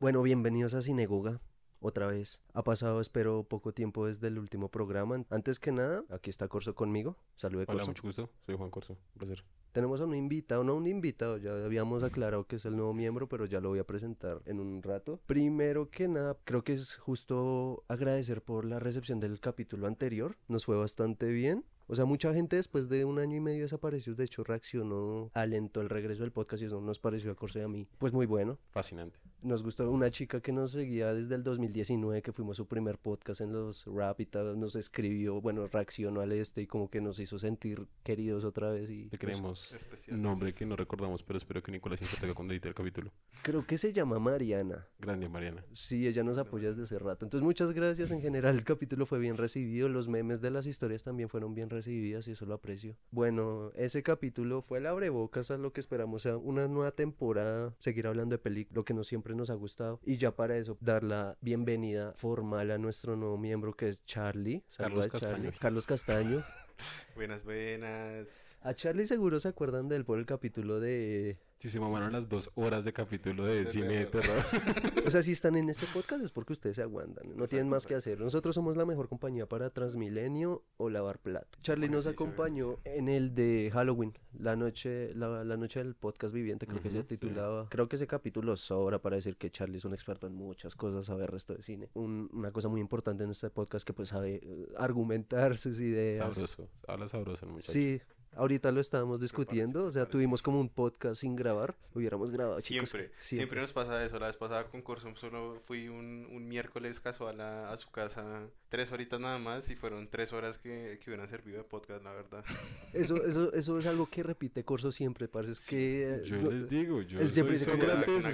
Bueno, 0.00 0.22
bienvenidos 0.22 0.74
a 0.74 0.82
Cinegoga. 0.82 1.40
Otra 1.80 2.06
vez. 2.06 2.40
Ha 2.52 2.62
pasado, 2.62 3.00
espero, 3.00 3.42
poco 3.42 3.74
tiempo 3.74 4.06
desde 4.06 4.28
el 4.28 4.38
último 4.38 4.68
programa. 4.68 5.24
Antes 5.28 5.58
que 5.58 5.72
nada, 5.72 6.04
aquí 6.08 6.30
está 6.30 6.46
Corso 6.46 6.72
conmigo. 6.76 7.16
Salude, 7.34 7.64
Hola, 7.66 7.78
Corso. 7.78 7.86
mucho 7.88 8.02
gusto. 8.04 8.30
Soy 8.46 8.56
Juan 8.56 8.70
Corso. 8.70 8.92
Un 8.92 9.18
placer. 9.18 9.44
Tenemos 9.72 10.00
a 10.00 10.04
un 10.04 10.14
invitado, 10.14 10.62
no 10.62 10.76
un 10.76 10.86
invitado, 10.86 11.36
ya 11.36 11.50
habíamos 11.64 12.04
aclarado 12.04 12.46
que 12.46 12.56
es 12.56 12.64
el 12.64 12.76
nuevo 12.76 12.94
miembro, 12.94 13.28
pero 13.28 13.44
ya 13.44 13.60
lo 13.60 13.70
voy 13.70 13.80
a 13.80 13.86
presentar 13.86 14.40
en 14.44 14.60
un 14.60 14.84
rato. 14.84 15.20
Primero 15.26 15.90
que 15.90 16.06
nada, 16.06 16.36
creo 16.44 16.62
que 16.62 16.74
es 16.74 16.94
justo 16.94 17.82
agradecer 17.88 18.40
por 18.40 18.64
la 18.64 18.78
recepción 18.78 19.18
del 19.18 19.40
capítulo 19.40 19.88
anterior. 19.88 20.36
Nos 20.46 20.64
fue 20.64 20.76
bastante 20.76 21.28
bien. 21.28 21.64
O 21.88 21.96
sea, 21.96 22.04
mucha 22.04 22.32
gente 22.32 22.54
después 22.54 22.88
de 22.88 23.04
un 23.04 23.18
año 23.18 23.36
y 23.36 23.40
medio 23.40 23.62
desaparecidos, 23.62 24.16
de 24.16 24.24
hecho, 24.26 24.44
reaccionó, 24.44 25.32
alentó 25.34 25.80
el 25.80 25.88
regreso 25.88 26.22
del 26.22 26.30
podcast 26.32 26.62
y 26.62 26.66
eso 26.66 26.80
nos 26.80 27.00
pareció 27.00 27.32
a 27.32 27.34
Corso 27.34 27.58
y 27.58 27.62
a 27.62 27.68
mí, 27.68 27.88
pues 27.98 28.12
muy 28.12 28.26
bueno. 28.26 28.58
Fascinante. 28.70 29.18
Nos 29.42 29.62
gustó 29.62 29.88
una 29.90 30.10
chica 30.10 30.40
que 30.40 30.52
nos 30.52 30.72
seguía 30.72 31.14
desde 31.14 31.34
el 31.36 31.44
2019, 31.44 32.22
que 32.22 32.32
fuimos 32.32 32.56
su 32.56 32.66
primer 32.66 32.98
podcast 32.98 33.40
en 33.40 33.52
los 33.52 33.84
rap 33.86 34.20
y 34.20 34.26
tal, 34.26 34.58
nos 34.58 34.74
escribió, 34.74 35.40
bueno, 35.40 35.66
reaccionó 35.68 36.20
al 36.20 36.32
este 36.32 36.62
y 36.62 36.66
como 36.66 36.90
que 36.90 37.00
nos 37.00 37.18
hizo 37.20 37.38
sentir 37.38 37.86
queridos 38.02 38.44
otra 38.44 38.70
vez 38.70 38.90
y 38.90 39.04
Te 39.04 39.16
pues, 39.16 39.20
queremos 39.20 39.72
especiales. 39.72 40.16
un 40.16 40.22
nombre 40.22 40.52
que 40.52 40.66
no 40.66 40.74
recordamos, 40.74 41.22
pero 41.22 41.36
espero 41.36 41.62
que 41.62 41.70
Nicolás 41.70 42.00
se 42.00 42.16
tenga 42.16 42.34
cuando 42.34 42.52
edite 42.52 42.68
el 42.68 42.74
capítulo. 42.74 43.12
creo 43.42 43.64
que 43.64 43.78
se 43.78 43.92
llama 43.92 44.18
Mariana. 44.18 44.86
Grande, 44.98 45.28
Mariana. 45.28 45.64
Sí, 45.72 46.06
ella 46.08 46.24
nos 46.24 46.38
apoya 46.38 46.68
desde 46.68 46.82
hace 46.82 46.98
rato. 46.98 47.24
Entonces, 47.24 47.44
muchas 47.44 47.72
gracias. 47.72 48.10
En 48.10 48.20
general, 48.20 48.56
el 48.56 48.64
capítulo 48.64 49.06
fue 49.06 49.18
bien 49.18 49.36
recibido. 49.36 49.88
Los 49.88 50.08
memes 50.08 50.40
de 50.40 50.50
las 50.50 50.66
historias 50.66 51.04
también 51.04 51.28
fueron 51.28 51.54
bien 51.54 51.70
recibidas 51.70 52.26
y 52.26 52.32
eso 52.32 52.44
lo 52.44 52.54
aprecio. 52.54 52.96
Bueno, 53.12 53.70
ese 53.76 54.02
capítulo 54.02 54.62
fue 54.62 54.78
el 54.78 54.86
abrebocas 54.86 55.50
a 55.50 55.58
lo 55.58 55.72
que 55.72 55.80
esperamos. 55.80 56.22
O 56.22 56.28
sea, 56.28 56.36
una 56.36 56.66
nueva 56.66 56.90
temporada, 56.90 57.74
seguir 57.78 58.06
hablando 58.06 58.34
de 58.34 58.38
películas, 58.38 58.74
lo 58.76 58.84
que 58.84 58.94
no 58.94 59.04
siempre 59.04 59.27
nos 59.34 59.50
ha 59.50 59.54
gustado. 59.54 60.00
Y 60.04 60.16
ya 60.16 60.34
para 60.34 60.56
eso, 60.56 60.76
dar 60.80 61.04
la 61.04 61.36
bienvenida 61.40 62.12
formal 62.16 62.70
a 62.70 62.78
nuestro 62.78 63.16
nuevo 63.16 63.38
miembro 63.38 63.74
que 63.74 63.88
es 63.88 64.04
Charlie. 64.04 64.64
Carlos 64.76 65.06
a 65.06 65.10
Charlie. 65.10 65.28
Castaño. 65.28 65.52
Carlos 65.60 65.86
Castaño. 65.86 66.44
Buenas, 67.16 67.42
buenas. 67.44 68.28
A 68.60 68.74
Charlie 68.74 69.06
seguro 69.06 69.40
se 69.40 69.48
acuerdan 69.48 69.88
de 69.88 69.96
él 69.96 70.04
por 70.04 70.18
el 70.18 70.26
capítulo 70.26 70.80
de... 70.80 71.38
Si 71.58 71.68
se 71.68 71.80
mamaron 71.80 72.12
las 72.12 72.28
dos 72.28 72.50
horas 72.54 72.84
de 72.84 72.92
capítulo 72.92 73.44
de, 73.44 73.64
De 73.64 73.66
cine 73.66 73.96
de 73.96 74.06
terror. 74.06 74.44
O 75.06 75.10
sea, 75.10 75.22
si 75.22 75.32
están 75.32 75.56
en 75.56 75.70
este 75.70 75.86
podcast 75.94 76.22
es 76.22 76.30
porque 76.30 76.52
ustedes 76.52 76.76
se 76.76 76.82
aguantan, 76.82 77.34
no 77.36 77.46
tienen 77.48 77.68
más 77.68 77.84
que 77.86 77.94
hacer. 77.94 78.20
Nosotros 78.20 78.54
somos 78.54 78.76
la 78.76 78.84
mejor 78.84 79.08
compañía 79.08 79.46
para 79.46 79.70
Transmilenio 79.70 80.62
o 80.76 80.88
lavar 80.90 81.18
plato. 81.18 81.58
Charlie 81.62 81.88
nos 81.88 82.06
acompañó 82.06 82.78
en 82.84 83.08
el 83.08 83.34
de 83.34 83.70
Halloween, 83.72 84.12
la 84.38 84.54
noche, 84.54 85.12
la, 85.14 85.44
la 85.44 85.56
noche 85.56 85.82
del 85.82 85.94
podcast 85.94 86.32
viviente, 86.34 86.66
creo 86.66 86.80
que 86.82 86.90
se 86.90 86.98
sí. 87.02 87.08
titulaba. 87.08 87.68
Creo 87.70 87.88
que 87.88 87.96
ese 87.96 88.06
capítulo 88.06 88.54
sobra 88.56 89.00
para 89.00 89.16
decir 89.16 89.36
que 89.36 89.50
Charlie 89.50 89.78
es 89.78 89.84
un 89.84 89.94
experto 89.94 90.26
en 90.26 90.34
muchas 90.34 90.76
cosas, 90.76 91.06
sabe 91.06 91.22
el 91.22 91.28
resto 91.28 91.54
de 91.54 91.62
cine. 91.62 91.88
Un- 91.94 92.28
una 92.32 92.52
cosa 92.52 92.68
muy 92.68 92.80
importante 92.80 93.24
en 93.24 93.30
este 93.30 93.50
podcast 93.50 93.86
que 93.86 93.92
pues 93.94 94.10
sabe 94.10 94.40
eh, 94.42 94.68
argumentar 94.76 95.56
sus 95.56 95.80
ideas. 95.80 96.18
sabroso. 96.34 96.68
Habla 96.86 97.08
sabroso 97.08 97.46
el 97.46 97.52
muchacho. 97.52 97.72
Sí, 97.72 98.00
ahorita 98.38 98.72
lo 98.72 98.80
estábamos 98.80 99.20
discutiendo, 99.20 99.84
o 99.84 99.92
sea, 99.92 100.02
parece. 100.02 100.12
tuvimos 100.12 100.42
como 100.42 100.60
un 100.60 100.68
podcast 100.68 101.20
sin 101.20 101.36
grabar, 101.36 101.74
hubiéramos 101.94 102.30
grabado, 102.30 102.60
chicos. 102.60 102.88
Siempre, 102.90 103.12
siempre 103.18 103.60
nos 103.60 103.72
pasa 103.72 104.02
eso. 104.04 104.18
La 104.18 104.28
vez 104.28 104.36
pasada 104.36 104.64
con 104.68 104.80
Corso 104.82 105.14
solo 105.16 105.60
fui 105.66 105.88
un, 105.88 106.26
un 106.32 106.48
miércoles 106.48 107.00
casual 107.00 107.40
a, 107.40 107.70
a 107.72 107.76
su 107.76 107.90
casa, 107.90 108.42
tres 108.68 108.90
horitas 108.92 109.18
nada 109.20 109.38
más, 109.38 109.68
y 109.70 109.76
fueron 109.76 110.08
tres 110.08 110.32
horas 110.32 110.58
que, 110.58 110.98
que 111.02 111.10
hubieran 111.10 111.28
servido 111.28 111.58
de 111.58 111.64
podcast, 111.64 112.02
la 112.04 112.12
verdad. 112.12 112.44
Eso, 112.92 113.22
eso, 113.24 113.52
eso 113.52 113.78
es 113.78 113.86
algo 113.86 114.06
que 114.06 114.22
repite 114.22 114.64
Corso 114.64 114.92
siempre, 114.92 115.28
parce. 115.28 115.52
Es 115.52 115.60
que. 115.60 116.14
eh, 116.16 116.22
Yo 116.24 116.36
no- 116.40 116.50
les 116.50 116.68
digo, 116.68 117.02
yo 117.02 117.18
soy 117.28 117.58
Sócrates, 117.58 118.26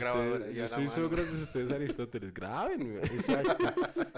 y 0.52 0.56
yo 0.56 0.68
soy. 0.68 0.86
Sócrates, 0.88 1.34
ustedes 1.42 1.70
Aristóteles. 1.70 2.34
Graben, 2.34 2.92
güey. 2.92 3.04
Exacto. 3.04 3.56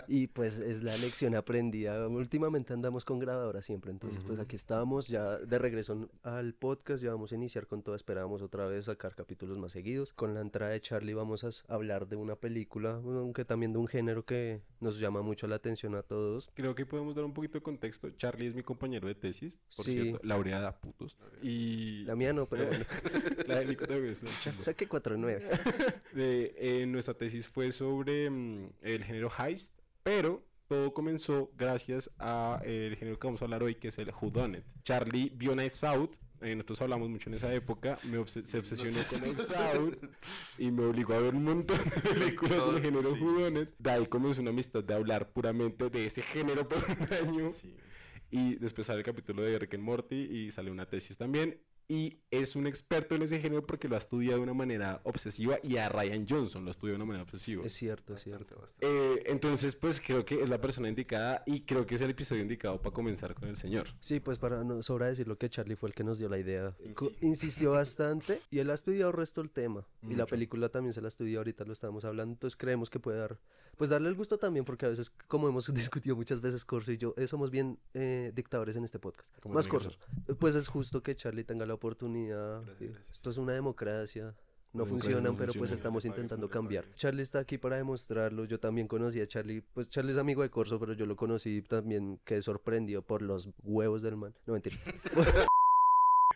Y 0.08 0.26
pues 0.26 0.58
es 0.58 0.82
la 0.82 0.96
lección 0.96 1.34
aprendida. 1.34 2.06
Últimamente 2.08 2.72
andamos 2.72 3.04
con 3.04 3.18
grabadora 3.18 3.62
siempre. 3.62 3.90
Entonces, 3.90 4.20
pues 4.24 4.34
Ujú. 4.38 4.42
aquí 4.42 4.56
estamos 4.56 5.08
ya 5.08 5.36
de 5.38 5.58
regreso 5.58 5.75
al 6.22 6.54
podcast. 6.54 7.02
Ya 7.02 7.10
vamos 7.10 7.32
a 7.32 7.34
iniciar 7.34 7.66
con 7.66 7.82
todo. 7.82 7.94
Esperamos 7.94 8.42
otra 8.42 8.66
vez 8.66 8.86
sacar 8.86 9.14
capítulos 9.14 9.58
más 9.58 9.72
seguidos. 9.72 10.12
Con 10.12 10.34
la 10.34 10.40
entrada 10.40 10.72
de 10.72 10.80
Charlie 10.80 11.14
vamos 11.14 11.44
a 11.44 11.50
hablar 11.72 12.08
de 12.08 12.16
una 12.16 12.36
película, 12.36 12.92
aunque 13.04 13.44
también 13.44 13.72
de 13.72 13.78
un 13.78 13.86
género 13.86 14.24
que 14.24 14.62
nos 14.80 14.98
llama 14.98 15.22
mucho 15.22 15.46
la 15.46 15.56
atención 15.56 15.94
a 15.94 16.02
todos. 16.02 16.50
Creo 16.54 16.74
que 16.74 16.86
podemos 16.86 17.14
dar 17.14 17.24
un 17.24 17.34
poquito 17.34 17.58
de 17.58 17.62
contexto. 17.62 18.10
Charlie 18.10 18.46
es 18.46 18.54
mi 18.54 18.62
compañero 18.62 19.06
de 19.08 19.14
tesis, 19.14 19.58
por 19.76 19.84
Sí. 19.84 19.92
cierto. 20.02 20.20
Laureada, 20.26 20.80
putos. 20.80 21.16
Y 21.42 22.04
La 22.04 22.16
mía 22.16 22.32
no, 22.32 22.46
pero 22.48 22.66
bueno. 22.66 22.84
la 23.46 23.60
de 23.60 23.66
Nico 23.66 23.86
también 23.86 24.12
es 24.12 24.22
una. 24.22 24.30
Saque 24.60 24.88
4-9. 24.88 25.42
Eh, 26.16 26.54
eh, 26.56 26.86
nuestra 26.86 27.14
tesis 27.14 27.48
fue 27.48 27.72
sobre 27.72 28.30
mm, 28.30 28.70
el 28.82 29.04
género 29.04 29.30
heist, 29.38 29.72
pero 30.02 30.42
todo 30.68 30.92
comenzó 30.92 31.50
gracias 31.56 32.10
a 32.18 32.60
eh, 32.64 32.88
el 32.88 32.96
género 32.96 33.18
que 33.18 33.26
vamos 33.26 33.42
a 33.42 33.44
hablar 33.44 33.62
hoy, 33.62 33.76
que 33.76 33.88
es 33.88 33.98
el 33.98 34.10
whodunit. 34.10 34.64
Charlie 34.82 35.32
vio 35.34 35.52
Knives 35.52 35.84
Out. 35.84 36.16
eh, 36.42 36.54
nosotros 36.54 36.82
hablamos 36.82 37.08
mucho 37.08 37.30
en 37.30 37.34
esa 37.34 37.52
época, 37.54 37.98
me 38.04 38.26
se 38.26 38.58
obsesionó 38.58 38.98
con 39.08 39.20
Knives 39.20 39.50
Out 39.50 39.98
y 40.58 40.70
me 40.70 40.84
obligó 40.84 41.14
a 41.14 41.20
ver 41.20 41.34
un 41.34 41.44
montón 41.44 41.78
de 41.78 42.00
películas 42.00 42.72
del 42.72 42.82
género 42.82 43.14
sí. 43.14 43.20
whodunit. 43.22 43.70
De 43.78 43.90
ahí 43.90 44.06
comenzó 44.06 44.42
una 44.42 44.50
amistad 44.50 44.84
de 44.84 44.94
hablar 44.94 45.32
puramente 45.32 45.88
de 45.88 46.06
ese 46.06 46.22
género 46.22 46.68
por 46.68 46.84
un 46.84 47.28
año. 47.28 47.52
Sí. 47.60 47.74
Y 48.30 48.56
después 48.56 48.86
sale 48.86 48.98
el 49.00 49.04
capítulo 49.04 49.42
de 49.42 49.58
Rick 49.58 49.74
and 49.74 49.84
Morty 49.84 50.16
y 50.16 50.50
sale 50.50 50.70
una 50.70 50.86
tesis 50.86 51.16
también. 51.16 51.60
Y 51.88 52.18
es 52.32 52.56
un 52.56 52.66
experto 52.66 53.14
en 53.14 53.22
ese 53.22 53.38
género 53.40 53.64
porque 53.64 53.88
lo 53.88 53.94
ha 53.94 53.98
estudiado 53.98 54.38
de 54.38 54.42
una 54.42 54.54
manera 54.54 55.00
obsesiva 55.04 55.58
y 55.62 55.76
a 55.76 55.88
Ryan 55.88 56.26
Johnson 56.28 56.64
lo 56.64 56.68
ha 56.68 56.72
estudiado 56.72 56.94
de 56.98 57.02
una 57.02 57.08
manera 57.08 57.22
obsesiva. 57.22 57.64
Es 57.64 57.74
cierto, 57.74 58.14
es 58.14 58.24
Bastante, 58.26 58.44
cierto. 58.54 58.60
bastante. 58.60 58.86
Eh, 59.14 59.22
entonces, 59.26 59.76
pues 59.76 60.00
creo 60.00 60.24
que 60.24 60.42
es 60.42 60.48
la 60.48 60.60
persona 60.60 60.88
indicada 60.88 61.42
y 61.46 61.60
creo 61.60 61.86
que 61.86 61.94
es 61.94 62.00
el 62.00 62.10
episodio 62.10 62.42
indicado 62.42 62.82
para 62.82 62.92
comenzar 62.92 63.34
con 63.34 63.48
el 63.48 63.56
señor. 63.56 63.86
Sí, 64.00 64.18
pues 64.20 64.38
para 64.38 64.64
no 64.64 64.82
sobra 64.82 65.06
decirlo 65.06 65.38
que 65.38 65.48
Charlie 65.48 65.76
fue 65.76 65.88
el 65.90 65.94
que 65.94 66.02
nos 66.04 66.18
dio 66.18 66.28
la 66.28 66.38
idea. 66.38 66.76
Co-. 66.94 67.12
Insistió 67.20 67.70
bastante 67.72 68.40
y 68.50 68.58
él 68.58 68.70
ha 68.70 68.74
estudiado 68.74 69.10
el 69.12 69.16
resto 69.16 69.40
del 69.40 69.50
tema. 69.50 69.86
Y 70.02 70.10
la 70.10 70.24
Mucho. 70.24 70.26
película 70.26 70.68
también 70.68 70.92
se 70.92 71.00
la 71.00 71.08
estudió, 71.08 71.38
ahorita 71.38 71.64
lo 71.64 71.72
estábamos 71.72 72.04
hablando, 72.04 72.32
entonces 72.32 72.56
creemos 72.56 72.90
que 72.90 72.98
puede 73.00 73.18
dar, 73.18 73.38
pues 73.76 73.90
darle 73.90 74.08
el 74.08 74.14
gusto 74.14 74.38
también, 74.38 74.64
porque 74.64 74.86
a 74.86 74.88
veces, 74.88 75.10
como 75.28 75.48
hemos 75.48 75.66
discutido 75.74 76.16
muchas 76.16 76.40
veces 76.40 76.64
Corso 76.64 76.90
y 76.92 76.96
yo, 76.98 77.14
eh, 77.16 77.26
somos 77.28 77.50
bien 77.50 77.78
eh, 77.94 78.32
dictadores 78.34 78.74
en 78.76 78.84
este 78.84 78.98
podcast. 78.98 79.32
Más 79.46 79.68
Corsos. 79.68 79.98
Pues 80.38 80.54
es 80.56 80.66
justo 80.68 81.02
que 81.02 81.14
Charlie 81.14 81.44
tenga 81.44 81.64
la 81.66 81.75
oportunidad. 81.76 82.62
Gracias, 82.62 82.80
eh, 82.82 82.86
gracias. 82.92 83.12
Esto 83.12 83.30
es 83.30 83.38
una 83.38 83.52
democracia. 83.52 84.34
No 84.72 84.84
funcionan, 84.84 85.32
no 85.32 85.36
pero 85.36 85.54
pues 85.54 85.72
estamos 85.72 86.04
intentando 86.04 86.50
cambiar. 86.50 86.84
Charlie 86.94 87.22
está 87.22 87.38
aquí 87.38 87.56
para 87.56 87.76
demostrarlo. 87.76 88.44
Yo 88.44 88.60
también 88.60 88.86
conocí 88.86 89.20
a 89.20 89.26
Charlie. 89.26 89.62
Pues 89.62 89.88
Charlie 89.88 90.12
es 90.12 90.18
amigo 90.18 90.42
de 90.42 90.50
Corso, 90.50 90.78
pero 90.78 90.92
yo 90.92 91.06
lo 91.06 91.16
conocí 91.16 91.62
también 91.62 92.20
quedé 92.24 92.42
sorprendido 92.42 93.00
por 93.00 93.22
los 93.22 93.48
huevos 93.62 94.02
del 94.02 94.16
man. 94.16 94.34
No, 94.44 94.52
mentira. 94.52 94.76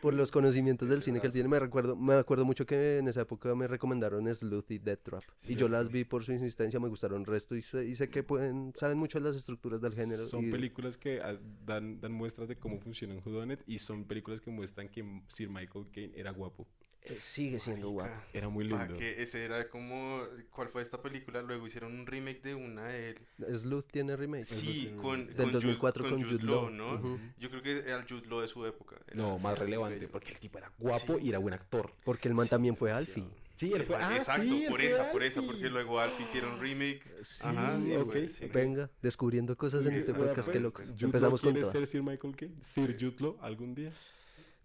por 0.01 0.15
los 0.15 0.31
conocimientos 0.31 0.89
del 0.89 1.03
cine 1.03 1.21
que 1.21 1.27
él 1.27 1.33
tiene. 1.33 1.49
Me 1.49 1.59
recuerdo, 1.59 1.95
me 1.97 2.15
acuerdo 2.15 2.45
mucho 2.45 2.65
que 2.67 2.99
en 2.99 3.09
esa 3.09 3.23
época 3.23 3.55
me 3.55 3.67
recomendaron 3.67 4.33
Sleuth 4.35 4.71
y 4.71 4.79
Death 4.79 5.03
Trap. 5.03 5.23
Y 5.47 5.57
yo 5.57 5.69
las 5.69 5.91
vi 5.91 6.05
por 6.05 6.25
su 6.25 6.33
insistencia, 6.33 6.81
me 6.81 6.89
gustaron 6.89 7.25
resto 7.25 7.55
y 7.57 7.63
sé, 7.63 7.85
y 7.85 7.95
sé 7.95 8.09
que 8.09 8.23
pueden, 8.23 8.73
saben 8.75 8.99
mucho 8.99 9.19
de 9.19 9.25
las 9.27 9.37
estructuras 9.37 9.81
del 9.81 9.93
género. 9.93 10.23
Son 10.27 10.47
y- 10.47 10.51
películas 10.51 10.97
que 10.97 11.21
ah, 11.21 11.39
dan, 11.67 12.01
dan 12.01 12.13
muestras 12.13 12.49
de 12.49 12.57
cómo 12.57 12.79
funciona 12.81 13.15
un 13.15 13.23
whodunit 13.25 13.61
y 13.67 13.79
son 13.79 14.05
películas 14.05 14.41
que 14.41 14.51
muestran 14.51 14.89
que 14.89 15.05
Sir 15.29 15.49
Michael 15.51 15.87
Caine 15.93 16.13
era 16.17 16.31
guapo. 16.31 16.67
Eh, 17.05 17.17
sigue 17.19 17.59
siendo 17.61 17.91
guapo. 17.91 18.11
Marica, 18.11 18.29
Era 18.33 18.49
muy 18.49 18.65
lindo. 18.65 18.97
que 18.97 19.23
ese 19.23 19.45
era 19.45 19.69
como, 19.69 20.23
¿cuál 20.51 20.69
fue 20.69 20.83
esta 20.83 21.01
película? 21.01 21.41
Luego 21.43 21.67
hicieron 21.67 21.95
un 21.95 22.07
remake 22.07 22.43
de 22.43 22.55
una 22.55 22.89
de 22.89 23.11
él. 23.11 23.19
Sleuth 23.57 23.87
tiene 23.91 24.17
remake. 24.17 24.45
Sí, 24.45 24.83
tiene 24.83 24.97
con, 25.03 25.13
remake. 25.21 25.29
Del 25.35 25.45
con 25.47 25.53
2004 25.53 26.05
Jude- 26.05 26.11
con 26.11 26.23
Jude 26.29 26.45
Law, 26.45 26.71
¿no? 26.71 26.95
ujú. 26.95 27.19
Yo 27.39 27.51
creo 27.51 27.63
que 27.63 27.79
era 27.79 27.97
el 27.97 28.07
Jude 28.09 28.27
Law 28.29 28.41
de 28.41 28.49
su 28.49 28.65
época. 28.67 28.97
Era 29.07 29.17
No, 29.17 29.39
más 29.39 29.59
relevante, 29.59 29.99
bello. 29.99 30.11
porque 30.13 30.33
el 30.33 30.39
tipo 30.39 30.59
era 30.59 30.71
guapo 30.79 31.19
Sí. 31.19 31.25
y 31.27 31.29
era 31.31 31.39
buen 31.39 31.55
actor. 31.55 31.93
Porque 32.05 32.29
el 32.29 32.35
man 32.35 32.49
también 32.49 32.77
fue 32.77 32.93
Alfie. 32.93 33.25
Sí, 33.57 33.73
él 33.75 33.83
fue. 33.85 33.97
Ah, 33.97 34.17
Exacto, 34.17 34.43
sí, 34.43 34.65
por 34.71 34.81
esa, 34.81 35.13
por 35.13 35.23
esa, 35.23 35.41
Alfie. 35.41 35.53
porque 35.53 35.69
luego 35.69 36.01
Alfie 36.01 36.25
hicieron 36.27 36.59
remake. 36.61 37.03
Sí, 37.23 37.47
Ajá, 37.47 37.79
y 37.79 37.95
ok, 37.97 38.11
fue- 38.11 38.29
sí. 38.31 38.47
Venga, 38.47 38.91
descubriendo 39.03 39.55
cosas 39.55 39.85
en 39.85 39.95
este 39.95 40.15
podcast, 40.15 40.49
qué 40.49 40.53
pues, 40.53 40.63
loco. 40.63 40.83
Jude 40.83 41.05
Empezamos 41.05 41.41
con 41.43 41.51
quiere 41.53 41.61
todo. 41.63 41.73
ser 41.73 41.87
Sir 41.87 42.03
Michael 42.03 42.35
Caine? 42.37 42.55
Sir 42.63 42.97
Jude 42.99 43.17
Law 43.19 43.37
algún 43.43 43.75
día. 43.75 43.93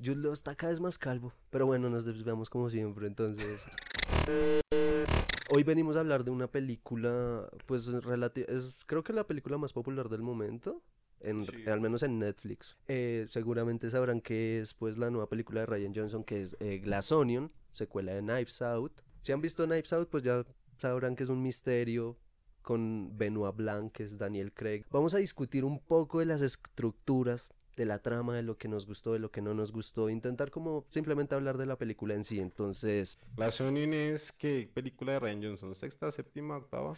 Jude 0.04 0.18
Law 0.18 0.34
está 0.34 0.56
cada 0.56 0.72
vez 0.72 0.80
más 0.80 0.98
calvo. 0.98 1.34
Pero 1.50 1.66
bueno, 1.66 1.90
nos 1.90 2.06
desviamos 2.06 2.50
como 2.50 2.70
siempre, 2.70 3.08
entonces. 3.08 3.66
Hoy 5.50 5.64
venimos 5.64 5.96
a 5.96 6.00
hablar 6.02 6.24
de 6.24 6.32
una 6.32 6.48
película, 6.48 7.48
pues 7.66 7.88
es 7.88 8.76
creo 8.88 9.04
que 9.04 9.14
la 9.14 9.26
película 9.28 9.58
más 9.58 9.74
popular 9.74 10.10
del 10.10 10.22
momento, 10.22 10.82
en, 11.22 11.46
Sí. 11.46 11.68
al 11.68 11.80
menos 11.82 12.04
en 12.04 12.20
Netflix. 12.20 12.76
Eh, 12.88 13.26
seguramente 13.30 13.90
sabrán 13.90 14.22
que 14.22 14.60
es 14.60 14.74
pues 14.74 14.98
la 14.98 15.10
nueva 15.12 15.30
película 15.30 15.62
de 15.62 15.66
Ryan 15.68 15.94
Johnson 15.96 16.24
que 16.24 16.42
es 16.42 16.58
eh, 16.60 16.80
Glass 16.80 17.12
Onion, 17.12 17.52
secuela 17.72 18.14
de 18.14 18.22
Knives 18.22 18.62
Out. 18.62 19.02
Si 19.22 19.32
han 19.32 19.42
visto 19.42 19.66
Knives 19.66 19.94
Out, 19.94 20.10
pues 20.10 20.24
ya 20.24 20.46
sabrán 20.78 21.16
que 21.16 21.24
es 21.24 21.30
un 21.30 21.42
misterio 21.42 22.18
con 22.62 23.16
Benoit 23.16 23.56
Blanc, 23.56 23.92
que 23.92 24.04
es 24.04 24.18
Daniel 24.18 24.52
Craig. 24.52 24.84
Vamos 24.90 25.14
a 25.14 25.20
discutir 25.20 25.64
un 25.64 25.80
poco 25.80 26.20
de 26.20 26.26
las 26.26 26.42
estructuras 26.42 27.50
de 27.76 27.86
la 27.86 28.00
trama, 28.02 28.36
de 28.36 28.44
lo 28.44 28.58
que 28.58 28.68
nos 28.68 28.86
gustó, 28.86 29.14
de 29.14 29.20
lo 29.20 29.32
que 29.32 29.42
no 29.42 29.54
nos 29.54 29.72
gustó, 29.72 30.10
intentar 30.10 30.52
como 30.52 30.86
simplemente 30.90 31.36
hablar 31.36 31.58
de 31.58 31.66
la 31.66 31.78
película 31.78 32.14
en 32.14 32.24
sí. 32.24 32.40
Entonces, 32.40 33.20
La 33.38 33.52
Sonic 33.52 33.94
es 33.94 34.32
que 34.32 34.70
película 34.74 35.14
de 35.14 35.20
Ryan 35.20 35.44
Johnson, 35.44 35.76
sexta, 35.76 36.12
séptima, 36.12 36.58
octava. 36.58 36.94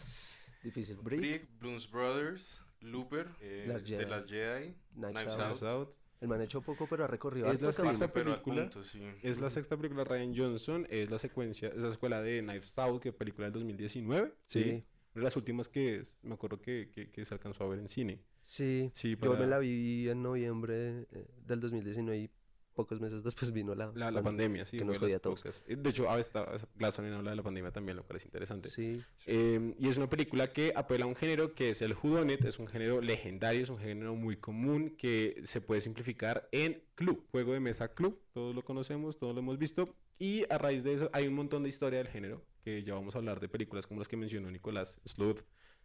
difícil. 0.62 0.96
Brick, 1.02 1.20
Brick, 1.20 1.48
Blues 1.60 1.90
Brothers, 1.90 2.60
Looper, 2.80 3.28
eh, 3.40 3.64
Las 3.66 3.82
de 3.84 3.96
Jedi. 3.96 4.10
las 4.10 4.26
Jedi, 4.26 4.74
Knives 4.94 5.24
Knives 5.24 5.62
Out. 5.62 5.88
Out. 5.88 5.94
El 6.20 6.26
man 6.28 6.40
hecho 6.42 6.60
poco, 6.62 6.88
pero 6.88 7.04
ha 7.04 7.06
recorrido 7.06 7.46
Es 7.52 7.62
la 7.62 7.70
sexta 7.70 8.12
película. 8.12 8.62
punto, 8.62 8.82
sí. 8.82 9.00
Es 9.22 9.40
la 9.40 9.50
sexta 9.50 9.76
película 9.76 10.02
de 10.02 10.08
Ryan 10.10 10.34
Johnson, 10.36 10.86
es 10.90 11.10
la 11.10 11.18
secuencia, 11.18 11.68
es 11.68 11.76
la 11.76 11.90
secuela 11.92 12.20
de 12.20 12.40
Knives 12.42 12.76
Out, 12.76 13.02
que 13.02 13.12
película 13.12 13.46
del 13.46 13.52
2019. 13.54 14.34
Sí. 14.46 14.60
De 14.64 14.84
las 15.14 15.36
últimas 15.36 15.68
que 15.68 16.02
me 16.22 16.34
acuerdo 16.34 16.60
que, 16.60 16.90
que, 16.92 17.10
que 17.10 17.24
se 17.24 17.34
alcanzó 17.34 17.64
a 17.64 17.68
ver 17.68 17.78
en 17.80 17.88
cine. 17.88 18.20
Sí, 18.42 18.90
Sí, 18.94 19.16
yo 19.20 19.30
me 19.32 19.36
para- 19.36 19.46
la 19.46 19.58
vi 19.58 20.08
en 20.08 20.22
noviembre 20.22 21.06
eh, 21.12 21.26
del 21.46 21.60
2019 21.60 22.18
y 22.18 22.30
pocos 22.74 23.00
meses 23.00 23.24
después 23.24 23.50
vino 23.52 23.74
la, 23.74 23.86
La, 23.96 24.08
la 24.12 24.18
pan- 24.22 24.24
pandemia, 24.26 24.64
sí. 24.64 24.78
que 24.78 24.84
nos 24.84 24.98
jodía 24.98 25.16
a 25.16 25.18
todos. 25.18 25.40
pocas. 25.42 25.64
De 25.66 25.90
hecho, 25.90 26.08
ah, 26.08 26.14
habla 26.14 27.30
de 27.30 27.36
la 27.36 27.42
pandemia 27.42 27.72
también, 27.72 27.96
lo 27.96 28.04
cual 28.04 28.18
es 28.18 28.24
interesante. 28.24 28.68
Sí, 28.68 29.02
Eh, 29.26 29.74
y 29.80 29.88
es 29.88 29.96
una 29.96 30.08
película 30.08 30.52
que 30.52 30.72
apela 30.76 31.04
a 31.04 31.08
un 31.08 31.16
género 31.16 31.54
que 31.54 31.70
es 31.70 31.82
el 31.82 31.94
whodunit, 31.94 32.44
es 32.44 32.60
un 32.60 32.68
género 32.68 33.00
legendario, 33.00 33.62
es 33.62 33.70
un 33.70 33.78
género 33.78 34.14
muy 34.14 34.36
común 34.36 34.94
que 34.96 35.40
se 35.44 35.60
puede 35.60 35.80
simplificar 35.80 36.48
en 36.52 36.80
club, 36.94 37.26
juego 37.32 37.52
de 37.52 37.58
mesa 37.60 37.88
club, 37.88 38.20
todos 38.32 38.54
lo 38.54 38.62
conocemos, 38.62 39.18
todos 39.18 39.34
lo 39.34 39.40
hemos 39.40 39.58
visto, 39.58 39.92
y 40.20 40.44
a 40.48 40.56
raíz 40.58 40.84
de 40.84 40.94
eso 40.94 41.10
hay 41.12 41.26
un 41.26 41.34
montón 41.34 41.64
de 41.64 41.68
historia 41.68 41.98
del 41.98 42.08
género, 42.08 42.44
que 42.68 42.82
ya 42.82 42.94
vamos 42.94 43.14
a 43.14 43.18
hablar 43.18 43.40
de 43.40 43.48
películas 43.48 43.86
como 43.86 44.00
las 44.00 44.08
que 44.08 44.16
mencionó 44.16 44.50
Nicolás, 44.50 45.00
Sleuth, 45.04 45.40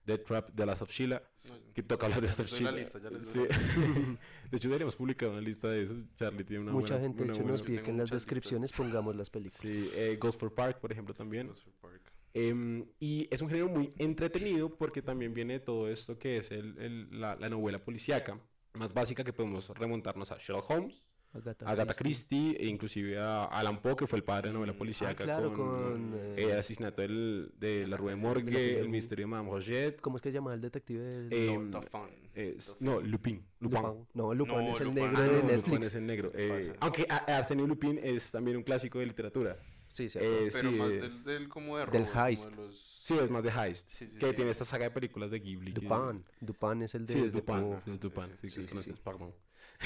Dead 0.05 0.19
Trap, 0.19 0.49
The 0.53 0.65
Last 0.65 0.81
of 0.81 0.91
Sheila, 0.91 1.23
No, 1.47 1.53
que 1.73 1.81
toca 1.81 2.07
hablar 2.07 2.19
de 2.21 2.27
Last 2.27 2.41
of 2.41 2.47
Sheila. 2.51 2.71
lista, 2.73 2.99
ya 2.99 3.09
les 3.09 3.25
Sí. 3.25 3.39
de 4.51 4.57
hecho, 4.57 4.67
deberíamos 4.67 4.95
publicar 4.97 5.29
una 5.29 5.39
lista 5.39 5.69
de 5.69 5.83
esos, 5.83 6.03
Charlie 6.17 6.43
tiene 6.43 6.63
una 6.63 6.73
mucha 6.73 6.95
buena- 6.95 7.07
gente 7.07 7.23
de 7.23 7.29
hecho 7.29 7.39
buena- 7.41 7.51
nos 7.53 7.61
pide 7.63 7.81
que 7.83 7.91
en 7.91 7.97
las 7.97 8.03
muchas 8.09 8.15
listas. 8.15 8.21
descripciones 8.21 8.73
pongamos 8.73 9.15
las 9.15 9.29
películas. 9.29 9.61
Sí, 9.61 9.89
eh, 9.95 10.17
Ghost 10.19 10.39
for 10.39 10.53
Park, 10.53 10.79
por 10.81 10.91
ejemplo, 10.91 11.13
también. 11.13 11.47
Jurassic 11.47 11.73
Park. 11.81 12.01
Em, 12.33 12.85
y 12.99 13.27
es 13.31 13.41
un 13.41 13.47
género 13.49 13.69
muy 13.69 13.93
entretenido 13.97 14.75
porque 14.75 15.01
también 15.01 15.33
viene 15.33 15.53
de 15.53 15.59
todo 15.61 15.87
esto 15.87 16.17
que 16.17 16.37
es 16.37 16.51
el, 16.51 16.77
el- 16.79 17.21
la, 17.21 17.35
la 17.37 17.47
novela 17.47 17.79
policíaca 17.83 18.39
más 18.73 18.93
básica 18.93 19.23
que 19.23 19.31
podemos 19.31 19.69
remontarnos 19.69 20.31
a 20.31 20.37
Sherlock 20.37 20.69
Holmes, 20.69 21.03
Agatha, 21.33 21.67
Agatha 21.67 21.93
Christie 21.95 22.55
e 22.59 22.67
inclusive 22.67 23.17
a 23.19 23.45
Alan 23.45 23.81
Poe 23.81 23.95
que 23.95 24.05
fue 24.05 24.17
el 24.19 24.23
padre 24.23 24.49
de 24.49 24.53
la 24.53 24.59
novela 24.59 24.73
ah, 24.73 24.77
policíaca 24.77 25.23
claro, 25.23 25.51
con, 25.53 25.67
con, 25.71 26.13
eh, 26.15 26.35
eh, 26.37 26.43
el 26.51 26.59
asesinato 26.59 27.01
del- 27.01 27.51
de 27.57 27.87
la 27.87 27.97
Rue 27.97 28.11
de 28.11 28.15
Morgue, 28.17 28.79
el 28.79 28.89
misterio 28.89 29.23
de 29.25 29.31
Madame 29.31 29.49
Roget. 29.49 29.99
¿Cómo 29.99 30.17
es 30.17 30.21
que 30.21 30.29
se 30.29 30.33
llama 30.33 30.53
el 30.53 30.61
detective 30.61 31.01
del 31.03 31.33
Eh, 31.33 31.57
No, 31.57 31.79
Dauphin. 31.81 32.57
no, 32.81 33.01
Lupin. 33.01 33.43
Lupin. 33.59 33.81
Lupin? 33.81 34.07
No, 34.13 34.33
Lupin 34.33 34.55
No, 34.55 34.61
es 34.61 34.81
el 34.81 34.87
Lupin. 34.89 35.03
negro 35.03 35.17
Ah, 35.17 35.21
de 35.23 35.27
no, 35.27 35.33
Lupin 35.33 35.47
Netflix. 35.55 35.85
es 35.87 35.95
el 35.95 36.05
negro. 36.05 36.31
eh, 36.35 36.73
aunque 36.79 37.07
Arsenio 37.09 37.65
Lupin 37.67 37.99
es 38.03 38.31
también 38.31 38.57
un 38.57 38.63
clásico 38.63 38.99
de 38.99 39.05
literatura. 39.07 39.57
Sí, 39.87 40.09
sí. 40.09 40.19
Eh, 40.21 40.49
Pero 40.53 40.69
sí, 40.69 40.75
más 40.75 40.89
es- 40.91 41.25
del, 41.25 41.39
del 41.39 41.49
como 41.49 41.77
de 41.77 41.85
Del 41.85 41.91
robo, 42.05 42.05
como 42.11 42.23
de 42.25 42.29
heist. 42.29 42.55
los- 42.55 42.89
Sí, 43.03 43.15
es 43.21 43.29
más 43.29 43.43
de 43.43 43.49
Heist. 43.49 43.89
Sí, 43.91 44.07
sí, 44.07 44.17
que 44.17 44.27
sí. 44.29 44.33
tiene 44.33 44.49
esta 44.49 44.63
saga 44.63 44.85
de 44.85 44.91
películas 44.91 45.29
de 45.29 45.39
Ghibli. 45.39 45.73
que- 45.73 45.81
Dupin. 45.81 46.23
Dupin 46.39 46.83
es 46.83 46.95
el 46.95 47.05
de... 47.05 47.11
Sí, 47.13 47.19
es 47.19 47.31
Dupin. 47.33 47.75
Sí, 47.83 47.91
es 47.91 47.99
Dupin. 47.99 48.23
Sí, 48.39 48.49
Sí, 48.49 48.55
que 48.55 48.61
es 48.61 48.67
francés, 48.69 48.99
perdón. 49.01 49.33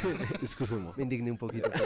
Excusez-moi. 0.42 0.94
Me 0.98 1.04
indigné 1.04 1.32
un 1.32 1.38
poquito. 1.38 1.70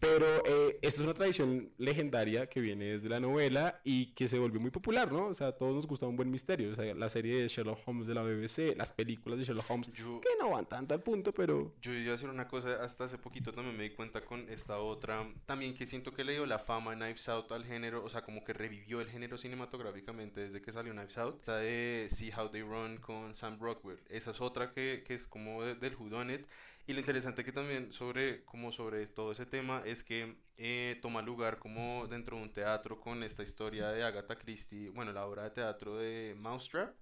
Pero 0.00 0.26
eh, 0.46 0.78
esto 0.80 1.00
es 1.00 1.06
una 1.06 1.12
tradición 1.14 1.70
legendaria 1.76 2.46
que 2.48 2.60
viene 2.60 2.84
desde 2.86 3.08
la 3.08 3.18
novela 3.18 3.80
y 3.82 4.12
que 4.14 4.28
se 4.28 4.38
volvió 4.38 4.60
muy 4.60 4.70
popular, 4.70 5.10
¿no? 5.10 5.26
O 5.26 5.34
sea, 5.34 5.48
a 5.48 5.52
todos 5.52 5.74
nos 5.74 5.86
gusta 5.88 6.06
un 6.06 6.14
buen 6.16 6.30
misterio. 6.30 6.70
O 6.70 6.74
sea, 6.76 6.94
la 6.94 7.08
serie 7.08 7.42
de 7.42 7.48
Sherlock 7.48 7.80
Holmes 7.84 8.06
de 8.06 8.14
la 8.14 8.22
BBC, 8.22 8.76
las 8.76 8.92
películas 8.92 9.38
de 9.40 9.44
Sherlock 9.44 9.68
Holmes, 9.68 9.92
Yo, 9.92 10.20
que 10.20 10.28
no 10.40 10.50
van 10.50 10.66
tanto 10.66 10.94
al 10.94 11.02
punto, 11.02 11.32
pero... 11.34 11.74
yo 11.82 11.92
iba 11.92 12.10
a 12.10 12.12
decir 12.12 12.28
una 12.28 12.46
cosa, 12.46 12.82
hasta 12.82 13.04
hace 13.04 13.18
poquito 13.18 13.52
también 13.52 13.76
me 13.76 13.82
di 13.82 13.90
cuenta 13.90 14.20
con 14.24 14.48
esta 14.48 14.78
otra, 14.78 15.26
también 15.46 15.74
que 15.74 15.84
siento 15.84 16.14
que 16.14 16.22
le 16.22 16.32
dio 16.34 16.46
la 16.46 16.60
fama 16.60 16.92
a 16.92 16.94
Knives 16.94 17.28
Out 17.28 17.50
al 17.50 17.64
género, 17.64 18.04
o 18.04 18.08
sea, 18.08 18.22
como 18.22 18.44
que 18.44 18.52
revivió 18.52 19.00
el 19.00 19.08
género 19.08 19.36
cinematográficamente 19.36 20.42
desde 20.42 20.62
que 20.62 20.70
salió 20.72 20.92
Knives 20.92 21.18
Out. 21.18 21.40
Esta 21.40 21.56
de 21.56 22.06
See 22.10 22.30
How 22.34 22.50
They 22.50 22.62
Run 22.62 22.98
con 22.98 23.34
Sam 23.34 23.58
Rockwell, 23.60 23.98
esa 24.08 24.30
es 24.30 24.40
otra 24.40 24.70
que, 24.72 25.02
que 25.04 25.14
es 25.14 25.26
como 25.26 25.64
de- 25.64 25.74
del 25.74 25.96
Whodunit. 25.96 26.46
Y 26.88 26.94
lo 26.94 27.00
interesante 27.00 27.44
que 27.44 27.52
también 27.52 27.92
sobre, 27.92 28.44
como 28.46 28.72
sobre 28.72 29.06
todo 29.06 29.30
ese 29.32 29.44
tema 29.46 29.82
es 29.84 30.02
que 30.02 30.36
eh, 30.56 30.98
toma 31.02 31.20
lugar 31.22 31.58
como 31.58 32.06
dentro 32.08 32.36
de 32.38 32.42
un 32.44 32.52
teatro 32.52 32.98
con 32.98 33.22
esta 33.22 33.42
historia 33.42 33.88
de 33.90 34.02
Agatha 34.02 34.36
Christie, 34.38 34.88
bueno, 34.88 35.12
la 35.12 35.26
obra 35.26 35.44
de 35.44 35.50
teatro 35.50 35.98
de 35.98 36.34
Mousetrap, 36.38 36.94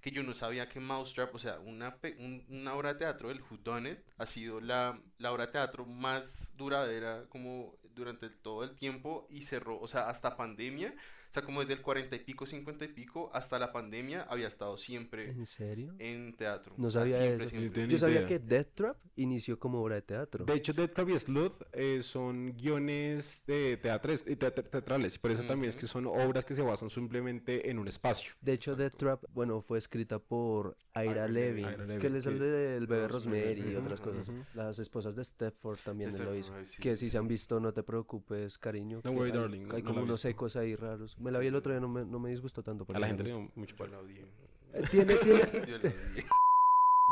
que 0.00 0.10
yo 0.10 0.22
no 0.22 0.32
sabía 0.34 0.66
que 0.68 0.80
Mousetrap, 0.80 1.34
o 1.34 1.38
sea, 1.38 1.58
una, 1.60 1.96
un- 2.18 2.44
una 2.48 2.74
obra 2.74 2.94
de 2.94 3.00
teatro 3.00 3.28
del 3.28 3.42
Whodunit 3.42 3.98
ha 4.16 4.24
sido 4.26 4.60
la, 4.62 4.98
la 5.18 5.30
obra 5.30 5.44
de 5.46 5.52
teatro 5.52 5.84
más 5.84 6.50
duradera 6.56 7.26
como 7.28 7.76
durante 7.94 8.30
todo 8.30 8.64
el 8.64 8.74
tiempo 8.74 9.26
y 9.30 9.42
cerró, 9.42 9.78
o 9.78 9.86
sea, 9.86 10.08
hasta 10.08 10.36
pandemia, 10.38 10.94
sea, 11.34 11.42
como 11.42 11.60
desde 11.60 11.74
el 11.74 11.82
40 11.82 12.16
y 12.16 12.18
pico, 12.20 12.46
50 12.46 12.84
y 12.84 12.88
pico, 12.88 13.30
hasta 13.34 13.58
la 13.58 13.72
pandemia 13.72 14.22
había 14.22 14.48
estado 14.48 14.76
siempre 14.76 15.30
¿En 15.30 15.46
serio? 15.46 15.94
en 15.98 16.34
teatro. 16.36 16.74
No 16.78 16.90
sabía 16.90 17.18
siempre, 17.18 17.46
eso. 17.46 17.56
siempre. 17.56 17.88
Yo 17.88 17.98
sabía 17.98 18.18
idea. 18.18 18.28
que 18.28 18.38
Death 18.38 18.68
Trap 18.74 18.96
inició 19.16 19.58
como 19.58 19.82
obra 19.82 19.96
de 19.96 20.02
teatro. 20.02 20.44
De 20.44 20.54
hecho, 20.54 20.72
Dead 20.72 20.90
Trap 20.90 21.08
y 21.10 21.18
Sleuth 21.18 21.62
eh, 21.72 22.02
son 22.02 22.54
guiones 22.56 23.42
de 23.46 23.76
teatres, 23.76 24.24
eh, 24.26 24.36
teat- 24.38 24.68
teatrales. 24.70 25.18
Por 25.18 25.30
eso 25.30 25.42
también 25.44 25.70
es 25.70 25.76
que 25.76 25.86
son 25.86 26.06
obras 26.06 26.44
que 26.44 26.54
se 26.54 26.62
basan 26.62 26.90
simplemente 26.90 27.70
en 27.70 27.78
un 27.78 27.88
espacio. 27.88 28.32
De 28.40 28.52
hecho, 28.52 28.76
Death 28.76 28.96
Trap, 28.96 29.24
bueno, 29.32 29.60
fue 29.60 29.78
escrita 29.78 30.18
por 30.18 30.76
Ira 30.94 31.04
Ira 31.04 31.28
Levin, 31.28 31.64
Levin. 31.66 31.98
Que 32.00 32.06
el 32.06 32.12
Levin, 32.14 32.38
del 32.38 32.86
bebé 32.86 33.08
Rosemary, 33.08 33.72
y 33.72 33.74
otras 33.76 34.00
cosas. 34.00 34.28
ujú. 34.28 34.38
Las 34.54 34.78
esposas 34.78 35.14
de 35.16 35.24
Stepford 35.24 35.78
también 35.84 36.10
lo 36.10 36.16
Stepford, 36.16 36.36
hizo. 36.38 36.54
ay, 36.54 36.66
sí, 36.66 36.82
que 36.82 36.96
sí, 36.96 37.06
si 37.06 37.10
se 37.10 37.18
han 37.18 37.28
visto, 37.28 37.58
no 37.60 37.72
te 37.72 37.82
preocupes, 37.82 38.58
cariño. 38.58 39.02
Que 39.02 39.08
worry, 39.08 39.30
hay, 39.30 39.36
darling, 39.38 39.66
no- 39.68 39.74
Hay 39.74 39.82
no 39.82 39.90
como 39.90 40.02
unos 40.02 40.24
ecos 40.24 40.56
ahí 40.56 40.74
raros. 40.76 41.16
Me 41.24 41.30
la 41.32 41.38
vi 41.40 41.48
el 41.48 41.54
otro 41.56 41.72
día, 41.72 41.80
no 41.80 41.88
me, 41.88 42.04
no 42.04 42.18
me 42.20 42.30
disgustó 42.30 42.62
tanto. 42.62 42.84
pero 42.84 42.98
A 42.98 43.00
la 43.00 43.06
gente 43.08 43.22
le 43.24 43.30
dio 43.30 43.50
mucho 43.56 43.74
palo. 43.76 43.92
la 43.92 43.98
odié. 44.00 44.20
Eh, 44.74 44.82
Tiene, 44.90 45.14
tiene... 45.22 45.40
Yo 45.66 45.78
la 45.78 45.88
odié. 45.88 46.24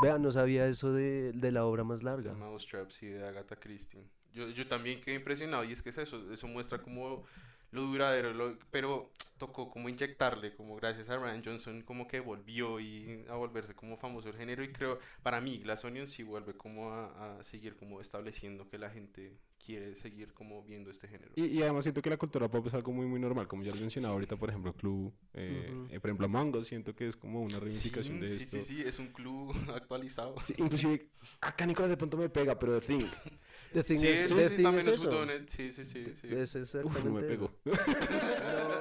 Vean, 0.02 0.22
no 0.22 0.32
sabía 0.32 0.66
eso 0.66 0.92
de, 0.92 1.32
de 1.32 1.52
la 1.52 1.64
obra 1.64 1.84
más 1.84 2.02
larga. 2.02 2.32
Mousetrap, 2.34 2.90
sí, 2.90 3.06
de 3.06 3.26
Agatha 3.26 3.56
Christie. 3.56 4.00
Yo, 4.34 4.48
yo 4.48 4.66
también 4.66 5.00
quedé 5.00 5.16
impresionado 5.16 5.64
y 5.64 5.72
es 5.72 5.82
que 5.82 5.90
es 5.90 5.98
eso, 5.98 6.32
eso 6.32 6.46
muestra 6.46 6.78
como 6.80 7.24
lo 7.72 7.82
duradero, 7.82 8.32
lo- 8.32 8.58
pero 8.70 9.10
tocó 9.38 9.70
como 9.70 9.88
inyectarle, 9.88 10.54
como 10.54 10.76
gracias 10.76 11.08
a 11.08 11.16
Ryan 11.18 11.42
Johnson, 11.44 11.82
como 11.82 12.06
que 12.06 12.20
volvió 12.20 12.78
y 12.78 13.24
a 13.28 13.34
volverse 13.34 13.74
como 13.74 13.96
famoso 13.96 14.28
el 14.28 14.36
género 14.36 14.62
y 14.62 14.72
creo, 14.72 15.00
para 15.22 15.40
mí, 15.40 15.58
Glass 15.58 15.84
Onion 15.84 16.06
sí 16.06 16.22
vuelve 16.22 16.54
como 16.54 16.90
a, 16.92 17.38
a 17.40 17.42
seguir 17.44 17.74
como 17.76 18.00
estableciendo 18.00 18.68
que 18.70 18.78
la 18.78 18.90
gente 18.90 19.32
quiere 19.64 19.94
seguir 19.96 20.32
como 20.32 20.62
viendo 20.62 20.90
este 20.90 21.08
género. 21.08 21.32
Y, 21.36 21.46
y 21.46 21.62
además 21.62 21.84
siento 21.84 22.02
que 22.02 22.10
la 22.10 22.16
cultura 22.16 22.48
pop 22.48 22.66
es 22.66 22.74
algo 22.74 22.92
muy 22.92 23.06
muy 23.06 23.20
normal, 23.20 23.48
como 23.48 23.62
ya 23.62 23.72
lo 23.72 23.80
mencionaba 23.80 24.14
ahorita, 24.14 24.36
por 24.36 24.50
ejemplo, 24.50 24.72
Clue, 24.74 25.12
eh, 25.34 25.66
Ujú. 25.70 25.94
eh, 25.94 26.00
por 26.00 26.10
ejemplo, 26.10 26.58
Us, 26.58 26.66
siento 26.66 26.94
que 26.94 27.08
es 27.08 27.16
como 27.16 27.42
una 27.42 27.58
reivindicación 27.58 28.20
sí, 28.20 28.26
de 28.26 28.38
sí, 28.38 28.44
esto. 28.44 28.60
sí, 28.60 28.76
sí, 28.76 28.82
es 28.82 28.98
un 28.98 29.08
club 29.08 29.54
actualizado. 29.74 30.40
Sí, 30.40 30.54
inclusive, 30.58 31.08
acá 31.40 31.66
Nicolás 31.66 31.90
de 31.90 31.96
pronto 31.96 32.16
me 32.16 32.28
pega, 32.28 32.58
pero 32.58 32.80
The 32.80 32.86
Thing, 32.86 33.06
The 33.72 33.82
Thing 33.84 33.98
sí, 34.00 34.08
es, 34.08 34.26
The 34.26 34.48
sí, 34.48 34.56
Thing 34.56 34.62
también 34.64 34.78
es 34.80 34.86
es 34.88 34.94
eso. 35.00 35.10
whodunit, 35.10 35.48
sí, 35.48 35.72
sí, 35.72 35.84
sí, 35.84 36.04
sí. 36.20 36.28
Es 36.30 36.54
uf, 36.54 36.62
exactamente 36.62 37.10
me 37.10 37.20
eso. 37.20 37.28
pegó. 37.28 37.50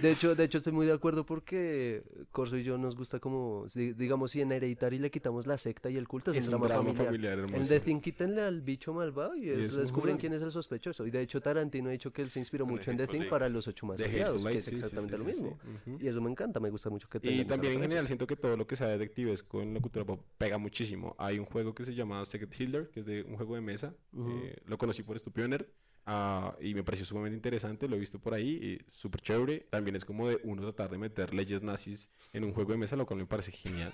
De 0.00 0.12
hecho, 0.12 0.34
de 0.34 0.44
hecho 0.44 0.58
estoy 0.58 0.74
muy 0.74 0.84
de 0.86 0.92
acuerdo 0.92 1.24
porque 1.24 2.02
Corso 2.30 2.58
y 2.58 2.62
yo 2.64 2.76
nos 2.76 2.94
gusta 2.96 3.18
como, 3.18 3.64
digamos, 3.74 4.30
si 4.30 4.42
en 4.42 4.52
Hereditary 4.52 4.98
le 4.98 5.10
quitamos 5.10 5.46
la 5.46 5.56
secta 5.56 5.88
y 5.88 5.96
el 5.96 6.06
culto, 6.06 6.32
es, 6.32 6.38
Es 6.38 6.44
un 6.44 6.50
drama, 6.50 6.66
drama 6.68 6.92
familiar. 6.92 7.36
familiar 7.38 7.60
En. 7.62 7.66
The 7.66 7.80
Thing 7.80 8.00
quítenle 8.00 8.42
al 8.42 8.60
bicho 8.60 8.92
malvado 8.92 9.34
y, 9.36 9.48
es- 9.48 9.72
descubren 9.74 10.18
quién 10.18 10.34
es 10.34 10.42
el 10.42 10.52
sospechoso. 10.52 11.06
Y 11.06 11.10
de 11.10 11.22
hecho 11.22 11.40
Tarantino 11.40 11.88
ha 11.88 11.92
dicho 11.92 12.12
que 12.12 12.20
él 12.20 12.30
se 12.30 12.38
inspiró 12.38 12.66
mucho 12.66 12.90
en 12.90 12.98
The 12.98 13.06
Thing 13.06 13.28
para 13.30 13.48
los 13.48 13.66
ocho 13.68 13.86
más 13.86 13.98
odiados, 13.98 14.44
que 14.44 14.58
es 14.58 14.68
exactamente 14.68 15.16
sí, 15.16 15.24
lo 15.24 15.30
sí, 15.32 15.42
mismo. 15.42 15.58
Y 15.98 16.06
eso 16.08 16.20
me 16.20 16.30
encanta, 16.30 16.60
me 16.60 16.68
gusta 16.70 16.90
mucho 16.90 17.08
que 17.08 17.18
tengan 17.18 17.40
Y 17.40 17.44
también 17.46 17.72
en 17.74 17.80
general 17.80 18.06
siento 18.06 18.26
que 18.26 18.36
todo 18.36 18.54
lo 18.56 18.66
que 18.66 18.76
sea 18.76 18.88
detectivesco 18.88 19.62
en 19.62 19.72
la 19.74 19.80
cultura 19.80 20.04
pop 20.04 20.20
pega 20.36 20.58
muchísimo. 20.58 21.16
Hay 21.18 21.38
un 21.38 21.46
juego 21.46 21.74
que 21.74 21.84
se 21.86 21.94
llama 21.94 22.22
Secret 22.26 22.54
Hitler, 22.60 22.90
que 22.90 23.00
es 23.00 23.06
de 23.06 23.22
un 23.22 23.36
juego 23.36 23.54
de 23.54 23.62
mesa. 23.62 23.94
Eh, 24.28 24.62
lo 24.66 24.78
conocí 24.78 25.02
por 25.02 25.18
Stupioner 25.18 25.72
ah, 26.06 26.56
y 26.60 26.74
me 26.74 26.82
pareció 26.82 27.06
sumamente 27.06 27.36
interesante. 27.36 27.88
Lo 27.88 27.96
he 27.96 27.98
visto 27.98 28.18
por 28.18 28.34
ahí 28.34 28.78
súper 28.92 29.20
chévere. 29.20 29.66
También 29.70 29.96
es 29.96 30.04
como 30.04 30.28
de 30.28 30.40
uno 30.44 30.62
tratar 30.62 30.90
de 30.90 30.98
meter 30.98 31.34
leyes 31.34 31.62
nazis 31.62 32.10
en 32.32 32.44
un 32.44 32.52
juego 32.52 32.72
de 32.72 32.78
mesa, 32.78 32.96
lo 32.96 33.06
cual 33.06 33.20
me 33.20 33.26
parece 33.26 33.52
genial. 33.52 33.92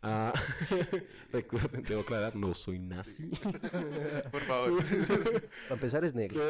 Ah, 0.00 0.32
recuerden, 1.32 1.82
debo 1.82 2.02
aclarar, 2.02 2.36
no 2.36 2.54
soy 2.54 2.78
nazi. 2.78 3.26
Por 4.30 4.40
favor. 4.42 4.82
Para 5.68 5.74
empezar 5.74 6.04
es 6.04 6.14
negro. 6.14 6.40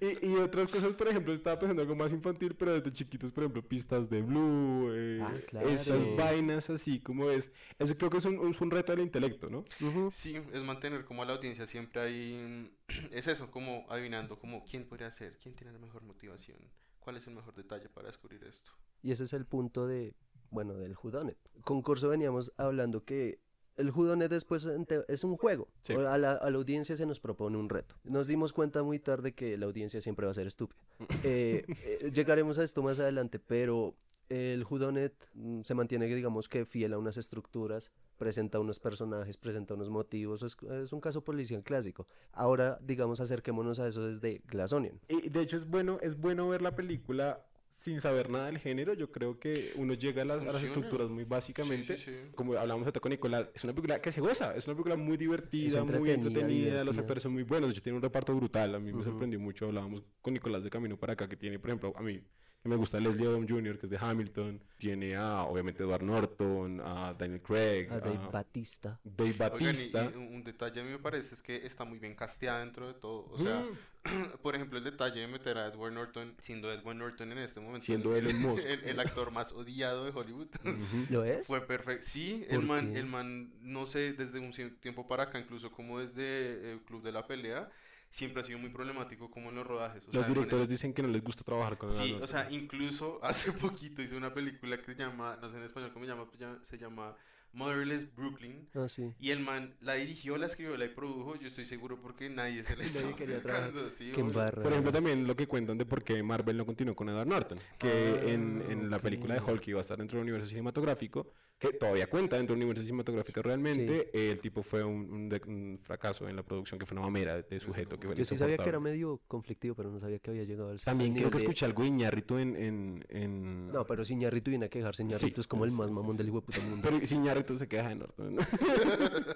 Y, 0.00 0.26
y 0.26 0.34
otras 0.36 0.68
cosas, 0.68 0.92
por 0.94 1.08
ejemplo, 1.08 1.32
estaba 1.32 1.58
pensando 1.58 1.80
algo 1.82 1.94
más 1.96 2.12
infantil, 2.12 2.54
pero 2.54 2.74
desde 2.74 2.92
chiquitos, 2.92 3.30
por 3.32 3.44
ejemplo, 3.44 3.62
pistas 3.66 4.10
de 4.10 4.20
Blue, 4.22 4.90
eh, 4.92 5.20
Ah, 5.22 5.34
claro. 5.46 5.68
estas 5.68 6.16
vainas 6.16 6.68
así 6.70 7.00
como 7.00 7.30
es. 7.30 7.52
Eso 7.78 7.94
creo 7.96 8.10
que 8.10 8.18
es 8.18 8.24
un, 8.26 8.48
es 8.48 8.60
un 8.60 8.70
reto 8.70 8.92
del 8.92 9.00
intelecto, 9.02 9.48
¿no? 9.48 9.64
Sí, 10.12 10.36
es 10.52 10.62
mantener 10.62 11.04
como 11.04 11.22
a 11.22 11.26
la 11.26 11.34
audiencia 11.34 11.66
siempre 11.66 12.00
ahí. 12.00 12.70
Es 13.10 13.26
eso, 13.26 13.50
como 13.50 13.86
adivinando, 13.88 14.38
como 14.38 14.64
quién 14.64 14.84
podría 14.86 15.10
ser, 15.10 15.38
quién 15.42 15.54
tiene 15.54 15.72
la 15.72 15.78
mejor 15.78 16.02
motivación, 16.02 16.58
cuál 17.00 17.16
es 17.16 17.26
el 17.26 17.34
mejor 17.34 17.54
detalle 17.54 17.88
para 17.88 18.08
descubrir 18.08 18.44
esto. 18.44 18.70
Y 19.02 19.12
ese 19.12 19.24
es 19.24 19.32
el 19.32 19.44
punto 19.46 19.86
de, 19.86 20.14
bueno, 20.50 20.74
del 20.74 20.94
Whodunit. 21.02 21.36
Con 21.62 21.80
Corso 21.82 22.08
veníamos 22.08 22.52
hablando 22.58 23.04
que 23.04 23.38
el 23.76 23.90
Judonet 23.90 24.30
después 24.30 24.66
es 25.08 25.24
un 25.24 25.36
juego. 25.36 25.68
Sí. 25.82 25.94
A, 25.94 26.18
la, 26.18 26.32
a 26.32 26.50
la 26.50 26.56
audiencia 26.56 26.96
se 26.96 27.06
nos 27.06 27.20
propone 27.20 27.56
un 27.56 27.68
reto. 27.68 27.96
Nos 28.04 28.26
dimos 28.26 28.52
cuenta 28.52 28.82
muy 28.82 28.98
tarde 28.98 29.34
que 29.34 29.56
la 29.56 29.66
audiencia 29.66 30.00
siempre 30.00 30.26
va 30.26 30.32
a 30.32 30.34
ser 30.34 30.46
estúpida. 30.46 30.80
Eh, 31.22 31.64
eh, 31.68 32.12
llegaremos 32.12 32.58
a 32.58 32.62
esto 32.62 32.82
más 32.82 33.00
adelante, 33.00 33.40
pero 33.40 33.96
el 34.28 34.64
Judonet 34.64 35.28
mm, 35.34 35.62
se 35.62 35.74
mantiene, 35.74 36.06
digamos 36.06 36.48
que 36.48 36.64
fiel 36.64 36.92
a 36.92 36.98
unas 36.98 37.16
estructuras, 37.16 37.90
presenta 38.16 38.60
unos 38.60 38.78
personajes, 38.78 39.36
presenta 39.36 39.74
unos 39.74 39.90
motivos, 39.90 40.42
es, 40.42 40.56
es 40.82 40.92
un 40.92 41.00
caso 41.00 41.22
policial 41.22 41.62
clásico. 41.62 42.06
Ahora, 42.32 42.78
digamos, 42.82 43.20
acerquémonos 43.20 43.80
a 43.80 43.88
eso 43.88 44.06
desde 44.06 44.42
Glass 44.46 44.72
Onion. 44.72 45.00
Y 45.08 45.28
de 45.28 45.40
hecho 45.40 45.56
es 45.56 45.66
bueno, 45.66 45.98
es 46.00 46.16
bueno 46.16 46.48
ver 46.48 46.62
la 46.62 46.74
película 46.74 47.44
sin 47.76 48.00
saber 48.00 48.30
nada 48.30 48.46
del 48.46 48.58
género. 48.58 48.94
Yo 48.94 49.12
creo 49.12 49.38
que 49.38 49.72
uno 49.76 49.92
llega 49.92 50.22
a 50.22 50.24
las, 50.24 50.40
a 50.42 50.46
las 50.46 50.54
Funciona. 50.54 50.74
estructuras 50.76 51.10
muy 51.10 51.24
básicamente. 51.24 51.98
Sí, 51.98 52.04
sí, 52.06 52.10
sí. 52.10 52.30
Como 52.34 52.54
hablamos 52.54 52.84
ahorita 52.86 53.00
con 53.00 53.10
Nicolás, 53.10 53.48
es 53.54 53.62
una 53.64 53.74
película 53.74 54.00
que 54.00 54.10
se 54.10 54.22
goza, 54.22 54.56
es 54.56 54.66
una 54.66 54.74
película 54.74 54.96
muy 54.96 55.18
divertida, 55.18 55.84
muy 55.84 56.10
entretenida, 56.10 56.14
entretenida, 56.14 56.70
los 56.70 56.72
divertida. 56.72 57.00
actores 57.02 57.22
son 57.22 57.32
muy 57.34 57.42
buenos, 57.42 57.68
de 57.68 57.72
hecho 57.74 57.82
tiene 57.82 57.96
un 57.96 58.02
reparto 58.02 58.34
brutal, 58.34 58.74
a 58.74 58.80
mí 58.80 58.92
me 58.94 59.04
sorprendió 59.04 59.38
mucho, 59.38 59.66
hablábamos 59.66 60.02
con 60.22 60.32
Nicolás 60.32 60.64
de 60.64 60.70
Camino 60.70 60.96
para 60.96 61.12
acá, 61.12 61.28
que 61.28 61.36
tiene, 61.36 61.58
por 61.58 61.68
ejemplo, 61.68 61.92
a 61.96 62.02
mí 62.02 62.18
que 62.66 62.70
me 62.70 62.76
gusta 62.76 62.98
Leslie 63.00 63.26
Odom 63.28 63.46
Jr., 63.48 63.78
que 63.78 63.86
es 63.86 63.90
de 63.90 63.98
Hamilton, 64.00 64.60
tiene 64.76 65.16
a, 65.16 65.42
obviamente, 65.44 65.82
Edward 65.82 66.02
Norton, 66.02 66.80
a 66.84 67.14
Daniel 67.14 67.40
Craig, 67.40 67.88
A 67.90 68.00
Dave 68.00 68.18
a 68.18 68.28
Batista. 68.28 69.00
Dave 69.04 69.30
Oigan, 69.30 69.52
y- 69.60 69.64
Batista. 69.64 70.12
y 70.14 70.16
un 70.18 70.44
detalle 70.44 70.80
a 70.80 70.84
mí 70.84 70.90
me 70.90 70.98
parece 70.98 71.34
es 71.34 71.42
que 71.42 71.64
está 71.64 71.84
muy 71.84 71.98
bien 71.98 72.14
casteada 72.14 72.60
dentro 72.60 72.88
de 72.88 72.94
todo. 72.94 73.26
O 73.30 73.38
sea, 73.38 73.60
Mm. 73.60 73.68
por 74.42 74.54
ejemplo, 74.54 74.78
el 74.78 74.84
detalle 74.84 75.20
de 75.20 75.26
meter 75.26 75.58
a 75.58 75.66
Edward 75.68 75.92
Norton, 75.92 76.34
siendo 76.42 76.72
Edward 76.72 76.96
Norton 76.96 77.32
en 77.32 77.38
este 77.38 77.60
momento 77.60 77.84
Siendo 77.84 78.14
el, 78.14 78.26
Elon 78.26 78.42
Musk. 78.42 78.66
el- 78.68 78.84
el 78.84 79.00
actor 79.00 79.30
más 79.32 79.52
odiado 79.52 80.04
de 80.04 80.10
Hollywood. 80.10 80.48
¿Lo 81.10 81.24
es? 81.24 81.46
Fue 81.46 81.60
perfecto. 81.60 82.06
Sí, 82.08 82.44
¿Por 82.48 82.58
el 82.60 82.66
man, 82.66 82.92
qué? 82.92 82.98
el 83.00 83.06
man, 83.06 83.52
no 83.62 83.86
sé, 83.86 84.12
desde 84.12 84.38
un 84.40 84.52
tiempo 84.80 85.06
para 85.08 85.24
acá, 85.24 85.38
incluso 85.38 85.70
como 85.70 85.98
desde 86.00 86.72
el 86.72 86.80
Club 86.80 87.02
de 87.02 87.12
la 87.12 87.26
Pelea, 87.26 87.68
siempre 88.16 88.40
ha 88.40 88.44
sido 88.46 88.58
muy 88.58 88.70
problemático 88.70 89.30
como 89.30 89.50
en 89.50 89.56
los 89.56 89.66
rodajes. 89.66 90.02
O 90.08 90.10
sea, 90.10 90.14
Los 90.14 90.24
el 90.26 90.30
es- 90.32 90.34
directores 90.34 90.68
dicen 90.68 90.94
que 90.94 91.02
no 91.02 91.08
les 91.08 91.22
gusta 91.22 91.44
trabajar 91.44 91.76
con 91.76 91.90
Sí, 91.90 92.10
Edward 92.10 92.22
o 92.22 92.26
sea, 92.26 92.50
incluso 92.50 93.20
hace 93.22 93.52
poquito 93.52 94.00
hizo 94.02 94.16
una 94.16 94.32
película 94.32 94.78
que 94.78 94.84
se 94.86 94.94
llama, 94.94 95.36
no 95.40 95.50
sé 95.50 95.58
en 95.58 95.64
español 95.64 95.92
cómo 95.92 96.06
se 96.06 96.10
llama, 96.12 96.24
pues 96.24 96.38
ya- 96.38 96.58
se 96.64 96.78
llama 96.78 97.14
Motherless 97.56 98.14
Brooklyn. 98.14 98.68
Ah, 98.74 98.86
sí. 98.88 99.12
Y 99.18 99.30
el 99.30 99.40
man 99.40 99.74
la 99.80 99.94
dirigió, 99.94 100.36
la 100.36 100.46
escribió, 100.46 100.76
la 100.76 100.86
produjo, 100.94 101.36
yo 101.36 101.46
estoy 101.48 101.64
seguro 101.64 101.98
porque 102.00 102.28
nadie 102.28 102.62
se 102.62 102.76
la 102.76 102.84
Nadie 102.84 102.86
estaba 102.98 103.16
quería 103.16 103.40
trabajar. 103.42 103.70
sacando, 103.70 103.90
sí, 103.90 104.12
Qué 104.14 104.20
embarra. 104.20 104.62
Por 104.62 104.70
ejemplo, 104.72 104.92
también 104.92 105.26
lo 105.26 105.34
que 105.34 105.46
cuentan 105.46 105.78
de 105.78 105.86
por 105.86 106.04
qué 106.04 106.22
Marvel 106.22 106.56
no 106.56 106.66
continuó 106.66 106.94
con 106.94 107.08
Edward 107.08 107.26
Norton, 107.26 107.58
que 107.78 107.88
Ah, 107.88 108.30
en, 108.30 108.62
en 108.70 108.90
la 108.90 108.98
película 108.98 109.34
de. 109.34 109.40
Hulk 109.40 109.66
iba 109.68 109.78
a 109.78 109.82
estar 109.82 109.96
dentro 109.98 110.18
del 110.18 110.24
universo 110.28 110.48
cinematográfico, 110.50 111.32
que 111.58 111.72
todavía 111.72 112.08
cuenta 112.08 112.36
dentro 112.36 112.54
del 112.54 112.62
universo 112.64 112.84
cinematográfico 112.84 113.40
realmente, 113.42 114.10
el 114.30 114.38
tipo 114.40 114.62
fue 114.62 114.84
un, 114.84 115.10
un 115.10 115.36
un 115.46 115.78
fracaso 115.82 116.28
en 116.28 116.36
la 116.36 116.42
producción, 116.42 116.78
que 116.78 116.84
fue 116.86 116.96
una 116.96 117.06
mamera 117.06 117.40
de 117.42 117.60
sujeto 117.60 117.98
que 117.98 118.14
Yo 118.14 118.24
sí 118.24 118.36
sabía 118.36 118.56
que 118.58 118.68
era 118.68 118.80
medio 118.80 119.20
conflictivo, 119.28 119.74
pero 119.74 119.90
no 119.90 119.98
sabía 120.00 120.18
que 120.18 120.30
había 120.30 120.44
llegado 120.44 120.70
al 120.70 120.80
También 120.82 121.14
creo 121.14 121.30
que 121.30 121.38
de- 121.38 121.44
escuché 121.44 121.64
algo 121.64 121.82
de 121.82 121.88
Iñárritu 121.88 122.38
en... 122.38 122.56
en, 122.56 123.04
en- 123.08 123.68
No, 123.72 123.86
pero 123.86 124.04
sin 124.04 124.18
Ñarrito 124.18 124.50
viene 124.50 124.66
a 124.66 124.68
quejarse. 124.68 125.04
Ñarrito 125.04 125.36
Sí, 125.36 125.40
es 125.40 125.46
como 125.46 125.64
el 125.64 125.70
sí, 125.70 125.76
más 125.78 125.88
sí, 125.88 125.94
mamón 125.94 126.12
sí. 126.12 126.18
del 126.18 126.28
hijo 126.28 126.40
de 126.40 126.46
puta 126.46 126.58
mundo. 126.60 126.88
Pero 126.90 127.06
sin 127.06 127.22
Iñárritu 127.54 127.58
se 127.58 127.68
queja 127.68 127.88
de 127.88 127.94
Norton. 127.96 128.36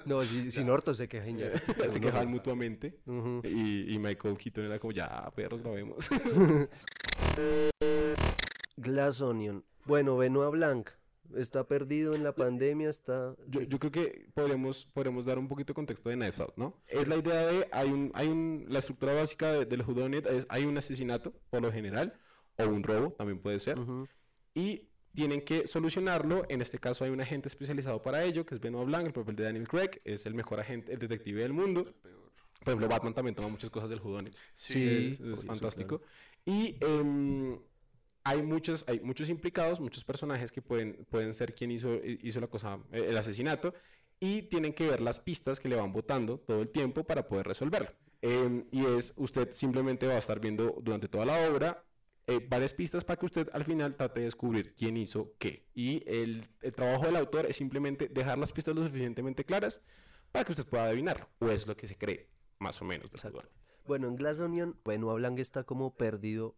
No, 0.06 0.22
si, 0.24 0.50
sin 0.50 0.68
Orto 0.70 0.94
se 0.94 1.08
queja 1.08 1.26
se 1.90 2.00
quejaban 2.00 2.28
mutuamente. 2.28 2.98
Ujú. 3.06 3.42
Y, 3.44 3.94
y 3.94 3.98
Michael 3.98 4.36
Keaton 4.36 4.64
era 4.64 4.78
como, 4.78 4.92
ya, 4.92 5.30
perros, 5.34 5.60
lo 5.62 5.72
vemos. 5.72 6.08
Glass 8.76 9.20
Onion. 9.20 9.64
Bueno, 9.86 10.16
Benoit 10.16 10.52
Blanc. 10.52 10.88
Está 11.36 11.68
perdido 11.68 12.14
en 12.16 12.24
la 12.24 12.34
pandemia, 12.34 12.90
está... 12.90 13.36
Yo, 13.46 13.60
yo 13.62 13.78
creo 13.78 13.92
que 13.92 14.26
podríamos, 14.34 14.86
podríamos 14.86 15.26
dar 15.26 15.38
un 15.38 15.46
poquito 15.46 15.68
de 15.70 15.74
contexto 15.76 16.08
de 16.08 16.16
Knives 16.16 16.40
Out, 16.40 16.54
¿no? 16.56 16.82
Es 16.88 17.06
la 17.06 17.16
idea 17.18 17.46
de, 17.46 17.68
hay 17.70 17.88
un, 17.88 18.10
hay 18.14 18.26
un, 18.26 18.64
la 18.68 18.80
estructura 18.80 19.12
básica 19.14 19.52
de- 19.52 19.64
del 19.64 19.82
Whodunit 19.82 20.26
es, 20.26 20.44
hay 20.48 20.64
un 20.64 20.76
asesinato, 20.76 21.32
por 21.50 21.62
lo 21.62 21.70
general, 21.70 22.14
o 22.58 22.64
un 22.64 22.82
robo, 22.82 23.12
también 23.12 23.38
puede 23.38 23.60
ser, 23.60 23.78
Ujú. 23.78 24.08
y 24.54 24.89
tienen 25.14 25.42
que 25.42 25.66
solucionarlo, 25.66 26.44
en 26.48 26.60
este 26.60 26.78
caso 26.78 27.04
hay 27.04 27.10
un 27.10 27.20
agente 27.20 27.48
especializado 27.48 28.00
para 28.02 28.22
ello, 28.24 28.46
que 28.46 28.54
es 28.54 28.60
Benoit 28.60 28.86
Blanc, 28.86 29.06
el 29.06 29.12
papel 29.12 29.36
de 29.36 29.44
Daniel 29.44 29.68
Craig, 29.68 30.00
es 30.04 30.26
el 30.26 30.34
mejor 30.34 30.60
agente, 30.60 30.92
el 30.92 30.98
detective 30.98 31.42
del 31.42 31.52
mundo, 31.52 31.80
El 31.80 31.94
peor. 31.94 32.32
por 32.60 32.68
ejemplo, 32.68 32.88
Batman 32.88 33.14
también 33.14 33.34
toma 33.34 33.48
muchas 33.48 33.70
cosas 33.70 33.90
del 33.90 34.00
Whodunit, 34.00 34.36
Sí, 34.54 35.10
es, 35.12 35.20
es 35.20 35.40
sí, 35.40 35.46
fantástico, 35.46 36.02
y 36.44 36.76
em, 36.80 37.58
hay 38.24 38.42
muchos, 38.42 38.84
hay 38.86 39.00
muchos 39.00 39.28
implicados, 39.28 39.80
muchos 39.80 40.04
personajes 40.04 40.52
que 40.52 40.62
pueden, 40.62 41.06
pueden 41.10 41.34
ser 41.34 41.54
quien 41.54 41.70
hizo, 41.70 41.94
hizo 42.04 42.40
la 42.40 42.46
cosa, 42.46 42.78
eh, 42.92 43.06
el 43.08 43.16
asesinato, 43.16 43.74
y 44.20 44.42
tienen 44.42 44.74
que 44.74 44.86
ver 44.86 45.00
las 45.00 45.18
pistas 45.20 45.58
que 45.58 45.68
le 45.68 45.76
van 45.76 45.92
botando 45.92 46.38
todo 46.38 46.62
el 46.62 46.68
tiempo 46.68 47.04
para 47.04 47.26
poder 47.26 47.46
resolverlo. 47.46 47.90
Em, 48.22 48.66
y 48.70 48.84
es, 48.84 49.14
usted 49.16 49.48
simplemente 49.52 50.06
va 50.06 50.14
a 50.14 50.18
estar 50.18 50.38
viendo 50.40 50.76
durante 50.82 51.08
toda 51.08 51.24
la 51.24 51.48
obra 51.48 51.82
eh, 52.30 52.46
varias 52.48 52.72
pistas 52.72 53.04
para 53.04 53.18
que 53.18 53.26
usted 53.26 53.48
al 53.52 53.64
final 53.64 53.96
trate 53.96 54.20
de 54.20 54.26
descubrir 54.26 54.74
quién 54.74 54.96
hizo 54.96 55.34
qué. 55.38 55.66
Y 55.74 56.02
el, 56.06 56.44
trabajo 56.74 57.06
del 57.06 57.16
autor 57.16 57.46
es 57.46 57.56
simplemente 57.56 58.08
dejar 58.08 58.38
las 58.38 58.52
pistas 58.52 58.74
lo 58.74 58.86
suficientemente 58.86 59.44
claras 59.44 59.82
para 60.30 60.44
que 60.44 60.52
usted 60.52 60.66
pueda 60.66 60.84
adivinarlo. 60.84 61.28
O 61.40 61.48
es 61.48 61.66
lo 61.66 61.76
que 61.76 61.86
se 61.86 61.96
cree, 61.96 62.28
más 62.58 62.80
o 62.80 62.84
menos. 62.84 63.10
del 63.10 63.16
Exacto. 63.16 63.42
Bueno, 63.84 64.06
en 64.06 64.16
Glass 64.16 64.38
Onion, 64.38 64.78
Benoit 64.84 65.16
Blanc 65.16 65.38
está 65.40 65.64
como 65.64 65.96
perdido. 65.96 66.56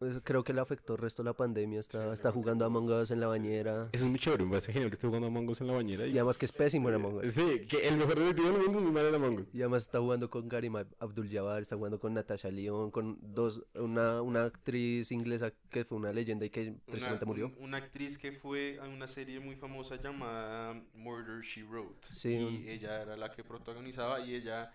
Pues, 0.00 0.18
creo 0.24 0.42
que 0.42 0.54
le 0.54 0.62
afectó 0.62 0.94
el 0.94 0.98
resto 0.98 1.22
de 1.22 1.28
la 1.28 1.34
pandemia. 1.34 1.78
Está, 1.78 2.10
está 2.14 2.32
jugando 2.32 2.64
a 2.64 2.68
Among 2.68 2.88
Us 2.90 3.10
en 3.10 3.20
la 3.20 3.26
bañera. 3.26 3.90
Eso 3.92 4.06
es 4.06 4.10
muy 4.10 4.18
chévere, 4.18 4.44
me 4.44 4.48
parece 4.52 4.72
genial 4.72 4.88
que 4.90 4.94
esté 4.94 5.06
jugando 5.06 5.26
Among 5.26 5.46
Us 5.50 5.60
en 5.60 5.66
la 5.66 5.74
bañera. 5.74 6.06
Y 6.06 6.12
además 6.16 6.38
que 6.38 6.46
es 6.46 6.52
pésimo 6.52 6.88
en 6.88 6.94
Among 6.94 7.16
Us. 7.16 7.26
Sí, 7.28 7.66
que 7.68 7.86
el 7.86 7.98
mejor 7.98 8.18
detective 8.18 8.48
del 8.50 8.62
mundo 8.62 8.78
es 8.78 8.84
mi 8.86 8.92
madre 8.92 9.10
de 9.10 9.16
Among 9.16 9.40
Us. 9.40 9.46
Y 9.52 9.58
además 9.60 9.82
está 9.82 9.98
jugando 10.00 10.30
con 10.30 10.48
Karim 10.48 10.72
Ab- 10.76 10.94
Abdul-Jabbar, 11.00 11.60
está 11.60 11.76
jugando 11.76 12.00
con 12.00 12.14
Natasha 12.14 12.50
Lyonne, 12.50 12.90
con 12.90 13.18
dos, 13.20 13.62
una, 13.74 14.22
una 14.22 14.44
actriz 14.44 15.12
inglesa 15.12 15.52
que 15.68 15.84
fue 15.84 15.98
una 15.98 16.14
leyenda 16.14 16.46
y 16.46 16.50
que 16.50 16.72
precisamente 16.86 17.26
Una, 17.26 17.30
murió. 17.30 17.46
un- 17.58 17.64
una 17.64 17.76
actriz 17.76 18.16
que 18.16 18.32
fue 18.32 18.78
a 18.80 18.88
una 18.88 19.06
serie 19.06 19.38
muy 19.38 19.56
famosa 19.56 19.96
llamada 19.96 20.82
Murder 20.94 21.42
She 21.42 21.62
Wrote. 21.62 22.06
Sí, 22.08 22.62
Y 22.64 22.70
ella 22.70 23.02
era 23.02 23.18
la 23.18 23.30
que 23.30 23.44
protagonizaba 23.44 24.20
y 24.20 24.34
ella 24.34 24.72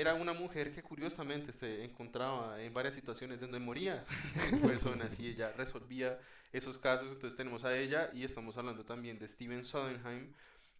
era 0.00 0.14
una 0.14 0.32
mujer 0.32 0.72
que 0.72 0.80
curiosamente 0.80 1.52
se 1.52 1.84
encontraba 1.84 2.62
en 2.62 2.72
varias 2.72 2.94
situaciones 2.94 3.40
donde 3.40 3.58
moría 3.58 4.04
personas 4.62 5.18
y 5.18 5.26
ella 5.26 5.52
resolvía 5.56 6.20
esos 6.52 6.78
casos. 6.78 7.08
Entonces 7.10 7.36
tenemos 7.36 7.64
a 7.64 7.76
ella 7.76 8.10
y 8.14 8.22
estamos 8.22 8.56
hablando 8.56 8.84
también 8.84 9.18
de 9.18 9.26
Steven 9.26 9.64
Sondheim. 9.64 10.32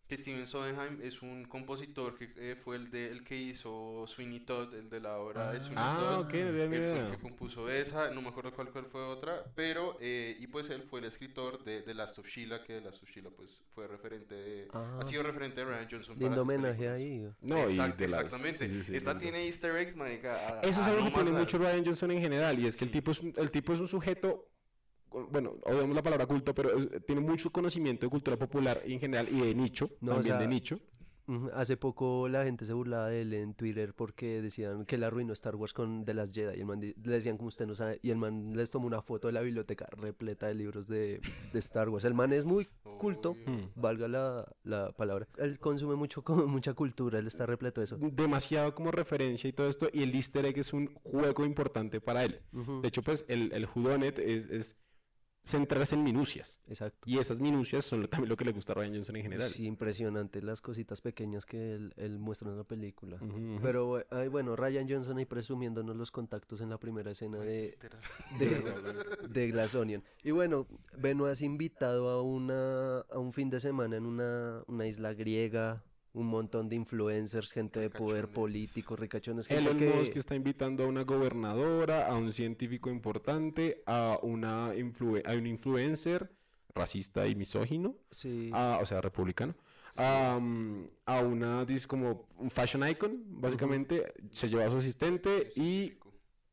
Que 0.08 0.16
Steven 0.16 0.46
Sondheim 0.46 1.00
es 1.02 1.20
un 1.20 1.44
compositor 1.44 2.16
que 2.16 2.30
eh, 2.38 2.56
fue 2.56 2.76
el, 2.76 2.90
de, 2.90 3.10
el 3.12 3.22
que 3.24 3.36
hizo 3.36 4.06
Sweeney 4.06 4.40
Todd, 4.40 4.72
el 4.74 4.88
de 4.88 5.00
la 5.00 5.18
obra 5.18 5.52
de 5.52 5.60
Sweeney 5.60 5.76
Ah, 5.76 5.96
Todd. 6.00 6.20
ok, 6.20 6.24
no 6.24 6.30
tenía 6.30 6.46
Él 6.64 6.70
ni 6.70 6.76
fue 6.78 6.98
el 7.00 7.10
que 7.10 7.18
compuso 7.18 7.68
esa, 7.70 8.10
no 8.12 8.22
me 8.22 8.28
acuerdo 8.30 8.54
cuál, 8.54 8.70
cuál 8.70 8.86
fue 8.86 9.02
otra, 9.02 9.44
pero, 9.54 9.98
eh, 10.00 10.34
y 10.40 10.46
pues 10.46 10.70
él 10.70 10.82
fue 10.88 11.00
el 11.00 11.04
escritor 11.04 11.62
de 11.62 11.82
The 11.82 11.92
Last 11.92 12.18
of 12.18 12.26
Sheila, 12.26 12.64
que 12.64 12.78
The 12.78 12.80
Last 12.80 13.02
of 13.02 13.10
Sheila 13.10 13.28
pues 13.28 13.60
fue 13.74 13.86
referente 13.86 14.34
de, 14.34 14.68
Ah. 14.72 14.98
ha 14.98 15.04
sido 15.04 15.22
referente 15.24 15.60
de 15.60 15.66
Ryan 15.66 15.88
Johnson 15.90 16.16
Lindo 16.18 16.40
homenaje 16.40 16.88
ahí. 16.88 17.28
No, 17.42 17.68
y 17.68 17.74
Exact- 17.76 17.96
de 17.96 18.08
las- 18.08 18.24
exactamente. 18.24 18.66
sí, 18.66 18.82
sí, 18.82 18.96
Esta 18.96 19.10
lindo. 19.10 19.22
tiene 19.22 19.44
easter 19.46 19.76
eggs, 19.76 19.94
marica. 19.94 20.32
a- 20.34 20.60
Eso 20.62 20.80
es 20.80 20.86
algo 20.86 21.00
no 21.00 21.06
que 21.08 21.12
pone 21.12 21.30
más 21.32 21.40
mucho. 21.40 21.58
Ryan 21.58 21.84
Johnson 21.84 22.10
en 22.12 22.20
general, 22.22 22.58
y 22.58 22.66
es 22.66 22.76
que 22.76 22.86
el 22.86 22.90
tipo 22.90 23.10
es 23.10 23.20
un, 23.20 23.34
el 23.36 23.50
tipo 23.50 23.74
es 23.74 23.80
un 23.80 23.88
sujeto, 23.88 24.47
bueno, 25.30 25.54
odiamos 25.64 25.94
la 25.94 26.02
palabra 26.02 26.26
culto, 26.26 26.54
pero 26.54 26.78
eh, 26.78 27.00
tiene 27.06 27.20
mucho 27.20 27.50
conocimiento 27.50 28.06
de 28.06 28.10
cultura 28.10 28.36
popular 28.36 28.82
y 28.86 28.94
en 28.94 29.00
general 29.00 29.28
y 29.30 29.40
de 29.40 29.54
nicho, 29.54 29.88
No, 30.00 30.12
o 30.12 30.14
también 30.16 30.36
sea, 30.36 30.40
de 30.40 30.48
nicho. 30.48 30.80
Hace 31.52 31.76
poco 31.76 32.26
la 32.26 32.44
gente 32.44 32.64
se 32.64 32.72
burlaba 32.72 33.08
de 33.08 33.20
él 33.20 33.34
en 33.34 33.52
Twitter 33.52 33.92
porque 33.92 34.40
decían 34.40 34.86
que 34.86 34.96
la 34.96 35.08
arruinó 35.08 35.34
Star 35.34 35.56
Wars 35.56 35.74
con 35.74 36.06
de 36.06 36.14
las 36.14 36.32
Jedi. 36.32 36.56
Y 36.56 36.60
el 36.60 36.64
man 36.66 36.80
le 36.80 36.94
decían 37.12 37.36
como 37.36 37.48
usted 37.48 37.66
no 37.66 37.74
sabe. 37.74 38.00
Y 38.02 38.10
el 38.10 38.16
man 38.16 38.56
les 38.56 38.70
tomó 38.70 38.86
una 38.86 39.02
foto 39.02 39.28
de 39.28 39.34
la 39.34 39.42
biblioteca 39.42 39.86
repleta 39.90 40.46
de 40.46 40.54
libros 40.54 40.88
de, 40.88 41.20
de 41.52 41.58
Star 41.58 41.90
Wars. 41.90 42.06
El 42.06 42.14
man 42.14 42.32
es 42.32 42.46
muy 42.46 42.66
culto, 42.96 43.32
Obvio. 43.32 43.44
Hmm. 43.46 43.70
valga 43.74 44.08
la, 44.08 44.46
la 44.64 44.92
palabra. 44.92 45.28
Él 45.36 45.58
consume 45.58 45.96
mucho, 45.96 46.24
mucha 46.46 46.72
cultura, 46.72 47.18
él 47.18 47.26
está 47.26 47.44
repleto 47.44 47.82
de 47.82 47.84
eso. 47.84 47.98
Demasiado 48.00 48.74
como 48.74 48.90
referencia 48.90 49.48
y 49.48 49.52
todo 49.52 49.68
esto, 49.68 49.88
y 49.92 50.04
el 50.04 50.14
easter 50.14 50.46
egg 50.46 50.58
es 50.58 50.72
un 50.72 50.94
juego 51.04 51.44
importante 51.44 52.00
para 52.00 52.24
él. 52.24 52.40
De 52.80 52.88
hecho, 52.88 53.02
pues 53.02 53.26
el, 53.28 53.52
el 53.52 53.68
es, 54.16 54.46
es 54.46 54.76
centrarse 55.48 55.94
en 55.94 56.02
minucias. 56.04 56.60
Exacto. 56.68 56.98
Y 57.08 57.18
esas 57.18 57.40
minucias 57.40 57.84
son 57.84 58.02
lo- 58.02 58.08
también 58.08 58.28
lo 58.28 58.36
que 58.36 58.44
le 58.44 58.52
gusta 58.52 58.72
a 58.72 58.76
Ryan 58.76 58.94
Johnson 58.94 59.16
en 59.16 59.22
general. 59.22 59.48
Sí, 59.48 59.64
impresionante 59.66 60.42
las 60.42 60.60
cositas 60.60 61.00
pequeñas 61.00 61.46
que 61.46 61.74
él, 61.74 61.94
él 61.96 62.18
muestra 62.18 62.50
en 62.50 62.56
la 62.58 62.64
película. 62.64 63.18
Pero, 63.62 64.04
ay, 64.10 64.28
bueno, 64.28 64.54
Ryan 64.56 64.88
Johnson 64.88 65.16
ahí 65.18 65.24
presumiéndonos 65.24 65.96
los 65.96 66.10
contactos 66.10 66.60
en 66.60 66.68
la 66.70 66.78
primera 66.78 67.10
escena 67.10 67.38
de, 67.38 67.78
de, 68.38 69.28
de 69.28 69.50
Glass 69.50 69.74
Onion. 69.74 70.02
Y 70.22 70.30
bueno, 70.32 70.66
Benoit 70.96 71.32
es 71.32 71.42
invitado 71.42 72.08
a, 72.10 72.22
una, 72.22 72.98
a 73.10 73.18
un 73.18 73.32
fin 73.32 73.48
de 73.50 73.60
semana 73.60 73.96
en 73.96 74.04
una, 74.06 74.62
una 74.66 74.86
isla 74.86 75.14
griega, 75.14 75.82
un 76.18 76.26
montón 76.26 76.68
de 76.68 76.76
influencers, 76.76 77.52
gente 77.52 77.80
de 77.80 77.90
poder 77.90 78.28
político, 78.28 78.96
ricachones, 78.96 79.46
gente 79.46 79.62
Elon 79.62 79.78
que... 79.78 79.88
Musk 79.88 80.16
está 80.16 80.34
invitando 80.34 80.84
a 80.84 80.86
una 80.86 81.02
gobernadora, 81.04 82.06
a 82.08 82.16
un 82.16 82.32
científico 82.32 82.90
importante, 82.90 83.82
a, 83.86 84.18
una 84.22 84.74
influe- 84.74 85.22
a 85.26 85.34
un 85.34 85.46
influencer 85.46 86.30
racista 86.74 87.26
y 87.26 87.34
misógino, 87.34 87.96
Sí, 88.10 88.50
a- 88.52 88.78
o 88.80 88.86
sea, 88.86 89.00
republicano, 89.00 89.54
a 89.96 91.20
una, 91.20 91.64
dis- 91.66 91.86
como 91.86 92.28
un 92.36 92.50
fashion 92.50 92.88
icon, 92.88 93.24
básicamente, 93.40 94.12
se 94.30 94.48
lleva 94.48 94.66
a 94.66 94.70
su 94.70 94.76
asistente 94.78 95.52
y, 95.56 95.94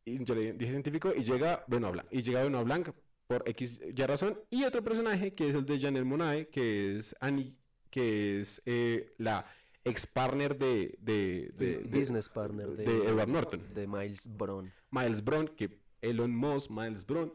y 0.06 0.24
yo 0.24 0.36
le 0.36 0.54
dije 0.54 0.72
científico 0.72 1.12
y 1.16 1.24
llega 1.24 1.64
Benoit 1.68 1.94
Blanc, 1.94 2.08
y 2.12 2.22
llega 2.22 2.44
Benoit 2.44 2.66
Blanc 2.66 2.90
por 3.28 3.44
X 3.50 3.82
ya 3.94 4.06
razón, 4.08 4.40
y 4.50 4.64
otro 4.64 4.84
personaje 4.84 5.32
que 5.34 5.50
es 5.50 5.56
el 5.56 5.66
de 5.66 5.80
Janelle 5.80 6.06
Monáe, 6.06 6.48
que 6.50 6.98
es 6.98 7.16
Annie, 7.20 7.56
que 7.96 8.42
es 8.42 8.62
eh, 8.66 9.14
la 9.20 9.46
ex 9.86 10.06
partner 10.06 10.58
de, 10.58 10.98
de, 11.00 11.54
de- 11.58 11.78
de- 11.78 11.98
Business 11.98 12.28
partner 12.28 12.68
de, 12.72 12.84
de 12.84 13.08
Edward 13.08 13.30
Norton. 13.30 13.62
de 13.74 13.88
Miles 13.88 14.28
Brown. 14.38 14.70
Miles 14.92 15.24
Brown, 15.24 15.48
que 15.48 15.80
Elon 16.02 16.36
Musk, 16.36 16.70
Miles 16.72 17.06
Brown, 17.06 17.32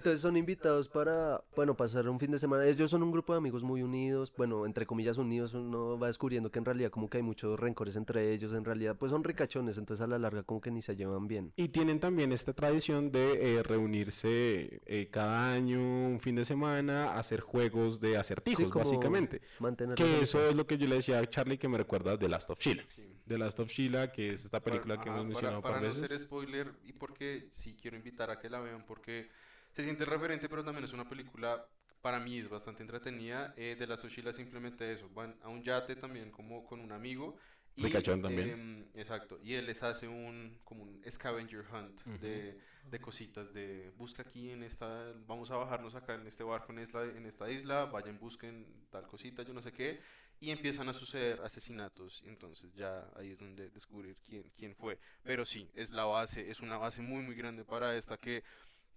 Entonces 0.00 0.22
son 0.22 0.38
invitados 0.38 0.88
para, 0.88 1.44
bueno, 1.54 1.76
pasar 1.76 2.08
un 2.08 2.18
fin 2.18 2.30
de 2.30 2.38
semana. 2.38 2.64
Ellos 2.64 2.90
son 2.90 3.02
un 3.02 3.12
grupo 3.12 3.34
de 3.34 3.36
amigos 3.36 3.62
muy 3.62 3.82
unidos, 3.82 4.32
bueno, 4.34 4.64
entre 4.64 4.86
comillas 4.86 5.18
unidos, 5.18 5.52
uno 5.52 5.98
va 5.98 6.06
descubriendo 6.06 6.50
que 6.50 6.58
en 6.58 6.64
realidad 6.64 6.90
como 6.90 7.10
que 7.10 7.18
hay 7.18 7.22
muchos 7.22 7.60
rencores 7.60 7.96
entre 7.96 8.32
ellos, 8.32 8.54
en 8.54 8.64
realidad 8.64 8.96
pues 8.98 9.10
son 9.12 9.22
ricachones, 9.22 9.76
entonces 9.76 10.02
a 10.02 10.06
la 10.06 10.18
larga 10.18 10.42
como 10.42 10.62
que 10.62 10.70
ni 10.70 10.80
se 10.80 10.96
llevan 10.96 11.28
bien. 11.28 11.52
Y 11.54 11.68
tienen 11.68 12.00
también 12.00 12.32
esta 12.32 12.54
tradición 12.54 13.12
de 13.12 13.58
eh, 13.58 13.62
reunirse 13.62 14.80
eh, 14.86 15.08
cada 15.10 15.52
año, 15.52 15.78
un 15.78 16.18
fin 16.18 16.34
de 16.36 16.46
semana, 16.46 17.10
a 17.10 17.18
hacer 17.18 17.40
juegos 17.40 18.00
de 18.00 18.16
acertijos, 18.16 18.64
Sí, 18.64 18.70
básicamente. 18.74 19.42
Mantener 19.58 19.96
Que 19.96 20.22
eso 20.22 20.42
es 20.48 20.54
lo 20.54 20.66
que 20.66 20.78
yo 20.78 20.86
le 20.86 20.94
decía 20.94 21.18
a 21.18 21.26
Charlie 21.28 21.58
que 21.58 21.68
me 21.68 21.76
recuerda 21.76 22.16
de 22.16 22.26
Last 22.26 22.48
of 22.48 22.58
Sheila. 22.58 22.84
The 23.26 23.36
Last 23.36 23.60
of 23.60 23.68
Sheila, 23.68 24.10
que 24.12 24.32
es 24.32 24.46
esta 24.46 24.60
película 24.60 24.98
que 24.98 25.10
Ajá, 25.10 25.18
hemos 25.18 25.26
mencionado 25.26 25.60
para, 25.60 25.74
par 25.74 25.82
para 25.82 25.94
no 25.94 26.00
veces. 26.00 26.16
ser 26.16 26.26
spoiler 26.26 26.72
y 26.86 26.94
porque 26.94 27.50
sí 27.52 27.76
quiero 27.78 27.98
invitar 27.98 28.30
a 28.30 28.38
que 28.38 28.48
la 28.48 28.60
vean 28.60 28.86
porque 28.86 29.28
se 29.72 29.84
siente 29.84 30.04
referente 30.04 30.48
pero 30.48 30.64
también 30.64 30.84
es 30.84 30.92
una 30.92 31.08
película 31.08 31.66
para 32.00 32.18
mí 32.18 32.38
es 32.38 32.48
bastante 32.48 32.82
entretenida. 32.82 33.52
Eh, 33.56 33.76
de 33.78 33.86
la 33.86 33.96
Soshila 33.96 34.32
simplemente 34.32 34.90
eso 34.92 35.08
van 35.10 35.36
a 35.42 35.48
un 35.48 35.62
yate 35.62 35.96
también 35.96 36.30
como 36.30 36.64
con 36.64 36.80
un 36.80 36.92
amigo 36.92 37.36
y, 37.76 37.84
Ricachón 37.84 38.20
también. 38.20 38.50
em, 38.50 38.88
exacto 38.94 39.38
y 39.42 39.54
él 39.54 39.66
les 39.66 39.82
hace 39.82 40.08
un 40.08 40.58
como 40.64 40.82
un 40.82 41.00
scavenger 41.08 41.64
hunt 41.72 42.02
de, 42.20 42.58
de 42.90 43.00
cositas 43.00 43.52
de 43.54 43.92
busca 43.96 44.22
aquí 44.22 44.50
en 44.50 44.62
esta 44.64 45.12
vamos 45.26 45.50
a 45.50 45.56
bajarnos 45.56 45.94
acá 45.94 46.14
en 46.14 46.26
este 46.26 46.42
barco 46.42 46.72
en 46.72 46.80
esta, 46.80 47.04
en 47.04 47.26
esta 47.26 47.48
isla 47.48 47.84
vayan 47.84 48.18
busquen 48.18 48.66
tal 48.90 49.06
cosita 49.06 49.42
yo 49.44 49.54
no 49.54 49.62
sé 49.62 49.72
qué 49.72 50.00
y 50.40 50.50
empiezan 50.50 50.88
a 50.88 50.94
suceder 50.94 51.40
asesinatos. 51.42 52.22
Entonces 52.26 52.72
ya 52.74 53.06
ahí 53.14 53.32
es 53.32 53.38
donde 53.38 53.68
descubrir 53.70 54.16
quién 54.26 54.50
quién 54.56 54.74
fue. 54.74 54.98
Pero 55.22 55.44
sí 55.44 55.70
es 55.74 55.90
la 55.90 56.04
base 56.04 56.50
es 56.50 56.60
una 56.60 56.78
base 56.78 57.02
muy 57.02 57.22
muy 57.22 57.34
grande 57.34 57.64
para 57.64 57.94
esta 57.96 58.16
que 58.16 58.42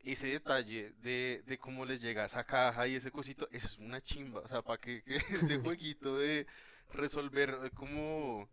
ese 0.03 0.27
detalle 0.27 0.93
de, 1.01 1.43
de 1.45 1.57
cómo 1.57 1.86
les 1.86 2.01
llega 2.01 2.25
esa 2.25 2.43
caja 2.43 2.88
y 2.88 2.95
ese 2.95 3.12
cosito 3.12 3.48
eso 3.51 3.67
es 3.67 3.77
una 3.77 4.01
chimba 4.01 4.41
o 4.41 4.48
sea 4.48 4.62
para 4.62 4.77
que, 4.79 5.01
que 5.03 5.15
este 5.17 5.57
jueguito 5.57 6.17
de 6.17 6.45
resolver 6.93 7.57
eh, 7.63 7.69
como 7.72 8.50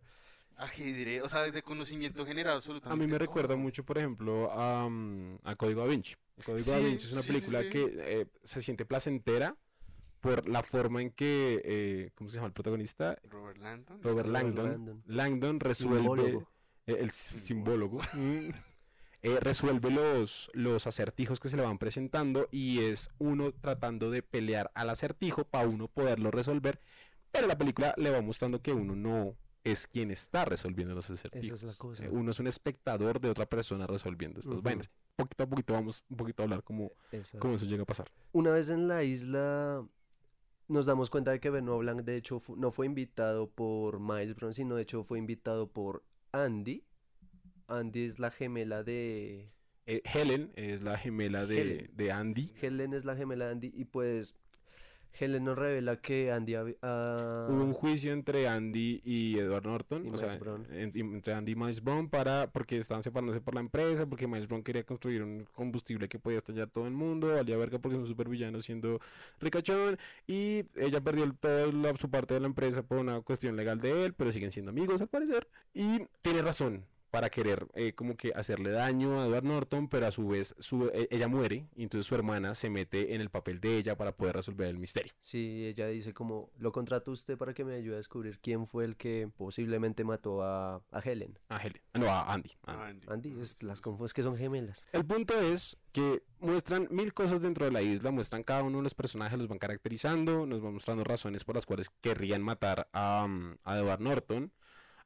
ajedrez 0.57 1.23
o 1.23 1.29
sea 1.29 1.41
de 1.51 1.61
conocimiento 1.63 2.25
general 2.25 2.53
A 2.53 2.57
absolutamente 2.57 3.05
mí 3.05 3.11
me 3.11 3.17
recuerda 3.17 3.55
mucho, 3.55 3.83
por 3.83 3.97
ejemplo, 3.97 4.51
a, 4.51 4.87
mm, 4.89 5.39
a 5.43 5.55
Código 5.55 5.81
Da 5.81 5.87
Vinci. 5.87 6.15
Código 6.45 6.71
Da 6.71 6.79
Sí, 6.79 6.85
Vinci 6.85 7.05
es 7.07 7.11
una 7.13 7.21
sí, 7.21 7.27
película 7.27 7.61
sí. 7.63 7.69
que 7.69 7.93
eh, 7.97 8.27
se 8.43 8.61
siente 8.61 8.85
placentera 8.85 9.55
por 10.19 10.47
la 10.47 10.61
forma 10.61 11.01
en 11.01 11.11
que, 11.11 11.61
eh, 11.65 12.11
¿cómo 12.15 12.29
se 12.29 12.35
llama 12.35 12.47
el 12.47 12.53
protagonista? 12.53 13.17
Robert 13.23 13.57
Landon 13.57 14.03
Robert 14.03 14.27
Robert 14.27 14.29
Langdon. 14.29 14.65
Langdon. 14.69 15.03
Langdon 15.07 15.59
resuelve 15.59 15.97
Simbólogo. 15.97 16.47
el 16.85 17.11
simbólogo. 17.11 18.01
eh, 19.23 19.37
resuelve 19.39 19.91
los, 19.91 20.49
los 20.53 20.87
acertijos 20.87 21.39
que 21.39 21.49
se 21.49 21.57
le 21.57 21.63
van 21.63 21.77
presentando 21.77 22.47
y 22.51 22.79
es 22.79 23.09
uno 23.19 23.51
tratando 23.53 24.09
de 24.09 24.23
pelear 24.23 24.71
al 24.73 24.89
acertijo 24.89 25.43
para 25.45 25.67
uno 25.67 25.87
poderlo 25.87 26.31
resolver, 26.31 26.79
pero 27.31 27.47
la 27.47 27.57
película 27.57 27.93
le 27.97 28.09
va 28.09 28.21
mostrando 28.21 28.61
que 28.61 28.73
uno 28.73 28.95
no 28.95 29.35
es 29.63 29.85
quien 29.85 30.09
está 30.09 30.43
resolviendo 30.43 30.95
los 30.95 31.09
acertijos. 31.11 31.61
la 31.61 31.73
cosa. 31.75 32.05
Eh, 32.05 32.09
uno 32.09 32.31
es 32.31 32.39
un 32.39 32.47
espectador 32.47 33.21
de 33.21 33.29
otra 33.29 33.45
persona 33.45 33.85
resolviendo 33.85 34.39
estas 34.39 34.55
Ujú. 34.55 34.63
vainas. 34.63 34.89
Poquito 35.15 35.43
a 35.43 35.47
poquito 35.47 35.73
vamos 35.73 36.03
un 36.09 36.17
poquito 36.17 36.41
a 36.41 36.45
hablar 36.45 36.63
cómo, 36.63 36.91
Exacto. 37.11 37.39
cómo 37.39 37.55
eso 37.55 37.65
llega 37.67 37.83
a 37.83 37.85
pasar. 37.85 38.11
Una 38.31 38.49
vez 38.51 38.69
en 38.69 38.87
la 38.87 39.03
isla 39.03 39.85
nos 40.67 40.85
damos 40.87 41.11
cuenta 41.11 41.29
de 41.29 41.39
que 41.39 41.51
Benoit 41.51 41.81
Blanc 41.81 42.01
de 42.01 42.15
hecho 42.15 42.39
fu- 42.39 42.55
no 42.55 42.71
fue 42.71 42.87
invitado 42.87 43.47
por 43.51 43.99
Miles 43.99 44.35
Brown, 44.35 44.53
sino 44.53 44.75
de 44.77 44.81
hecho 44.81 45.03
fue 45.03 45.19
invitado 45.19 45.67
por 45.67 46.03
Andy. 46.31 46.83
Andy 47.77 48.05
es 48.05 48.19
la 48.19 48.31
gemela 48.31 48.83
de... 48.83 49.49
Eh, 49.87 50.01
Helen 50.13 50.51
es 50.55 50.83
la 50.83 50.97
gemela 50.97 51.45
de, 51.45 51.61
Helen. 51.61 51.89
de 51.93 52.11
Andy. 52.11 52.53
Helen 52.61 52.93
es 52.93 53.03
la 53.03 53.15
gemela 53.15 53.45
de 53.45 53.51
Andy 53.51 53.71
y 53.75 53.85
pues 53.85 54.35
Helen 55.19 55.43
nos 55.43 55.57
revela 55.57 55.97
que 55.97 56.31
Andy 56.31 56.53
ah, 56.83 57.47
Hubo 57.49 57.63
un 57.63 57.73
juicio 57.73 58.13
entre 58.13 58.47
Andy 58.47 59.01
y 59.03 59.37
Edward 59.39 59.65
Norton, 59.65 60.05
Y 60.05 60.09
o 60.11 60.17
sea, 60.17 60.27
Miles 60.27 60.39
Brown. 60.39 60.67
en- 60.71 60.91
entre 61.15 61.33
Andy 61.33 61.51
y 61.51 61.55
Miles 61.55 61.83
Brown 61.83 62.09
para 62.09 62.49
porque 62.51 62.77
estaban 62.77 63.03
separándose 63.03 63.41
por 63.41 63.55
la 63.55 63.59
empresa, 63.59 64.05
porque 64.05 64.25
Miles 64.27 64.47
Brown 64.47 64.63
quería 64.63 64.83
construir 64.85 65.21
un 65.23 65.45
combustible 65.51 66.07
que 66.07 66.17
podía 66.19 66.37
estallar 66.37 66.69
todo 66.69 66.85
el 66.87 66.93
mundo, 66.93 67.27
valía 67.27 67.57
verga 67.57 67.79
porque 67.79 67.95
es 67.97 68.01
un 68.01 68.07
supervillano 68.07 68.59
siendo 68.59 69.01
ricachón 69.41 69.97
y 70.27 70.63
ella 70.77 71.01
perdió 71.01 71.25
el- 71.25 71.35
toda 71.37 71.67
la- 71.73 71.97
su 71.97 72.09
parte 72.09 72.35
de 72.35 72.39
la 72.39 72.47
empresa 72.47 72.83
por 72.83 72.99
una 72.99 73.19
cuestión 73.21 73.57
legal 73.57 73.81
de 73.81 74.05
él, 74.05 74.13
pero 74.13 74.31
siguen 74.31 74.51
siendo 74.51 74.71
amigos 74.71 75.01
al 75.01 75.07
parecer 75.09 75.47
y 75.73 76.05
tiene 76.21 76.41
razón 76.43 76.85
para 77.11 77.29
querer 77.29 77.67
eh, 77.73 77.93
como 77.93 78.15
que 78.15 78.31
hacerle 78.33 78.71
daño 78.71 79.19
a 79.19 79.27
Edward 79.27 79.43
Norton, 79.43 79.87
pero 79.89 80.07
a 80.07 80.11
su 80.11 80.27
vez 80.29 80.55
su, 80.59 80.89
e- 80.93 81.09
ella 81.11 81.27
muere 81.27 81.67
y 81.75 81.83
entonces 81.83 82.07
su 82.07 82.15
hermana 82.15 82.55
se 82.55 82.69
mete 82.69 83.13
en 83.13 83.21
el 83.21 83.29
papel 83.29 83.59
de 83.59 83.77
ella 83.77 83.97
para 83.97 84.15
poder 84.15 84.37
resolver 84.37 84.69
el 84.69 84.77
misterio. 84.77 85.13
Sí, 85.19 85.65
ella 85.65 85.87
dice 85.87 86.13
como, 86.13 86.49
lo 86.57 86.71
contrato 86.71 87.11
usted 87.11 87.37
para 87.37 87.53
que 87.53 87.65
me 87.65 87.75
ayude 87.75 87.95
a 87.95 87.97
descubrir 87.97 88.39
quién 88.39 88.65
fue 88.65 88.85
el 88.85 88.95
que 88.95 89.29
posiblemente 89.37 90.03
mató 90.03 90.41
a, 90.41 90.81
a 90.91 90.99
Helen. 90.99 91.37
A 91.49 91.57
Helen, 91.57 91.81
no, 91.93 92.07
a 92.07 92.33
Andy. 92.33 92.51
Andy. 92.63 92.81
Andy. 92.81 93.07
Andy, 93.09 93.41
es, 93.41 93.61
las 93.61 93.81
confundo, 93.81 94.05
es 94.05 94.13
que 94.13 94.23
son 94.23 94.37
gemelas. 94.37 94.85
El 94.93 95.05
punto 95.05 95.39
es 95.39 95.77
que 95.91 96.23
muestran 96.39 96.87
mil 96.89 97.13
cosas 97.13 97.41
dentro 97.41 97.65
de 97.65 97.71
la 97.71 97.81
isla, 97.81 98.11
muestran 98.11 98.43
cada 98.43 98.63
uno 98.63 98.77
de 98.77 98.83
los 98.83 98.93
personajes, 98.93 99.37
los 99.37 99.49
van 99.49 99.59
caracterizando, 99.59 100.45
nos 100.45 100.61
van 100.61 100.73
mostrando 100.73 101.03
razones 101.03 101.43
por 101.43 101.55
las 101.55 101.65
cuales 101.65 101.89
querrían 101.99 102.41
matar 102.41 102.87
a, 102.93 103.23
um, 103.25 103.57
a 103.65 103.77
Edward 103.77 103.99
Norton. 103.99 104.53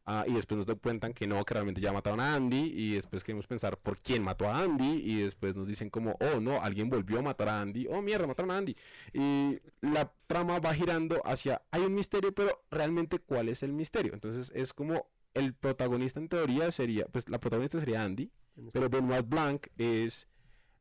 Ah, 0.06 0.24
y 0.28 0.34
después 0.34 0.65
nos 0.68 0.78
cuentan 0.80 1.13
que 1.13 1.28
no, 1.28 1.44
que 1.46 1.54
realmente 1.54 1.82
ya 1.82 1.91
mataron 1.94 2.20
a 2.20 2.36
Andy. 2.36 2.72
Y 2.76 2.94
después 2.96 3.24
queremos 3.24 3.48
pensar 3.48 3.78
por 3.78 3.98
quién 4.00 4.24
mató 4.24 4.48
a 4.50 4.62
Andy. 4.62 5.02
Y 5.04 5.22
después 5.22 5.56
nos 5.56 5.68
dicen 5.68 5.89
como, 5.89 6.15
oh 6.20 6.39
no, 6.39 6.62
alguien 6.62 6.89
volvió 6.89 7.20
a 7.20 7.22
matar 7.22 7.50
a 7.50 7.62
Andy. 7.62 7.88
Oh 7.89 8.02
mierda, 8.02 8.28
mataron 8.28 8.52
a 8.52 8.58
Andy. 8.58 8.76
Y 9.13 9.60
la 9.82 10.12
trama 10.28 10.60
va 10.60 10.74
girando 10.74 11.22
hacia, 11.26 11.62
hay 11.72 11.82
un 11.84 11.94
misterio, 11.94 12.34
pero 12.34 12.63
realmente 12.72 13.20
cuál 13.20 13.50
es 13.50 13.63
el 13.63 13.74
misterio. 13.74 14.13
Entonces 14.13 14.52
es 14.56 14.74
como 14.74 15.08
el 15.34 15.54
protagonista 15.54 16.20
en 16.20 16.30
teoría 16.30 16.72
sería, 16.72 17.06
pues 17.08 17.28
la 17.30 17.39
protagonista 17.39 17.80
sería 17.80 18.04
Andy. 18.04 18.32
en 18.58 18.68
este- 18.68 18.80
Pero 18.80 18.89
Benoit 18.89 19.28
Blanc 19.28 19.68
es 19.78 20.30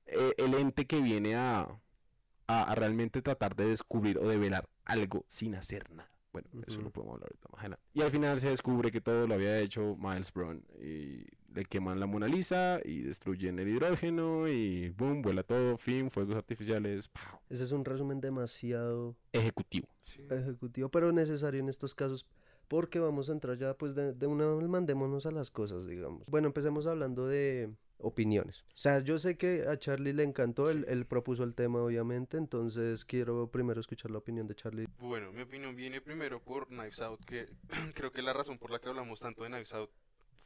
eh, 0.06 0.32
el 0.36 0.54
ente 0.54 0.86
que 0.86 1.00
viene 1.00 1.34
a, 1.34 1.60
a, 2.46 2.62
a 2.62 2.74
realmente 2.74 3.20
tratar 3.22 3.56
de 3.56 3.66
descubrir 3.66 4.18
o 4.18 4.28
de 4.28 4.36
velar 4.38 4.68
algo 4.84 5.24
sin 5.28 5.54
hacer 5.56 5.90
nada. 5.90 6.10
Bueno, 6.34 6.48
eso 6.66 6.82
lo 6.82 6.90
podemos 6.90 7.14
hablar 7.14 7.30
ahorita 7.30 7.48
más 7.52 7.60
adelante. 7.60 7.84
Y 7.94 8.02
al 8.02 8.10
final 8.10 8.40
se 8.40 8.48
descubre 8.48 8.90
que 8.90 9.00
todo 9.00 9.28
lo 9.28 9.34
había 9.34 9.60
hecho 9.60 9.96
Miles 9.96 10.32
Brown. 10.32 10.64
Y 10.82 11.24
le 11.54 11.64
queman 11.64 12.00
la 12.00 12.06
Mona 12.06 12.26
Lisa 12.26 12.80
y 12.84 13.02
destruyen 13.02 13.60
el 13.60 13.68
hidrógeno 13.68 14.48
y 14.48 14.88
boom, 14.88 15.22
vuela 15.22 15.44
todo, 15.44 15.76
fin, 15.76 16.10
fuegos 16.10 16.34
artificiales, 16.34 17.06
¡pau! 17.06 17.38
Ese 17.48 17.62
es 17.62 17.70
un 17.70 17.84
resumen 17.84 18.20
demasiado 18.20 19.14
ejecutivo. 19.32 19.86
Sí. 20.00 20.26
ejecutivo, 20.28 20.88
pero 20.88 21.12
necesario 21.12 21.60
en 21.60 21.68
estos 21.68 21.94
casos 21.94 22.26
porque 22.66 22.98
vamos 22.98 23.28
a 23.28 23.32
entrar 23.32 23.56
ya 23.56 23.74
pues 23.74 23.94
de, 23.94 24.12
de 24.12 24.26
una 24.26 24.46
vez 24.46 24.66
mandémonos 24.66 25.26
a 25.26 25.30
las 25.30 25.52
cosas, 25.52 25.86
digamos. 25.86 26.28
Bueno, 26.28 26.48
empecemos 26.48 26.88
hablando 26.88 27.28
de 27.28 27.72
opiniones. 27.98 28.62
O 28.68 28.76
sea, 28.76 29.00
yo 29.00 29.18
sé 29.18 29.36
que 29.36 29.64
a 29.68 29.78
Charlie 29.78 30.12
le 30.12 30.22
encantó, 30.22 30.70
él, 30.70 30.84
él 30.88 31.06
propuso 31.06 31.44
el 31.44 31.54
tema 31.54 31.80
obviamente, 31.80 32.36
entonces 32.36 33.04
quiero 33.04 33.50
primero 33.50 33.80
escuchar 33.80 34.10
la 34.10 34.18
opinión 34.18 34.46
de 34.46 34.54
Charlie. 34.54 34.86
Bueno, 34.98 35.32
mi 35.32 35.42
opinión 35.42 35.74
viene 35.76 36.00
primero 36.00 36.42
por 36.42 36.68
Knives 36.68 37.00
Out, 37.00 37.24
que 37.24 37.48
creo 37.94 38.12
que 38.12 38.22
la 38.22 38.32
razón 38.32 38.58
por 38.58 38.70
la 38.70 38.78
que 38.78 38.88
hablamos 38.88 39.20
tanto 39.20 39.42
de 39.42 39.48
Knives 39.48 39.72
Out 39.72 39.90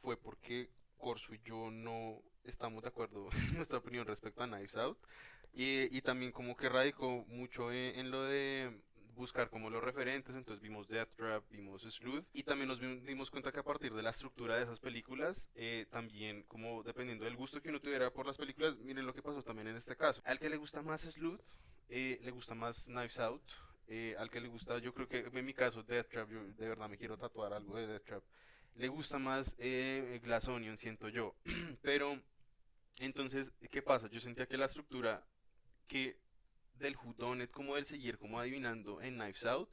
fue 0.01 0.17
porque 0.17 0.69
Corso 0.97 1.33
y 1.33 1.39
yo 1.43 1.71
no 1.71 2.21
estamos 2.43 2.83
de 2.83 2.89
acuerdo 2.89 3.29
en 3.49 3.55
nuestra 3.55 3.77
opinión 3.77 4.05
respecto 4.05 4.43
a 4.43 4.47
Knives 4.47 4.75
Out. 4.75 4.97
Y, 5.51 5.95
y 5.95 6.01
también 6.01 6.31
como 6.31 6.55
que 6.55 6.69
radicó 6.69 7.25
mucho 7.27 7.71
en, 7.71 7.99
en 7.99 8.11
lo 8.11 8.23
de 8.23 8.81
buscar 9.19 9.49
como 9.49 9.69
los 9.69 9.83
referentes, 9.83 10.33
entonces 10.33 10.61
vimos 10.61 10.87
Death 10.87 11.09
Trap, 11.15 11.43
vimos 11.51 11.81
Sleuth, 11.83 12.25
y 12.33 12.43
también 12.43 12.69
nos 12.69 12.79
dimos 12.79 13.29
cuenta 13.29 13.51
que 13.51 13.59
a 13.59 13.63
partir 13.63 13.93
de 13.93 14.01
la 14.01 14.11
estructura 14.11 14.55
de 14.55 14.63
esas 14.63 14.79
películas, 14.79 15.49
eh, 15.55 15.85
también 15.91 16.43
como 16.43 16.81
dependiendo 16.83 17.25
del 17.25 17.35
gusto 17.35 17.61
que 17.61 17.69
uno 17.69 17.81
tuviera 17.81 18.11
por 18.11 18.25
las 18.25 18.37
películas, 18.37 18.77
miren 18.77 19.05
lo 19.05 19.13
que 19.13 19.21
pasó 19.21 19.43
también 19.43 19.67
en 19.67 19.75
este 19.75 19.95
caso. 19.95 20.21
Al 20.25 20.39
que 20.39 20.49
le 20.49 20.55
gusta 20.55 20.81
más 20.81 21.01
Sleuth, 21.01 21.41
eh, 21.89 22.19
le 22.23 22.31
gusta 22.31 22.55
más 22.55 22.85
Knives 22.85 23.19
Out, 23.19 23.43
eh, 23.87 24.15
al 24.17 24.29
que 24.29 24.39
le 24.39 24.47
gusta, 24.47 24.79
yo 24.79 24.93
creo 24.93 25.09
que 25.09 25.29
en 25.31 25.45
mi 25.45 25.53
caso 25.53 25.83
Death 25.83 26.07
Trap, 26.07 26.29
yo 26.29 26.43
de 26.45 26.69
verdad 26.69 26.87
me 26.87 26.97
quiero 26.97 27.17
tatuar 27.17 27.51
algo 27.51 27.75
de 27.75 27.87
Death 27.87 28.05
Trap, 28.05 28.23
le 28.75 28.87
gusta 28.87 29.19
más 29.19 29.57
Glass 29.57 30.47
Onion, 30.47 30.77
siento 30.77 31.09
yo, 31.09 31.35
pero 31.81 32.21
entonces, 32.99 33.51
¿qué 33.69 33.81
pasa? 33.81 34.09
Yo 34.09 34.21
sentía 34.21 34.47
que 34.47 34.57
la 34.57 34.65
estructura 34.65 35.25
que 35.87 36.17
del 36.79 36.95
whodunit, 36.97 37.51
como 37.51 37.75
del 37.75 37.85
seguir 37.85 38.17
como 38.17 38.39
adivinando 38.39 39.01
en 39.01 39.15
Knives 39.15 39.45
Out, 39.45 39.69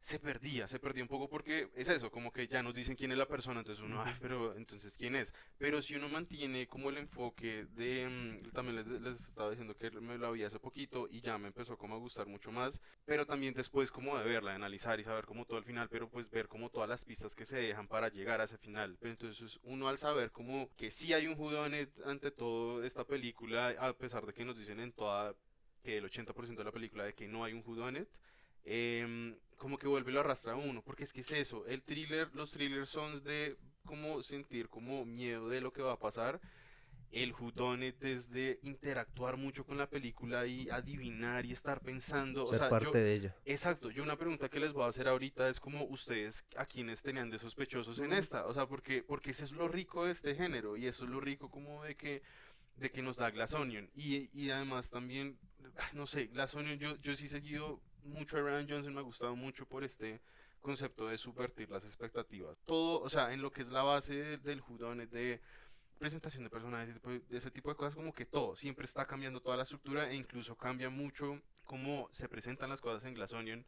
se 0.00 0.18
perdía, 0.18 0.68
se 0.68 0.78
perdía 0.78 1.02
un 1.02 1.08
poco 1.08 1.28
porque 1.28 1.70
es 1.74 1.88
eso, 1.88 2.10
como 2.10 2.32
que 2.32 2.46
ya 2.46 2.62
nos 2.62 2.72
dicen 2.74 2.94
quién 2.96 3.12
es 3.12 3.18
la 3.18 3.26
persona, 3.26 3.60
entonces 3.60 3.84
uno, 3.84 4.00
"Ay, 4.02 4.14
pero 4.20 4.54
entonces 4.56 4.96
quién 4.96 5.16
es. 5.16 5.32
Pero 5.58 5.82
si 5.82 5.96
uno 5.96 6.08
mantiene 6.08 6.66
como 6.68 6.88
el 6.90 6.98
enfoque 6.98 7.66
de, 7.72 8.08
mm, 8.08 8.50
también 8.52 8.76
les, 8.76 8.86
les 8.86 9.20
estaba 9.20 9.50
diciendo 9.50 9.76
que 9.76 9.90
me 9.90 10.16
la 10.16 10.30
vi 10.30 10.44
hace 10.44 10.58
poquito 10.60 11.08
y 11.10 11.20
ya 11.20 11.36
me 11.36 11.48
empezó 11.48 11.76
como 11.76 11.96
a 11.96 11.98
gustar 11.98 12.26
mucho 12.26 12.52
más, 12.52 12.80
pero 13.04 13.26
también 13.26 13.54
después 13.54 13.90
como 13.90 14.16
de 14.16 14.24
verla, 14.24 14.50
de 14.52 14.56
analizar 14.56 14.98
y 15.00 15.04
saber 15.04 15.26
como 15.26 15.44
todo 15.44 15.58
el 15.58 15.64
final, 15.64 15.88
pero 15.90 16.08
pues 16.08 16.30
ver 16.30 16.48
como 16.48 16.70
todas 16.70 16.88
las 16.88 17.04
pistas 17.04 17.34
que 17.34 17.44
se 17.44 17.56
dejan 17.56 17.88
para 17.88 18.08
llegar 18.08 18.40
a 18.40 18.44
ese 18.44 18.56
final. 18.56 18.96
Pero 19.00 19.10
entonces 19.12 19.58
uno 19.64 19.88
al 19.88 19.98
saber 19.98 20.30
como 20.30 20.70
que 20.76 20.90
sí 20.90 21.12
hay 21.12 21.26
un 21.26 21.38
whodunit 21.38 21.90
ante 22.06 22.30
todo 22.30 22.82
esta 22.84 23.04
película, 23.04 23.74
a 23.78 23.92
pesar 23.94 24.24
de 24.24 24.32
que 24.32 24.44
nos 24.44 24.56
dicen 24.56 24.80
en 24.80 24.92
toda 24.92 25.34
que 25.78 25.98
el 25.98 26.04
80% 26.04 26.56
de 26.56 26.64
la 26.64 26.72
película 26.72 27.04
de 27.04 27.14
que 27.14 27.28
no 27.28 27.44
hay 27.44 27.52
un 27.52 27.62
whodunit, 27.66 28.08
em, 28.64 29.36
como 29.56 29.78
que 29.78 29.86
vuelve 29.88 30.10
y 30.10 30.14
lo 30.14 30.20
arrastra 30.20 30.52
a 30.52 30.56
uno, 30.56 30.82
porque 30.82 31.04
es 31.04 31.12
que 31.12 31.20
es 31.20 31.30
eso, 31.32 31.66
el 31.66 31.82
thriller, 31.82 32.28
los 32.34 32.50
thrillers 32.52 32.88
son 32.88 33.22
de 33.24 33.56
como 33.84 34.22
sentir 34.22 34.68
como 34.68 35.04
miedo 35.04 35.48
de 35.48 35.60
lo 35.60 35.72
que 35.72 35.82
va 35.82 35.92
a 35.94 35.98
pasar, 35.98 36.40
el 37.10 37.32
whodunit 37.32 38.04
es 38.04 38.28
de 38.30 38.58
interactuar 38.62 39.38
mucho 39.38 39.64
con 39.64 39.78
la 39.78 39.88
película 39.88 40.46
y 40.46 40.68
adivinar 40.68 41.46
y 41.46 41.52
estar 41.52 41.80
pensando, 41.80 42.42
o 42.42 42.46
Ser 42.46 42.58
sea, 42.58 42.68
parte 42.68 42.84
yo- 42.84 42.92
de 42.92 43.14
ella. 43.14 43.34
Exacto, 43.46 43.90
yo 43.90 44.02
una 44.02 44.16
pregunta 44.18 44.50
que 44.50 44.60
les 44.60 44.74
voy 44.74 44.84
a 44.84 44.88
hacer 44.88 45.08
ahorita 45.08 45.48
es 45.48 45.58
como 45.58 45.84
ustedes 45.84 46.44
a 46.56 46.66
quienes 46.66 47.00
tenían 47.00 47.30
de 47.30 47.38
sospechosos 47.38 47.98
en 48.00 48.12
esta, 48.12 48.44
o 48.46 48.52
sea, 48.52 48.66
porque 48.66 49.02
porque 49.02 49.30
ese 49.30 49.44
es 49.44 49.52
lo 49.52 49.68
rico 49.68 50.04
de 50.04 50.12
este 50.12 50.34
género 50.34 50.76
y 50.76 50.86
eso 50.86 51.04
es 51.04 51.10
lo 51.10 51.18
rico 51.20 51.50
como 51.50 51.82
de 51.82 51.96
que 51.96 52.22
de 52.76 52.90
que 52.92 53.00
nos 53.02 53.16
da 53.16 53.30
Glass 53.30 53.54
Onion. 53.54 53.90
Y, 53.96 54.28
y 54.38 54.50
además 54.50 54.90
también 54.90 55.36
no 55.92 56.06
sé, 56.06 56.26
Glass 56.26 56.54
Onion 56.54 56.78
yo 56.78 56.96
yo 56.96 57.14
sí 57.14 57.26
he 57.26 57.28
seguido 57.28 57.80
mucho 58.04 58.36
a 58.36 58.40
Ryan 58.40 58.68
Johnson, 58.68 58.94
me 58.94 59.00
ha 59.00 59.04
gustado 59.04 59.36
mucho 59.36 59.66
por 59.66 59.84
este 59.84 60.20
concepto 60.60 61.08
de 61.08 61.18
subvertir 61.18 61.70
las 61.70 61.84
expectativas. 61.84 62.56
Todo, 62.64 63.00
o 63.00 63.08
sea, 63.08 63.32
en 63.32 63.42
lo 63.42 63.50
que 63.50 63.62
es 63.62 63.68
la 63.68 63.82
base 63.82 64.14
de- 64.14 64.38
del 64.38 64.60
whodunit 64.62 65.10
de 65.10 65.40
presentación 65.98 66.44
de 66.44 66.50
personajes, 66.50 67.00
de- 67.02 67.36
ese 67.36 67.50
tipo 67.50 67.70
de 67.70 67.76
cosas, 67.76 67.94
como 67.94 68.12
que 68.12 68.26
todo, 68.26 68.56
siempre 68.56 68.84
está 68.84 69.06
cambiando 69.06 69.40
toda 69.40 69.56
la 69.56 69.62
estructura 69.64 70.10
e 70.10 70.14
incluso 70.14 70.56
cambia 70.56 70.90
mucho 70.90 71.40
cómo 71.64 72.08
se 72.12 72.28
presentan 72.28 72.70
las 72.70 72.80
cosas 72.80 73.04
en 73.04 73.14
Glass 73.14 73.32
Onion. 73.32 73.64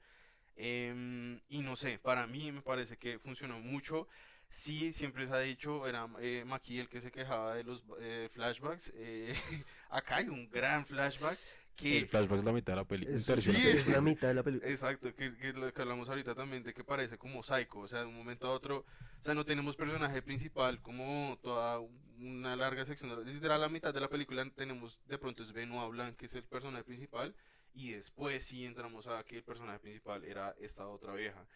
Em, 0.57 1.40
y 1.48 1.61
no 1.62 1.76
sé, 1.76 1.98
para 1.98 2.26
mí 2.26 2.53
me 2.53 2.62
parece 2.62 2.96
que 2.96 3.18
funcionó 3.18 3.61
mucho. 3.61 4.09
Sí, 4.50 4.92
siempre 4.92 5.26
se 5.26 5.33
ha 5.33 5.38
dicho, 5.38 5.87
era 5.87 6.09
eh, 6.18 6.44
el 6.68 6.88
que 6.88 7.00
se 7.00 7.12
quejaba 7.12 7.55
de 7.55 7.64
los 7.64 7.85
eh, 8.00 8.29
flashbacks. 8.33 8.90
eh, 8.94 9.33
acá 9.90 10.16
hay 10.16 10.29
un 10.29 10.50
gran 10.50 10.85
flashback 10.85 11.38
que... 11.80 11.98
El 11.98 12.08
flashback 12.08 12.38
es 12.38 12.44
la 12.44 12.52
mitad 12.52 12.72
de 12.72 12.76
la 12.76 12.84
película. 12.84 13.18
Sí, 13.18 13.68
es 13.68 13.88
la 13.88 14.00
mitad 14.00 14.28
de 14.28 14.34
la 14.34 14.42
película. 14.42 14.70
Exacto, 14.70 15.14
que, 15.14 15.36
que 15.36 15.52
lo 15.52 15.72
que 15.72 15.82
hablamos 15.82 16.08
ahorita 16.08 16.34
también 16.34 16.62
de 16.62 16.74
que 16.74 16.84
parece 16.84 17.18
como 17.18 17.42
psycho, 17.42 17.78
o 17.80 17.88
sea, 17.88 18.00
de 18.00 18.06
un 18.06 18.16
momento 18.16 18.46
a 18.46 18.50
otro, 18.50 18.84
o 19.20 19.24
sea, 19.24 19.34
no 19.34 19.44
tenemos 19.44 19.76
personaje 19.76 20.22
principal 20.22 20.80
como 20.80 21.38
toda 21.42 21.80
una 22.18 22.56
larga 22.56 22.84
sección, 22.84 23.10
de 23.10 23.16
la, 23.16 23.22
literal 23.32 23.60
la 23.60 23.68
mitad 23.68 23.94
de 23.94 24.00
la 24.00 24.08
película 24.08 24.48
tenemos 24.50 25.00
de 25.06 25.18
pronto 25.18 25.42
es 25.42 25.52
Benoit 25.52 25.90
Blanc, 25.90 26.16
que 26.16 26.26
es 26.26 26.34
el 26.34 26.44
personaje 26.44 26.84
principal, 26.84 27.34
y 27.74 27.92
después 27.92 28.44
sí 28.44 28.64
entramos 28.64 29.06
a 29.06 29.22
que 29.24 29.38
el 29.38 29.42
personaje 29.42 29.78
principal 29.78 30.24
era 30.24 30.54
esta 30.60 30.86
otra 30.86 31.14
vieja. 31.14 31.46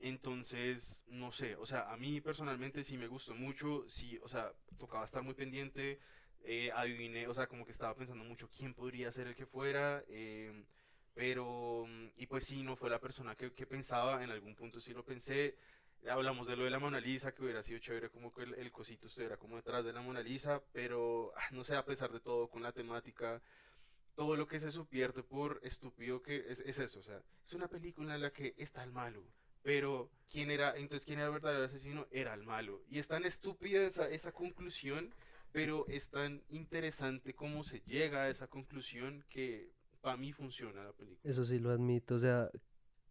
Entonces, 0.00 1.04
no 1.08 1.32
sé, 1.32 1.56
o 1.56 1.66
sea, 1.66 1.92
a 1.92 1.96
mí 1.96 2.20
personalmente 2.20 2.84
sí 2.84 2.96
me 2.96 3.08
gustó 3.08 3.34
mucho, 3.34 3.84
sí, 3.88 4.18
o 4.22 4.28
sea, 4.28 4.52
tocaba 4.78 5.04
estar 5.04 5.22
muy 5.22 5.34
pendiente, 5.34 5.98
eh, 6.44 6.70
adiviné, 6.74 7.26
o 7.28 7.34
sea, 7.34 7.46
como 7.46 7.64
que 7.64 7.72
estaba 7.72 7.94
pensando 7.94 8.24
mucho 8.24 8.48
quién 8.50 8.74
podría 8.74 9.12
ser 9.12 9.26
el 9.28 9.34
que 9.34 9.46
fuera, 9.46 10.04
em, 10.08 10.64
pero, 11.14 11.84
mm, 11.86 12.08
y 12.16 12.26
pues 12.26 12.44
sí, 12.44 12.62
no 12.62 12.76
fue 12.76 12.90
la 12.90 13.00
persona 13.00 13.34
que, 13.34 13.52
que 13.52 13.66
pensaba, 13.66 14.22
en 14.22 14.30
algún 14.30 14.54
punto 14.54 14.80
sí 14.80 14.92
lo 14.92 15.04
pensé. 15.04 15.56
Hablamos 16.08 16.46
de 16.46 16.56
lo 16.56 16.64
de 16.64 16.70
la 16.70 16.78
Mona 16.78 17.00
Lisa, 17.00 17.32
que 17.32 17.42
hubiera 17.42 17.62
sido 17.62 17.80
chévere 17.80 18.08
como 18.10 18.32
que 18.32 18.44
el, 18.44 18.54
el 18.54 18.70
cosito 18.70 19.08
estuviera 19.08 19.36
como 19.36 19.56
detrás 19.56 19.84
de 19.84 19.92
la 19.92 20.00
Mona 20.00 20.22
Lisa, 20.22 20.62
pero 20.72 21.32
ah, 21.36 21.48
no 21.52 21.64
sé, 21.64 21.74
a 21.74 21.84
pesar 21.84 22.12
de 22.12 22.20
todo, 22.20 22.48
con 22.48 22.62
la 22.62 22.72
temática, 22.72 23.42
todo 24.14 24.36
lo 24.36 24.46
que 24.48 24.58
se 24.60 24.70
subvierte 24.70 25.22
por 25.22 25.60
estúpido 25.62 26.20
que 26.22 26.36
es, 26.48 26.58
es 26.60 26.78
eso, 26.78 26.98
o 27.00 27.02
sea, 27.04 27.22
es 27.46 27.52
una 27.52 27.68
película 27.68 28.16
en 28.16 28.22
la 28.22 28.32
que 28.32 28.54
está 28.58 28.82
el 28.82 28.90
malo, 28.90 29.24
pero 29.62 30.10
quién 30.28 30.50
era, 30.50 30.76
entonces 30.76 31.04
quién 31.04 31.18
era 31.18 31.28
el 31.28 31.34
verdadero 31.34 31.64
asesino, 31.64 32.06
era 32.10 32.34
el 32.34 32.42
malo. 32.42 32.82
Y 32.88 32.98
es 32.98 33.06
tan 33.06 33.24
estúpida 33.24 33.82
esa, 33.86 34.08
esa 34.08 34.32
conclusión, 34.32 35.14
pero 35.52 35.86
es 35.88 36.08
tan 36.08 36.42
interesante 36.48 37.34
cómo 37.34 37.64
se 37.64 37.80
llega 37.80 38.22
a 38.22 38.28
esa 38.28 38.48
conclusión 38.48 39.24
que 39.28 39.72
para 40.00 40.16
mí 40.16 40.32
funciona 40.32 40.84
la 40.84 40.92
película. 40.92 41.30
Eso 41.30 41.44
sí 41.44 41.58
lo 41.58 41.70
admito, 41.70 42.14
o 42.14 42.18
sea, 42.18 42.50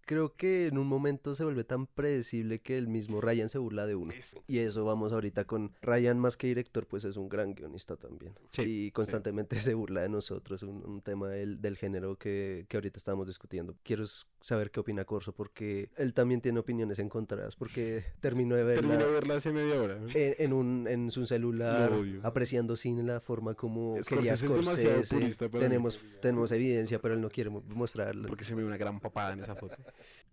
creo 0.07 0.33
que 0.35 0.65
en 0.67 0.77
un 0.79 0.87
momento 0.87 1.35
se 1.35 1.43
vuelve 1.43 1.63
tan 1.65 1.85
predecible 1.85 2.59
que 2.59 2.77
el 2.77 2.87
mismo 2.87 3.19
Ryan 3.21 3.49
se 3.49 3.57
burla 3.59 3.85
de 3.85 3.93
uno. 3.95 4.13
Es- 4.13 4.35
Y 4.47 4.59
eso 4.59 4.85
vamos 4.85 5.11
ahorita 5.13 5.43
con 5.45 5.73
Ryan 5.81 6.17
más 6.17 6.37
que 6.37 6.47
director, 6.47 6.87
pues 6.87 7.03
es 7.05 7.17
un 7.17 7.27
gran 7.29 7.53
guionista 7.53 7.97
también. 7.97 8.33
Sí, 8.51 8.85
y 8.87 8.91
constantemente 8.91 9.55
se 9.59 9.73
burla 9.73 10.01
de 10.01 10.09
nosotros, 10.09 10.63
un, 10.63 10.83
un 10.85 11.01
tema 11.01 11.29
del, 11.29 11.61
del 11.61 11.77
género 11.77 12.15
que, 12.15 12.65
que 12.69 12.77
ahorita 12.77 12.97
estábamos 12.97 13.27
discutiendo. 13.27 13.75
Quiero 13.83 14.05
saber 14.41 14.71
qué 14.71 14.79
opina 14.79 15.03
Corso, 15.03 15.33
porque 15.33 15.89
él 15.97 16.13
también 16.13 16.39
tiene 16.41 16.57
opiniones 16.59 16.99
encontradas, 16.99 17.55
porque 17.57 18.05
terminó 18.21 18.55
de 18.55 18.63
verla 18.63 18.81
Terminé 18.81 19.03
de 19.05 19.11
verla 19.11 19.35
hace 19.35 19.51
media 19.51 19.81
hora. 19.81 19.99
en, 20.15 20.35
en 20.39 20.53
un, 20.53 20.87
en 20.87 21.11
su 21.11 21.25
celular, 21.25 21.91
apreciando 22.23 22.77
cine 22.77 23.03
la 23.03 23.19
forma 23.19 23.55
como 23.55 23.97
Scorsese 24.01 24.15
quería 24.15 24.33
es 24.33 24.39
Scorsese. 24.39 25.15
purista 25.15 25.49
para 25.49 25.63
mí. 25.63 25.67
Tenemos, 25.67 26.05
tenemos 26.21 26.51
evidencia, 26.53 26.99
pero 27.01 27.13
él 27.13 27.19
no 27.21 27.27
quiere 27.29 27.49
mo- 27.49 27.61
mostrarla. 27.75 28.27
Porque 28.29 28.45
se 28.45 28.55
me 28.55 28.61
ve 28.61 28.67
una 28.67 28.77
gran 28.77 29.01
papada 29.01 29.33
en 29.33 29.41
esa 29.41 29.53
foto. 29.55 29.75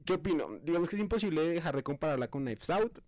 ¿Qué 0.04 0.14
opino? 0.14 0.58
Digamos 0.62 0.88
que 0.88 0.96
es 0.96 1.02
imposible 1.02 1.42
dejar 1.42 1.76
de 1.76 1.82
compararla 1.82 2.28
con 2.28 2.42
Knives 2.42 2.70
Out. 2.70 2.98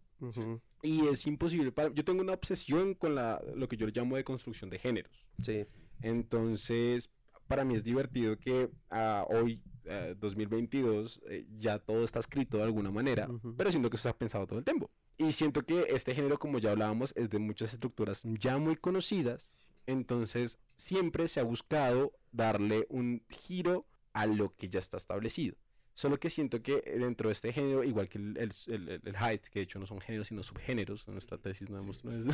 Y 0.83 1.07
es 1.09 1.27
imposible 1.27 1.73
para... 1.73 1.92
Yo 1.92 2.05
tengo 2.05 2.23
una 2.23 2.33
obsesión 2.33 2.95
con 2.95 3.14
la, 3.14 3.42
lo 3.55 3.69
que 3.69 3.77
yo 3.77 3.87
le 3.87 3.92
llamo 3.92 4.16
de 4.16 4.25
construcción 4.25 4.71
de 4.71 4.79
géneros. 4.79 5.31
Sí, 5.42 5.66
Entonces, 6.01 7.11
para 7.47 7.64
mí 7.64 7.75
es 7.75 7.85
divertido 7.85 8.38
que 8.38 8.71
ah, 8.90 9.27
hoy, 9.29 9.61
ah, 9.88 10.14
2022, 10.19 11.21
eh, 11.29 11.47
ya 11.59 11.79
todo 11.79 12.05
está 12.05 12.19
escrito 12.21 12.59
de 12.59 12.64
alguna 12.64 12.90
manera, 12.90 13.29
pero 13.57 13.71
siento 13.71 13.90
que 13.90 13.97
eso 13.97 14.09
está 14.09 14.19
pensado 14.19 14.47
todo 14.47 14.59
el 14.59 14.64
tiempo. 14.64 14.90
Y 15.19 15.33
siento 15.33 15.62
que 15.62 15.87
este 15.88 16.14
género, 16.14 16.38
como 16.38 16.59
ya 16.59 16.73
hablábamos, 16.73 17.12
es 17.16 17.31
de 17.31 17.38
muchas 17.38 17.73
estructuras 17.73 18.23
ya 18.38 18.59
muy 18.59 18.77
conocidas. 18.77 19.51
Entonces, 19.87 20.59
siempre 20.77 21.29
se 21.29 21.40
ha 21.40 21.45
buscado 21.45 22.12
darle 22.33 22.87
un 22.90 23.23
giro 23.29 23.87
a 24.12 24.27
lo 24.27 24.55
que 24.57 24.69
ya 24.69 24.79
está 24.79 24.97
establecido. 24.97 25.57
Solo 25.96 26.18
que 26.20 26.28
siento 26.30 26.62
que 26.62 26.82
dentro 26.98 27.28
de 27.30 27.32
este 27.32 27.52
género, 27.52 27.82
igual 27.82 28.09
que 28.09 28.18
el, 28.18 28.37
el, 28.37 29.00
el, 29.02 29.16
height, 29.16 29.42
que 29.46 29.61
de 29.61 29.62
hecho 29.64 29.78
no 29.78 29.87
son 29.87 29.98
géneros 30.00 30.28
sino 30.28 30.42
subgéneros, 30.42 31.09
en 31.09 31.14
nuestra 31.14 31.38
tesis 31.38 31.70
no 31.70 31.78
hemos- 31.80 32.04
no 32.04 32.12
es- 32.12 32.26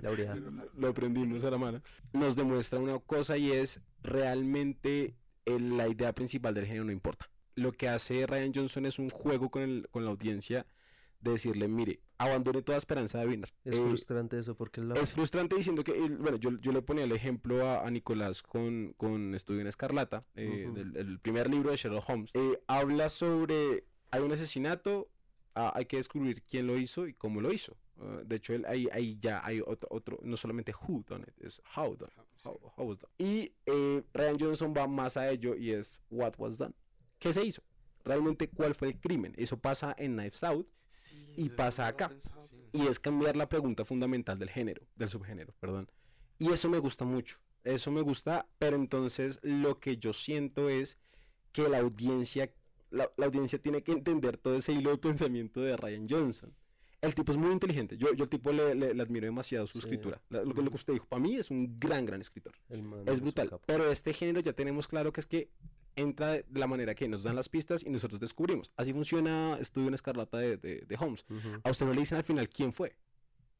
la 0.00 0.10
oreja. 0.10 0.36
lo 0.78 0.88
aprendimos 0.88 1.42
a 1.44 1.50
la 1.50 1.58
mano, 1.58 1.82
nos 2.12 2.36
demuestra 2.36 2.78
una 2.78 2.98
cosa 3.00 3.36
y 3.36 3.50
es 3.50 3.80
realmente 4.02 5.16
la 5.44 5.88
idea 5.88 6.12
principal 6.14 6.54
del 6.54 6.66
género 6.66 6.84
no 6.84 6.92
importa. 6.92 7.28
Lo 7.56 7.72
que 7.72 7.88
hace 7.88 8.26
Ryan 8.28 8.52
Johnson 8.54 8.86
es 8.86 8.98
un 9.00 9.10
juego 9.10 9.50
con, 9.50 9.62
el- 9.62 9.88
con 9.90 10.04
la 10.04 10.10
audiencia 10.12 10.64
de 11.20 11.32
decirle, 11.32 11.68
mire, 11.68 12.00
abandone 12.18 12.62
toda 12.62 12.78
esperanza 12.78 13.18
de 13.18 13.24
adivinar. 13.24 13.50
Es 13.64 13.76
Eh, 13.76 13.80
frustrante 13.82 14.38
eso 14.38 14.54
porque 14.54 14.80
la... 14.80 14.94
es 14.94 15.12
frustrante 15.12 15.56
diciendo 15.56 15.84
que, 15.84 15.92
bueno, 15.92 16.36
yo, 16.38 16.50
yo 16.60 16.72
le 16.72 16.80
ponía 16.82 17.04
el 17.04 17.12
ejemplo 17.12 17.66
a, 17.66 17.86
a 17.86 17.90
Nicolás 17.90 18.42
con, 18.42 18.94
con 18.96 19.34
Estudio 19.34 19.60
en 19.60 19.66
Escarlata, 19.66 20.22
eh, 20.34 20.64
Ujú. 20.66 20.74
del 20.74 20.96
el 20.96 21.18
primer 21.20 21.50
libro 21.50 21.70
de 21.70 21.76
Sherlock 21.76 22.08
Holmes. 22.08 22.30
Eh, 22.34 22.62
habla 22.66 23.08
sobre, 23.10 23.84
hay 24.10 24.22
un 24.22 24.32
asesinato, 24.32 25.10
ah, 25.54 25.72
hay 25.74 25.84
que 25.86 25.98
descubrir 25.98 26.42
quién 26.42 26.66
lo 26.66 26.78
hizo 26.78 27.06
y 27.06 27.12
cómo 27.14 27.40
lo 27.40 27.52
hizo. 27.52 27.76
Ah, 27.98 28.22
de 28.24 28.36
hecho, 28.36 28.54
él- 28.54 28.64
ahí, 28.66 28.88
ahí 28.92 29.18
ya 29.20 29.44
hay 29.44 29.60
otro, 29.60 29.88
otro, 29.90 30.18
no 30.22 30.36
solamente 30.38 30.72
who 30.72 31.04
done 31.06 31.24
it, 31.28 31.44
es 31.44 31.60
how 31.76 31.94
done, 31.96 32.12
how, 32.44 32.58
how 32.76 32.86
was 32.86 32.98
done. 32.98 33.12
Y 33.18 33.52
eh, 33.66 34.02
Ryan 34.14 34.38
Johnson 34.40 34.72
va 34.74 34.86
más 34.86 35.18
a 35.18 35.28
ello 35.30 35.54
y 35.54 35.72
es 35.72 36.02
what 36.10 36.32
was 36.38 36.56
done. 36.56 36.74
¿Qué 37.18 37.30
se 37.34 37.44
hizo? 37.44 37.62
Realmente, 38.02 38.48
¿cuál 38.48 38.74
fue 38.74 38.88
el 38.88 38.98
crimen? 38.98 39.34
Eso 39.36 39.58
pasa 39.58 39.94
en 39.98 40.14
Knives 40.16 40.42
Out 40.42 40.70
Y 41.36 41.48
pasa 41.50 41.86
acá. 41.86 42.10
y 42.72 42.86
es 42.86 42.98
cambiar 43.00 43.36
la 43.36 43.48
pregunta 43.48 43.84
fundamental 43.84 44.38
del 44.38 44.50
género, 44.50 44.82
del 44.96 45.08
subgénero, 45.08 45.52
perdón. 45.60 45.90
Y 46.38 46.52
eso 46.52 46.68
me 46.70 46.78
gusta 46.78 47.04
mucho, 47.04 47.38
eso 47.64 47.90
me 47.90 48.00
gusta, 48.00 48.46
pero 48.58 48.76
entonces 48.76 49.40
lo 49.42 49.78
que 49.80 49.96
yo 49.96 50.12
siento 50.12 50.68
es 50.68 50.98
que 51.52 51.68
la 51.68 51.78
audiencia, 51.78 52.52
la, 52.90 53.10
la 53.16 53.26
audiencia 53.26 53.58
tiene 53.60 53.82
que 53.82 53.92
entender 53.92 54.36
todo 54.36 54.54
ese 54.54 54.72
hilo 54.72 54.90
de 54.90 54.98
pensamiento 54.98 55.60
de 55.60 55.76
Ryan 55.76 56.06
Johnson. 56.08 56.54
El 57.02 57.14
tipo 57.14 57.32
es 57.32 57.38
muy 57.38 57.50
inteligente, 57.50 57.96
yo, 57.96 58.12
yo 58.14 58.24
el 58.24 58.30
tipo 58.30 58.52
le, 58.52 58.74
le- 58.74 58.94
le 58.94 59.02
admiro 59.02 59.24
demasiado 59.26 59.66
su 59.66 59.74
Sí. 59.74 59.78
escritura. 59.80 60.20
La- 60.28 60.44
lo, 60.44 60.54
que- 60.54 60.62
lo 60.62 60.70
que 60.70 60.76
usted 60.76 60.92
dijo, 60.92 61.06
para 61.06 61.20
mí 61.22 61.34
es 61.36 61.50
un 61.50 61.78
gran, 61.80 62.04
gran 62.06 62.20
escritor. 62.20 62.54
el 62.68 62.82
man 62.82 63.02
Es 63.06 63.20
brutal, 63.20 63.48
capo. 63.50 63.62
pero 63.66 63.90
este 63.90 64.12
género 64.12 64.40
ya 64.40 64.52
tenemos 64.52 64.86
claro 64.86 65.12
que 65.12 65.20
es 65.20 65.26
que 65.26 65.48
entra 65.96 66.32
de 66.34 66.44
la 66.52 66.66
manera 66.66 66.94
que 66.94 67.08
nos 67.08 67.22
dan 67.22 67.36
las 67.36 67.48
pistas 67.48 67.84
y 67.84 67.90
nosotros 67.90 68.20
descubrimos. 68.20 68.72
Así 68.76 68.92
funciona 68.92 69.58
Estudio 69.60 69.88
en 69.88 69.94
Escarlata 69.94 70.38
de, 70.38 70.56
de, 70.56 70.80
de 70.86 70.96
Holmes. 70.98 71.24
A 71.64 71.70
usted 71.70 71.86
no 71.86 71.92
le 71.92 72.00
dicen 72.00 72.18
al 72.18 72.24
final 72.24 72.48
quién 72.48 72.72
fue. 72.72 72.96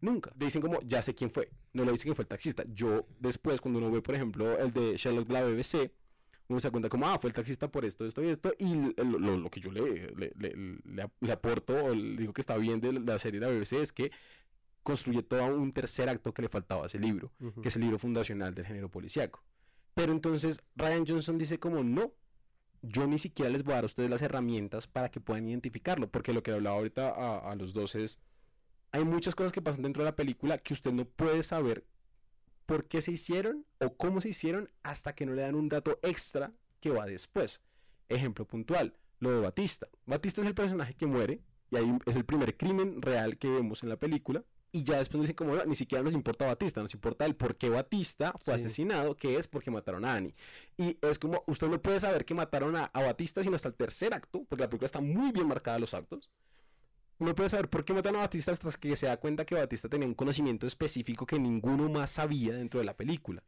Nunca. 0.01 0.33
Le 0.39 0.47
dicen 0.47 0.63
como, 0.63 0.81
ya 0.83 1.03
sé 1.03 1.15
quién 1.15 1.31
fue. 1.31 1.51
No 1.75 1.85
le 1.85 1.93
dicen 1.93 2.05
quién 2.05 2.17
fue 2.17 2.23
el 2.23 2.29
taxista. 2.29 2.65
Yo, 2.73 3.07
después, 3.19 3.61
cuando 3.61 3.79
uno 3.81 3.91
ve, 3.91 4.01
por 4.01 4.15
ejemplo, 4.15 4.59
el 4.59 4.73
de 4.73 4.97
Sherlock 4.97 5.27
de 5.29 5.33
la 5.35 5.45
BBC, 5.45 5.91
uno 6.49 6.59
se 6.59 6.69
da 6.69 6.73
cuenta 6.73 6.89
como, 6.89 7.07
ah, 7.07 7.19
fue 7.21 7.29
el 7.29 7.35
taxista 7.35 7.71
por 7.71 7.85
esto, 7.85 8.07
esto 8.07 8.23
y 8.25 8.29
esto, 8.29 8.53
y 8.59 8.75
lo, 8.97 9.19
lo- 9.19 9.37
lo 9.37 9.51
que 9.51 9.61
yo 9.61 9.71
le, 9.71 10.09
le, 10.17 10.33
le- 10.39 10.79
le 10.85 11.03
ap- 11.03 11.13
le 11.21 11.33
aporto, 11.33 11.75
o 11.85 11.95
le 11.95 12.17
digo 12.17 12.33
que 12.33 12.41
está 12.41 12.57
bien 12.57 12.81
de 12.81 12.93
la 12.95 13.19
serie 13.19 13.39
de 13.41 13.47
la 13.47 13.53
BBC, 13.53 13.75
es 13.75 13.93
que 13.93 14.11
construye 14.83 15.23
todo 15.23 15.55
un 15.57 15.73
tercer 15.73 16.09
acto 16.09 16.33
que 16.33 16.43
le 16.43 16.49
faltaba 16.49 16.85
a 16.85 16.87
ese 16.87 16.99
libro, 16.99 17.31
que 17.61 17.69
es 17.69 17.77
el 17.77 17.83
libro 17.83 17.99
fundacional 17.99 18.55
del 18.55 18.65
género 18.67 18.89
policíaco. 18.91 19.45
Pero 19.95 20.13
entonces 20.13 20.63
Ryan 20.77 21.07
Johnson 21.07 21.39
dice 21.39 21.59
como, 21.59 21.83
no, 21.83 22.13
yo 22.83 23.07
ni 23.07 23.19
siquiera 23.19 23.51
les 23.51 23.63
voy 23.63 23.73
a 23.73 23.77
dar 23.77 23.85
a 23.85 23.87
ustedes 23.87 24.11
las 24.11 24.23
herramientas 24.23 24.87
para 24.87 25.11
que 25.11 25.21
puedan 25.21 25.49
identificarlo, 25.49 26.11
porque 26.11 26.33
lo 26.33 26.43
que 26.43 26.53
hablaba 26.53 26.77
ahorita 26.77 27.11
a, 27.11 27.51
a 27.51 27.55
los 27.55 27.73
dos 27.73 27.95
es, 27.95 28.19
hay 28.93 29.05
muchas 29.05 29.35
cosas 29.35 29.53
que 29.53 29.63
pasan 29.63 29.83
dentro 29.83 30.03
de 30.03 30.11
la 30.11 30.17
película 30.17 30.59
que 30.59 30.75
usted 30.75 30.93
no 30.93 31.05
puede 31.05 31.43
saber 31.43 31.85
por 32.67 32.87
qué 32.87 33.03
se 33.03 33.13
hicieron 33.13 33.67
o 33.81 33.97
cómo 33.97 34.21
se 34.21 34.29
hicieron 34.29 34.71
hasta 34.83 35.15
que 35.15 35.27
no 35.27 35.35
le 35.35 35.43
dan 35.43 35.55
un 35.55 35.69
dato 35.69 35.99
extra 36.03 36.53
que 36.81 36.91
va 36.91 37.07
después. 37.07 37.61
Ejemplo 38.09 38.47
puntual, 38.47 38.95
lo 39.19 39.33
de 39.33 39.41
Batista. 39.41 39.89
Batista 40.07 40.41
es 40.41 40.47
el 40.47 40.55
personaje 40.55 40.95
que 40.95 41.07
muere 41.07 41.41
y 41.71 41.77
ahí 41.77 41.99
es 42.07 42.17
el 42.17 42.25
primer 42.25 42.57
crimen 42.57 43.03
real 43.03 43.39
que 43.39 43.49
vemos 43.49 43.83
en 43.83 43.89
la 43.89 43.97
película. 43.97 44.45
Y 44.73 44.85
ya 44.85 44.99
después 44.99 45.17
nos 45.19 45.23
dicen 45.25 45.35
como 45.37 45.55
"No, 45.57 45.65
ni 45.65 45.75
siquiera 45.75 46.05
nos 46.05 46.15
importa 46.15 46.47
Batista, 46.47 46.81
nos 46.81 46.95
importa 46.95 47.25
el 47.27 47.35
por 47.35 47.57
qué 47.57 47.69
Batista 47.69 48.33
fue 48.41 48.55
Sí. 48.57 48.61
asesinado, 48.61 49.17
que 49.17 49.37
es 49.37 49.49
porque 49.49 49.71
mataron 49.71 50.05
a 50.05 50.15
Annie. 50.15 50.35
Y 50.77 50.97
es 51.03 51.19
como, 51.19 51.43
usted 51.47 51.67
no 51.69 51.83
puede 51.83 51.99
saber 51.99 52.25
que 52.25 52.35
mataron 52.35 52.77
a, 52.77 52.85
a 52.85 53.03
Batista 53.03 53.43
sino 53.43 53.57
hasta 53.57 53.69
el 53.69 53.75
tercer 53.75 54.15
acto, 54.15 54.45
porque 54.49 54.63
la 54.63 54.69
película 54.69 54.87
está 54.87 55.01
muy 55.01 55.33
bien 55.33 55.49
marcada 55.49 55.79
los 55.81 55.93
actos. 55.95 56.31
No 57.19 57.35
puede 57.35 57.49
saber 57.51 57.69
por 57.69 57.85
qué 57.85 57.93
matan 57.93 58.17
a 58.17 58.21
Batista 58.21 58.53
hasta 58.53 58.71
que 58.79 58.97
se 58.97 59.07
da 59.07 59.17
cuenta 59.19 59.45
que 59.45 59.55
Batista 59.55 59.89
tenía 59.89 60.07
un 60.09 60.15
conocimiento 60.15 60.67
específico 60.67 61.27
que 61.27 61.39
ninguno 61.39 61.89
más 61.91 62.11
sabía 62.11 62.55
dentro 62.55 62.79
de 62.81 62.87
la 62.87 62.97
película. 62.97 63.43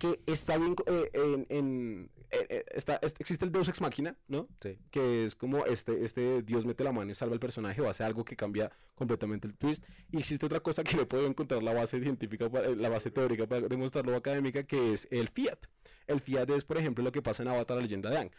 Que 0.00 0.18
está 0.26 0.56
bien, 0.56 0.74
eh, 0.86 1.10
en, 1.12 1.46
en- 1.50 2.10
eh, 2.30 2.46
eh, 2.48 2.64
está, 2.74 2.96
es- 3.02 3.14
existe 3.18 3.44
el 3.44 3.52
Deus 3.52 3.68
Ex 3.68 3.80
Machina, 3.82 4.16
¿no? 4.28 4.48
Sí. 4.62 4.78
que 4.90 5.26
es 5.26 5.34
como 5.34 5.66
este, 5.66 6.04
este 6.04 6.42
Dios 6.42 6.64
mete 6.64 6.82
la 6.84 6.90
mano 6.92 7.10
y 7.12 7.14
salva 7.14 7.34
al 7.34 7.40
personaje 7.40 7.80
o 7.82 7.88
hace 7.88 8.02
algo 8.02 8.24
que 8.24 8.34
cambia 8.34 8.72
completamente 8.94 9.46
el 9.46 9.54
twist. 9.56 9.84
Y 10.10 10.18
existe 10.18 10.46
otra 10.46 10.60
cosa 10.60 10.82
que 10.82 10.96
no 11.04 11.06
puedo 11.06 11.26
encontrar 11.26 11.62
la 11.62 11.74
base 11.74 12.00
científica, 12.00 12.48
la 12.76 12.88
base 12.88 13.10
teórica 13.10 13.46
para 13.46 13.68
demostrarlo 13.68 14.16
académica, 14.16 14.62
que 14.62 14.92
es 14.94 15.06
el 15.10 15.28
fiat. 15.28 15.58
El 16.06 16.20
fiat 16.20 16.48
es, 16.50 16.64
por 16.64 16.78
ejemplo, 16.78 17.04
lo 17.04 17.12
que 17.12 17.20
pasa 17.22 17.42
en 17.42 17.50
Avatar, 17.50 17.76
la 17.76 17.82
leyenda 17.82 18.08
de 18.10 18.30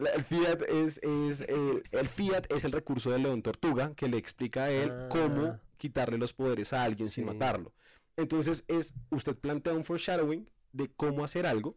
la- 0.00 0.10
el 0.10 0.22
fiat 0.24 0.62
es, 0.68 0.98
es 1.02 1.40
el 1.42 2.08
fiat 2.08 2.50
es 2.52 2.64
el 2.64 2.72
recurso 2.72 3.10
del 3.10 3.24
león 3.24 3.42
tortuga 3.42 3.92
que 3.96 4.08
le 4.08 4.16
explica 4.18 4.64
a 4.64 4.70
él 4.70 4.92
cómo 5.10 5.46
Ah. 5.46 5.60
quitarle 5.78 6.16
los 6.16 6.32
poderes 6.32 6.72
a 6.72 6.84
alguien 6.84 7.08
sin 7.10 7.24
matarlo. 7.26 7.72
Entonces 8.16 8.64
es, 8.68 8.94
usted 9.10 9.34
plantea 9.36 9.74
un 9.74 9.84
foreshadowing 9.84 10.48
de 10.78 10.88
cómo 10.96 11.24
hacer 11.24 11.44
algo 11.46 11.76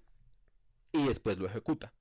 y 0.93 1.03
después 1.05 1.39
lo 1.39 1.47
ejecuta. 1.47 1.93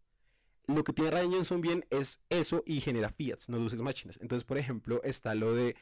Lo 0.67 0.85
que 0.85 0.93
tiene 0.93 1.11
Ryan 1.11 1.33
Johnson 1.33 1.61
bien 1.61 1.85
es 1.91 2.21
eso 2.29 2.63
y 2.65 2.81
genera 2.81 3.11
fiats, 3.11 3.49
no 3.49 3.59
luces 3.59 3.81
máquinas. 3.81 4.19
Entonces, 4.21 4.45
por 4.45 4.59
ejemplo, 4.59 5.03
está 5.03 5.35
lo 5.35 5.55
de 5.55 5.75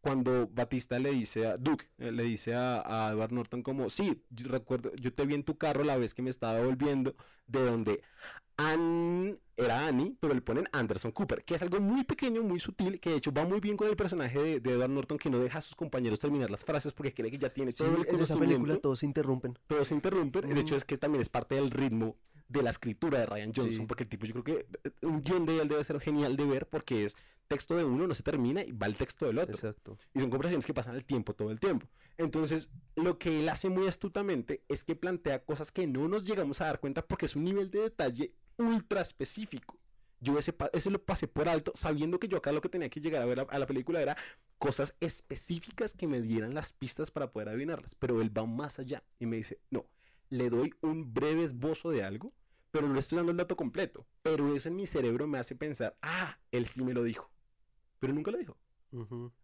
cuando 0.00 0.48
Batista 0.48 0.98
le 0.98 1.10
dice 1.10 1.46
a 1.46 1.56
Duke, 1.56 1.90
eh, 1.98 2.10
le 2.10 2.22
dice 2.22 2.54
a, 2.54 2.82
a 2.86 3.12
Edward 3.12 3.32
Norton 3.32 3.62
como, 3.62 3.90
sí, 3.90 4.22
recuerdo, 4.30 4.92
yo 4.96 5.12
te 5.12 5.26
vi 5.26 5.34
en 5.34 5.44
tu 5.44 5.58
carro 5.58 5.84
la 5.84 5.96
vez 5.96 6.14
que 6.14 6.22
me 6.22 6.30
estaba 6.30 6.60
volviendo 6.60 7.14
de 7.46 7.64
donde 7.64 8.02
Ann 8.58 9.38
era 9.58 9.86
Annie, 9.86 10.16
pero 10.20 10.34
le 10.34 10.40
ponen 10.42 10.68
Anderson 10.72 11.12
Cooper, 11.12 11.44
que 11.44 11.54
es 11.54 11.62
algo 11.62 11.80
muy 11.80 12.04
pequeño, 12.04 12.42
muy 12.42 12.60
sutil, 12.60 13.00
que 13.00 13.10
de 13.10 13.16
hecho 13.16 13.32
va 13.32 13.44
muy 13.44 13.60
bien 13.60 13.76
con 13.76 13.88
el 13.88 13.96
personaje 13.96 14.38
de, 14.38 14.60
de 14.60 14.72
Edward 14.72 14.90
Norton, 14.90 15.18
que 15.18 15.30
no 15.30 15.38
deja 15.38 15.58
a 15.58 15.62
sus 15.62 15.74
compañeros 15.74 16.18
terminar 16.18 16.50
las 16.50 16.64
frases 16.64 16.92
porque 16.92 17.14
cree 17.14 17.30
que 17.30 17.38
ya 17.38 17.50
tiene 17.50 17.72
Sí, 17.72 17.84
todo 17.84 18.02
el 18.02 18.08
en 18.08 18.20
esa 18.20 18.38
película 18.38 18.76
todos 18.76 18.98
se 19.00 19.06
interrumpen. 19.06 19.58
todos 19.66 19.88
se 19.88 19.94
interrumpen. 19.94 20.50
El 20.50 20.58
hecho 20.58 20.76
es 20.76 20.84
que 20.84 20.98
también 20.98 21.22
es 21.22 21.28
parte 21.28 21.54
del 21.54 21.70
ritmo 21.70 22.16
de 22.48 22.62
la 22.62 22.70
escritura 22.70 23.18
de 23.18 23.26
Ryan 23.26 23.52
Johnson, 23.54 23.72
Sí. 23.80 23.86
porque 23.86 24.04
el 24.04 24.08
tipo 24.08 24.24
yo 24.26 24.32
creo 24.34 24.44
que 24.44 24.66
eh, 24.84 24.90
un 25.02 25.22
guion 25.22 25.46
de 25.46 25.60
él 25.60 25.68
debe 25.68 25.82
ser 25.82 25.98
genial 26.00 26.36
de 26.36 26.44
ver 26.44 26.66
porque 26.68 27.04
es 27.04 27.16
texto 27.46 27.76
de 27.76 27.84
uno, 27.84 28.06
no 28.06 28.14
se 28.14 28.22
termina 28.22 28.62
y 28.62 28.72
va 28.72 28.86
el 28.86 28.96
texto 28.96 29.26
del 29.26 29.38
otro. 29.38 29.54
Exacto. 29.54 29.98
Y 30.14 30.20
son 30.20 30.30
conversaciones 30.30 30.66
que 30.66 30.74
pasan 30.74 30.96
el 30.96 31.04
tiempo, 31.04 31.34
todo 31.34 31.50
el 31.50 31.60
tiempo. 31.60 31.86
Entonces, 32.18 32.70
lo 32.94 33.18
que 33.18 33.40
él 33.40 33.48
hace 33.48 33.68
muy 33.68 33.86
astutamente 33.86 34.62
es 34.68 34.84
que 34.84 34.96
plantea 34.96 35.44
cosas 35.44 35.72
que 35.72 35.86
no 35.86 36.08
nos 36.08 36.24
llegamos 36.24 36.60
a 36.60 36.66
dar 36.66 36.80
cuenta 36.80 37.06
porque 37.06 37.26
es 37.26 37.36
un 37.36 37.44
nivel 37.44 37.70
de 37.70 37.82
detalle 37.82 38.32
ultra 38.56 39.00
específico. 39.00 39.78
Yo 40.20 40.38
ese, 40.38 40.54
ese 40.72 40.90
lo 40.90 41.04
pasé 41.04 41.28
por 41.28 41.48
alto, 41.48 41.72
sabiendo 41.74 42.18
que 42.18 42.28
yo 42.28 42.38
acá 42.38 42.50
lo 42.50 42.62
que 42.62 42.70
tenía 42.70 42.88
que 42.88 43.00
llegar 43.00 43.20
a 43.20 43.26
ver 43.26 43.40
a, 43.40 43.42
a 43.42 43.58
la 43.58 43.66
película 43.66 44.00
era 44.00 44.16
cosas 44.58 44.96
específicas 45.00 45.92
que 45.92 46.06
me 46.06 46.22
dieran 46.22 46.54
las 46.54 46.72
pistas 46.72 47.10
para 47.10 47.30
poder 47.30 47.50
adivinarlas. 47.50 47.94
Pero 47.94 48.22
él 48.22 48.36
va 48.36 48.46
más 48.46 48.78
allá 48.78 49.04
y 49.18 49.26
me 49.26 49.36
dice, 49.36 49.60
no, 49.70 49.86
le 50.30 50.48
doy 50.48 50.74
un 50.80 51.12
breve 51.12 51.44
esbozo 51.44 51.90
de 51.90 52.02
algo, 52.02 52.32
pero 52.70 52.88
no 52.88 52.94
le 52.94 53.00
estoy 53.00 53.16
dando 53.16 53.32
el 53.32 53.38
dato 53.38 53.56
completo. 53.56 54.06
Pero 54.22 54.54
eso 54.54 54.68
en 54.68 54.76
mi 54.76 54.86
cerebro 54.86 55.26
me 55.26 55.38
hace 55.38 55.54
pensar, 55.54 55.96
ah, 56.02 56.38
él 56.50 56.66
sí 56.66 56.82
me 56.82 56.94
lo 56.94 57.04
dijo. 57.04 57.30
Pero 57.98 58.12
nunca 58.12 58.30
lo 58.30 58.38
dijo. 58.38 58.56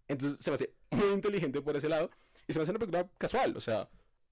Entonces 0.09 0.41
se 0.41 0.51
me 0.51 0.55
hace 0.55 0.75
muy 0.91 1.09
inteligente 1.12 1.61
por 1.62 1.77
ese 1.77 1.88
lado 1.88 2.09
y 2.47 2.53
se 2.53 2.59
me 2.59 2.62
hace 2.62 2.71
una 2.73 2.79
película 2.79 3.09
casual, 3.19 3.57
o 3.57 3.61
sea, 3.61 3.88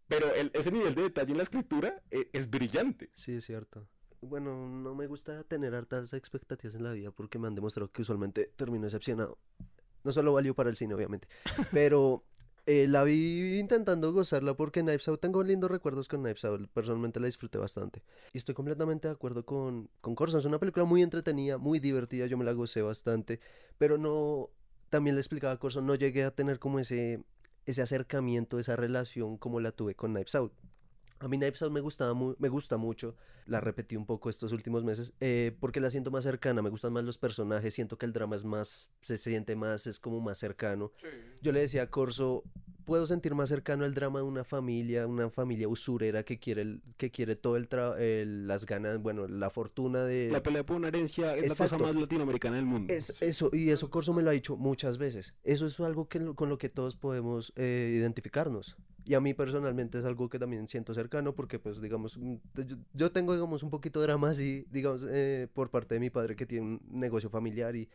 pero 0.09 0.33
el- 0.35 0.51
ese 0.55 0.71
nivel 0.71 0.95
de 0.95 1.03
detalle 1.03 1.33
en 1.33 1.37
la 1.37 1.43
escritura 1.43 2.03
eh, 2.11 2.29
es 2.33 2.49
brillante. 2.49 3.11
Sí, 3.15 3.33
es 3.37 3.45
cierto. 3.45 3.87
Bueno, 4.23 4.69
no 4.69 4.95
me 4.95 5.07
gusta 5.07 5.45
tener 5.45 5.75
hartas 5.75 6.13
expectativas 6.13 6.75
en 6.75 6.85
la 6.85 6.93
vida 6.93 7.11
porque 7.11 7.39
me 7.39 7.47
han 7.49 7.55
demostrado 7.55 7.91
que 7.91 8.03
usualmente 8.03 8.53
termino 8.57 8.85
decepcionado. 8.85 9.39
No 10.05 10.13
solo 10.13 10.33
valió 10.33 10.55
para 10.55 10.71
el 10.71 10.77
cine, 10.77 10.95
obviamente. 10.95 11.29
Pero 11.73 12.25
eh, 12.67 12.87
la 12.89 13.05
vi 13.05 13.59
intentando 13.59 14.13
gozarla 14.13 14.55
porque 14.55 14.81
Knives 14.83 15.09
Out, 15.09 15.21
tengo 15.21 15.43
lindos 15.43 15.71
recuerdos 15.71 16.09
con 16.09 16.23
Knives 16.23 16.45
Out. 16.45 16.69
Personalmente 16.73 17.21
la 17.21 17.27
disfruté 17.27 17.59
bastante. 17.59 18.03
Y 18.33 18.39
estoy 18.39 18.55
completamente 18.55 19.09
de 19.09 19.13
acuerdo 19.15 19.45
con, 19.45 19.91
con 20.01 20.15
Corso. 20.15 20.39
Es 20.39 20.45
una 20.45 20.59
película 20.59 20.85
muy 20.85 21.03
entretenida, 21.03 21.59
muy 21.59 21.81
divertida. 21.81 22.27
Yo 22.27 22.37
me 22.39 22.45
la 22.45 22.53
gocé 22.53 22.83
bastante. 22.83 23.41
Pero 23.79 23.99
no, 23.99 24.51
también 24.91 25.17
le 25.17 25.21
explicaba 25.21 25.55
a 25.55 25.59
Corso, 25.59 25.81
no 25.81 25.95
llegué 25.95 26.25
a 26.25 26.31
tener 26.33 26.59
como 26.59 26.79
ese, 26.79 27.23
ese 27.67 27.83
acercamiento, 27.83 28.59
esa 28.59 28.77
relación 28.77 29.39
como 29.39 29.61
la 29.61 29.73
tuve 29.73 29.95
con 29.95 30.13
Knives 30.13 30.35
Out. 30.35 30.53
A 31.23 31.29
mí 31.29 31.37
Knives 31.37 31.61
Out 31.63 31.71
me, 31.71 31.81
gustaba 31.81 32.15
mu- 32.15 32.35
me 32.39 32.49
gusta 32.49 32.79
mucho, 32.79 33.15
la 33.45 33.61
repetí 33.61 33.95
un 33.95 34.07
poco 34.07 34.31
estos 34.31 34.53
últimos 34.53 34.85
meses, 34.85 35.13
eh, 35.21 35.55
porque 35.61 35.79
la 35.79 35.91
siento 35.91 36.11
más 36.11 36.25
cercana, 36.25 36.63
me 36.63 36.71
gustan 36.71 36.95
más 36.95 37.05
los 37.05 37.19
personajes, 37.19 37.75
siento 37.75 37.99
que 37.99 38.07
el 38.07 38.15
drama 38.15 38.37
es 38.37 38.45
más, 38.45 38.89
se 39.03 39.19
siente 39.19 39.55
más, 39.55 39.87
es 39.87 40.01
como 40.01 40.21
más 40.21 40.39
cercano. 40.39 40.93
Yo 41.43 41.53
le 41.53 41.61
decía 41.61 41.83
a 41.83 41.91
Corso, 41.91 42.43
puedo 42.85 43.07
sentir 43.07 43.35
más 43.35 43.49
cercano 43.49 43.85
el 43.85 43.95
drama 43.95 44.21
de 44.21 44.25
una 44.25 44.45
familia, 44.45 45.07
una 45.07 45.31
familia 45.31 45.69
usurera 45.69 46.23
que 46.23 46.39
quiere, 46.39 46.63
el- 46.63 46.83
que 46.97 47.11
quiere 47.11 47.37
todo 47.37 47.57
el, 47.57 47.69
tra- 47.69 47.99
el- 47.99 48.47
las 48.47 48.67
ganas, 48.67 49.01
bueno, 49.01 49.27
la 49.29 49.51
fortuna 49.51 50.05
de... 50.05 50.29
La 50.31 50.43
pelea 50.43 50.65
por 50.65 50.77
una 50.77 50.89
herencia 50.89 51.37
es 51.37 51.43
la 51.43 51.49
cosa 51.51 51.65
Exacto. 51.65 51.85
más 51.85 51.95
latinoamericana 51.95 52.57
del 52.57 52.67
mundo. 52.67 52.93
Es- 52.93 53.15
eso, 53.21 53.51
y 53.53 53.71
eso 53.71 53.91
Corso 53.91 54.13
me 54.13 54.23
lo 54.23 54.31
ha 54.31 54.33
dicho 54.33 54.57
muchas 54.57 54.99
veces. 54.99 55.35
Eso 55.45 55.67
es 55.67 55.79
algo 55.81 56.09
que, 56.09 56.35
con 56.35 56.49
lo 56.49 56.59
que 56.59 56.69
todos 56.69 56.97
podemos 56.97 57.53
eh, 57.57 57.93
identificarnos. 57.97 58.77
Y 59.05 59.15
a 59.15 59.21
mí 59.21 59.33
personalmente 59.35 59.99
es 59.99 60.05
algo 60.05 60.29
que 60.29 60.39
también 60.39 60.69
siento 60.69 60.93
cercano 60.95 61.35
porque, 61.35 61.59
pues, 61.59 61.81
digamos, 61.81 62.17
mm, 62.19 62.35
yo, 62.67 62.77
yo 62.93 63.11
tengo, 63.11 63.33
digamos, 63.33 63.63
un 63.63 63.71
poquito 63.71 63.99
de 64.01 64.07
drama 64.07 64.31
así, 64.31 64.67
digamos, 64.71 65.05
eh, 65.09 65.49
por 65.53 65.71
parte 65.71 65.95
de 65.95 66.01
mi 66.01 66.11
padre 66.11 66.37
que 66.37 66.47
tiene 66.47 66.67
un 66.67 66.81
negocio 66.93 67.31
familiar 67.31 67.75
y 67.75 67.89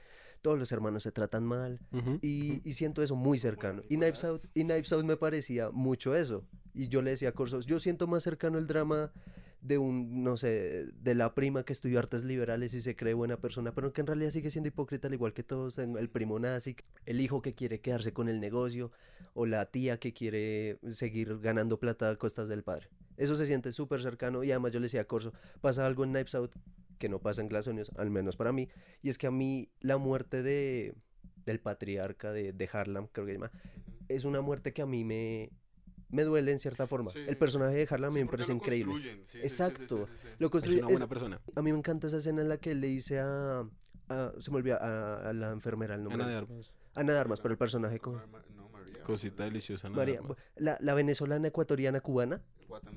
todos 0.46 0.60
los 0.60 0.72
hermanos 0.72 1.02
se 1.02 1.12
tratan 1.12 1.44
mal. 1.44 1.80
Y, 2.22 2.62
y 2.64 2.74
siento 2.74 3.02
eso 3.02 3.16
muy 3.16 3.40
cercano. 3.40 3.82
Y. 3.90 3.96
Knives 3.96 4.24
Out, 4.26 4.44
y 4.54 4.64
Knives 4.64 4.94
Out 4.94 5.04
me 5.04 5.18
parecía 5.18 5.72
mucho 5.72 6.14
eso. 6.14 6.46
Y 6.76 6.88
yo 6.88 7.02
le 7.02 7.10
decía 7.10 7.30
a 7.30 7.32
Corsos, 7.32 7.66
yo 7.66 7.80
siento 7.80 8.06
más 8.06 8.22
cercano 8.22 8.60
el 8.60 8.68
drama 8.68 9.12
de 9.62 9.80
un, 9.80 10.24
no 10.24 10.38
sé, 10.38 10.86
de 11.02 11.16
la 11.16 11.34
prima 11.34 11.66
que 11.66 11.74
estudió 11.74 11.98
artes 11.98 12.24
liberales 12.24 12.76
y 12.76 12.82
se 12.82 12.96
cree 12.96 13.16
buena 13.16 13.38
persona, 13.38 13.74
pero 13.74 13.92
que 13.92 14.02
en 14.02 14.08
realidad 14.08 14.30
sigue 14.30 14.52
siendo 14.52 14.68
hipócrita 14.68 15.08
al 15.08 15.16
igual 15.16 15.34
que 15.34 15.42
todos, 15.42 15.80
el 15.80 16.10
primo 16.12 16.38
nazi, 16.38 16.76
el 17.08 17.22
hijo 17.22 17.42
que 17.42 17.56
quiere 17.56 17.82
quedarse 17.82 18.14
con 18.14 18.30
el 18.30 18.40
negocio, 18.40 18.92
o 19.34 19.48
la 19.48 19.66
tía 19.66 19.98
que 19.98 20.14
quiere 20.14 20.78
seguir 20.90 21.40
ganando 21.40 21.80
plata 21.80 22.12
a 22.12 22.16
costas 22.18 22.48
del 22.48 22.62
padre. 22.62 22.88
Eso 23.18 23.36
se 23.36 23.46
siente 23.48 23.72
súper 23.72 24.02
cercano 24.02 24.44
y 24.44 24.52
además 24.52 24.72
yo 24.72 24.80
le 24.80 24.86
decía 24.86 25.02
a 25.02 25.06
Corso, 25.06 25.34
pasa 25.62 25.86
algo 25.86 26.04
en 26.04 26.12
Knives 26.12 26.36
Out 26.36 26.56
que 26.98 27.10
no 27.10 27.20
pasa 27.20 27.42
en 27.42 27.50
Glass 27.50 27.68
Onions, 27.68 27.92
al 27.98 28.10
menos 28.10 28.38
para 28.38 28.52
mí, 28.54 28.70
y 29.02 29.10
es 29.10 29.18
que 29.18 29.28
a 29.28 29.32
mí 29.32 29.70
la 29.82 29.98
muerte 29.98 30.42
de, 30.44 30.96
del 31.46 31.60
patriarca 31.60 32.32
de, 32.32 32.54
de 32.54 32.70
Harlem, 32.72 33.08
creo 33.12 33.26
que 33.26 33.34
se 33.34 33.38
llama, 33.38 33.52
es 34.08 34.24
una 34.24 34.40
muerte 34.42 34.72
que 34.72 34.82
a 34.82 34.86
mí 34.86 35.04
me, 35.04 35.52
me 36.10 36.24
duele 36.24 36.54
en 36.54 36.60
cierta 36.60 36.88
forma. 36.88 37.12
Sí. 37.12 37.20
El 37.28 37.38
personaje 37.38 37.76
de 37.76 37.88
Harlem 37.90 38.08
a 38.08 38.12
mí 38.14 38.20
Sí, 38.22 38.26
me 38.26 38.32
parece 38.32 38.52
lo 38.54 38.56
increíble. 38.58 38.94
construyen, 38.94 39.18
sí, 39.20 39.24
sí, 39.26 39.32
sí, 39.34 39.38
sí, 39.40 39.44
Exacto. 39.44 40.06
sí, 40.08 40.14
sí, 40.22 40.28
sí. 40.30 40.36
Lo 40.40 40.48
Es 40.48 40.52
construye, 40.52 40.78
una 40.80 40.88
es- 40.88 40.94
buena 40.94 41.08
persona. 41.08 41.42
a 41.56 41.62
mí 41.62 41.72
me 41.74 41.78
encanta 41.80 42.08
esa 42.08 42.18
escena 42.18 42.42
en 42.42 42.48
la 42.50 42.58
que 42.58 42.74
le 42.76 42.88
dice 42.88 43.20
a, 43.20 43.68
a- 44.08 44.32
se 44.40 44.52
me 44.52 44.58
olvida 44.58 44.78
a, 44.78 45.30
a 45.30 45.34
la 45.34 45.52
enfermera 45.52 45.96
el 45.96 46.04
nombre. 46.04 46.24
Ana 46.24 46.32
de 46.32 46.38
Armas. 46.38 46.74
Ana 46.94 47.12
de 47.12 47.20
Armas, 47.20 47.42
pero 47.42 47.52
el 47.52 47.58
personaje 47.58 48.00
con 48.00 48.14
No, 48.56 48.70
María. 48.70 49.04
Cosita 49.04 49.44
deliciosa. 49.44 49.88
Ana 49.88 49.96
de 49.96 50.02
María, 50.02 50.20
Armas. 50.20 50.38
la, 50.56 50.78
la 50.80 50.94
venezolana 50.94 51.50
ecuatoriana 51.50 52.00
cubana, 52.00 52.42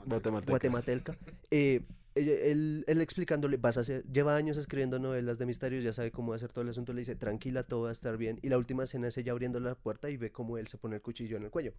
Guatemalteca. 0.07 0.51
guatemalteca, 0.51 1.19
eh, 1.51 1.83
él, 2.15 2.85
él 2.87 3.01
explicándole, 3.01 3.57
vas 3.57 3.79
a 3.79 3.83
hacer, 3.83 4.05
lleva 4.11 4.35
años 4.37 4.57
escribiendo 4.57 4.99
novelas 4.99 5.39
de 5.39 5.47
misterios, 5.47 5.85
ya 5.85 5.93
sabe 5.93 6.11
cómo 6.11 6.33
hacer 6.33 6.53
todo 6.53 6.63
el 6.63 6.71
asunto, 6.71 6.93
le 6.93 7.01
dice, 7.01 7.15
tranquila, 7.17 7.63
todo 7.63 7.83
va 7.83 7.91
a 7.91 7.93
estar 7.93 8.17
bien. 8.17 8.39
Y 8.43 8.49
la 8.49 8.59
última 8.59 8.85
escena 8.85 9.09
es 9.09 9.17
ella 9.19 9.33
abriendo 9.33 9.61
la 9.61 9.75
puerta 9.75 10.11
y 10.11 10.17
ve 10.17 10.33
cómo 10.33 10.59
él 10.59 10.67
se 10.69 10.79
pone 10.79 10.97
el 10.97 11.03
cuchillo 11.03 11.37
en 11.37 11.45
el 11.45 11.51
cuello. 11.51 11.75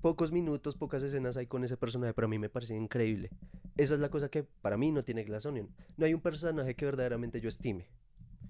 Pocos 0.00 0.32
minutos, 0.32 0.76
pocas 0.76 1.02
escenas 1.02 1.36
hay 1.36 1.46
con 1.46 1.64
ese 1.64 1.76
personaje, 1.76 2.12
pero 2.12 2.26
a 2.26 2.28
mí 2.28 2.38
me 2.38 2.50
parece 2.50 2.76
increíble. 2.76 3.30
Esa 3.76 3.94
es 3.94 4.00
la 4.00 4.10
cosa 4.10 4.28
que 4.28 4.42
para 4.44 4.76
mí 4.76 4.92
no 4.92 5.02
tiene 5.02 5.24
Glass 5.24 5.46
Onion. 5.46 5.70
No 5.96 6.04
hay 6.04 6.12
un 6.12 6.20
personaje 6.20 6.74
que 6.74 6.84
verdaderamente 6.84 7.40
yo 7.40 7.48
estime. 7.48 7.88